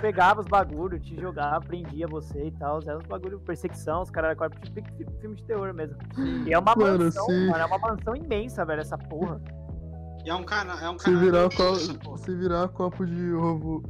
Pegava 0.00 0.40
os 0.40 0.46
bagulho, 0.46 0.98
te 1.00 1.20
jogava, 1.20 1.60
prendia 1.60 2.06
você 2.06 2.46
e 2.46 2.50
tal, 2.52 2.80
era 2.86 2.98
uns 2.98 3.06
bagulho, 3.06 3.40
perseguição, 3.40 4.02
os 4.02 4.10
caras 4.10 4.36
eram 4.40 4.50
tipo 4.50 4.80
fi- 4.96 5.06
filme 5.20 5.36
de 5.36 5.44
terror 5.44 5.72
mesmo. 5.74 5.96
E 6.46 6.52
é 6.52 6.58
uma 6.58 6.74
Mano, 6.76 7.04
mansão, 7.04 7.26
se- 7.26 7.46
mano, 7.46 7.58
é 7.62 7.66
uma 7.66 7.78
mansão 7.78 8.14
imensa, 8.16 8.64
velho, 8.64 8.80
essa 8.80 8.96
porra. 8.98 9.40
E 10.24 10.30
é 10.30 10.34
um 10.34 10.44
canal. 10.44 10.78
É 10.78 10.88
um 10.90 10.98
Se 10.98 11.14
virar, 11.14 11.48
co- 11.50 12.16
se 12.16 12.34
virar 12.34 12.68
copo 12.68 13.04
de 13.04 13.32
ovo 13.34 13.82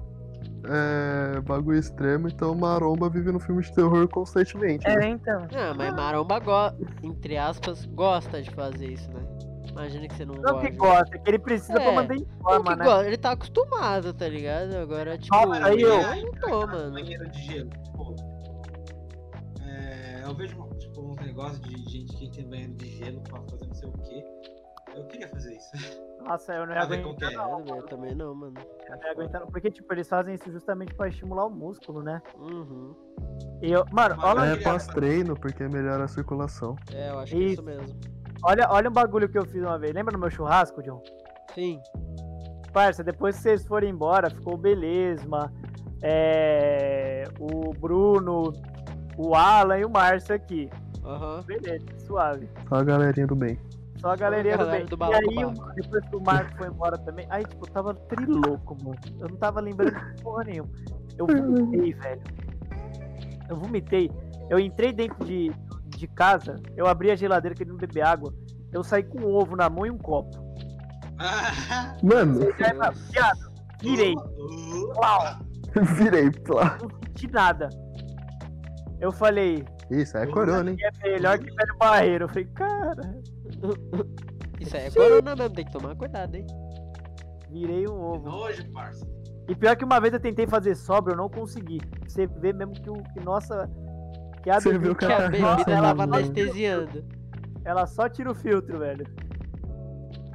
é 0.66 1.40
bagulho 1.42 1.78
extremo, 1.78 2.26
então 2.28 2.54
Maromba 2.54 3.08
vive 3.10 3.30
no 3.30 3.38
filme 3.38 3.62
de 3.62 3.72
terror 3.74 4.08
constantemente. 4.08 4.86
né? 4.88 5.06
É, 5.06 5.08
então. 5.10 5.46
Ah, 5.54 5.74
mas 5.76 5.94
Maromba, 5.94 6.40
entre 7.02 7.36
aspas, 7.36 7.84
gosta 7.86 8.42
de 8.42 8.50
fazer 8.50 8.92
isso, 8.92 9.10
né? 9.12 9.20
Imagina 9.74 10.06
que 10.06 10.14
você 10.14 10.24
não 10.24 10.34
Não 10.36 10.42
gosta. 10.52 10.70
que 10.70 10.76
gosta, 10.76 11.16
é 11.16 11.18
que 11.18 11.30
ele 11.30 11.38
precisa 11.40 11.72
pra 11.74 11.82
É, 11.82 11.94
manter 11.94 12.14
em 12.16 12.20
Não 12.20 12.38
forma, 12.42 12.76
né? 12.76 12.84
gosta, 12.84 13.06
ele 13.08 13.16
tá 13.18 13.32
acostumado, 13.32 14.14
tá 14.14 14.28
ligado? 14.28 14.76
Agora, 14.76 15.18
tipo, 15.18 15.34
Ah, 15.34 15.66
aí 15.66 15.80
eu- 15.80 15.98
não 15.98 16.32
tô, 16.40 16.66
mano. 16.66 16.92
banheiro 16.92 17.28
de 17.30 17.42
gelo. 17.42 17.70
Pô, 17.96 18.14
é, 19.66 20.22
eu 20.24 20.34
vejo 20.34 20.56
tipo, 20.78 21.00
uns 21.02 21.16
negócios 21.16 21.60
de 21.60 21.76
gente 21.90 22.16
que 22.16 22.30
tem 22.30 22.48
banheiro 22.48 22.74
de 22.74 22.86
gelo 22.98 23.20
pra 23.22 23.40
fazer 23.42 23.66
não 23.66 23.74
sei 23.74 23.88
o 23.88 23.92
quê. 23.92 24.24
Eu 24.96 25.04
queria 25.08 25.28
fazer 25.28 25.56
isso. 25.56 26.04
Nossa, 26.24 26.52
eu 26.52 26.66
não 26.66 26.72
ia 26.74 26.86
Pra 26.86 26.96
aguentar, 26.96 27.32
é. 27.32 27.34
não. 27.34 27.64
Eu 27.66 27.82
também 27.86 28.14
não, 28.14 28.32
mano. 28.32 28.54
Eu 28.88 28.96
não 28.96 29.02
ia 29.04 29.10
aguentar, 29.10 29.40
não. 29.40 29.48
Porque, 29.48 29.68
tipo, 29.72 29.92
eles 29.92 30.08
fazem 30.08 30.34
isso 30.36 30.50
justamente 30.52 30.94
pra 30.94 31.08
estimular 31.08 31.46
o 31.46 31.50
músculo, 31.50 32.00
né? 32.00 32.22
Uhum. 32.38 32.94
E 33.60 33.72
eu, 33.72 33.84
mano, 33.90 34.14
olha, 34.22 34.52
É 34.52 34.56
pós-treino, 34.56 35.34
porque 35.34 35.66
melhora 35.66 36.04
a 36.04 36.08
circulação. 36.08 36.76
É, 36.92 37.10
eu 37.10 37.18
acho 37.18 37.32
que 37.34 37.42
é 37.42 37.46
Isso. 37.48 37.62
mesmo. 37.64 37.98
Olha, 38.42 38.66
olha 38.70 38.88
um 38.88 38.92
bagulho 38.92 39.28
que 39.28 39.38
eu 39.38 39.44
fiz 39.46 39.62
uma 39.62 39.78
vez. 39.78 39.92
Lembra 39.94 40.12
no 40.12 40.18
meu 40.18 40.30
churrasco, 40.30 40.82
John? 40.82 41.02
Sim. 41.54 41.80
Parça, 42.72 43.04
depois 43.04 43.36
que 43.36 43.42
vocês 43.42 43.66
forem 43.66 43.90
embora, 43.90 44.28
ficou 44.30 44.54
o 44.54 44.58
Belesma, 44.58 45.52
é, 46.02 47.24
o 47.38 47.70
Bruno, 47.78 48.52
o 49.16 49.34
Alan 49.34 49.78
e 49.78 49.84
o 49.84 49.90
Márcio 49.90 50.34
aqui. 50.34 50.68
Aham. 51.04 51.42
Beleza, 51.46 51.86
suave. 51.98 52.48
Só 52.68 52.76
a 52.76 52.84
galerinha 52.84 53.26
do 53.26 53.36
bem. 53.36 53.58
Só 53.98 54.10
a 54.10 54.16
galerinha 54.16 54.58
do 54.58 54.66
bem. 54.66 54.84
do 54.84 54.96
e 54.96 55.14
aí, 55.14 55.44
o- 55.44 55.52
depois 55.74 56.04
que 56.08 56.16
o 56.16 56.20
Marco 56.20 56.56
foi 56.58 56.66
embora 56.68 56.98
também, 56.98 57.26
aí, 57.30 57.44
tipo, 57.44 57.64
eu 57.66 57.70
tava 57.72 57.94
trilouco, 57.94 58.76
mano. 58.84 58.98
Eu 59.20 59.28
não 59.28 59.36
tava 59.36 59.60
lembrando 59.60 59.94
de 60.14 60.22
porra 60.22 60.44
nenhuma. 60.44 60.70
Eu 61.16 61.26
vomitei, 61.26 61.92
velho. 61.94 62.22
Eu 63.48 63.56
vomitei. 63.56 64.10
Eu 64.50 64.58
entrei 64.58 64.92
dentro 64.92 65.24
de, 65.24 65.52
de 66.06 66.14
casa, 66.14 66.56
eu 66.76 66.86
abri 66.86 67.10
a 67.10 67.16
geladeira 67.16 67.54
querendo 67.54 67.76
beber 67.76 68.02
água. 68.02 68.32
Eu 68.72 68.82
saí 68.82 69.02
com 69.02 69.20
um 69.20 69.34
ovo 69.34 69.56
na 69.56 69.70
mão 69.70 69.86
e 69.86 69.90
um 69.90 69.98
copo. 69.98 70.36
Mano, 72.02 72.40
Viado, 73.10 73.52
virei. 73.80 74.14
Plau, 74.94 75.38
virei 75.96 76.30
lá. 76.48 76.78
não 76.82 76.90
senti 77.06 77.30
nada. 77.30 77.68
Eu 79.00 79.12
falei, 79.12 79.64
Isso, 79.90 80.16
é 80.16 80.26
corona, 80.26 80.70
hein? 80.70 80.76
é 80.80 81.10
melhor 81.12 81.38
que 81.38 81.46
velho 81.46 81.78
barreiro. 81.78 82.24
Eu 82.24 82.28
falei, 82.28 82.44
cara, 82.46 83.16
Isso 84.60 84.76
aí 84.76 84.86
é 84.86 84.90
corona 84.90 85.36
mesmo, 85.36 85.54
tem 85.54 85.64
que 85.64 85.72
tomar 85.72 85.94
cuidado, 85.96 86.34
hein? 86.34 86.46
virei 87.50 87.86
um 87.86 88.00
ovo. 88.00 88.28
nojo, 88.28 88.68
parça. 88.72 89.06
E 89.48 89.54
pior 89.54 89.76
que 89.76 89.84
uma 89.84 90.00
vez 90.00 90.12
eu 90.12 90.20
tentei 90.20 90.46
fazer 90.46 90.74
sobra, 90.74 91.12
eu 91.12 91.16
não 91.16 91.28
consegui. 91.28 91.80
Você 92.08 92.26
vê 92.26 92.52
mesmo 92.52 92.72
que, 92.72 92.90
o, 92.90 92.94
que 92.94 93.20
nossa. 93.20 93.70
Que 94.44 94.50
a 94.50 94.60
Você 94.60 94.78
viu 94.78 94.94
Que 94.94 95.06
a 95.06 95.28
bebida 95.28 95.72
ela 95.72 95.92
vai 95.94 96.06
mano. 96.06 96.14
anestesiando. 96.16 97.04
ela 97.64 97.86
só 97.86 98.08
tira 98.08 98.30
o 98.30 98.34
filtro, 98.34 98.78
velho. 98.78 99.06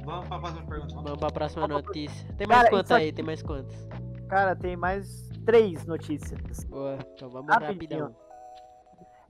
Vamos 0.04 0.28
pra 0.28 0.38
próxima 0.38 0.66
pergunta. 0.66 0.94
Vamos 0.96 1.18
pra 1.18 1.30
próxima 1.30 1.68
notícia. 1.68 2.28
Tem 2.36 2.46
Cara, 2.48 2.58
mais 2.60 2.70
quantas 2.70 2.90
aqui- 2.90 3.04
aí? 3.04 3.12
Tem 3.12 3.24
mais 3.24 3.42
quantas? 3.42 3.88
Cara, 4.28 4.56
tem 4.56 4.76
mais 4.76 5.28
três 5.46 5.86
notícias. 5.86 6.38
Boa, 6.64 6.98
então 7.14 7.30
vamos 7.30 7.48
Rapidinho. 7.48 8.04
rapidão. 8.04 8.16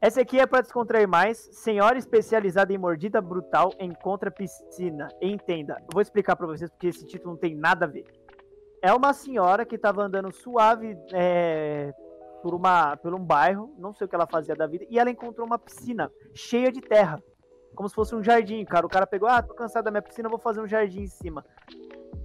Essa 0.00 0.22
aqui 0.22 0.40
é 0.40 0.46
pra 0.46 0.62
descontrair 0.62 1.06
mais. 1.06 1.36
Senhora 1.52 1.98
especializada 1.98 2.72
em 2.72 2.78
mordida 2.78 3.20
brutal 3.20 3.70
encontra 3.78 4.30
piscina. 4.30 5.08
Entenda. 5.20 5.74
Eu 5.80 5.88
vou 5.92 6.00
explicar 6.00 6.36
pra 6.36 6.46
vocês 6.46 6.70
porque 6.70 6.86
esse 6.86 7.06
título 7.06 7.32
não 7.34 7.38
tem 7.38 7.54
nada 7.54 7.84
a 7.84 7.88
ver. 7.88 8.06
É 8.82 8.94
uma 8.94 9.12
senhora 9.12 9.66
que 9.66 9.76
tava 9.76 10.02
andando 10.02 10.32
suave 10.32 10.96
é, 11.12 11.92
por, 12.42 12.54
uma, 12.54 12.96
por 12.96 13.14
um 13.14 13.24
bairro, 13.24 13.74
não 13.78 13.92
sei 13.92 14.06
o 14.06 14.08
que 14.08 14.14
ela 14.14 14.26
fazia 14.26 14.54
da 14.54 14.66
vida, 14.66 14.86
e 14.88 14.98
ela 14.98 15.10
encontrou 15.10 15.46
uma 15.46 15.58
piscina 15.58 16.10
cheia 16.34 16.70
de 16.70 16.80
terra. 16.80 17.22
Como 17.74 17.88
se 17.88 17.94
fosse 17.94 18.14
um 18.14 18.22
jardim, 18.22 18.64
cara. 18.64 18.86
O 18.86 18.90
cara 18.90 19.06
pegou, 19.06 19.28
ah, 19.28 19.42
tô 19.42 19.54
cansado 19.54 19.84
da 19.84 19.90
minha 19.90 20.02
piscina, 20.02 20.28
vou 20.28 20.38
fazer 20.38 20.60
um 20.60 20.66
jardim 20.66 21.02
em 21.02 21.06
cima. 21.06 21.44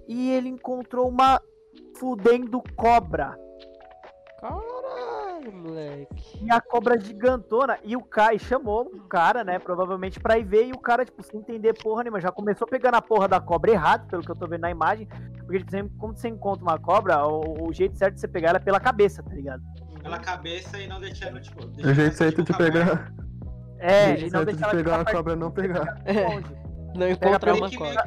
E 0.08 0.32
ele 0.32 0.50
encontrou 0.50 1.08
uma 1.08 1.42
fudendo 1.98 2.62
cobra. 2.76 3.38
Caralho, 4.40 5.52
moleque. 5.52 6.44
E 6.44 6.52
a 6.52 6.60
cobra 6.60 7.00
gigantona. 7.00 7.80
E 7.84 7.96
o 7.96 8.04
cara 8.04 8.34
e 8.34 8.40
chamou 8.40 8.82
o 8.82 9.02
cara, 9.08 9.44
né? 9.44 9.60
Provavelmente 9.60 10.20
pra 10.20 10.38
ir 10.38 10.44
ver. 10.44 10.68
E 10.68 10.72
o 10.72 10.80
cara, 10.80 11.06
tipo, 11.06 11.24
sem 11.24 11.40
entender 11.40 11.74
porra 11.74 12.04
nenhuma. 12.04 12.20
Já 12.20 12.32
começou 12.32 12.68
pegando 12.68 12.96
a 12.96 13.02
porra 13.02 13.28
da 13.28 13.40
cobra 13.40 13.72
errado, 13.72 14.08
pelo 14.08 14.24
que 14.24 14.32
eu 14.32 14.36
tô 14.36 14.48
vendo 14.48 14.62
na 14.62 14.72
imagem. 14.72 15.08
Porque, 15.40 15.60
tipo, 15.60 15.72
sempre, 15.72 15.96
quando 15.98 16.18
você 16.18 16.28
encontra 16.28 16.64
uma 16.64 16.80
cobra, 16.80 17.26
o, 17.26 17.68
o 17.68 17.74
jeito 17.74 17.98
certo 17.98 18.16
de 18.16 18.22
você 18.22 18.28
pegar 18.28 18.50
ela 18.50 18.58
é 18.58 18.62
pela 18.62 18.80
cabeça, 18.80 19.24
tá 19.24 19.34
ligado? 19.34 19.64
Pela 20.06 20.20
cabeça 20.20 20.78
e 20.80 20.88
não 20.88 21.00
deixando, 21.00 21.42
tipo. 21.42 21.64
O 21.64 21.68
deixando 21.68 21.96
jeito 21.96 22.10
essa, 22.10 22.18
certo 22.18 22.44
tipo, 22.44 22.52
de 22.52 22.58
pegar. 22.58 23.12
É, 23.80 24.12
o 24.12 24.14
e 24.14 24.18
jeito 24.18 24.34
não 24.34 24.40
certo 24.44 24.46
deixar 24.46 24.70
de 24.70 24.76
pegar 24.78 25.02
a 25.02 25.06
cobra 25.06 25.34
é 25.34 25.36
não 25.36 25.52
pegar. 25.52 25.98
longe. 26.08 26.56
Não 26.96 27.10
encontra 27.10 27.54
uma 27.56 27.70
cobra. 27.72 28.06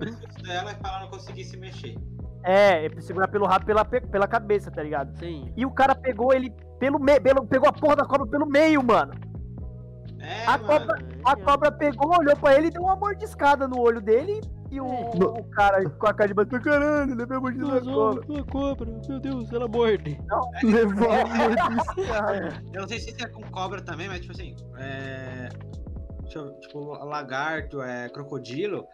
o 0.00 0.42
dela 0.42 0.74
pra 0.74 0.90
ela 0.90 1.00
não 1.00 1.08
conseguir 1.08 1.44
se 1.44 1.56
mexer. 1.56 1.94
É, 2.42 2.86
é 2.86 3.00
segurar 3.00 3.28
pelo 3.28 3.46
rabo 3.46 3.64
pela, 3.64 3.84
pe- 3.84 4.00
pela 4.00 4.26
cabeça, 4.26 4.70
tá 4.70 4.82
ligado? 4.82 5.16
Sim. 5.18 5.52
E 5.56 5.64
o 5.64 5.70
cara 5.70 5.94
pegou 5.94 6.32
ele 6.32 6.50
pelo 6.80 6.98
meio, 6.98 7.20
pegou 7.46 7.68
a 7.68 7.72
porra 7.72 7.96
da 7.96 8.04
cobra 8.04 8.26
pelo 8.26 8.46
meio, 8.46 8.82
mano. 8.82 9.12
É, 10.24 10.44
A 10.46 10.58
mano. 10.58 10.66
cobra- 10.66 11.08
A 11.24 11.36
cobra 11.36 11.72
pegou, 11.72 12.18
olhou 12.18 12.36
pra 12.36 12.54
ele 12.56 12.68
e 12.68 12.70
deu 12.70 12.82
uma 12.82 12.96
mordiscada 12.96 13.66
no 13.68 13.78
olho 13.80 14.00
dele. 14.00 14.40
E 14.70 14.80
o, 14.80 14.86
É. 14.92 15.00
o 15.24 15.44
cara 15.50 15.88
com 15.88 16.06
a 16.08 16.12
cara 16.14 16.28
de 16.28 16.34
bater, 16.34 16.60
caralho, 16.60 17.14
levei 17.14 17.36
a 17.36 17.40
mordida 17.40 17.66
da 17.66 17.80
cobra. 17.80 18.24
uma 18.28 18.44
cobra, 18.46 18.90
meu 19.08 19.20
Deus, 19.20 19.52
ela 19.52 19.68
morde. 19.68 20.18
Levou 20.64 21.08
a 21.12 21.24
mordisca. 21.26 21.94
Eu 22.74 22.80
não 22.80 22.88
sei 22.88 22.98
se 22.98 23.10
é 23.22 23.28
com 23.28 23.42
cobra 23.50 23.80
também, 23.82 24.08
mas 24.08 24.20
tipo 24.20 24.32
assim. 24.32 24.56
É... 24.78 25.48
deixa 26.22 26.38
eu- 26.40 26.58
tipo, 26.60 26.80
lagarto, 27.04 27.80
é, 27.82 28.08
crocodilo, 28.08 28.84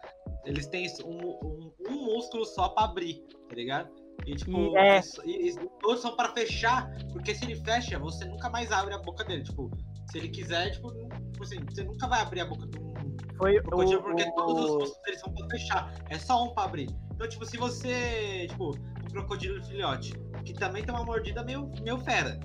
eles 0.45 0.67
têm 0.67 0.85
um, 1.03 1.29
um, 1.43 1.71
um 1.89 2.05
músculo 2.13 2.45
só 2.45 2.69
pra 2.69 2.83
abrir, 2.85 3.23
tá 3.49 3.55
ligado? 3.55 3.89
E 4.27 4.35
tipo, 4.35 4.77
é. 4.77 5.01
e- 5.25 5.49
e 5.49 5.55
todos 5.81 6.01
são 6.01 6.15
pra 6.15 6.29
fechar, 6.33 6.91
porque 7.11 7.33
se 7.33 7.43
ele 7.45 7.55
fecha, 7.55 7.97
você 7.97 8.25
nunca 8.25 8.49
mais 8.51 8.71
abre 8.71 8.93
a 8.93 8.99
boca 8.99 9.23
dele. 9.23 9.41
Tipo, 9.43 9.71
se 10.11 10.17
ele 10.17 10.29
quiser, 10.29 10.71
tipo, 10.71 10.91
tipo 10.91 11.43
assim, 11.43 11.59
você 11.69 11.83
nunca 11.83 12.07
vai 12.07 12.21
abrir 12.21 12.41
a 12.41 12.45
boca 12.45 12.67
de 12.67 12.79
um 12.79 12.91
Foi 13.37 13.57
o, 13.57 13.63
crocodilo, 13.63 14.03
porque 14.03 14.23
o- 14.23 14.31
todos 14.35 14.69
os 14.89 14.99
eles 15.07 15.19
são 15.19 15.33
pra 15.33 15.47
fechar. 15.49 15.93
É 16.09 16.17
só 16.19 16.43
um 16.43 16.53
pra 16.53 16.65
abrir. 16.65 16.89
Então, 17.13 17.27
tipo, 17.29 17.45
se 17.45 17.57
você. 17.57 18.47
Tipo, 18.49 18.71
um 18.71 19.09
crocodilo 19.11 19.63
filhote, 19.63 20.13
que 20.45 20.53
também 20.53 20.83
tem 20.83 20.93
uma 20.93 21.03
mordida 21.05 21.43
meio, 21.43 21.69
meio 21.81 21.97
fera. 21.99 22.37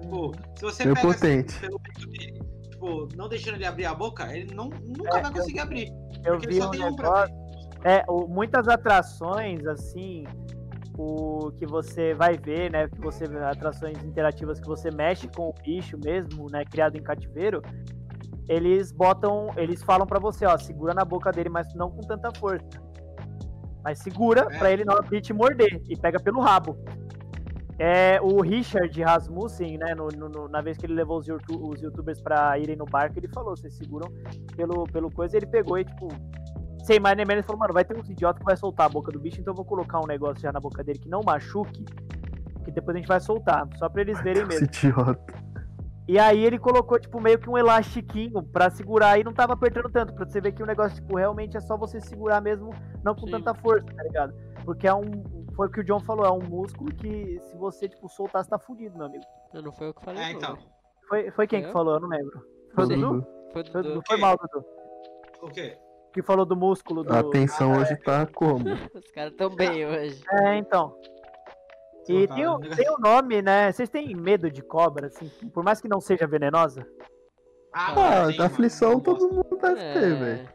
Tipo, 0.00 0.32
se 0.56 0.62
você 0.62 0.84
Meio 0.84 0.94
pega 0.96 1.08
assim, 1.08 1.18
potente. 1.42 1.58
pelo 1.60 1.80
peito 1.80 2.06
dele, 2.10 2.40
tipo, 2.70 3.08
não 3.16 3.28
deixando 3.28 3.56
ele 3.56 3.66
abrir 3.66 3.84
a 3.84 3.94
boca, 3.94 4.34
ele 4.36 4.54
não, 4.54 4.68
nunca 4.70 5.18
É, 5.18 5.22
vai 5.22 5.32
conseguir 5.32 5.60
abrir. 5.60 5.88
eu 6.24 6.32
Porque 6.38 6.46
ele 6.46 6.54
vi 6.54 6.60
só 6.60 6.68
um 6.68 6.70
tem 6.70 6.84
um 6.84 6.96
pra 6.96 7.04
negócio. 7.26 7.34
abrir. 7.34 7.90
É, 7.92 8.04
o- 8.08 8.26
muitas 8.28 8.68
atrações, 8.68 9.66
assim, 9.66 10.24
o 11.02 11.52
que 11.52 11.66
você 11.66 12.14
vai 12.14 12.36
ver, 12.36 12.70
né? 12.70 12.88
Que 12.88 13.00
você 13.00 13.24
atrações 13.38 14.02
interativas 14.04 14.60
que 14.60 14.66
você 14.66 14.90
mexe 14.90 15.28
com 15.28 15.48
o 15.48 15.54
bicho 15.64 15.96
mesmo, 16.04 16.46
né? 16.50 16.64
Criado 16.64 16.96
em 16.96 17.02
cativeiro, 17.02 17.62
eles 18.48 18.92
botam, 18.92 19.48
eles 19.56 19.82
falam 19.82 20.06
pra 20.06 20.18
você, 20.20 20.44
ó, 20.44 20.56
segura 20.58 20.92
na 20.92 21.04
boca 21.04 21.30
dele, 21.32 21.48
mas 21.48 21.72
não 21.74 21.90
com 21.90 22.00
tanta 22.02 22.30
força. 22.38 22.66
Mas 23.82 23.98
segura 24.00 24.46
É. 24.50 24.58
pra 24.58 24.70
ele 24.70 24.84
não 24.84 24.94
abrir 24.96 25.22
te 25.22 25.32
morder 25.32 25.80
e 25.88 25.96
pega 25.96 26.20
pelo 26.20 26.40
rabo. 26.40 26.76
É, 27.78 28.20
o 28.20 28.42
Richard 28.42 29.02
Rasmussen, 29.02 29.78
né, 29.78 29.94
no- 29.94 30.08
no- 30.08 30.48
na 30.48 30.60
vez 30.60 30.76
que 30.76 30.84
ele 30.84 30.92
levou 30.92 31.18
os, 31.18 31.26
youtu- 31.26 31.66
os 31.66 31.80
youtubers 31.80 32.20
pra 32.20 32.58
irem 32.58 32.76
no 32.76 32.84
barco, 32.84 33.18
ele 33.18 33.28
falou, 33.28 33.56
vocês 33.56 33.74
seguram 33.74 34.12
pelo, 34.54 34.84
pelo 34.84 35.10
coisa, 35.10 35.38
ele 35.38 35.46
pegou 35.46 35.78
e, 35.78 35.84
tipo, 35.86 36.08
sem 36.84 37.00
mais 37.00 37.16
nem 37.16 37.26
menos, 37.26 37.40
ele 37.40 37.46
falou, 37.46 37.60
mano, 37.60 37.74
vai 37.74 37.84
ter 37.84 37.96
uns 37.96 38.08
idiotas 38.08 38.38
que 38.38 38.44
vai 38.44 38.56
soltar 38.56 38.86
a 38.86 38.88
boca 38.88 39.12
do 39.12 39.18
bicho, 39.18 39.40
então 39.40 39.52
eu 39.52 39.56
vou 39.56 39.64
colocar 39.64 40.00
um 40.00 40.06
negócio 40.06 40.40
já 40.40 40.52
na 40.52 40.60
boca 40.60 40.82
dele 40.82 40.98
que 40.98 41.08
não 41.08 41.22
machuque, 41.22 41.84
que 42.64 42.70
depois 42.70 42.96
a 42.96 42.98
gente 42.98 43.08
vai 43.08 43.20
soltar, 43.20 43.68
só 43.76 43.88
pra 43.88 44.02
eles 44.02 44.20
verem 44.22 44.42
Esse 44.42 44.60
mesmo. 44.60 44.66
idiota. 44.66 45.50
E 46.08 46.18
aí 46.18 46.44
ele 46.44 46.58
colocou, 46.58 46.98
tipo, 46.98 47.20
meio 47.20 47.38
que 47.38 47.48
um 47.48 47.56
elastiquinho 47.56 48.42
pra 48.42 48.68
segurar 48.68 49.18
e 49.18 49.22
não 49.22 49.32
tava 49.32 49.52
apertando 49.52 49.88
tanto, 49.90 50.12
pra 50.12 50.24
você 50.26 50.40
ver 50.40 50.50
que 50.52 50.62
o 50.62 50.66
negócio, 50.66 50.96
tipo, 50.96 51.16
realmente 51.16 51.56
é 51.56 51.60
só 51.60 51.76
você 51.76 52.00
segurar 52.00 52.40
mesmo, 52.40 52.74
não 53.04 53.14
com 53.14 53.26
Sim. 53.26 53.32
tanta 53.32 53.54
força, 53.54 53.86
tá 53.86 54.02
ligado? 54.02 54.34
Porque 54.64 54.88
é 54.88 54.94
um. 54.94 55.04
Foi 55.54 55.68
o 55.68 55.70
que 55.70 55.80
o 55.80 55.84
John 55.84 56.00
falou, 56.00 56.26
é 56.26 56.32
um 56.32 56.42
músculo 56.42 56.92
que 56.92 57.38
se 57.42 57.56
você, 57.56 57.88
tipo, 57.88 58.08
soltar, 58.08 58.42
você 58.42 58.50
tá 58.50 58.58
fudido, 58.58 58.96
meu 58.96 59.06
amigo. 59.06 59.24
Não, 59.54 59.62
não 59.62 59.72
foi 59.72 59.88
eu 59.88 59.94
que 59.94 60.04
falei. 60.04 60.22
É, 60.22 60.32
então. 60.32 60.54
velho. 60.54 60.66
Foi, 61.08 61.30
foi 61.30 61.46
quem 61.46 61.60
Foi 61.60 61.68
que 61.68 61.72
falou? 61.72 61.94
Eu 61.94 62.00
não 62.00 62.08
lembro. 62.08 62.44
Foi 62.74 62.84
o. 62.84 62.88
Dudu? 62.88 63.26
Foi. 63.52 63.62
Dudu? 63.62 64.02
foi 64.06 64.16
mal, 64.16 64.36
Dudu. 64.36 64.66
O 65.42 65.48
quê? 65.48 65.78
Que 66.12 66.22
falou 66.22 66.44
do 66.44 66.56
músculo 66.56 67.04
do. 67.04 67.12
A 67.12 67.20
atenção 67.20 67.78
hoje 67.78 67.96
tá 67.96 68.26
como? 68.26 68.64
Os 68.94 69.10
caras 69.12 69.32
tão 69.36 69.50
bem 69.54 69.86
hoje. 69.86 70.22
É, 70.30 70.56
então. 70.56 70.96
E 72.08 72.26
tem 72.26 72.46
o, 72.48 72.58
tem 72.58 72.90
o 72.90 72.98
nome, 72.98 73.40
né? 73.40 73.70
Vocês 73.70 73.88
têm 73.88 74.16
medo 74.16 74.50
de 74.50 74.62
cobra, 74.62 75.06
assim? 75.06 75.28
Por 75.54 75.62
mais 75.62 75.80
que 75.80 75.86
não 75.86 76.00
seja 76.00 76.26
venenosa? 76.26 76.84
Ah, 77.72 78.26
sim, 78.30 78.36
da 78.36 78.46
aflição 78.46 78.90
mano, 78.90 79.02
todo 79.02 79.28
mundo 79.28 79.58
deve 79.62 79.76
ter, 79.76 80.12
É. 80.12 80.14
velho. 80.14 80.48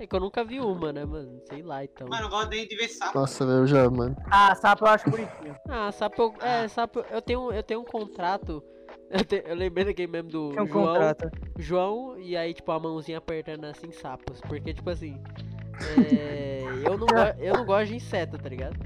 É 0.00 0.06
que 0.06 0.14
eu 0.16 0.20
nunca 0.20 0.44
vi 0.44 0.60
uma, 0.60 0.92
né, 0.92 1.04
mano? 1.04 1.40
Sei 1.48 1.62
lá, 1.62 1.84
então. 1.84 2.08
Mano, 2.08 2.24
eu 2.24 2.28
gosto 2.28 2.50
nem 2.50 2.66
de 2.66 2.74
ver 2.74 2.88
sapo. 2.88 3.18
Nossa, 3.18 3.46
velho, 3.46 3.58
eu 3.60 3.66
já, 3.66 3.88
mano. 3.88 4.16
Ah, 4.30 4.54
sapo 4.56 4.84
eu 4.84 4.88
acho 4.88 5.08
bonitinho. 5.08 5.56
Ah, 5.68 5.92
sapo, 5.92 6.22
eu, 6.22 6.34
é, 6.40 6.68
sapo, 6.68 7.04
eu 7.08 7.22
tenho, 7.22 7.52
eu 7.52 7.62
tenho 7.62 7.80
um 7.80 7.84
contrato. 7.84 8.62
Eu, 9.10 9.24
te- 9.24 9.44
eu 9.46 9.54
lembrei 9.54 9.84
daquele 9.84 10.10
meme 10.10 10.30
do 10.30 10.48
um 10.60 10.66
João. 10.66 10.96
João 11.58 12.18
e 12.18 12.36
aí, 12.36 12.52
tipo, 12.52 12.70
a 12.72 12.80
mãozinha 12.80 13.18
apertando 13.18 13.64
assim, 13.64 13.90
sapos. 13.92 14.40
Porque, 14.40 14.74
tipo 14.74 14.90
assim, 14.90 15.16
é, 16.12 16.62
eu, 16.84 16.98
não 16.98 17.06
go- 17.06 17.14
eu 17.38 17.54
não 17.54 17.64
gosto 17.64 17.88
de 17.88 17.96
inseto, 17.96 18.36
tá 18.38 18.48
ligado? 18.48 18.76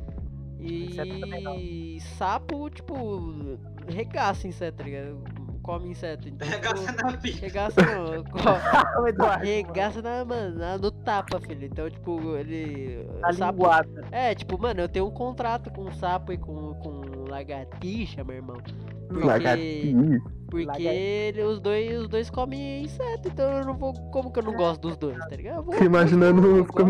E 0.58 1.98
sapo, 2.18 2.68
tipo, 2.68 3.56
regaça 3.88 4.46
inseto, 4.46 4.78
tá 4.78 4.84
ligado? 4.84 5.18
Come 5.62 5.90
inseto. 5.90 6.28
Então, 6.28 6.46
Regaça 6.48 6.86
tipo, 6.86 7.02
na 7.06 7.16
pica. 7.18 7.40
regaça 7.40 7.80
não, 7.82 8.24
co- 8.24 9.00
o 9.02 9.06
Eduardo. 9.08 9.44
regaça 9.44 10.02
na, 10.02 10.24
mano, 10.24 10.58
na- 10.58 10.78
no 10.78 10.90
tapa, 10.90 11.38
filho. 11.40 11.64
Então, 11.66 11.88
tipo, 11.88 12.36
ele. 12.36 13.06
A 13.22 13.32
sapo, 13.32 13.58
linguada. 13.62 14.06
é, 14.10 14.34
tipo, 14.34 14.58
mano, 14.58 14.80
eu 14.80 14.88
tenho 14.88 15.06
um 15.06 15.10
contrato 15.10 15.70
com 15.70 15.90
sapo 15.92 16.32
e 16.32 16.38
com, 16.38 16.74
com 16.74 17.00
lagartixa, 17.30 18.24
meu 18.24 18.36
irmão. 18.36 18.56
Porque, 18.56 19.26
porque 20.50 20.66
Lagartixa. 20.66 20.94
ele- 20.94 21.42
os, 21.42 21.60
dois, 21.60 21.98
os 22.00 22.08
dois 22.08 22.30
comem 22.30 22.82
inseto, 22.84 23.28
então 23.28 23.58
eu 23.58 23.64
não 23.64 23.74
vou. 23.74 23.92
Como 24.10 24.32
que 24.32 24.38
eu 24.40 24.44
não 24.44 24.52
gosto 24.54 24.80
dos 24.82 24.96
dois, 24.96 25.16
tá 25.18 25.36
ligado? 25.36 25.62
Vou- 25.64 25.74
imaginando- 25.82 26.46
eu 26.58 26.64
fico 26.64 26.82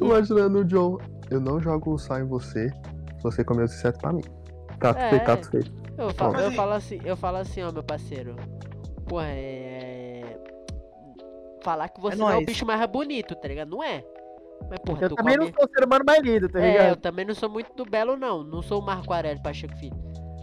imaginando 0.00 0.58
o 0.60 0.64
John. 0.64 0.98
Eu 1.30 1.40
não 1.40 1.60
jogo 1.60 1.92
o 1.94 1.98
sal 1.98 2.20
em 2.20 2.26
você 2.26 2.68
se 3.16 3.22
você 3.22 3.44
comer 3.44 3.64
os 3.64 3.74
insetos 3.74 4.00
pra 4.00 4.12
mim. 4.12 4.22
Tato 4.80 4.98
É. 4.98 5.10
feito. 5.44 5.72
Eu 5.98 6.10
falo, 6.14 6.36
eu 6.38 6.50
falo 6.52 6.72
assim, 6.72 7.00
eu 7.04 7.16
falo 7.16 7.36
assim, 7.36 7.62
ó, 7.62 7.70
meu 7.70 7.82
parceiro. 7.82 8.34
Porra, 9.06 9.26
é. 9.28 10.38
Falar 11.62 11.88
que 11.90 12.00
você 12.00 12.14
É 12.14 12.18
não 12.18 12.30
é 12.30 12.36
o 12.38 12.44
bicho 12.44 12.64
mais 12.64 12.84
bonito, 12.90 13.34
tá 13.34 13.46
ligado? 13.46 13.68
Não 13.68 13.84
é. 13.84 14.02
Mas, 14.68 14.78
porra, 14.84 15.02
Eu 15.02 15.14
também 15.14 15.36
come... 15.36 15.50
não 15.50 15.54
sou 15.58 15.64
o 15.66 15.70
ser 15.74 15.84
humano 15.84 16.04
mais 16.06 16.22
lindo, 16.22 16.48
tá 16.48 16.60
É, 16.60 16.68
eu 16.68 16.72
ligado? 16.72 17.00
também 17.00 17.24
não 17.24 17.34
sou 17.34 17.48
muito 17.48 17.74
do 17.74 17.84
belo, 17.84 18.16
não. 18.16 18.42
Não 18.44 18.62
sou 18.62 18.80
o 18.80 18.84
Marco 18.84 19.12
Aurélio 19.12 19.42
Pacheco 19.42 19.76
Filho. 19.76 19.96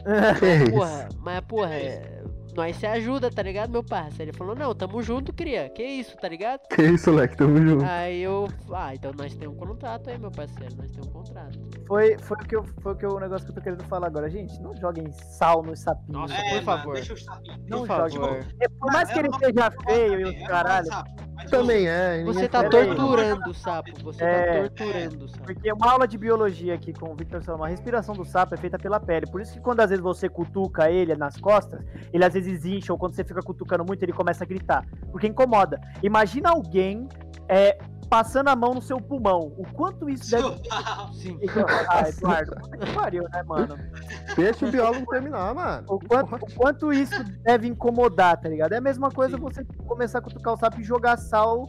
Que 0.40 0.46
isso? 0.64 0.72
Porra, 0.72 1.10
mas 1.18 1.42
porra, 1.42 1.74
é... 1.76 2.17
nós 2.58 2.76
se 2.76 2.86
ajuda, 2.88 3.30
tá 3.30 3.42
ligado, 3.44 3.70
meu 3.72 3.84
parceiro? 3.84 4.32
Ele 4.32 4.38
falou, 4.38 4.56
não, 4.56 4.74
tamo 4.74 5.02
junto, 5.04 5.32
cria. 5.32 5.70
Que 5.70 5.84
isso, 5.84 6.18
tá 6.18 6.28
ligado? 6.28 6.62
Que 6.70 6.82
isso, 6.82 7.12
Leque, 7.12 7.38
tamo 7.38 7.56
junto. 7.62 7.86
Aí 7.86 8.22
eu. 8.24 8.48
Ah, 8.74 8.94
então 8.96 9.12
nós 9.16 9.34
temos 9.36 9.56
um 9.56 9.60
contrato 9.60 10.10
aí, 10.10 10.18
meu 10.18 10.32
parceiro. 10.32 10.76
Nós 10.76 10.90
temos 10.92 11.08
um 11.08 11.12
contrato. 11.12 11.60
Foi, 11.88 12.18
foi, 12.18 12.36
o 12.38 12.40
que 12.40 12.56
eu, 12.56 12.64
foi 12.82 12.94
o 12.94 12.96
que 12.96 13.06
eu- 13.06 13.12
o 13.16 13.20
negócio 13.20 13.46
que 13.46 13.52
eu 13.52 13.56
tô 13.56 13.62
querendo 13.62 13.84
falar 13.86 14.08
agora. 14.08 14.30
Gente, 14.30 14.60
não 14.62 14.76
joguem 14.76 15.10
sal 15.14 15.62
nos 15.64 15.80
sapinhos. 15.82 16.10
Nossa, 16.10 16.34
É, 16.34 16.42
por 16.42 16.50
mano, 16.54 16.64
favor. 16.66 16.94
Deixa 16.96 17.14
os 17.14 17.24
sapinhos. 17.24 17.60
Não 17.70 17.86
Por 17.86 17.88
jogue. 17.88 18.14
favor. 18.20 18.46
É, 18.60 18.68
Por 18.68 18.92
mais 18.92 19.12
que 19.12 19.20
ele 19.20 19.30
seja 19.38 19.72
feio 19.86 20.20
e 20.22 20.24
os 20.42 20.48
caralho. 20.48 20.88
Também 21.52 21.88
é. 21.88 22.24
Você 22.24 22.48
tá 22.50 22.68
torturando 22.68 23.52
o 23.52 23.54
sapo. 23.54 23.92
Você 24.04 24.24
É, 24.24 24.64
tá 24.64 24.70
torturando 24.70 25.26
o 25.26 25.30
sapo. 25.30 25.44
Porque 25.44 25.72
uma 25.72 25.92
aula 25.92 26.08
de 26.08 26.18
biologia 26.18 26.74
aqui 26.74 26.92
com 26.92 27.12
o 27.12 27.16
Victor 27.16 27.44
Salomão, 27.44 27.66
a 27.68 27.70
respiração 27.70 28.16
do 28.16 28.26
sapo 28.26 28.56
é 28.56 28.58
feita 28.58 28.78
pela 28.80 29.00
pele. 29.00 29.28
Por 29.28 29.40
isso 29.42 29.54
que 29.54 29.60
quando 29.62 29.80
às 29.82 29.90
vezes 29.90 30.04
você 30.04 30.28
cutuca 30.28 30.90
ele 30.90 31.16
nas 31.16 31.38
costas, 31.38 31.80
ele 32.12 32.26
às 32.26 32.34
vezes 32.34 32.47
incha, 32.66 32.92
ou 32.94 33.00
quando 33.00 33.14
você 33.16 33.24
fica 33.24 33.42
cutucando 33.42 33.84
muito, 33.86 34.02
ele 34.04 34.14
começa 34.14 34.44
a 34.44 34.48
gritar. 34.48 34.86
Porque 35.12 35.28
incomoda. 35.28 35.80
Imagina 36.04 36.50
alguém 36.52 37.08
é, 37.50 37.78
passando 38.10 38.48
a 38.50 38.56
mão 38.56 38.74
no 38.74 38.82
seu 38.82 39.00
pulmão. 39.02 39.54
O 39.58 39.64
quanto 39.74 40.10
isso 40.10 40.30
deve. 40.32 40.62
Sim. 41.14 41.40
Ah, 41.90 42.08
Eduardo, 42.10 42.56
puta 42.56 42.78
que 42.78 42.94
pariu, 42.94 43.24
né, 43.34 43.44
mano? 43.44 43.76
Deixa 44.36 44.66
o 44.66 44.72
biólogo 44.72 45.06
terminar, 45.08 45.54
mano. 45.54 45.86
O 45.90 46.00
quanto, 46.00 46.36
o 46.36 46.54
quanto 46.56 46.94
isso 46.94 47.24
deve 47.44 47.68
incomodar, 47.68 48.38
tá 48.40 48.48
ligado? 48.50 48.74
É 48.74 48.78
a 48.78 48.82
mesma 48.82 49.10
coisa 49.10 49.36
Sim. 49.38 49.42
você 49.42 49.64
começar 49.86 50.20
a 50.20 50.22
cutucar 50.22 50.54
o 50.54 50.58
sapo 50.58 50.80
e 50.80 50.84
jogar 50.84 51.18
sal 51.18 51.66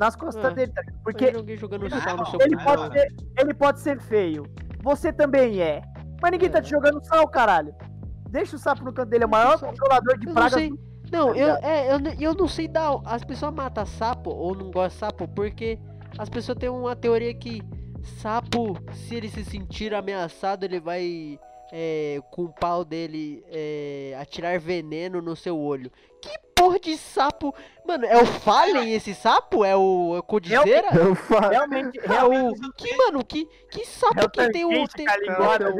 nas 0.00 0.16
costas 0.16 0.44
É. 0.44 0.54
dele, 0.54 0.72
tá 0.72 0.80
ligado? 0.80 1.02
Porque 1.02 1.24
Porque 1.26 1.36
alguém 1.36 1.56
jogando 1.56 1.84
Ele- 1.86 2.00
sal 2.00 2.16
no 2.16 2.26
seu 2.26 2.40
ele 2.40 2.56
pulmão. 2.56 2.76
pode, 2.76 2.98
ser, 2.98 3.08
ele 3.38 3.54
pode 3.54 3.80
ser 3.80 4.00
feio. 4.00 4.44
Você 4.82 5.12
também 5.12 5.60
é. 5.60 5.82
Mas 6.20 6.30
ninguém 6.32 6.48
tá 6.50 6.58
É. 6.58 6.62
te 6.62 6.70
jogando 6.70 7.04
sal, 7.04 7.26
caralho. 7.28 7.74
Deixa 8.32 8.56
o 8.56 8.58
sapo 8.58 8.82
no 8.82 8.94
canto 8.94 9.10
dele, 9.10 9.24
é 9.24 9.26
o 9.26 9.30
maior 9.30 9.60
controlador 9.60 10.18
de 10.18 10.26
Eu 10.26 10.34
não 10.34 10.48
Não, 11.12 11.34
eu, 11.34 11.56
é, 11.56 11.92
eu, 11.92 12.00
eu 12.18 12.34
não 12.34 12.48
sei 12.48 12.66
dar. 12.66 12.98
As 13.04 13.22
pessoas 13.22 13.52
matam 13.52 13.84
sapo 13.84 14.30
ou 14.30 14.54
não 14.54 14.70
gostam 14.70 14.88
de 14.88 14.94
sapo 14.94 15.28
porque 15.28 15.78
as 16.16 16.30
pessoas 16.30 16.56
têm 16.56 16.70
uma 16.70 16.96
teoria 16.96 17.34
que 17.34 17.62
sapo, 18.20 18.78
se 18.94 19.16
ele 19.16 19.28
se 19.28 19.44
sentir 19.44 19.92
ameaçado, 19.92 20.64
ele 20.64 20.80
vai 20.80 21.38
é, 21.74 22.20
com 22.30 22.44
o 22.44 22.52
pau 22.52 22.84
dele 22.84 23.42
é, 23.48 24.14
atirar 24.20 24.58
veneno 24.60 25.22
no 25.22 25.34
seu 25.34 25.58
olho. 25.58 25.90
Que 26.20 26.30
porra 26.54 26.78
de 26.78 26.96
sapo? 26.96 27.52
Mano, 27.84 28.04
é 28.04 28.16
o 28.22 28.24
Fallen 28.26 28.92
esse 28.94 29.12
sapo? 29.14 29.64
É 29.64 29.74
o, 29.74 30.14
é 30.14 30.18
o 30.18 30.22
Codizeira? 30.22 30.88
Eu 30.94 31.14
falo. 31.16 31.48
Realmente, 31.48 31.98
É 31.98 32.06
realmente. 32.06 32.60
o. 32.64 32.72
Que, 32.74 32.96
mano, 32.96 33.24
que, 33.24 33.46
que 33.70 33.84
sapo 33.86 34.20
É 34.20 34.24
o 34.24 34.30
que 34.30 34.50
tem 34.52 34.64
o. 34.64 34.86
Tem, 34.86 35.04
dele. 35.06 35.26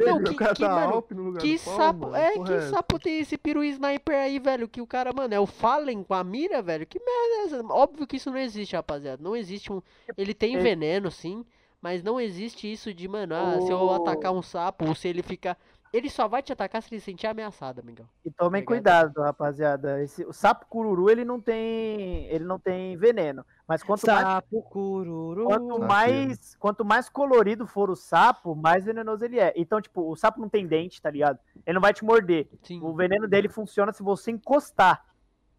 Não, 0.05 0.17
o 0.17 0.25
que- 0.25 0.35
que, 0.35 0.61
tá 0.65 0.69
mano, 0.69 1.03
que 1.39 1.59
pau, 1.61 1.77
sapo, 1.77 2.17
é, 2.17 2.33
que 2.33 2.53
essa? 2.55 2.71
sapo 2.71 2.99
tem 2.99 3.21
esse 3.21 3.37
peru 3.39 3.63
sniper 3.63 4.17
aí, 4.17 4.39
velho? 4.41 4.67
Que 4.67 4.81
o 4.81 4.87
cara, 4.87 5.13
mano, 5.15 5.33
é 5.35 5.39
o 5.39 5.47
Fallen 5.47 6.03
com 6.03 6.15
a 6.15 6.25
mira, 6.25 6.61
velho? 6.63 6.87
Que 6.87 6.99
merda 6.99 7.35
é 7.37 7.45
essa? 7.59 7.65
Óbvio 7.73 8.07
que 8.07 8.17
isso 8.17 8.31
não 8.31 8.39
existe, 8.39 8.75
rapaziada. 8.75 9.23
Não 9.23 9.37
existe 9.37 9.73
um. 9.73 9.81
Ele 10.19 10.35
tem 10.35 10.57
É. 10.57 10.59
veneno, 10.59 11.09
sim, 11.13 11.45
mas 11.81 12.03
não 12.03 12.21
existe 12.21 12.71
isso 12.73 12.93
de, 12.93 13.07
mano, 13.07 13.35
ah, 13.37 13.61
se 13.61 13.71
eu 13.71 13.79
O- 13.79 13.95
atacar 13.95 14.33
um 14.33 14.43
sapo 14.43 14.89
ou 14.89 14.95
se 14.97 15.07
ele 15.07 15.23
ficar. 15.23 15.57
Ele 15.93 16.09
só 16.09 16.27
vai 16.27 16.43
te 16.43 16.51
atacar 16.53 16.83
se 16.83 16.89
ele 16.93 17.01
se 17.01 17.05
sentir 17.05 17.27
ameaçado, 17.27 17.81
amigão. 17.81 18.09
E 18.25 18.31
tomem 18.31 18.63
Obrigado. 18.63 19.13
cuidado, 19.13 19.21
rapaziada. 19.21 20.03
Esse, 20.03 20.25
o 20.25 20.33
sapo 20.33 20.65
cururu, 20.67 21.11
ele 21.11 21.23
não 21.23 21.39
tem. 21.39 22.25
Ele 22.29 22.45
não 22.45 22.59
tem 22.59 22.97
veneno. 22.97 23.45
Mas 23.69 23.83
quanto 23.83 24.07
mais. 24.07 24.23
Sapo, 24.23 24.63
cururu. 24.63 25.45
Quanto 25.45 25.75
Sapo. 25.75 25.85
mais, 25.85 26.55
quanto 26.57 26.85
mais 26.85 27.09
colorido 27.11 27.67
for 27.67 27.91
o 27.91 27.97
sapo, 27.97 28.55
mais 28.55 28.87
venenoso 28.87 29.23
ele 29.23 29.39
é. 29.39 29.53
Então, 29.55 29.83
tipo, 29.83 30.11
o 30.11 30.17
sapo 30.17 30.41
não 30.41 30.49
tem 30.49 30.67
dente, 30.67 31.01
tá 31.01 31.11
ligado? 31.11 31.39
Ele 31.67 31.75
não 31.75 31.83
vai 31.83 31.93
te 31.93 32.03
morder. 32.05 32.49
Sim. 32.63 32.81
O 32.83 32.95
veneno 32.95 33.29
dele 33.29 33.51
funciona 33.51 33.93
se 33.93 34.03
você 34.03 34.31
encostar, 34.31 35.05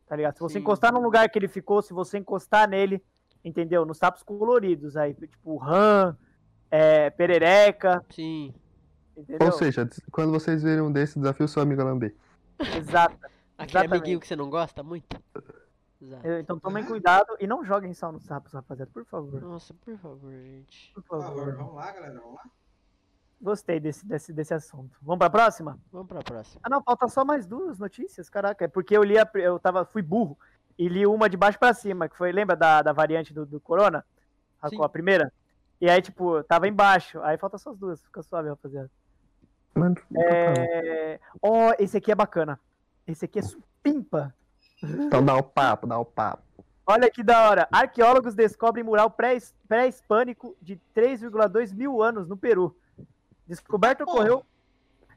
tá 0.07 0.15
ligado? 0.15 0.33
Se 0.33 0.41
você 0.41 0.53
Sim. 0.53 0.61
encostar 0.61 0.91
no 0.91 0.99
lugar 0.99 1.29
que 1.29 1.37
ele 1.37 1.47
ficou, 1.47 1.79
se 1.83 1.93
você 1.93 2.17
encostar 2.17 2.67
nele, 2.67 3.03
entendeu? 3.45 3.85
Nos 3.85 3.99
sapos 3.99 4.23
coloridos 4.23 4.97
aí, 4.97 5.13
tipo 5.13 5.57
rã, 5.57 6.17
é, 6.71 7.11
perereca, 7.11 8.03
Sim. 8.09 8.51
Entendeu? 9.17 9.47
Ou 9.47 9.53
seja, 9.53 9.89
quando 10.11 10.31
vocês 10.31 10.63
verem 10.63 10.81
um 10.81 10.91
desses, 10.91 11.15
desafio 11.15 11.47
seu 11.47 11.61
amigo 11.61 11.81
a 11.81 11.85
lamber. 11.85 12.15
Exato. 12.59 13.15
Aquele 13.57 13.79
Exatamente. 13.79 13.91
amiguinho 13.93 14.19
que 14.19 14.27
você 14.27 14.35
não 14.35 14.49
gosta 14.49 14.81
muito? 14.83 15.15
Exato. 16.01 16.27
Então 16.27 16.59
tomem 16.59 16.83
cuidado 16.83 17.35
e 17.39 17.47
não 17.47 17.63
joguem 17.63 17.93
sal 17.93 18.11
nos 18.11 18.23
sapos, 18.23 18.51
rapaziada, 18.53 18.91
por 18.93 19.05
favor. 19.05 19.41
Nossa, 19.41 19.73
por 19.73 19.97
favor, 19.97 20.31
gente. 20.31 20.91
Por 20.93 21.03
Por 21.03 21.21
favor, 21.21 21.45
favor. 21.45 21.55
vamos 21.55 21.75
lá, 21.75 21.91
galera, 21.91 22.19
vamos 22.19 22.35
lá. 22.35 22.43
Gostei 23.41 23.79
desse, 23.79 24.05
desse, 24.05 24.31
desse 24.31 24.53
assunto. 24.53 24.97
Vamos 25.01 25.19
pra 25.19 25.29
próxima? 25.29 25.77
Vamos 25.91 26.07
pra 26.07 26.21
próxima. 26.21 26.61
Ah, 26.63 26.69
não, 26.69 26.81
falta 26.81 27.07
só 27.07 27.25
mais 27.25 27.45
duas 27.45 27.77
notícias, 27.77 28.29
caraca. 28.29 28.65
É 28.65 28.67
porque 28.67 28.95
eu 28.95 29.03
li, 29.03 29.17
a, 29.17 29.29
eu 29.35 29.59
tava, 29.59 29.85
fui 29.85 30.01
burro 30.01 30.37
e 30.77 30.87
li 30.87 31.05
uma 31.05 31.29
de 31.29 31.35
baixo 31.37 31.59
pra 31.59 31.73
cima, 31.73 32.07
que 32.07 32.17
foi, 32.17 32.31
lembra 32.31 32.55
da, 32.55 32.81
da 32.81 32.93
variante 32.93 33.33
do, 33.33 33.45
do 33.45 33.59
Corona? 33.59 34.05
A, 34.61 34.69
Sim. 34.69 34.81
a 34.81 34.87
primeira? 34.89 35.31
E 35.79 35.89
aí, 35.89 36.01
tipo, 36.01 36.41
tava 36.43 36.69
embaixo. 36.69 37.21
Aí 37.21 37.37
falta 37.37 37.57
só 37.57 37.71
as 37.71 37.77
duas, 37.77 38.01
fica 38.01 38.23
suave, 38.23 38.47
rapaziada. 38.47 38.89
Mano, 39.75 39.95
É... 40.15 41.19
Ó, 41.41 41.73
esse 41.79 41.97
aqui 41.97 42.11
é 42.11 42.15
bacana. 42.15 42.59
Esse 43.07 43.25
aqui 43.25 43.39
é 43.39 43.41
supimpa. 43.41 44.33
então 44.83 45.23
dá 45.23 45.35
o 45.35 45.43
papo, 45.43 45.87
dá 45.87 45.97
o 45.97 46.05
papo. 46.05 46.43
Olha 46.85 47.09
que 47.09 47.23
da 47.23 47.49
hora. 47.49 47.67
Arqueólogos 47.71 48.35
descobrem 48.35 48.83
mural 48.83 49.09
pré- 49.09 49.37
pré-hispânico 49.67 50.55
de 50.61 50.79
3,2 50.95 51.73
mil 51.73 52.01
anos 52.03 52.27
no 52.27 52.35
Peru. 52.37 52.75
Descoberto 53.47 54.01
ocorreu, 54.01 54.45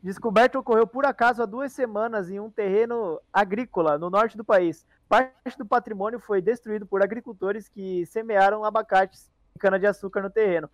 descoberto 0.03 0.57
ocorreu 0.59 0.87
por 0.87 1.05
acaso 1.05 1.43
há 1.43 1.47
duas 1.47 1.73
semanas 1.73 2.31
em 2.31 2.39
um 2.41 2.51
terreno 2.51 3.21
agrícola 3.33 3.99
no 3.99 4.09
norte 4.11 4.37
do 4.37 4.45
país. 4.45 4.87
Parte 5.09 5.59
do 5.59 5.67
patrimônio 5.67 6.19
foi 6.19 6.41
destruído 6.41 6.87
por 6.87 7.03
agricultores 7.03 7.69
que 7.69 8.05
semearam 8.07 8.65
abacates 8.65 9.31
cana-de-açúcar 9.59 10.23
no 10.23 10.31
terreno. 10.31 10.69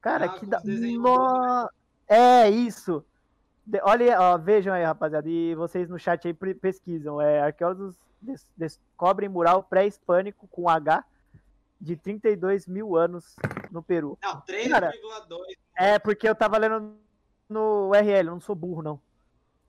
Cara, 0.00 0.26
Ah, 0.26 0.28
que 0.38 0.46
da. 0.46 0.60
No... 0.98 1.70
É, 2.12 2.50
isso. 2.50 3.04
De- 3.66 3.80
Olha, 3.82 4.20
ó, 4.20 4.38
vejam 4.38 4.74
aí, 4.74 4.84
rapaziada. 4.84 5.28
E 5.28 5.54
vocês 5.54 5.88
no 5.88 5.98
chat 5.98 6.26
aí 6.26 6.34
pesquisam. 6.54 7.20
É, 7.20 7.40
arqueólogos 7.42 7.96
des- 8.20 8.46
descobrem 8.56 9.28
mural 9.28 9.62
pré-hispânico 9.62 10.46
com 10.48 10.68
H 10.68 11.04
de 11.80 11.96
32 11.96 12.66
mil 12.66 12.96
anos 12.96 13.34
no 13.70 13.82
Peru. 13.82 14.18
Não, 14.22 14.42
Cara, 14.70 14.92
3,2. 14.92 15.56
É, 15.76 15.98
porque 15.98 16.28
eu 16.28 16.34
tava 16.34 16.58
lendo 16.58 16.96
no 17.48 17.88
URL, 17.90 18.28
eu 18.28 18.34
não 18.34 18.40
sou 18.40 18.54
burro, 18.54 18.82
não. 18.82 19.00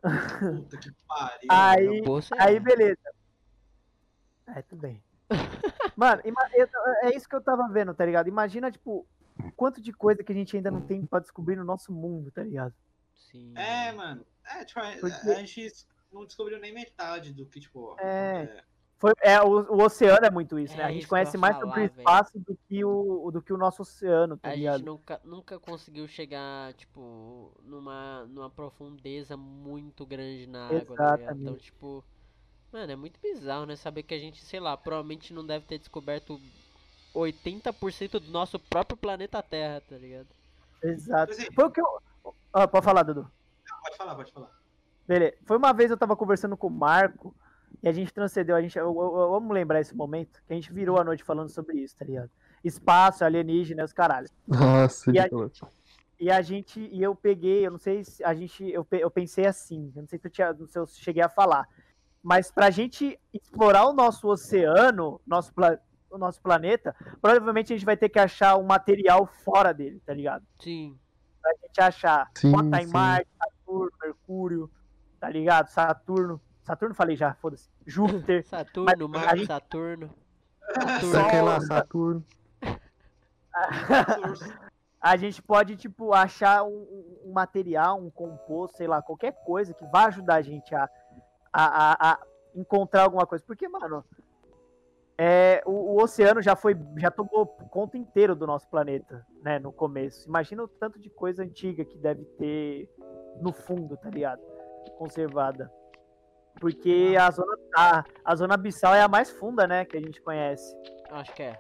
Puta 0.01 0.77
que 0.77 0.91
pariu. 1.07 1.47
Aí, 1.49 2.01
Bolsa 2.01 2.35
aí 2.37 2.59
beleza. 2.59 2.99
É, 4.47 4.61
tudo 4.61 4.81
bem. 4.81 5.01
Mano, 5.95 6.21
é 7.01 7.15
isso 7.15 7.27
que 7.29 7.35
eu 7.35 7.41
tava 7.41 7.67
vendo, 7.69 7.93
tá 7.93 8.05
ligado? 8.05 8.27
Imagina, 8.27 8.69
tipo, 8.69 9.05
quanto 9.51 9.81
de 9.81 9.91
coisa 9.93 10.23
que 10.23 10.31
a 10.31 10.35
gente 10.35 10.55
ainda 10.55 10.71
não 10.71 10.81
tem 10.81 11.05
pra 11.05 11.19
descobrir 11.19 11.55
no 11.55 11.63
nosso 11.63 11.91
mundo, 11.91 12.31
tá 12.31 12.43
ligado? 12.43 12.73
Sim. 13.31 13.53
É, 13.57 13.91
mano. 13.91 14.25
É, 14.45 14.63
tipo, 14.65 14.79
a- 14.79 14.91
Porque- 14.99 15.29
a 15.29 15.35
gente 15.35 15.71
não 16.11 16.25
descobriu 16.25 16.59
nem 16.59 16.73
metade 16.73 17.33
do 17.33 17.45
que, 17.45 17.59
tipo. 17.59 17.95
É. 17.99 18.63
Foi, 18.99 19.11
é, 19.21 19.41
o, 19.41 19.47
o 19.73 19.83
oceano 19.83 20.25
é 20.25 20.31
muito 20.31 20.57
isso, 20.57 20.77
né? 20.77 20.83
É 20.83 20.85
a 20.85 20.89
gente 20.89 20.99
isso 20.99 21.07
que 21.09 21.13
eu 21.13 21.17
ia 21.17 21.23
conhece 21.23 21.37
mais 21.37 21.55
falar, 21.57 21.65
sobre 21.67 21.81
o 21.81 21.85
espaço 21.85 22.39
do 22.39 22.57
que 22.69 22.85
o, 22.85 23.31
do 23.31 23.41
que 23.41 23.51
o 23.51 23.57
nosso 23.57 23.81
oceano, 23.81 24.37
tá 24.37 24.49
A 24.49 24.55
ligado? 24.55 24.77
gente 24.77 24.85
nunca, 24.85 25.21
nunca 25.25 25.59
conseguiu 25.59 26.07
chegar, 26.07 26.73
tipo, 26.75 27.51
numa, 27.63 28.25
numa 28.27 28.49
profundeza 28.49 29.35
muito 29.35 30.05
grande 30.05 30.47
na 30.47 30.67
água, 30.67 30.79
tá 30.79 31.15
ligado? 31.15 31.21
Então, 31.21 31.33
Exatamente. 31.33 31.63
tipo, 31.65 32.01
mano, 32.71 32.91
é 32.93 32.95
muito 32.95 33.19
bizarro, 33.19 33.65
né? 33.65 33.75
Saber 33.75 34.03
que 34.03 34.13
a 34.13 34.19
gente, 34.19 34.41
sei 34.41 34.61
lá, 34.61 34.77
provavelmente 34.77 35.33
não 35.33 35.45
deve 35.45 35.65
ter 35.65 35.79
descoberto 35.79 36.39
80% 37.14 38.19
do 38.19 38.31
nosso 38.31 38.60
próprio 38.60 38.98
planeta 38.98 39.41
Terra, 39.41 39.81
tá 39.88 39.95
ligado? 39.98 40.27
Exato. 40.84 41.34
Foi 41.53 41.65
o 41.65 41.72
que 41.72 41.81
eu. 41.81 41.88
Ah, 42.53 42.68
pode 42.68 42.84
falar, 42.85 43.03
Dudu. 43.03 43.30
Pode 43.84 43.98
falar, 43.98 44.15
pode 44.15 44.31
falar. 44.31 44.49
Beleza. 45.07 45.35
Foi 45.45 45.57
uma 45.57 45.73
vez 45.73 45.91
eu 45.91 45.98
tava 45.98 46.15
conversando 46.15 46.56
com 46.57 46.68
o 46.68 46.72
Marco 46.72 47.34
e 47.81 47.88
a 47.88 47.91
gente 47.91 48.14
transcendeu, 48.14 48.56
a 48.56 48.61
gente, 48.61 48.77
eu, 48.77 48.85
eu- 48.85 49.18
eu- 49.19 49.30
vamos 49.31 49.52
lembrar 49.53 49.81
esse 49.81 49.95
momento, 49.95 50.41
que 50.48 50.53
a 50.53 50.56
gente 50.56 50.72
virou 50.72 50.98
a 50.99 51.03
noite 51.03 51.23
falando 51.23 51.49
sobre 51.49 51.80
isso, 51.80 51.95
tá 51.98 52.06
ligado? 52.06 52.30
Espaço, 52.64 53.26
alienígena, 53.26 53.84
os 53.84 53.91
caralho. 53.91 54.30
Nossa, 54.48 55.11
E 55.11 55.19
a, 55.19 55.27
falar. 55.30 55.49
e 56.19 56.31
a 56.31 56.41
gente, 56.41 56.80
e 56.80 57.02
eu 57.03 57.14
peguei, 57.14 57.65
eu 57.68 57.72
não 57.72 57.77
sei 57.77 58.03
se 58.06 58.23
a 58.23 58.34
gente, 58.34 58.64
eu, 58.72 58.85
eu 58.91 59.11
pensei 59.11 59.45
assim, 59.45 59.91
eu 59.95 60.02
não 60.03 60.07
sei 60.07 60.18
se 60.19 60.27
eu, 60.27 60.31
tinha, 60.31 60.49
não 60.53 60.60
sei 60.60 60.68
se 60.68 60.77
eu 60.80 60.88
cheguei 60.88 61.22
a 61.23 61.27
falar, 61.30 61.68
mas 62.22 62.49
pra 62.52 62.69
gente 62.69 63.19
explorar 63.34 63.85
o 63.88 63.94
nosso 63.94 64.30
oceano, 64.30 65.19
nosso, 65.27 65.53
pla- 65.53 65.77
o 66.14 66.18
nosso 66.18 66.41
planeta, 66.41 66.95
provavelmente 67.22 67.73
a 67.73 67.76
gente 67.76 67.85
vai 67.85 67.98
ter 67.98 68.10
que 68.10 68.19
achar 68.19 68.56
um 68.57 68.64
material 68.64 69.26
fora 69.26 69.73
dele, 69.73 70.02
tá 70.06 70.14
ligado? 70.14 70.45
Sim. 70.60 70.98
Pra 71.41 71.52
gente 71.61 71.81
achar, 71.81 72.30
Sim, 72.35 72.52
botar 72.52 72.81
em. 72.81 72.88
Marte, 72.88 73.27
Saturno, 73.38 73.91
Mercúrio, 74.02 74.72
tá 75.19 75.30
ligado? 75.30 75.68
Saturno, 75.69 76.41
Saturno 76.61 76.95
falei 76.95 77.15
já, 77.15 77.34
foda-se. 77.34 77.69
Júpiter, 77.85 78.44
Saturno, 78.45 79.10
Mas 79.10 79.22
Marte, 79.23 79.38
gente- 79.40 79.48
Saturno. 79.48 80.10
Quem 81.31 81.41
lá, 81.41 81.60
Saturno. 81.61 82.23
a 85.02 85.18
gente 85.18 85.41
pode, 85.41 85.76
tipo, 85.76 86.14
achar 86.14 86.64
um, 86.64 86.69
um- 86.69 87.19
um 87.26 87.31
material, 87.34 87.99
um 87.99 88.10
composto, 88.10 88.77
sei 88.77 88.88
lá, 88.88 89.02
qualquer 89.02 89.34
coisa 89.44 89.73
que 89.73 89.85
vá 89.88 90.06
ajudar 90.07 90.35
a 90.35 90.41
gente 90.41 90.73
a, 90.73 90.90
a, 91.52 91.91
a- 91.91 92.11
a 92.14 92.19
encontrar 92.56 93.03
alguma 93.03 93.26
coisa. 93.26 93.44
Porque, 93.45 93.68
mano, 93.68 94.06
é, 95.18 95.61
o, 95.65 95.72
o 95.72 96.03
oceano 96.03 96.41
já 96.41 96.56
foi, 96.56 96.76
já 96.98 97.11
tomou 97.11 97.45
conta 97.69 97.98
inteiro 97.98 98.35
do 98.35 98.48
nosso 98.48 98.68
planeta, 98.69 99.26
né, 99.44 99.60
no 99.60 99.72
começo. 99.72 100.27
Imagina 100.27 100.64
o 100.64 100.68
tanto 100.68 100.99
de 100.99 101.10
coisa 101.10 101.44
antiga 101.44 101.85
que 101.85 101.98
deve 101.98 102.23
ter 102.38 102.90
no 103.41 103.53
fundo, 103.53 103.95
tá 103.98 104.10
ligado? 104.10 104.41
Conservada. 104.98 105.72
Porque 106.60 107.15
a 107.19 107.30
zona, 107.31 107.57
a, 107.76 108.03
a 108.26 108.35
zona 108.35 108.53
abissal 108.56 108.94
é 108.94 109.02
a 109.02 109.07
mais 109.07 109.30
funda, 109.30 109.68
né, 109.68 109.85
que 109.85 109.98
a 109.98 110.02
gente 110.02 110.22
conhece. 110.22 110.76
Acho 111.11 111.34
que 111.34 111.44
é. 111.44 111.60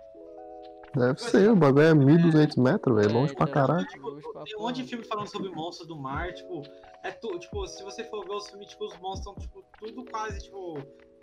Deve 0.95 1.19
ser, 1.19 1.49
o 1.49 1.55
bagulho 1.55 1.87
é 1.87 1.93
1200 1.93 2.55
metros, 2.57 2.95
velho. 2.95 3.09
É, 3.09 3.13
Longe 3.13 3.33
pra 3.33 3.49
então, 3.49 3.53
caralho. 3.53 3.87
Tipo, 3.87 4.15
tem 4.43 4.57
um 4.57 4.61
monte 4.61 4.83
de 4.83 4.87
filme 4.87 5.03
falando 5.03 5.27
sobre 5.27 5.49
monstros 5.49 5.87
do 5.87 5.95
mar, 5.95 6.31
tipo, 6.33 6.61
é 7.03 7.11
tu, 7.11 7.39
tipo, 7.39 7.65
se 7.65 7.83
você 7.83 8.03
for 8.03 8.23
ver 8.25 8.33
os 8.33 8.47
filmes, 8.47 8.67
tipo, 8.67 8.85
os 8.85 8.95
monstros 8.99 9.19
estão, 9.19 9.35
tipo, 9.35 9.63
tudo 9.79 10.05
quase, 10.05 10.43
tipo, 10.43 10.77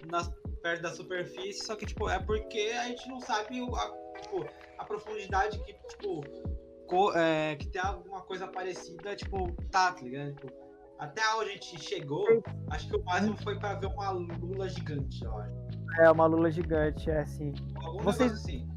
nas, 0.07 0.31
perto 0.63 0.83
da 0.83 0.91
superfície, 0.91 1.65
só 1.65 1.75
que, 1.77 1.87
tipo, 1.87 2.09
é 2.09 2.19
porque 2.19 2.73
a 2.79 2.85
gente 2.85 3.09
não 3.09 3.21
sabe 3.21 3.61
o- 3.61 3.75
a, 3.75 3.91
tipo, 4.23 4.45
a 4.79 4.85
profundidade 4.85 5.59
que, 5.65 5.73
tipo, 5.89 6.21
co- 6.87 7.13
é, 7.15 7.57
que 7.57 7.69
tem 7.69 7.81
alguma 7.81 8.21
coisa 8.23 8.47
parecida, 8.47 9.15
tipo, 9.17 9.51
tá, 9.71 9.93
tá 9.93 10.03
ligado? 10.03 10.35
Tipo, 10.35 10.53
até 10.99 11.23
onde 11.37 11.51
a 11.51 11.53
gente 11.55 11.79
chegou, 11.81 12.27
acho 12.71 12.89
que 12.89 12.97
o 12.97 13.05
máximo 13.05 13.37
foi 13.43 13.59
pra 13.59 13.75
ver 13.75 13.87
uma 13.87 14.11
lula 14.11 14.69
gigante, 14.69 15.25
eu 15.25 15.37
acho. 15.39 15.55
É 16.01 16.11
uma 16.11 16.27
lula 16.27 16.51
gigante, 16.51 17.11
é 17.11 17.21
assim. 17.21 17.53
Algum 17.77 18.01
Vocês- 18.01 18.33
assim. 18.33 18.69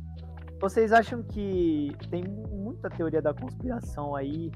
Vocês 0.61 0.93
acham 0.93 1.21
que 1.21 1.91
tem 2.09 2.23
muita 2.23 2.89
teoria 2.89 3.21
da 3.21 3.33
conspiração 3.33 4.15
aí 4.15 4.49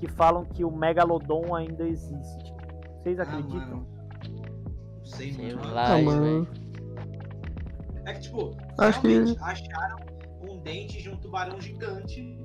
que 0.00 0.08
falam 0.08 0.44
que 0.44 0.64
o 0.64 0.70
Megalodon 0.70 1.54
ainda 1.54 1.86
existe? 1.86 2.52
Vocês 3.00 3.20
Ah, 3.20 3.22
acreditam? 3.22 3.60
mano. 3.78 3.95
Ah, 5.74 5.98
hein, 5.98 6.04
mano. 6.04 6.22
velho. 6.22 6.48
É 8.06 8.14
que, 8.14 8.20
tipo, 8.22 8.56
Acho 8.78 9.00
que- 9.00 9.08
realmente 9.08 9.38
acharam 9.42 9.96
um 10.42 10.58
dente 10.60 11.02
de 11.02 11.10
um 11.10 11.16
tubarão 11.16 11.60
gigante. 11.60 12.38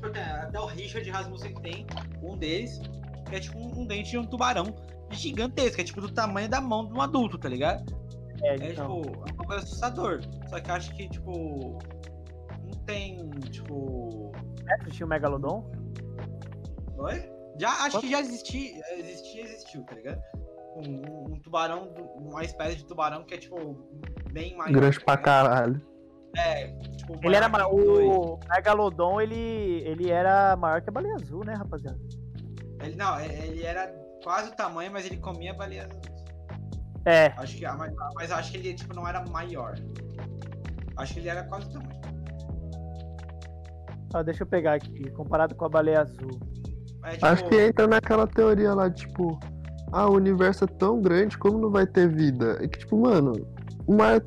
Porque 0.00 0.18
Até 0.18 0.58
o 0.58 0.66
Richard 0.66 1.08
Rasmussen 1.10 1.54
tem 1.54 1.86
um 2.22 2.36
deles, 2.36 2.80
que 3.28 3.36
é 3.36 3.40
tipo 3.40 3.58
um, 3.58 3.82
um 3.82 3.86
dente 3.86 4.10
de 4.10 4.18
um 4.18 4.24
tubarão 4.24 4.66
gigantesco, 5.10 5.80
é 5.80 5.84
tipo 5.84 6.00
do 6.00 6.10
tamanho 6.12 6.48
da 6.48 6.60
mão 6.60 6.86
de 6.86 6.92
um 6.94 7.00
adulto, 7.00 7.38
tá 7.38 7.48
ligado? 7.48 7.84
É, 8.42 8.56
É 8.56 8.72
então. 8.72 9.02
tipo, 9.02 9.24
é 9.28 9.32
uma 9.32 9.44
coisa 9.44 9.62
assustador. 9.62 10.20
Só 10.48 10.58
que 10.60 10.70
eu 10.70 10.74
acho 10.74 10.92
que, 10.96 11.08
tipo, 11.08 11.78
não 12.64 12.72
tem, 12.84 13.30
tipo. 13.50 14.32
Metro 14.64 14.90
tinha 14.90 15.06
o 15.06 15.08
Megalodon? 15.08 15.70
Oi? 16.96 17.30
Já, 17.60 17.70
acho 17.84 18.00
que 18.00 18.10
já 18.10 18.20
existia, 18.20 18.80
existia, 18.98 19.42
existiu, 19.42 19.84
tá 19.84 19.94
ligado? 19.94 20.20
Um, 20.76 21.34
um 21.34 21.40
tubarão, 21.40 21.92
uma 22.16 22.42
espécie 22.44 22.76
de 22.76 22.86
tubarão 22.86 23.24
que 23.24 23.34
é, 23.34 23.38
tipo, 23.38 23.56
bem 24.32 24.56
maior. 24.56 24.72
Grande 24.72 25.00
pra 25.00 25.16
tá 25.16 25.22
caralho. 25.22 25.82
É, 26.36 26.66
tipo, 26.96 27.18
Ele 27.22 27.36
era 27.36 27.48
maior 27.48 27.68
o 27.74 28.38
Megalodon, 28.48 29.20
ele, 29.20 29.82
ele 29.84 30.10
era 30.10 30.56
maior 30.56 30.80
que 30.80 30.88
a 30.88 30.92
baleia 30.92 31.14
azul, 31.16 31.44
né, 31.44 31.52
rapaziada? 31.54 31.98
Ele, 32.80 32.96
não, 32.96 33.18
é- 33.18 33.46
ele 33.46 33.62
era 33.62 33.92
quase 34.24 34.50
o 34.50 34.54
tamanho, 34.56 34.90
mas 34.90 35.04
ele 35.04 35.18
comia 35.18 35.52
baleia 35.52 35.84
azul. 35.86 36.00
É, 37.04 37.26
Acho 37.36 37.56
que, 37.58 37.66
mas, 37.66 37.92
mas 38.14 38.30
eu 38.30 38.36
acho 38.36 38.50
que 38.52 38.56
ele 38.58 38.74
tipo, 38.74 38.94
não 38.94 39.06
era 39.06 39.22
maior. 39.28 39.74
Acho 40.96 41.14
que 41.14 41.20
ele 41.20 41.28
era 41.28 41.42
quase 41.44 41.66
o 41.66 41.72
tamanho. 41.72 42.00
ó, 44.14 44.22
deixa 44.22 44.42
eu 44.42 44.46
pegar 44.46 44.74
aqui, 44.74 45.10
comparado 45.10 45.54
com 45.54 45.64
a 45.64 45.68
baleia 45.68 46.00
azul. 46.02 46.30
É, 47.04 47.10
tipo, 47.12 47.26
Acho 47.26 47.44
que 47.48 47.60
entra 47.60 47.86
naquela 47.86 48.26
teoria 48.26 48.72
lá, 48.72 48.88
tipo, 48.90 49.38
ah, 49.92 50.08
o 50.08 50.14
universo 50.14 50.64
é 50.64 50.66
tão 50.66 51.00
grande, 51.00 51.36
como 51.38 51.58
não 51.58 51.70
vai 51.70 51.86
ter 51.86 52.08
vida? 52.08 52.58
É 52.60 52.66
que, 52.66 52.78
tipo, 52.78 52.96
mano, 52.96 53.46
o 53.86 53.94
mar, 53.94 54.22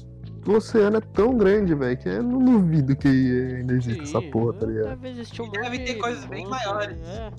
o 0.47 0.51
oceano 0.51 0.97
é 0.97 1.01
tão 1.01 1.35
grande, 1.35 1.73
velho, 1.73 1.97
que 1.97 2.07
eu 2.07 2.23
não 2.23 2.39
duvido 2.39 2.95
que 2.95 3.07
ainda 3.07 3.73
existe 3.73 4.03
essa 4.03 4.21
porra, 4.21 4.53
tá 4.53 4.67
ligado? 4.67 4.89
Deve 4.89 5.09
existir 5.09 5.41
um 5.41 5.49
deve 5.49 5.79
monte 5.79 5.85
ter 5.85 5.95
coisas 5.95 6.25
bem 6.25 6.45
monstro, 6.47 6.69
maiores. 6.69 6.97
É, 7.01 7.31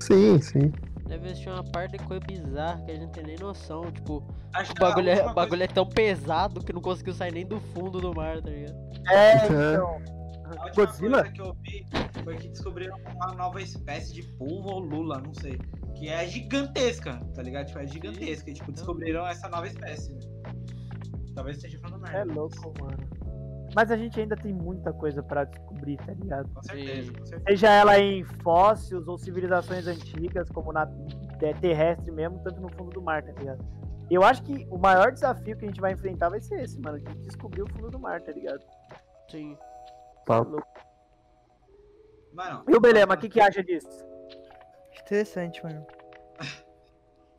Sim, 0.00 0.40
sim. 0.40 0.72
deve 1.06 1.28
existir 1.28 1.48
uma 1.48 1.64
parte 1.64 1.96
de 1.96 2.04
coisa 2.04 2.22
bizarra 2.26 2.82
que 2.84 2.90
a 2.90 2.94
gente 2.94 3.04
não 3.04 3.12
tem 3.12 3.24
nem 3.24 3.38
noção. 3.38 3.90
Tipo, 3.92 4.22
acho 4.52 4.72
o 4.72 4.74
bagulho, 4.74 5.08
é, 5.08 5.26
o 5.26 5.32
bagulho 5.32 5.62
é 5.62 5.66
tão 5.68 5.86
pesado 5.86 6.60
que 6.60 6.72
não 6.72 6.80
conseguiu 6.80 7.14
sair 7.14 7.32
nem 7.32 7.46
do 7.46 7.58
fundo 7.58 8.00
do 8.00 8.14
mar, 8.14 8.42
tá 8.42 8.50
ligado? 8.50 8.74
É, 9.08 9.32
É. 9.48 9.74
então. 9.74 10.21
A 10.58 10.64
última 10.64 10.86
Godzilla? 10.86 11.18
coisa 11.22 11.32
que 11.32 11.40
eu 11.40 11.54
vi 11.54 11.86
foi 12.24 12.36
que 12.36 12.48
descobriram 12.48 12.96
uma 13.14 13.34
nova 13.34 13.60
espécie 13.60 14.14
de 14.14 14.22
polvo 14.22 14.70
ou 14.70 14.78
lula, 14.80 15.20
não 15.20 15.34
sei. 15.34 15.58
Que 15.96 16.08
é 16.08 16.26
gigantesca, 16.26 17.20
tá 17.34 17.42
ligado? 17.42 17.66
Tipo, 17.66 17.78
é 17.80 17.86
gigantesca. 17.86 18.50
E, 18.50 18.54
tipo, 18.54 18.72
descobriram 18.72 19.26
essa 19.26 19.48
nova 19.48 19.66
espécie. 19.66 20.14
Né? 20.14 20.20
Talvez 21.34 21.56
esteja 21.56 21.78
falando 21.80 22.02
merda. 22.02 22.18
É 22.18 22.24
louco, 22.24 22.74
mano. 22.80 22.98
Mas 23.74 23.90
a 23.90 23.96
gente 23.96 24.20
ainda 24.20 24.36
tem 24.36 24.52
muita 24.52 24.92
coisa 24.92 25.22
pra 25.22 25.44
descobrir, 25.44 25.96
tá 25.98 26.12
ligado? 26.12 26.48
Com 26.50 26.62
certeza, 26.62 27.12
com 27.12 27.24
certeza. 27.24 27.44
Seja 27.48 27.70
ela 27.70 27.98
em 27.98 28.22
fósseis 28.42 29.08
ou 29.08 29.16
civilizações 29.16 29.86
antigas, 29.86 30.48
como 30.50 30.72
na 30.72 30.86
é, 31.40 31.54
terrestre 31.54 32.10
mesmo, 32.12 32.38
tanto 32.40 32.60
no 32.60 32.68
fundo 32.68 32.90
do 32.90 33.00
mar, 33.00 33.22
tá 33.22 33.32
ligado? 33.32 33.64
Eu 34.10 34.22
acho 34.22 34.42
que 34.42 34.66
o 34.70 34.76
maior 34.76 35.10
desafio 35.10 35.56
que 35.56 35.64
a 35.64 35.68
gente 35.68 35.80
vai 35.80 35.92
enfrentar 35.92 36.28
vai 36.28 36.40
ser 36.40 36.62
esse, 36.62 36.78
mano, 36.80 36.98
de 36.98 37.14
descobrir 37.20 37.62
o 37.62 37.68
fundo 37.68 37.90
do 37.90 37.98
mar, 37.98 38.20
tá 38.20 38.30
ligado? 38.32 38.62
Sim. 39.30 39.56
Tá. 40.26 40.44
Mano, 42.32 42.64
E 42.68 42.74
o 42.76 42.80
Belema, 42.80 43.14
o 43.14 43.18
que, 43.18 43.28
que 43.28 43.40
acha 43.40 43.62
disso? 43.62 43.88
Interessante, 45.00 45.62
mano. 45.64 45.86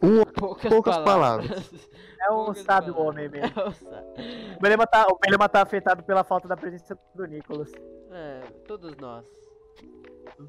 Um, 0.05 0.21
Poucas, 0.25 0.69
poucas 0.69 0.97
É 0.97 0.99
um 0.99 2.35
Poucas 2.35 2.57
sábio 2.65 2.93
palavras. 2.93 2.97
homem 2.97 3.29
mesmo. 3.29 3.53
É 3.57 3.67
um 3.69 3.71
sábio. 3.71 4.55
O 4.57 4.59
Belema 4.59 4.85
tá, 4.85 5.07
o 5.07 5.17
Belema 5.17 5.47
tá 5.47 5.61
afetado 5.61 6.03
pela 6.03 6.25
falta 6.25 6.45
da 6.45 6.57
presença 6.57 6.99
do 7.15 7.25
Nicolas. 7.25 7.71
É, 8.11 8.41
todos 8.67 8.97
nós. 8.97 9.25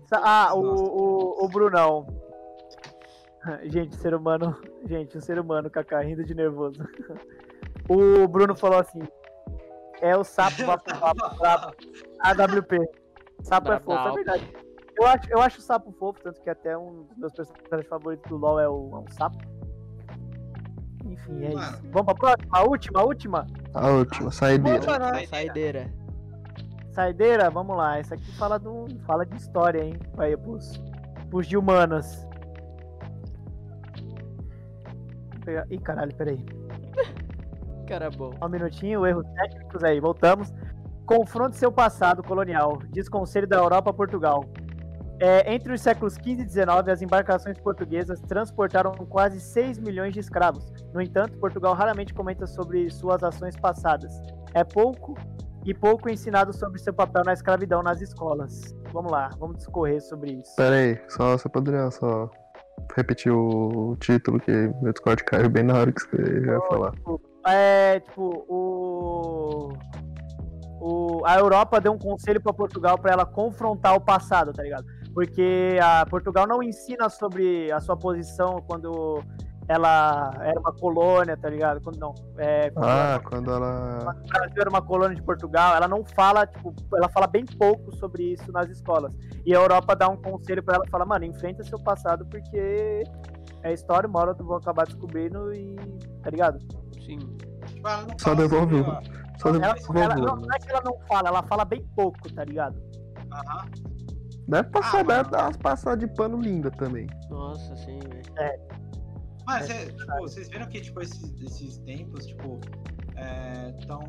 Sa- 0.08 0.20
Ah, 0.24 0.54
o, 0.56 0.60
o, 0.60 1.44
o 1.44 1.48
Brunão. 1.48 2.04
Gente, 3.62 3.94
ser 3.94 4.12
humano. 4.12 4.60
Gente, 4.86 5.16
o 5.18 5.20
ser 5.22 5.38
humano, 5.38 5.70
Kaká, 5.70 6.00
rindo 6.00 6.24
de 6.24 6.34
nervoso. 6.34 6.80
O 7.88 8.26
Bruno 8.26 8.56
falou 8.56 8.80
assim: 8.80 9.02
é 10.00 10.16
o 10.16 10.24
sapo 10.24 10.64
vapo 10.64 10.84
brabo. 11.38 11.72
AWP. 12.20 12.78
Sapo 13.42 13.72
é 13.72 13.80
fofo, 13.80 14.08
é 14.08 14.12
verdade. 14.12 14.56
Eu 14.96 15.06
acho, 15.06 15.30
eu 15.30 15.40
acho 15.40 15.58
o 15.58 15.62
sapo 15.62 15.92
fofo, 15.92 16.20
tanto 16.22 16.40
que 16.40 16.48
até 16.48 16.76
um 16.78 17.02
dos 17.02 17.16
meus 17.18 17.32
personagens 17.32 17.88
favoritos 17.88 18.28
do 18.30 18.36
LoL 18.36 18.60
é 18.60 18.68
o, 18.68 18.90
é 18.92 18.98
um 18.98 19.08
sapo. 19.10 19.38
Enfim, 21.04 21.44
é 21.44 21.52
Mano. 21.54 21.76
isso. 21.76 21.82
Vamos 21.90 22.04
pra 22.06 22.14
próxima? 22.14 22.48
A 22.50 22.62
última, 22.62 23.00
a 23.00 23.04
última? 23.04 23.46
a 23.74 23.88
última, 23.90 24.30
saideira. 24.30 25.26
Saideira. 25.26 25.92
Saideira, 26.92 27.50
vamos 27.50 27.76
lá. 27.76 27.98
Essa 27.98 28.14
aqui 28.14 28.30
fala, 28.36 28.58
do, 28.58 28.86
fala 29.04 29.26
de 29.26 29.36
história, 29.36 29.82
hein? 29.84 29.98
Aí, 30.16 30.36
pros, 30.36 30.80
pros 31.28 31.46
de 31.46 31.56
humanas. 31.56 32.24
Vou 35.32 35.40
pegar- 35.44 35.66
Ih, 35.70 35.78
caralho, 35.78 36.14
peraí. 36.14 36.44
Cara 37.86 38.10
bom. 38.10 38.32
Um 38.42 38.48
minutinho, 38.48 39.06
erros 39.06 39.26
técnicos 39.34 39.84
aí, 39.84 40.00
voltamos. 40.00 40.52
Confronte 41.06 41.56
seu 41.56 41.70
passado 41.70 42.22
colonial, 42.22 42.78
diz 42.90 43.08
Conselho 43.08 43.46
da 43.46 43.56
Europa 43.56 43.90
a 43.90 43.92
Portugal. 43.92 44.44
É, 45.20 45.54
entre 45.54 45.72
os 45.72 45.80
séculos 45.80 46.14
XV 46.14 46.42
e 46.42 46.48
XIX, 46.48 46.88
as 46.88 47.02
embarcações 47.02 47.58
portuguesas 47.58 48.20
transportaram 48.22 48.92
quase 49.08 49.38
6 49.38 49.78
milhões 49.78 50.12
de 50.12 50.20
escravos. 50.20 50.72
No 50.92 51.00
entanto, 51.00 51.38
Portugal 51.38 51.74
raramente 51.74 52.12
comenta 52.12 52.46
sobre 52.46 52.90
suas 52.90 53.22
ações 53.22 53.54
passadas. 53.56 54.12
É 54.54 54.64
pouco 54.64 55.14
e 55.64 55.72
pouco 55.72 56.08
ensinado 56.08 56.52
sobre 56.52 56.80
seu 56.80 56.92
papel 56.92 57.22
na 57.24 57.32
escravidão 57.32 57.82
nas 57.82 58.00
escolas. 58.00 58.74
Vamos 58.92 59.12
lá, 59.12 59.30
vamos 59.38 59.58
discorrer 59.58 60.00
sobre 60.02 60.32
isso. 60.32 60.54
Pera 60.56 60.76
aí, 60.76 61.00
só, 61.08 61.38
só 61.38 61.48
poderia 61.48 61.90
só 61.90 62.30
repetir 62.94 63.32
o 63.32 63.96
título 64.00 64.40
que 64.40 64.50
meu 64.82 64.92
Discord 64.92 65.22
caiu 65.24 65.48
bem 65.48 65.62
na 65.64 65.74
hora 65.74 65.92
que 65.92 66.00
você 66.00 66.46
ia 66.46 66.60
falar. 66.62 66.92
É, 67.46 68.00
tipo, 68.00 68.44
o. 68.48 69.72
o 70.80 71.22
a 71.26 71.38
Europa 71.38 71.80
deu 71.80 71.92
um 71.92 71.98
conselho 71.98 72.40
pra 72.40 72.52
Portugal 72.52 72.98
pra 72.98 73.12
ela 73.12 73.26
confrontar 73.26 73.94
o 73.94 74.00
passado, 74.00 74.52
tá 74.52 74.62
ligado? 74.62 74.84
Porque 75.12 75.78
a 75.80 76.04
Portugal 76.06 76.46
não 76.46 76.62
ensina 76.62 77.08
sobre 77.08 77.70
a 77.70 77.80
sua 77.80 77.96
posição 77.96 78.60
quando 78.66 79.22
ela 79.68 80.30
era 80.40 80.58
uma 80.60 80.72
colônia, 80.72 81.36
tá 81.36 81.48
ligado? 81.48 81.80
Quando 81.82 81.98
não. 81.98 82.14
É, 82.36 82.70
quando 82.70 82.84
Ah, 82.84 83.20
quando 83.24 83.50
ela. 83.50 83.98
o 84.00 84.28
Brasil 84.28 84.60
era 84.60 84.68
uma 84.70 84.82
colônia 84.82 85.14
de 85.14 85.22
Portugal, 85.22 85.76
ela 85.76 85.88
não 85.88 86.04
fala, 86.04 86.46
tipo, 86.46 86.74
ela 86.96 87.08
fala 87.08 87.26
bem 87.26 87.44
pouco 87.46 87.94
sobre 87.96 88.32
isso 88.32 88.50
nas 88.52 88.68
escolas. 88.68 89.14
E 89.46 89.54
a 89.54 89.58
Europa 89.58 89.94
dá 89.96 90.08
um 90.08 90.16
conselho 90.16 90.62
pra 90.62 90.76
ela, 90.76 90.84
fala, 90.90 91.06
mano, 91.06 91.24
enfrenta 91.24 91.62
seu 91.64 91.78
passado 91.78 92.26
porque 92.26 93.04
é 93.62 93.72
história, 93.72 94.08
uma 94.08 94.20
hora 94.20 94.34
tu 94.34 94.44
vão 94.44 94.56
acabar 94.58 94.84
descobrindo 94.84 95.52
e. 95.54 95.76
tá 96.22 96.28
ligado? 96.30 96.58
Sim. 97.04 97.18
Tipo, 97.66 97.88
ela 97.88 98.06
Só 98.18 98.34
devolve 98.34 98.76
ó, 98.80 99.00
Só 99.38 99.48
Ela, 99.50 99.74
devolve. 99.74 100.00
ela- 100.00 100.14
não, 100.16 100.36
não 100.36 100.48
é 100.54 100.58
que 100.58 100.70
ela 100.70 100.82
não 100.84 100.96
fala, 101.06 101.28
ela 101.28 101.42
fala 101.42 101.64
bem 101.64 101.84
pouco, 101.96 102.32
tá 102.32 102.44
ligado? 102.44 102.80
aham. 103.32 103.68
Deve 104.46 104.68
passar, 104.68 104.98
Ah, 105.00 105.02
deve 105.02 105.30
dar 105.30 105.42
umas 105.44 105.56
passadas 105.56 106.00
de 106.00 106.14
pano 106.14 106.38
linda 106.40 106.70
também. 106.70 107.06
Nossa, 107.30 107.74
sim, 107.76 107.98
velho. 107.98 108.60
Mas 109.46 109.68
É 109.70 109.74
cê- 109.86 109.92
tipo, 109.92 110.16
vocês 110.18 110.48
viram 110.48 110.66
que 110.66 110.80
tipo, 110.82 111.00
esses, 111.00 111.34
esses 111.42 111.78
tempos, 111.78 112.26
tipo, 112.26 112.60
é, 113.16 113.72
tão. 113.86 114.00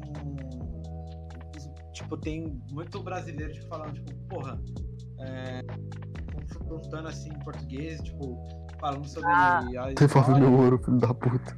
Tipo, 1.94 2.18
tem 2.18 2.62
muito 2.72 3.02
brasileiro 3.02 3.54
tipo, 3.54 3.68
falando, 3.68 3.94
tipo, 3.94 4.14
porra, 4.28 4.60
é, 5.20 5.62
confrontando 6.54 7.08
assim 7.08 7.30
em 7.30 7.40
português, 7.40 8.02
tipo, 8.02 8.38
falando 8.80 9.08
sobre 9.08 9.30
Ah. 9.30 9.60
a 9.60 9.64
Devolve 9.94 10.06
história. 10.06 10.40
meu 10.40 10.54
ouro, 10.60 10.78
filho 10.84 10.98
da 11.00 11.14
puta. 11.14 11.58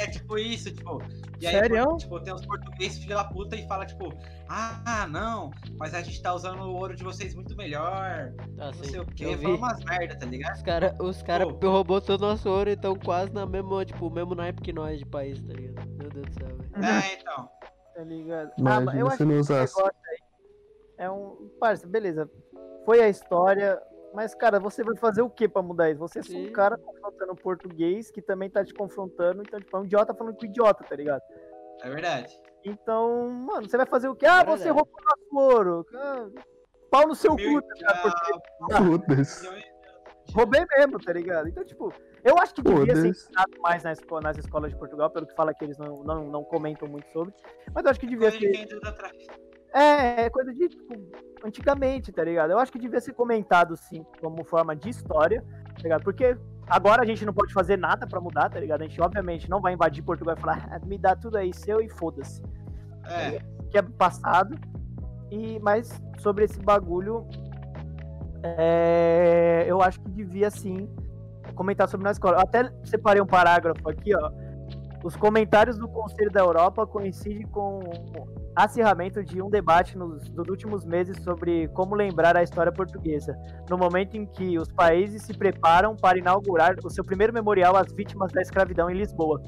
É, 0.00 0.06
tipo 0.08 0.38
isso, 0.38 0.70
tipo. 0.72 1.00
E 1.40 1.46
aí, 1.46 1.52
Sério? 1.54 1.84
por- 1.86 1.96
tipo, 1.98 2.20
tem 2.20 2.34
os 2.34 2.44
portugueses 2.44 2.98
filha 2.98 3.16
da 3.16 3.24
puta 3.24 3.56
e 3.56 3.66
fala, 3.66 3.86
tipo, 3.86 4.12
ah, 4.48 5.06
não, 5.08 5.50
mas 5.78 5.94
a 5.94 6.02
gente 6.02 6.20
tá 6.22 6.34
usando 6.34 6.60
o 6.62 6.74
ouro 6.76 6.94
de 6.96 7.04
vocês 7.04 7.34
muito 7.34 7.56
melhor, 7.56 8.32
Tá, 8.56 8.66
não 8.66 8.72
sim. 8.74 8.84
sei 8.90 9.00
o 9.00 9.06
quê. 9.06 9.24
Eu 9.26 9.38
Fala 9.38 9.56
umas 9.56 9.84
merda, 9.84 10.16
tá 10.18 10.26
ligado? 10.26 10.56
Os 10.56 10.62
caras 10.62 10.94
os 11.00 11.22
cara 11.22 11.46
Pô. 11.52 11.70
roubou 11.70 12.00
todo 12.00 12.20
o 12.22 12.26
nosso 12.28 12.48
ouro 12.50 12.70
e 12.70 12.74
estão 12.74 12.94
quase 12.96 13.32
na 13.32 13.46
mesma, 13.46 13.84
tipo, 13.84 14.10
mesmo 14.10 14.34
naipe 14.34 14.60
que 14.62 14.72
nós 14.72 14.98
de 14.98 15.06
país, 15.06 15.40
tá 15.42 15.52
ligado? 15.52 15.88
Meu 15.90 16.10
Deus 16.10 16.26
do 16.26 16.32
céu, 16.34 16.48
velho. 16.56 16.84
É, 16.84 17.14
então. 17.20 17.48
Tá 17.94 18.04
ligado? 18.04 18.52
Imagina 18.58 18.84
mas 18.84 18.98
eu 19.00 19.06
acho 19.08 19.16
se 19.16 19.24
não 19.24 19.30
que 19.34 19.40
esse 19.40 19.52
usasse. 19.52 19.76
negócio 19.76 19.98
aí 20.08 20.18
é 20.98 21.10
um. 21.10 21.50
Parça, 21.60 21.86
beleza. 21.86 22.30
Foi 22.84 23.00
a 23.00 23.08
história. 23.08 23.80
Mas, 24.18 24.34
cara, 24.34 24.58
você 24.58 24.82
vai 24.82 24.96
fazer 24.96 25.22
o 25.22 25.30
que 25.30 25.48
pra 25.48 25.62
mudar 25.62 25.90
isso? 25.90 26.00
Você 26.00 26.18
é 26.18 26.22
só 26.24 26.36
um 26.36 26.50
cara 26.50 26.76
confrontando 26.76 27.34
o 27.34 27.36
português 27.36 28.10
que 28.10 28.20
também 28.20 28.50
tá 28.50 28.64
te 28.64 28.74
confrontando. 28.74 29.42
Então, 29.42 29.60
tipo, 29.60 29.76
é 29.76 29.78
um 29.78 29.84
idiota 29.84 30.12
falando 30.12 30.36
com 30.36 30.44
idiota, 30.44 30.82
tá 30.82 30.96
ligado? 30.96 31.22
É 31.84 31.88
verdade. 31.88 32.36
Então, 32.64 33.30
mano, 33.30 33.68
você 33.68 33.76
vai 33.76 33.86
fazer 33.86 34.08
o 34.08 34.16
quê? 34.16 34.26
Ah, 34.26 34.38
Verdade. 34.38 34.62
você 34.62 34.70
roubou 34.70 35.00
nosso 35.04 35.54
ouro. 35.54 35.86
Ah, 35.94 36.26
pau 36.90 37.06
no 37.06 37.14
seu 37.14 37.36
cu, 37.36 37.62
tá? 37.62 37.94
Porque 38.02 38.32
roubei 40.34 40.66
mesmo, 40.76 40.98
tá 40.98 41.12
ligado? 41.12 41.48
Então, 41.48 41.64
tipo, 41.64 41.94
eu 42.24 42.36
acho 42.38 42.52
que 42.54 42.62
devia 42.62 42.96
ser 42.96 43.06
ensinado 43.06 43.52
mais 43.60 43.84
nas, 43.84 44.00
nas 44.20 44.36
escolas 44.36 44.72
de 44.72 44.76
Portugal, 44.76 45.10
pelo 45.10 45.28
que 45.28 45.34
fala 45.36 45.54
que 45.54 45.64
eles 45.64 45.78
não, 45.78 46.02
não, 46.02 46.24
não 46.24 46.42
comentam 46.42 46.88
muito 46.88 47.08
sobre. 47.12 47.32
Mas 47.72 47.84
eu 47.84 47.90
acho 47.92 48.00
que 48.00 48.06
devia 48.08 48.32
ser. 48.32 48.66
É, 49.72 50.22
é 50.24 50.30
coisa 50.30 50.52
de, 50.52 50.68
tipo, 50.68 50.94
antigamente, 51.44 52.10
tá 52.12 52.24
ligado? 52.24 52.50
Eu 52.50 52.58
acho 52.58 52.72
que 52.72 52.78
devia 52.78 53.00
ser 53.00 53.12
comentado, 53.12 53.76
sim, 53.76 54.04
como 54.20 54.44
forma 54.44 54.74
de 54.74 54.88
história, 54.88 55.44
tá 55.74 55.82
ligado? 55.82 56.02
Porque 56.02 56.36
agora 56.66 57.02
a 57.02 57.06
gente 57.06 57.24
não 57.24 57.32
pode 57.32 57.52
fazer 57.52 57.76
nada 57.76 58.06
pra 58.06 58.20
mudar, 58.20 58.48
tá 58.50 58.58
ligado? 58.58 58.82
A 58.82 58.84
gente, 58.86 59.00
obviamente, 59.00 59.48
não 59.48 59.60
vai 59.60 59.74
invadir 59.74 60.02
Portugal 60.02 60.34
e 60.36 60.40
falar, 60.40 60.66
"Ah, 60.72 60.80
me 60.84 60.98
dá 60.98 61.14
tudo 61.14 61.36
aí 61.36 61.52
seu 61.54 61.80
e 61.80 61.88
foda-se. 61.88 62.42
É, 63.04 63.40
Que 63.70 63.78
é 63.78 63.82
passado. 63.82 64.58
E, 65.30 65.58
mas 65.60 66.00
sobre 66.18 66.44
esse 66.44 66.58
bagulho, 66.60 67.26
é, 68.42 69.64
eu 69.66 69.82
acho 69.82 70.00
que 70.00 70.08
devia, 70.10 70.50
sim, 70.50 70.88
comentar 71.54 71.88
sobre 71.88 72.04
na 72.04 72.10
escola. 72.12 72.36
Eu 72.36 72.40
até 72.40 72.70
separei 72.84 73.20
um 73.20 73.26
parágrafo 73.26 73.88
aqui, 73.88 74.14
ó. 74.14 74.30
Os 75.04 75.16
comentários 75.16 75.78
do 75.78 75.88
Conselho 75.88 76.30
da 76.30 76.40
Europa 76.40 76.86
coincidem 76.86 77.46
com 77.46 77.78
o 77.78 78.28
acirramento 78.56 79.22
de 79.22 79.40
um 79.40 79.48
debate 79.48 79.96
nos, 79.96 80.28
nos 80.30 80.48
últimos 80.48 80.84
meses 80.84 81.16
sobre 81.22 81.68
como 81.68 81.94
lembrar 81.94 82.36
a 82.36 82.42
história 82.42 82.72
portuguesa, 82.72 83.36
no 83.70 83.78
momento 83.78 84.16
em 84.16 84.26
que 84.26 84.58
os 84.58 84.72
países 84.72 85.22
se 85.22 85.32
preparam 85.36 85.94
para 85.94 86.18
inaugurar 86.18 86.74
o 86.84 86.90
seu 86.90 87.04
primeiro 87.04 87.32
memorial 87.32 87.76
às 87.76 87.92
vítimas 87.92 88.32
da 88.32 88.42
escravidão 88.42 88.90
em 88.90 88.94
Lisboa. 88.94 89.40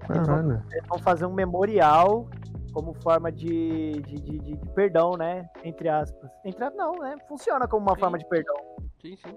Caralho. 0.00 0.62
Eles 0.70 0.86
vão 0.86 0.98
fazer 0.98 1.24
um 1.24 1.32
memorial 1.32 2.28
como 2.74 2.92
forma 3.02 3.32
de, 3.32 3.92
de, 4.02 4.14
de, 4.20 4.38
de- 4.38 4.56
de 4.58 4.68
perdão, 4.70 5.12
né? 5.12 5.48
Entre 5.62 5.88
aspas. 5.88 6.30
Entre, 6.44 6.68
não, 6.70 6.98
né? 6.98 7.16
Funciona 7.26 7.66
como 7.66 7.86
uma 7.86 7.94
Sim. 7.94 8.00
forma 8.00 8.18
de 8.18 8.28
perdão. 8.28 8.54
Sim, 9.00 9.16
sim. 9.16 9.34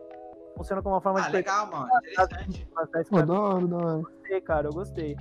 Funciona 0.57 0.81
como 0.81 0.95
uma 0.95 1.01
forma 1.01 1.19
ah, 1.21 1.27
de 1.27 1.33
legal, 1.33 1.67
mano. 1.67 1.87
Interessante. 2.11 2.67
Pô, 3.09 3.21
da 3.21 3.33
hora, 3.39 3.67
da 3.67 3.77
hora. 3.77 3.97
Eu 3.97 4.01
gostei, 4.03 4.41
cara, 4.41 4.67
eu 4.67 4.73
gostei. 4.73 5.15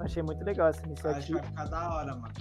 Achei 0.00 0.22
muito 0.22 0.44
legal 0.44 0.68
essa 0.68 0.80
Acho 0.80 0.82
que 0.82 0.88
iniciativa. 0.88 1.38
vai 1.38 1.48
ficar 1.48 1.64
da 1.66 1.94
hora, 1.94 2.16
mano. 2.16 2.34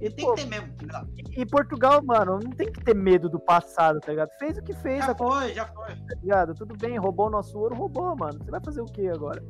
E, 0.00 0.10
tem 0.10 0.24
pô, 0.24 0.34
que 0.34 0.42
ter 0.42 0.48
mesmo, 0.48 0.72
da- 0.86 1.04
e 1.36 1.44
Portugal, 1.46 2.02
mano, 2.02 2.38
não 2.42 2.50
tem 2.52 2.70
que 2.72 2.82
ter 2.82 2.94
medo 2.94 3.28
do 3.28 3.38
passado, 3.40 4.00
tá 4.00 4.12
ligado? 4.12 4.30
Fez 4.38 4.56
o 4.56 4.62
que 4.62 4.72
fez, 4.74 5.04
Já 5.04 5.14
tá 5.14 5.24
foi, 5.24 5.54
já 5.54 5.66
foi. 5.66 5.94
ligado? 6.22 6.54
Tudo 6.54 6.74
bem, 6.76 6.98
roubou 6.98 7.26
o 7.26 7.30
nosso 7.30 7.58
ouro, 7.58 7.74
roubou, 7.74 8.16
mano. 8.16 8.38
Você 8.42 8.50
vai 8.50 8.60
fazer 8.60 8.80
o 8.80 8.86
que 8.86 9.08
agora? 9.08 9.42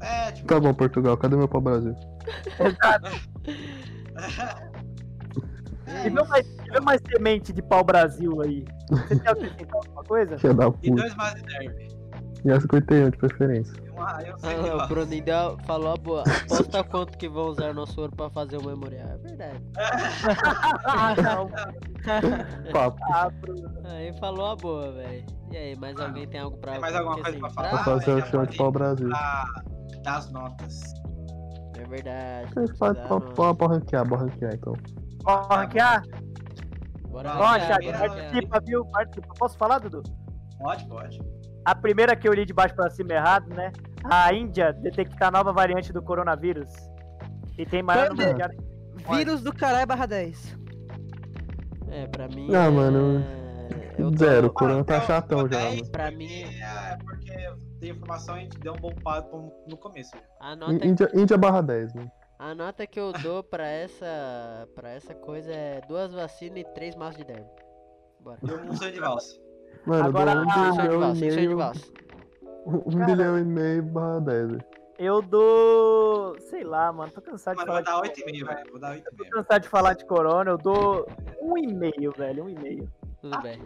É, 0.00 0.32
tipo. 0.32 0.48
Tá 0.48 0.60
bom, 0.60 0.74
Portugal, 0.74 1.16
cadê 1.16 1.36
meu 1.36 1.48
pau-brasil? 1.48 1.94
É 5.86 6.06
E 6.06 6.10
vê 6.10 6.22
mais, 6.24 6.46
vê 6.72 6.80
mais 6.80 7.00
semente 7.10 7.52
de 7.52 7.62
pau-brasil 7.62 8.40
aí. 8.42 8.64
Você 8.90 9.16
tem 9.18 9.28
acrescentar 9.32 9.74
alguma 9.76 10.04
coisa? 10.04 10.38
Filha 10.38 10.54
da 10.54 10.72
e 10.82 10.90
dois 10.90 11.14
mais 11.14 11.34
derby. 11.42 11.88
E 12.44 12.52
a 12.52 12.60
51 12.60 13.08
de 13.10 13.16
preferência. 13.16 13.74
E 13.82 13.88
uma- 13.90 14.22
eu 14.22 14.34
Ah, 14.34 14.38
sei 14.38 14.56
não, 14.58 14.76
lá. 14.76 14.84
o 14.84 14.88
Bruninho 14.88 15.24
deu- 15.24 15.58
falou 15.64 15.92
a 15.94 15.96
boa. 15.96 16.22
Aposta 16.68 16.84
quanto 16.84 17.16
que 17.16 17.26
vão 17.28 17.46
usar 17.48 17.72
nosso 17.72 17.98
ouro 18.00 18.14
pra 18.14 18.28
fazer 18.28 18.58
o 18.58 18.66
memorial. 18.66 19.08
É 19.08 19.16
verdade. 19.16 19.60
ah, 20.84 21.14
não. 21.22 22.70
Papo. 22.70 22.98
Ah, 23.12 23.30
Bruno. 23.40 23.72
Aí 23.84 24.12
falou 24.18 24.46
a 24.50 24.56
boa, 24.56 24.92
velho. 24.92 25.24
E 25.52 25.56
aí, 25.56 25.76
mais 25.76 25.96
Ah, 25.98 26.06
alguém 26.06 26.26
tem 26.28 26.40
algo 26.40 26.56
pra 26.58 26.72
tem 26.72 26.80
mais 26.82 26.94
alguma 26.94 27.14
coisa 27.22 27.38
pra 27.38 27.48
acrescentar? 27.48 27.70
falar? 27.70 27.84
Pra 27.84 27.92
fazer 27.98 28.10
o 28.12 28.20
já 28.20 28.26
show 28.26 28.40
de 28.40 28.46
pode- 28.46 28.56
pau-brasil. 28.58 29.08
Pra 29.08 29.44
dar 30.02 30.16
as 30.18 30.30
notas. 30.32 30.80
É 31.78 31.84
verdade. 31.86 32.50
Pra, 32.78 32.92
não. 32.92 33.20
pra, 33.20 33.54
pra 33.54 33.66
ranquear, 33.68 34.06
bora 34.06 34.22
ranquear 34.22 34.54
então. 34.54 34.74
Ó, 35.26 35.42
ranquear? 35.54 36.02
Bora 37.08 37.36
Ó, 37.38 37.54
Thiago, 37.58 37.98
participa, 37.98 38.60
viu? 38.66 38.84
Participa. 38.86 39.34
Posso 39.38 39.56
falar, 39.56 39.78
Dudu? 39.78 40.02
Pode, 40.58 40.86
pode. 40.88 41.18
a 41.64 41.74
primeira 41.74 42.14
que 42.16 42.28
eu 42.28 42.32
li 42.32 42.44
de 42.44 42.52
baixo 42.52 42.74
pra 42.74 42.90
cima 42.90 43.12
errado, 43.14 43.48
né? 43.54 43.72
A 44.04 44.32
Índia 44.34 44.72
detectar 44.72 45.32
nova 45.32 45.52
variante 45.52 45.92
do 45.92 46.02
coronavírus. 46.02 46.70
E 47.56 47.64
tem 47.64 47.82
maior 47.82 48.10
número 48.10 48.34
de 48.34 48.74
Vírus 49.16 49.42
do 49.42 49.52
caralho 49.52 49.86
barra 49.86 50.06
10. 50.06 50.58
É, 51.88 52.06
pra 52.06 52.26
mim. 52.28 52.48
Ah, 52.54 52.64
é... 52.66 52.70
mano, 52.70 53.24
eu 53.98 54.10
tô- 54.10 54.18
Zero, 54.18 54.46
o 54.48 54.50
corona 54.52 54.84
tá 54.84 55.00
chatão 55.02 55.48
já, 55.48 55.58
mano. 55.60 55.90
Pra 55.90 56.10
mim, 56.10 56.42
É 56.60 56.96
porque 57.04 57.32
tem 57.80 57.90
informação 57.90 58.36
e 58.36 58.40
a 58.40 58.42
gente 58.42 58.58
deu 58.58 58.72
um 58.72 58.76
bom 58.78 58.94
papo 59.02 59.52
no 59.68 59.76
começo. 59.76 60.12
a 60.40 60.56
nota, 60.56 60.86
Índia, 60.86 61.10
Índia 61.14 61.38
barra 61.38 61.60
10, 61.60 61.94
mano. 61.94 62.10
A 62.44 62.54
nota 62.54 62.86
que 62.86 63.00
eu 63.00 63.10
dou 63.10 63.42
pra 63.42 63.66
essa, 63.66 64.68
pra 64.74 64.90
essa 64.90 65.14
coisa 65.14 65.50
é 65.50 65.80
duas 65.88 66.12
vacinas 66.12 66.58
e 66.58 66.64
três 66.74 66.94
maços 66.94 67.16
de 67.16 67.24
derby. 67.24 67.48
Bora. 68.20 68.38
Deu 68.42 68.58
um 68.58 68.76
sonho 68.76 68.92
de 68.92 69.00
valsa. 69.00 69.40
Mano, 69.86 70.04
Agora, 70.08 70.32
eu 70.32 70.44
dou 70.44 70.52
ah, 70.52 70.68
um 70.68 70.74
Sonho 70.74 70.74
de 70.74 70.82
bilhão 70.82 71.00
valsa, 71.00 71.16
e 71.16 71.18
sonho 71.20 71.30
de 71.30 71.46
meio. 71.46 71.56
valsa. 71.56 71.92
Um 72.66 72.98
Cara. 72.98 73.04
bilhão 73.06 73.38
e 73.38 73.44
meio 73.44 73.82
barra 73.82 74.20
10, 74.20 74.50
velho. 74.52 74.64
Eu 74.98 75.20
dou. 75.20 76.38
Sei 76.40 76.64
lá, 76.64 76.90
mano. 76.92 77.12
Tô 77.12 77.20
cansado 77.20 77.58
de 77.58 77.66
Mano, 77.66 77.78
eu 77.78 77.84
falar. 77.84 77.96
vou 77.98 78.08
dar 78.08 78.14
de 78.14 78.22
8,5, 78.24 78.46
velho. 78.46 78.70
Vou 78.70 78.80
dar 78.80 78.94
8,5. 78.96 79.02
Tô 79.18 79.24
cansado 79.30 79.62
de 79.62 79.68
falar 79.68 79.94
de 79.94 80.06
corona. 80.06 80.50
Eu 80.50 80.56
dou 80.56 81.06
um 81.42 81.58
e 81.58 81.66
meio, 81.66 82.10
velho. 82.16 82.44
Um 82.44 82.48
e 82.48 82.54
meio. 82.54 82.90
Tudo 83.20 83.42
bem. 83.42 83.60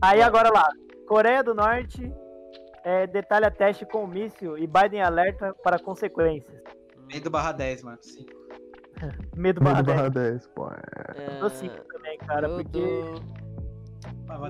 Aí 0.00 0.22
agora 0.22 0.48
lá. 0.52 0.68
Coreia 1.08 1.42
do 1.42 1.52
Norte 1.54 2.12
é, 2.84 3.06
detalha 3.08 3.50
teste 3.50 3.84
com 3.84 4.06
míssil 4.06 4.56
e 4.56 4.64
Biden 4.66 5.02
alerta 5.02 5.52
para 5.64 5.76
consequências. 5.80 6.62
Meio 7.10 7.22
do 7.22 7.30
barra 7.30 7.52
10, 7.52 7.82
mano. 7.82 7.98
Sim. 8.00 8.24
Medo 9.36 9.60
Meio 9.62 9.74
barra 9.74 9.82
do 9.82 9.86
10. 9.86 9.96
barra 9.98 10.08
10, 10.10 10.46
pô. 10.48 10.68
é. 10.68 10.72
É, 11.16 11.36
Eu 11.36 11.40
dou 11.40 11.50
cinco 11.50 11.74
também, 11.92 12.18
cara, 12.18 12.46
eu 12.48 12.56
porque 12.56 12.70
dou 12.78 13.22
Mas 14.26 14.40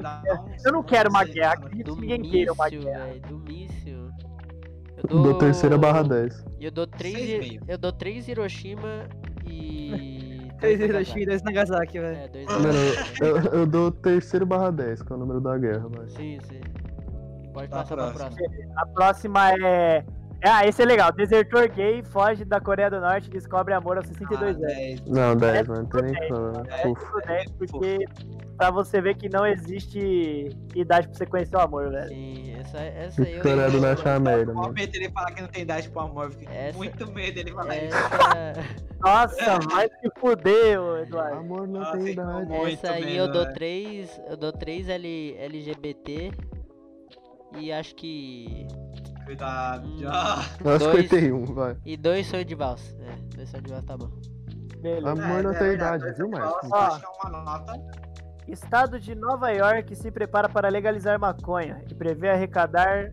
uns- 0.50 0.64
eu 0.64 0.72
não 0.72 0.82
quero 0.82 1.08
uma 1.10 1.24
guerra. 1.24 1.52
Acredito 1.54 1.94
que 1.94 2.00
ninguém 2.00 2.22
queira 2.22 2.52
uma 2.52 2.68
guerra. 2.68 3.14
do 3.28 3.38
míssil. 3.38 4.10
Eu 4.96 5.02
Do 5.08 5.22
dou 5.22 5.38
terceira 5.38 5.78
barra 5.78 6.02
10. 6.02 6.44
Eu 6.60 6.70
dou 6.70 6.86
três, 6.86 7.14
Seis 7.14 7.28
e 7.30 7.34
Hi- 7.36 7.38
meio. 7.38 7.62
eu 7.66 7.78
dou 7.78 7.90
três 7.92 8.28
Hiroshima 8.28 9.08
e 9.46 10.50
3 10.60 10.78
dois 10.78 10.90
Hiroshima 10.90 11.20
e 11.22 11.26
2 11.26 11.42
Nagasaki, 11.42 11.98
velho. 11.98 12.16
É, 12.18 12.28
dois 12.28 12.46
Mano, 12.46 12.78
eu, 13.22 13.36
eu 13.60 13.66
dou 13.66 13.90
terceiro 13.90 14.44
barra 14.44 14.70
10, 14.70 15.00
que 15.02 15.10
é 15.10 15.16
o 15.16 15.18
número 15.18 15.40
da 15.40 15.56
guerra, 15.56 15.88
vai. 15.88 16.06
Sim, 16.10 16.38
sim. 16.42 16.60
Pode 17.54 17.68
Tá, 17.70 17.78
passar 17.78 17.96
pra 17.96 18.10
próxima. 18.10 18.46
A 18.76 18.86
próxima 18.86 19.52
é. 19.52 20.04
Ah, 20.42 20.66
esse 20.66 20.80
é 20.80 20.84
legal. 20.86 21.12
Desertor 21.12 21.68
gay 21.70 22.02
foge 22.02 22.44
da 22.44 22.60
Coreia 22.60 22.88
do 22.90 22.98
Norte 23.00 23.26
e 23.26 23.30
descobre 23.30 23.74
amor 23.74 23.98
aos 23.98 24.06
62 24.06 24.40
Ah, 24.42 24.44
anos. 24.46 24.60
10. 24.74 25.00
Não, 25.06 25.36
10, 25.36 25.68
mano, 25.68 25.82
não 25.82 25.88
tem 25.90 26.02
nem 26.02 26.28
como. 26.28 26.46
É 26.68 26.86
Ufa. 26.88 27.06
tudo 27.06 27.26
10, 27.26 27.50
porque 27.52 28.04
pra 28.56 28.70
você 28.70 29.00
ver 29.02 29.16
que 29.16 29.28
não 29.28 29.46
existe 29.46 30.48
idade 30.74 31.08
pra 31.08 31.16
você 31.18 31.26
conhecer 31.26 31.56
o 31.56 31.60
amor, 31.60 31.90
velho. 31.90 32.08
Sim, 32.08 32.54
essa, 32.58 32.78
essa 32.78 33.22
aí 33.22 33.34
eu. 33.34 33.42
Coreia 33.42 33.70
do 33.70 33.80
Norte 33.82 34.06
é 34.06 34.10
uma 34.12 34.20
merda, 34.20 34.54
mano. 34.54 34.72
medo 34.72 34.92
dele 34.92 35.10
falar 35.10 35.30
que 35.32 35.42
não 35.42 35.48
tem 35.48 35.62
idade 35.62 35.88
pro 35.90 36.00
amor. 36.00 36.30
Essa- 36.50 36.76
muito 36.78 37.12
medo 37.12 37.34
dele 37.34 37.52
falar 37.52 37.76
isso. 37.76 37.96
Essa, 37.96 38.54
Nossa, 39.02 39.58
vai 39.70 39.88
se 39.88 40.10
fuder, 40.18 40.80
ô, 40.80 40.96
Eduardo. 40.98 41.36
Amor 41.38 41.68
não 41.68 41.82
Ah, 41.82 41.92
tem 41.92 42.00
ficou 42.06 42.24
idade. 42.24 42.46
Muito 42.46 42.86
essa 42.86 42.92
aí 42.94 43.04
medo, 43.04 43.16
eu 43.16 43.28
dou 43.32 43.42
velho. 43.42 43.54
três. 43.54 44.20
Eu 44.28 44.36
dou 44.38 44.52
três 44.52 44.88
L, 44.88 45.36
LGBT. 45.38 46.30
E 47.58 47.72
acho 47.72 47.94
que. 47.94 48.66
Cuidado. 49.30 49.86
Hum. 49.86 49.98
já. 49.98 50.44
Nós 50.64 50.82
Dois. 50.82 51.08
51, 51.08 51.44
vai. 51.54 51.76
E 51.84 51.96
dois 51.96 52.26
sonhos 52.26 52.46
de 52.46 52.54
valsa. 52.56 52.96
É, 53.00 53.36
dois 53.36 53.48
sonhos 53.48 53.64
de 53.64 53.70
valsa 53.70 53.86
tá 53.86 53.96
bom. 53.96 54.10
Beleza. 54.80 55.10
Amor 55.10 55.42
não 55.44 55.52
É, 55.52 55.58
tem 55.58 55.68
é 55.68 55.72
idade, 55.74 56.12
viu, 56.14 56.28
Márcio? 56.28 56.58
É. 58.48 58.52
Estado 58.52 58.98
de 58.98 59.14
Nova 59.14 59.50
York 59.52 59.94
se 59.94 60.10
prepara 60.10 60.48
para 60.48 60.68
legalizar 60.68 61.16
maconha 61.20 61.80
e 61.88 61.94
prevê 61.94 62.30
arrecadar 62.30 63.12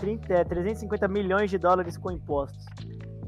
30, 0.00 0.34
é, 0.34 0.42
350 0.42 1.06
milhões 1.06 1.48
de 1.48 1.58
dólares 1.58 1.96
com 1.96 2.10
impostos. 2.10 2.66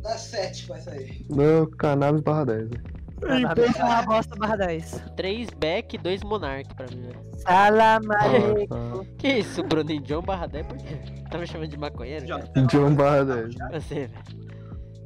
Dá 0.03 0.19
7 0.19 0.67
vai 0.67 0.81
sair. 0.81 1.25
Não, 1.31 1.71
cannabis 1.71 2.21
barra 2.21 2.47
10, 2.47 2.71
velho. 3.21 3.51
Imposto 3.53 3.81
é 3.81 3.85
uma 3.85 4.03
bosta 4.03 4.37
barra 4.37 4.57
10. 4.57 5.05
Três 5.17 5.49
Beck 5.51 5.95
e 5.95 5.99
dois 5.99 6.23
Monark 6.23 6.75
pra 6.75 6.87
mim, 6.95 7.03
velho. 7.03 7.27
Salam 7.39 8.01
aleikum. 8.21 8.67
tá. 9.05 9.05
Que 9.19 9.29
isso, 9.39 9.63
Bruninho 9.63 10.03
John 10.03 10.23
barra 10.23 10.47
10? 10.47 10.67
Por 10.67 10.77
quê? 10.79 10.97
Tá 11.31 11.39
me 11.39 11.47
chamando 11.47 11.69
de 11.71 11.79
maconheiro? 11.79 12.27
Já. 12.27 12.39
John 12.69 12.95
barra 12.95 13.25
10. 13.25 13.55
Você, 13.73 13.95
velho. 14.07 14.47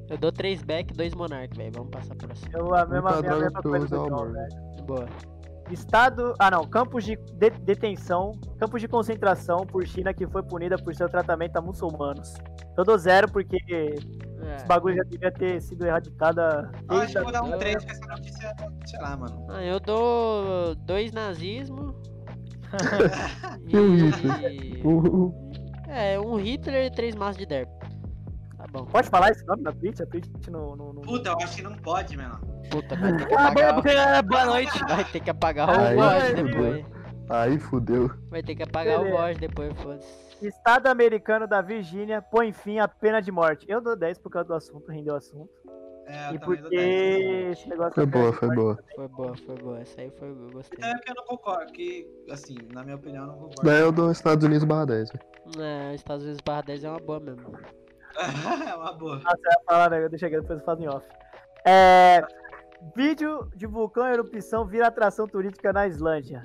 Eu 0.09 0.19
dou 0.19 0.33
três 0.33 0.63
Beck 0.63 0.93
e 0.93 0.97
dois 0.97 1.15
Monark, 1.15 1.57
velho. 1.57 1.71
Vamos 1.75 1.91
passar 1.91 2.15
pro 2.17 2.27
próximo. 2.29 2.51
Eu, 2.53 2.75
a 2.75 2.85
mesma, 2.87 3.11
a 3.19 3.23
mesma 3.23 3.63
coisa 3.63 3.87
do 3.89 4.03
o 4.03 4.09
John, 4.09 4.33
velho. 4.33 4.85
Boa. 4.87 5.07
Estado. 5.71 6.35
Ah, 6.41 6.51
não. 6.51 6.65
Campos 6.67 7.05
de 7.05 7.15
de- 7.35 7.51
detenção. 7.61 8.33
Campos 8.59 8.81
de 8.81 8.89
concentração 8.89 9.59
por 9.65 9.87
China 9.87 10.13
que 10.13 10.27
foi 10.27 10.43
punida 10.43 10.77
por 10.77 10.93
seu 10.97 11.09
tratamento 11.09 11.57
a 11.57 11.61
muçulmanos. 11.61 12.35
Eu 12.77 12.85
dou 12.85 12.99
zero 12.99 13.31
porque 13.31 13.57
esse 14.43 14.65
É. 14.65 14.67
bagulho 14.67 14.97
já 14.97 15.03
devia 15.05 15.31
ter 15.33 15.61
sido 15.63 15.87
erradicado. 15.87 16.41
Eu 16.41 16.97
acho 16.99 17.13
que 17.13 17.19
eu 17.19 17.23
vou 17.25 17.33
dar 17.33 17.43
um 17.43 17.53
Eu- 17.53 17.59
3 17.59 17.85
com 17.85 17.91
essa 17.91 18.07
notícia, 18.07 18.57
sei 18.87 19.01
lá, 19.01 19.17
mano. 19.17 19.47
Ah, 19.51 19.63
eu 19.63 19.79
dou 19.81 20.75
dois 20.77 21.13
nazismo. 21.13 21.95
E 23.67 23.77
um 23.79 23.97
e... 23.97 24.81
Uhul. 24.85 25.51
É, 25.89 26.19
um 26.21 26.37
Hitler 26.37 26.87
e 26.87 26.91
três 26.91 27.15
maços 27.17 27.37
de 27.39 27.47
derby. 27.47 27.71
Tá 28.57 28.65
bom. 28.71 28.85
Pode 28.85 29.09
falar 29.09 29.31
esse 29.31 29.45
nome 29.47 29.63
da 29.65 29.73
Twitch? 29.73 30.01
A 30.01 30.07
Twitch 30.07 30.29
não. 30.49 30.77
não, 30.77 30.93
não... 30.93 31.03
Puta, 31.03 31.31
eu 31.31 31.37
acho 31.39 31.57
que 31.57 31.63
não 31.63 31.75
pode, 31.79 32.17
mano. 32.17 32.39
Puta, 32.71 32.95
vai 32.95 33.17
ter 33.17 33.27
que 33.27 33.35
Ah, 33.35 33.49
apagar. 33.49 33.83
boa, 33.83 34.23
boa, 34.23 34.45
noite. 34.47 34.79
Vai 34.87 35.05
ter 35.05 35.21
que 35.21 35.31
apagar 35.31 35.69
o 35.69 35.95
voz 35.97 36.35
depois. 36.35 36.87
Aí 37.29 37.59
fudeu. 37.59 38.11
Vai 38.31 38.43
ter 38.43 38.55
que 38.55 38.63
apagar 38.63 38.97
o 39.01 39.03
Beleza. 39.05 39.17
voz 39.17 39.39
depois, 39.39 39.73
foda-se. 39.81 40.30
Estado 40.43 40.87
americano 40.87 41.47
da 41.47 41.61
Virgínia 41.61 42.23
põe 42.23 42.53
fim 42.53 42.79
à 42.79 42.89
pena 42.89 43.21
de 43.21 43.31
morte. 43.31 43.67
Eu 43.69 43.81
dou 43.81 43.97
10 43.97 44.19
por 44.19 44.31
causa 44.31 44.49
do 44.49 44.55
assunto, 44.55 44.91
rendeu 44.91 45.15
o 45.15 45.17
assunto. 45.17 45.51
É, 46.07 46.31
eu 46.31 46.35
e 46.35 46.39
também 46.39 46.61
porque 46.63 46.77
10. 46.77 47.59
esse 47.59 47.69
negócio 47.69 47.95
Foi 47.95 48.07
boa, 48.07 48.33
foi 48.33 48.55
boa. 48.55 48.79
Foi 48.97 49.09
boa, 49.09 49.37
foi 49.37 49.55
boa. 49.57 49.81
Essa 49.81 50.01
aí 50.01 50.11
foi, 50.19 50.29
eu 50.29 50.51
gostei. 50.53 50.79
É 50.83 50.95
que 50.99 51.11
eu 51.11 51.15
não 51.15 51.25
concordo, 51.25 51.73
que, 51.73 52.09
assim, 52.31 52.57
na 52.73 52.83
minha 52.83 52.97
opinião, 52.97 53.25
eu 53.25 53.29
não 53.29 53.35
concordo. 53.35 53.63
Daí 53.63 53.81
eu 53.81 53.93
dou 53.93 54.11
Estados 54.11 54.45
Unidos 54.45 54.65
barra 54.65 54.87
10, 54.87 55.11
velho. 55.13 55.25
É, 55.59 55.95
Estados 55.95 56.25
Unidos 56.25 56.41
barra 56.45 56.63
10 56.63 56.85
é 56.85 56.91
uma 56.91 57.01
boa 57.01 57.21
mesmo. 57.21 57.53
é 58.69 58.75
uma 58.75 58.93
boa. 58.93 59.17
Nossa, 59.17 59.37
eu 59.37 59.51
ia 59.51 59.65
falar, 59.65 59.91
né? 59.91 60.09
Deixa 60.09 60.27
aqui, 60.27 60.41
depois 60.41 60.59
eu 60.59 60.65
faço 60.65 60.83
em 60.83 60.89
off. 60.89 61.07
É, 61.65 62.27
vídeo 62.97 63.49
de 63.55 63.67
vulcão 63.67 64.07
erupção 64.09 64.67
vira 64.67 64.89
atração 64.89 65.29
turística 65.29 65.73
na 65.73 65.87
Islândia. 65.87 66.43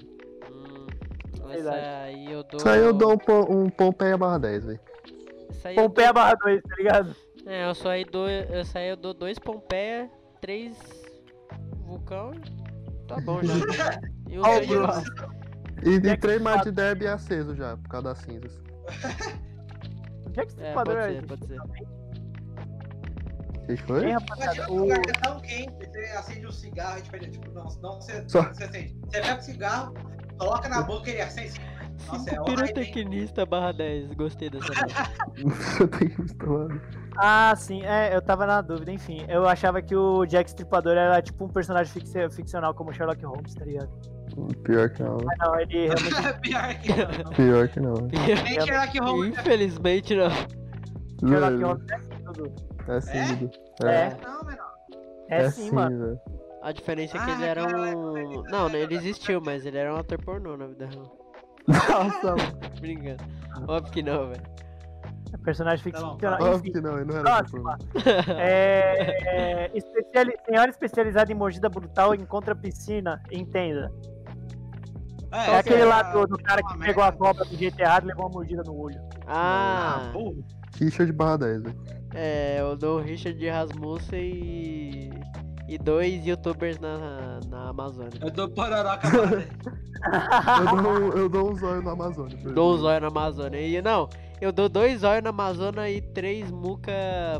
Hum, 1.63 1.67
essa 1.69 2.01
aí 2.03 2.31
eu 2.31 2.43
dou. 2.43 2.57
Isso 2.59 2.69
aí 2.69 2.79
eu 2.81 2.93
dou 2.93 3.13
um, 3.13 3.17
po- 3.17 3.53
um 3.53 3.69
Pompeia 3.69 4.17
barra 4.17 4.37
10, 4.39 4.65
velho. 4.65 4.79
Eu 5.65 5.75
Pompeia 5.75 6.07
dou... 6.07 6.13
barra 6.13 6.35
2, 6.35 6.61
tá 6.61 6.75
ligado? 6.77 7.15
É, 7.45 7.65
eu 7.69 7.75
só 7.75 7.89
aí 7.89 8.03
dou. 8.05 8.27
Essa 8.27 8.79
aí 8.79 8.89
eu 8.89 8.97
dou 8.97 9.13
dois 9.13 9.37
Pompeia, 9.39 10.09
três 10.41 10.77
vulcão. 11.85 12.31
Tá 13.07 13.17
bom 13.21 13.41
já. 13.43 13.53
E 14.27 14.39
o 14.39 14.43
sonho 14.43 14.61
de. 14.61 14.73
E, 15.87 15.93
é 15.93 15.97
e 15.97 16.01
que 16.01 16.17
três 16.17 16.39
tu 16.39 16.43
mais 16.43 16.57
sabe? 16.57 16.69
de 16.71 16.75
derby 16.75 17.07
aceso 17.07 17.55
já, 17.55 17.77
por 17.77 17.87
causa 17.89 18.07
das 18.09 18.17
cinzas. 18.19 18.51
Onde 20.27 20.39
é 20.39 20.45
que 20.45 20.51
esse 20.51 20.63
É, 20.63 20.73
padrão 20.73 20.95
pode 20.95 21.07
é? 21.15 21.19
ser, 21.19 21.27
pode 21.27 21.45
ser. 21.45 21.59
O 23.61 23.65
que 23.67 23.77
foi? 23.77 24.15
O- 24.69 24.75
lugar 24.75 25.01
que 25.01 25.09
é 25.09 25.13
tão 25.13 25.39
quente, 25.41 25.71
você 25.87 25.99
acende 26.17 26.47
um 26.47 26.51
cigarro 26.51 26.99
e 26.99 27.01
tipo, 27.29 27.51
não, 27.51 27.63
não 27.81 28.01
você, 28.01 28.23
Só- 28.27 28.41
você 28.43 28.63
acende. 28.63 28.95
Você 29.05 29.21
pega 29.21 29.39
o 29.39 29.41
cigarro, 29.41 29.93
coloca 30.37 30.69
na 30.69 30.81
boca 30.81 31.09
e 31.09 31.13
ele 31.13 31.21
acende. 31.21 31.59
Nossa, 32.07 32.29
é 32.29 32.33
Cinco 32.33 32.41
horrível, 32.43 32.65
hein? 32.65 32.73
pirotecnista 32.73 33.45
barra 33.45 33.71
10. 33.71 34.13
Gostei 34.13 34.49
dessa 34.49 34.67
tem. 35.97 36.15
Ah, 37.17 37.53
sim, 37.55 37.81
é, 37.85 38.13
eu 38.13 38.21
tava 38.21 38.45
na 38.45 38.59
dúvida, 38.61 38.91
enfim. 38.91 39.25
Eu 39.29 39.47
achava 39.47 39.81
que 39.81 39.95
o 39.95 40.25
Jack 40.25 40.49
Stripador 40.49 40.97
era 40.97 41.21
tipo 41.21 41.45
um 41.45 41.47
personagem 41.47 41.93
fic- 41.93 42.29
ficcional 42.29 42.73
como 42.73 42.91
Sherlock 42.93 43.23
Holmes, 43.25 43.55
tá 43.55 43.63
ligado? 43.63 43.89
Pior 44.63 44.89
que 44.89 45.01
não. 45.01 45.17
Mas 45.23 45.37
não, 45.39 45.57
ele 45.57 45.87
realmente. 45.87 46.39
Pior 46.43 46.75
que 46.75 46.89
não. 46.91 47.29
Pior 47.31 47.67
que 47.69 47.79
não. 47.79 47.93
Nem 47.93 48.59
Sherlock 48.59 48.99
Holmes. 48.99 49.37
Infelizmente 49.39 50.13
não. 50.13 50.29
Sherlock 51.29 51.63
Holmes 51.63 51.85
é 51.89 51.95
assim, 51.95 52.23
Dudu. 52.25 52.53
É 52.89 52.99
cinza. 53.01 53.49
É. 53.83 54.17
Não, 54.21 54.43
menor. 54.43 54.73
É, 55.29 55.49
sim, 55.49 55.71
mano. 55.71 55.97
velho. 55.97 56.19
A 56.65 56.71
diferença 56.71 57.15
é 57.17 57.23
que 57.23 57.29
Ah, 57.31 57.33
ele 57.35 57.45
era 57.45 57.65
caralho, 57.65 57.99
um. 57.99 58.41
Não, 58.49 58.67
né, 58.69 58.79
ele 58.79 58.95
existiu, 58.95 59.39
mas 59.39 59.65
ele 59.65 59.77
era 59.77 59.93
um 59.93 59.97
ator 59.97 60.19
pornô 60.23 60.57
na 60.57 60.65
vida 60.67 60.87
real. 60.87 61.15
Nossa, 61.67 62.35
Brincando. 62.81 63.23
Óbvio 63.67 63.93
que 63.93 64.01
não, 64.03 64.29
velho. 64.29 64.41
É 65.33 65.37
personagem 65.37 65.91
Tá 65.91 65.99
ficcional. 65.99 66.33
óbvio 66.41 66.55
enfim. 66.57 66.71
que 66.71 66.81
não, 66.81 66.95
ele 66.97 67.05
não 67.05 67.17
era 67.17 67.23
Próxima. 67.23 67.77
tipo. 67.77 67.99
É, 68.39 69.67
é, 69.67 69.71
especiali- 69.77 70.35
Senhora 70.45 70.69
especializada 70.71 71.31
em 71.31 71.35
mordida 71.35 71.69
brutal 71.69 72.15
encontra 72.15 72.55
piscina, 72.55 73.21
entenda. 73.31 73.91
É, 75.31 75.57
aquele 75.57 75.83
lá 75.83 76.01
do, 76.03 76.25
do 76.27 76.37
cara 76.37 76.63
que 76.63 76.77
pegou 76.79 77.03
a 77.03 77.11
cobra 77.11 77.43
do 77.45 77.55
jeito 77.57 77.77
errado 77.79 78.05
e 78.05 78.07
levou 78.07 78.25
uma 78.25 78.31
mordida 78.31 78.63
no 78.65 78.75
olho. 78.75 78.99
Ah, 79.27 80.11
Richard 80.79 81.11
barra 81.11 81.37
10, 81.39 81.61
velho. 81.63 81.83
é, 82.13 82.61
eu 82.61 82.75
dou 82.77 82.99
o 82.99 83.01
Richard 83.01 83.47
Rasmussen 83.49 84.19
e. 84.19 85.09
e 85.67 85.77
dois 85.77 86.25
youtubers 86.25 86.79
na, 86.79 87.39
na 87.49 87.69
Amazônia. 87.69 88.11
Eu 88.21 88.31
dou 88.31 88.49
pororoca 88.49 89.07
Eu 90.05 90.81
dou, 90.83 91.17
eu 91.17 91.29
dou 91.29 91.51
um 91.51 91.55
zóio 91.55 91.81
na 91.81 91.91
Amazônia. 91.91 92.37
Dou 92.53 92.75
um 92.75 92.77
zóio 92.77 93.01
na 93.01 93.07
Amazônia. 93.07 93.59
E 93.59 93.81
não, 93.81 94.07
eu 94.39 94.51
dou 94.51 94.69
dois 94.69 95.01
zóios 95.01 95.23
na 95.23 95.29
Amazônia 95.31 95.89
e 95.89 96.01
três 96.01 96.51
muca 96.51 96.91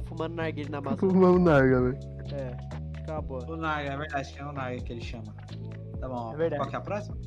fumando 0.06 0.35
narguilha 0.35 0.69
na 0.69 0.77
Amazônia. 0.80 1.39
Narga, 1.39 1.81
velho. 1.81 1.99
É, 2.34 3.22
boa. 3.22 3.45
O 3.52 3.56
Naga, 3.56 3.89
é 3.93 3.97
verdade, 3.97 4.34
que 4.34 4.39
é 4.39 4.45
o 4.45 4.52
Naga 4.52 4.77
que 4.81 4.93
ele 4.93 5.02
chama. 5.02 5.26
Tá 5.99 6.07
bom, 6.10 6.34
É 6.34 6.35
verdade. 6.38 6.61
qual 6.61 6.69
que 6.69 6.76
é 6.76 6.80
a 6.80 6.81
próxima? 6.81 7.18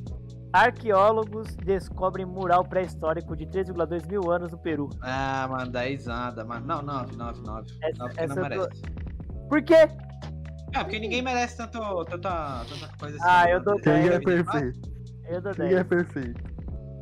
Arqueólogos 0.51 1.55
descobrem 1.57 2.25
mural 2.25 2.65
pré-histórico 2.65 3.35
de 3.37 3.45
3,2 3.45 4.07
mil 4.09 4.31
anos 4.31 4.51
no 4.51 4.57
Peru. 4.57 4.89
Ah, 5.01 5.47
mano, 5.49 5.71
10 5.71 6.07
anda, 6.07 6.43
mano. 6.43 6.65
Não, 6.65 6.81
9, 6.81 7.15
9, 7.15 7.41
9. 7.45 7.67
Essa- 7.81 7.97
9 7.99 8.13
porque 8.15 8.19
essa 8.23 8.35
não 8.35 8.43
eu 8.43 8.49
tô- 8.49 8.57
merece. 8.57 8.81
Por 9.47 9.61
quê? 9.61 9.87
É, 10.73 10.79
porque 10.79 10.99
ninguém 10.99 11.21
merece 11.21 11.57
tanto, 11.57 11.79
tanta, 12.05 12.63
tanta 12.69 12.89
coisa 12.99 13.17
assim. 13.17 13.25
Ah, 13.27 13.45
né? 13.45 13.53
eu 13.55 13.59
dou 13.63 13.79
Deve- 13.81 13.97
Ninguém 13.99 14.15
é 14.15 14.19
perfeito. 14.19 14.89
Eu 15.27 15.41
dou 15.41 15.51
Ninguém 15.53 15.67
é 15.77 15.83
10. 15.83 15.87
perfeito. 15.87 16.43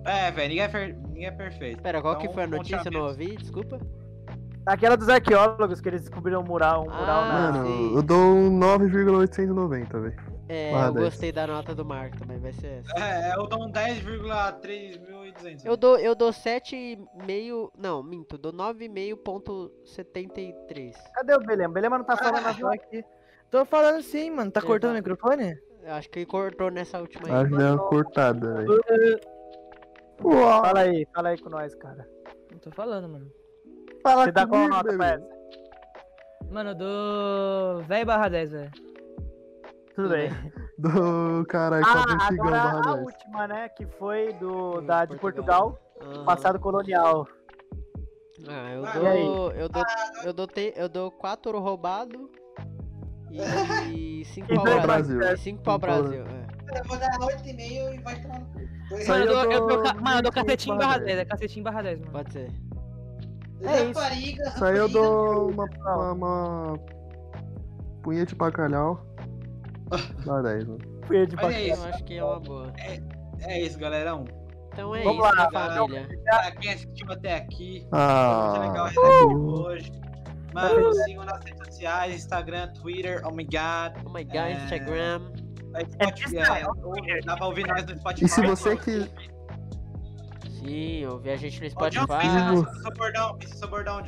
É, 0.06 0.32
velho, 0.32 0.50
ninguém, 0.50 0.64
é 0.64 0.94
ninguém 1.08 1.26
é 1.26 1.32
perfeito. 1.32 1.82
Pera, 1.82 2.02
qual 2.02 2.16
que 2.18 2.24
Então, 2.24 2.34
foi 2.36 2.44
a 2.44 2.48
notícia? 2.48 2.82
Eu 2.86 2.92
não 2.92 3.02
ouvi, 3.08 3.36
desculpa. 3.36 3.80
Aquela 4.66 4.96
dos 4.98 5.10
arqueólogos 5.10 5.80
que 5.82 5.90
eles 5.90 6.02
descobriram 6.02 6.42
um 6.42 6.46
mural, 6.46 6.82
um 6.82 6.86
mural 6.86 7.24
Ah, 7.24 7.28
na. 7.28 7.52
Mano, 7.52 7.68
sim. 7.68 7.96
eu 7.96 8.02
dou 8.04 8.18
um 8.36 8.50
9,890, 8.58 10.00
velho. 10.00 10.38
É, 10.50 10.72
Barra 10.72 10.88
eu 10.88 10.94
10. 10.94 11.06
gostei 11.06 11.32
da 11.34 11.46
nota 11.48 11.76
do 11.76 11.84
Marco 11.86 12.18
também, 12.18 12.40
vai 12.40 12.54
ser 12.54 12.80
essa. 12.80 12.90
É, 13.04 13.36
eu 13.36 13.48
dou 13.48 13.66
um 13.66 13.72
10,3200. 13.72 15.66
Eu 15.66 15.76
dou, 15.76 15.98
eu 16.00 16.16
dou 16.16 16.32
7,5. 16.32 17.70
Não, 17.78 18.02
minto, 18.02 18.38
dou 18.38 18.54
9,5.73. 18.54 20.94
Cadê 21.16 21.34
o 21.36 21.40
Belema? 21.40 21.70
O 21.70 21.74
Belema 21.74 21.98
não 21.98 22.06
tá 22.06 22.16
falando 22.18 22.46
Ah, 22.46 22.74
aqui. 22.74 23.04
Tô 23.50 23.66
falando 23.66 24.02
sim, 24.02 24.30
mano. 24.32 24.52
Tá 24.52 24.62
cortando 24.62 24.92
o 24.92 24.96
microfone? 24.96 25.58
Eu 25.84 25.94
acho 25.94 26.10
que 26.10 26.20
ele 26.20 26.26
cortou 26.26 26.70
nessa 26.70 27.00
última 27.00 27.28
aí. 27.28 27.34
Acho 27.34 27.50
que 27.50 27.58
deu 27.58 27.74
uma 27.76 27.86
cortada, 27.90 28.54
velho. 28.56 28.84
Fala 30.22 30.80
aí, 30.82 31.08
fala 31.14 31.30
aí 31.30 31.38
com 31.38 31.50
nós, 31.50 31.74
cara. 31.76 32.08
Não 32.52 32.60
tô 32.60 32.72
falando, 32.72 33.08
mano. 33.08 33.32
Fala 34.04 34.26
Você 34.26 34.32
dá 34.32 34.46
qual 34.46 34.68
nota 34.68 34.94
pra 34.98 35.08
essa? 35.08 35.28
Mano, 36.50 36.72
eu 36.72 36.76
dou. 36.76 37.84
Véi 37.84 38.04
barra 38.04 38.30
10, 38.30 38.52
velho. 38.52 38.72
Tudo 39.96 40.10
bem. 40.10 40.30
Do 40.78 41.44
caralho, 41.48 41.84
Ah, 41.88 42.14
antigão 42.14 42.48
agora 42.48 42.62
barra 42.64 42.78
a 42.92 42.96
10. 42.96 43.06
última, 43.06 43.48
né? 43.48 43.70
Que 43.70 43.86
foi 43.86 44.34
do, 44.34 44.74
Do 44.76 44.82
da, 44.82 45.06
de 45.06 45.18
Portugal, 45.18 45.80
Aham. 46.02 46.26
passado 46.26 46.60
colonial. 46.60 47.28
Ah, 48.48 48.72
eu 48.74 48.86
Ah, 48.86 49.00
e 49.00 49.08
aí? 49.08 49.26
dou. 49.26 49.52
Eu 49.54 49.70
dou. 49.70 49.84
Eu 50.24 50.34
dou, 50.34 50.48
te, 50.48 50.74
eu 50.76 50.88
dou 50.88 51.10
4 51.12 51.50
ouro 51.52 51.64
roubado 51.64 52.30
e 53.32 54.26
5 54.26 54.52
E 54.52 54.56
pau 54.56 54.64
Brasil. 54.82 55.18
Brasil. 55.18 55.34
E 55.34 55.38
5 55.38 55.64
pau 55.64 55.80
Brasil. 55.80 56.24
É. 56.26 56.80
Eu 56.80 56.84
vou 56.86 56.98
dar 56.98 57.10
8,5 57.20 57.94
e 57.94 57.98
vai 58.04 58.22
tomar 58.22 58.40
no 58.40 58.46
cu. 58.48 58.60
Mano, 59.08 59.24
eu 59.24 59.28
dou, 59.28 59.44
eu 59.52 59.60
dou, 59.60 59.68
dou 59.68 59.84
ca- 59.84 59.94
mano, 59.96 60.18
eu 60.20 60.22
dou 60.24 60.32
25 60.32 60.46
cacetinho 60.46 60.78
barra 60.78 60.88
barra 60.94 60.98
10. 61.00 61.06
10. 61.08 61.20
É 61.20 61.26
cacetinho 61.26 61.64
barra 61.64 61.82
10, 61.82 62.00
mano. 62.00 62.12
Pode 62.12 62.34
ser. 62.34 62.52
É 63.64 63.84
isso. 63.86 64.00
Rapariga, 64.00 64.44
Isso 64.50 64.66
aí 64.66 64.78
eu 64.78 64.90
dou 64.90 65.50
uma, 65.52 65.66
uma, 65.66 66.12
uma 66.14 66.80
punha 68.04 68.26
de 68.26 68.36
bacalhau. 68.36 69.06
Barra 70.26 70.42
10, 70.44 70.66
mano. 70.66 70.80
Fui 71.06 71.26
de 71.26 71.36
Olha 71.38 71.44
bacalhau. 71.48 71.62
isso. 71.62 71.82
Eu 71.84 71.90
acho 71.90 72.04
que 72.04 72.18
é 72.18 72.24
uma 72.24 72.40
boa. 72.40 72.74
É 73.40 73.62
isso, 73.62 73.80
galerão. 73.80 74.26
Então 74.74 74.96
é 74.96 75.04
Vamos 75.04 75.26
isso, 75.26 75.36
lá, 75.36 75.50
galera. 75.50 75.76
família? 75.82 76.08
Quem 76.62 76.74
assistiu 76.74 77.12
até 77.12 77.36
aqui, 77.36 77.88
Ah, 77.92 78.52
foi 78.52 78.60
muito 78.60 78.72
legal 78.72 78.88
a 78.88 79.28
bom. 79.28 79.64
hoje. 79.64 79.92
Mano, 80.54 80.94
sigam 80.94 81.26
nas 81.26 81.44
redes 81.44 81.66
sociais, 81.66 82.16
Instagram, 82.16 82.68
Twitter, 82.74 83.22
oh 83.26 83.32
my 83.32 83.44
god. 83.44 84.02
Oh 84.06 84.10
my 84.12 84.24
god, 84.24 84.36
É. 84.36 84.64
Instagram. 84.64 85.22
Aí, 85.74 85.86
Spotify, 85.86 86.38
é, 87.08 87.20
dá 87.22 87.36
pra 87.38 87.46
ouvir 87.48 87.68
nós 87.68 87.86
no 87.86 87.98
Spotify. 87.98 88.26
E 88.26 88.30
se 88.30 88.42
você 88.42 88.76
que- 88.78 89.10
Sim, 90.60 91.06
ouvir 91.06 91.30
a 91.32 91.36
gente 91.36 91.62
no 91.62 91.70
Spotify. 91.70 92.04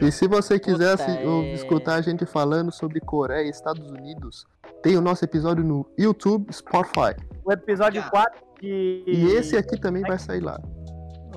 E 0.02 0.12
se 0.12 0.28
você 0.28 0.60
quiser 0.60 0.98
Puta, 0.98 1.12
é. 1.12 1.54
escutar 1.54 1.96
a 1.96 2.02
gente 2.02 2.26
falando 2.26 2.72
sobre 2.72 3.00
Coreia 3.00 3.46
e 3.46 3.50
Estados 3.50 3.90
Unidos, 3.90 4.46
tem 4.82 4.98
o 4.98 5.02
nosso 5.02 5.24
episódio 5.24 5.64
no 5.64 5.86
YouTube, 5.98 6.52
Spotify. 6.52 7.16
O 7.46 7.52
episódio 7.52 8.02
Já. 8.02 8.10
4 8.10 8.42
de. 8.62 9.04
E 9.08 9.28
esse 9.36 9.56
aqui 9.56 9.80
também 9.80 10.02
vai 10.04 10.18
sair 10.20 10.42
lá. 10.42 10.60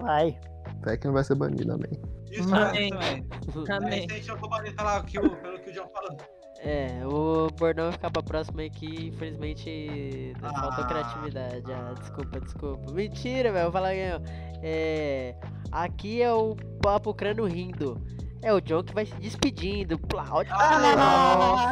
Vai. 0.01 0.39
Até 0.81 0.97
que 0.97 1.07
não 1.07 1.15
vai 1.15 1.23
ser 1.25 1.35
banido, 1.35 1.73
amém. 1.73 2.01
Isso 2.33 2.55
Amém. 2.55 2.91
mesmo 2.91 3.65
também. 3.65 3.77
Amém. 3.77 4.07
Esse 4.19 4.31
aí 4.31 4.37
vou 4.39 4.51
falar 4.77 5.01
o 5.01 5.05
que 5.05 5.19
o- 5.19 5.37
pelo 5.37 5.59
que 5.61 5.71
o 5.71 5.73
John 5.73 5.89
falou. 5.93 6.17
É, 6.65 7.05
o 7.07 7.49
bordão 7.59 7.87
vai 7.87 7.93
ficar 7.93 8.11
pra 8.11 8.23
próxima 8.23 8.63
aí 8.63 8.71
que 8.71 9.09
infelizmente 9.09 10.33
né, 10.41 10.49
faltou 10.55 10.85
Ah. 10.85 10.87
criatividade. 10.87 11.73
Ah, 11.73 11.95
desculpa, 11.99 12.41
desculpa. 12.41 12.93
Mentira, 12.93 13.51
velho. 13.53 13.65
Vou 13.65 13.73
falar 13.73 13.91
aqui, 13.91 14.01
ó. 14.15 14.21
É. 14.63 15.35
Aqui 15.73 16.23
é 16.23 16.33
o 16.33 16.55
Papo 16.81 17.13
Crânio 17.15 17.45
rindo. 17.47 18.01
É 18.43 18.53
o 18.53 18.61
John 18.61 18.83
que 18.83 18.93
vai 18.93 19.07
se 19.07 19.15
despedindo. 19.15 19.97
Plau. 19.99 20.43
Ah, 20.51 21.71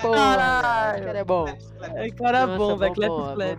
Porra, 0.00 0.16
caralho. 0.36 1.04
cara 1.04 1.18
é 1.18 1.24
bom. 1.24 1.46
É 1.94 2.10
cara 2.10 2.46
Nossa, 2.46 2.58
bom, 2.58 2.76
velho. 2.76 2.94
Clap 2.94 3.10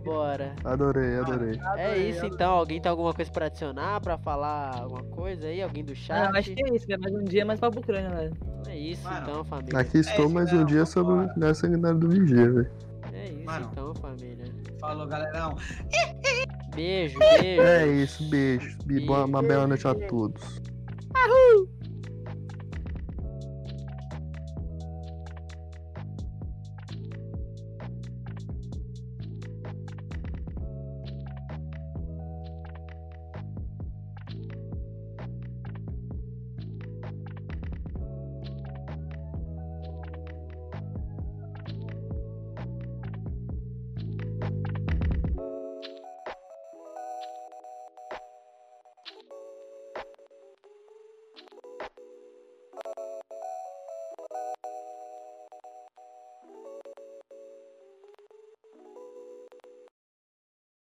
vambora. 0.03 0.55
Adorei, 0.65 1.17
adorei. 1.17 1.59
É 1.77 1.97
isso 1.97 2.25
então. 2.25 2.51
Alguém 2.51 2.81
tem 2.81 2.89
alguma 2.89 3.13
coisa 3.13 3.31
pra 3.31 3.45
adicionar, 3.45 4.01
pra 4.01 4.17
falar 4.17 4.75
alguma 4.81 5.03
coisa 5.03 5.47
aí? 5.47 5.61
Alguém 5.61 5.85
do 5.85 5.95
chat? 5.95 6.27
Ah, 6.27 6.37
acho 6.37 6.53
que 6.53 6.61
é 6.61 6.75
isso, 6.75 6.85
velho. 6.85 7.01
Mais 7.01 7.15
um 7.15 7.23
dia 7.23 7.45
mais 7.45 7.59
pra 7.59 7.69
Ucrânia, 7.69 8.09
velho. 8.09 8.33
É 8.67 8.77
isso 8.77 9.03
Mano. 9.03 9.19
então, 9.21 9.45
família. 9.45 9.79
Aqui 9.79 9.99
estou 9.99 10.25
isso, 10.25 10.33
mais 10.33 10.51
um 10.51 10.65
dia 10.65 10.85
sobre 10.85 11.13
o 11.13 11.33
Guerra 11.39 11.53
Sanguinária 11.53 11.97
do 11.97 12.09
Vigia, 12.09 12.51
velho. 12.51 12.71
É 13.13 13.29
isso 13.29 13.45
Mano. 13.45 13.69
então, 13.71 13.95
família. 13.95 14.45
Falou, 14.79 15.07
galerão. 15.07 15.55
Beijo, 16.75 17.17
beijo. 17.19 17.61
É 17.61 17.87
isso, 17.87 18.29
beijo. 18.29 18.77
Boa, 19.05 19.23
uma 19.25 19.41
bela 19.41 19.67
noite 19.67 19.87
a 19.87 19.95
todos. 19.95 20.61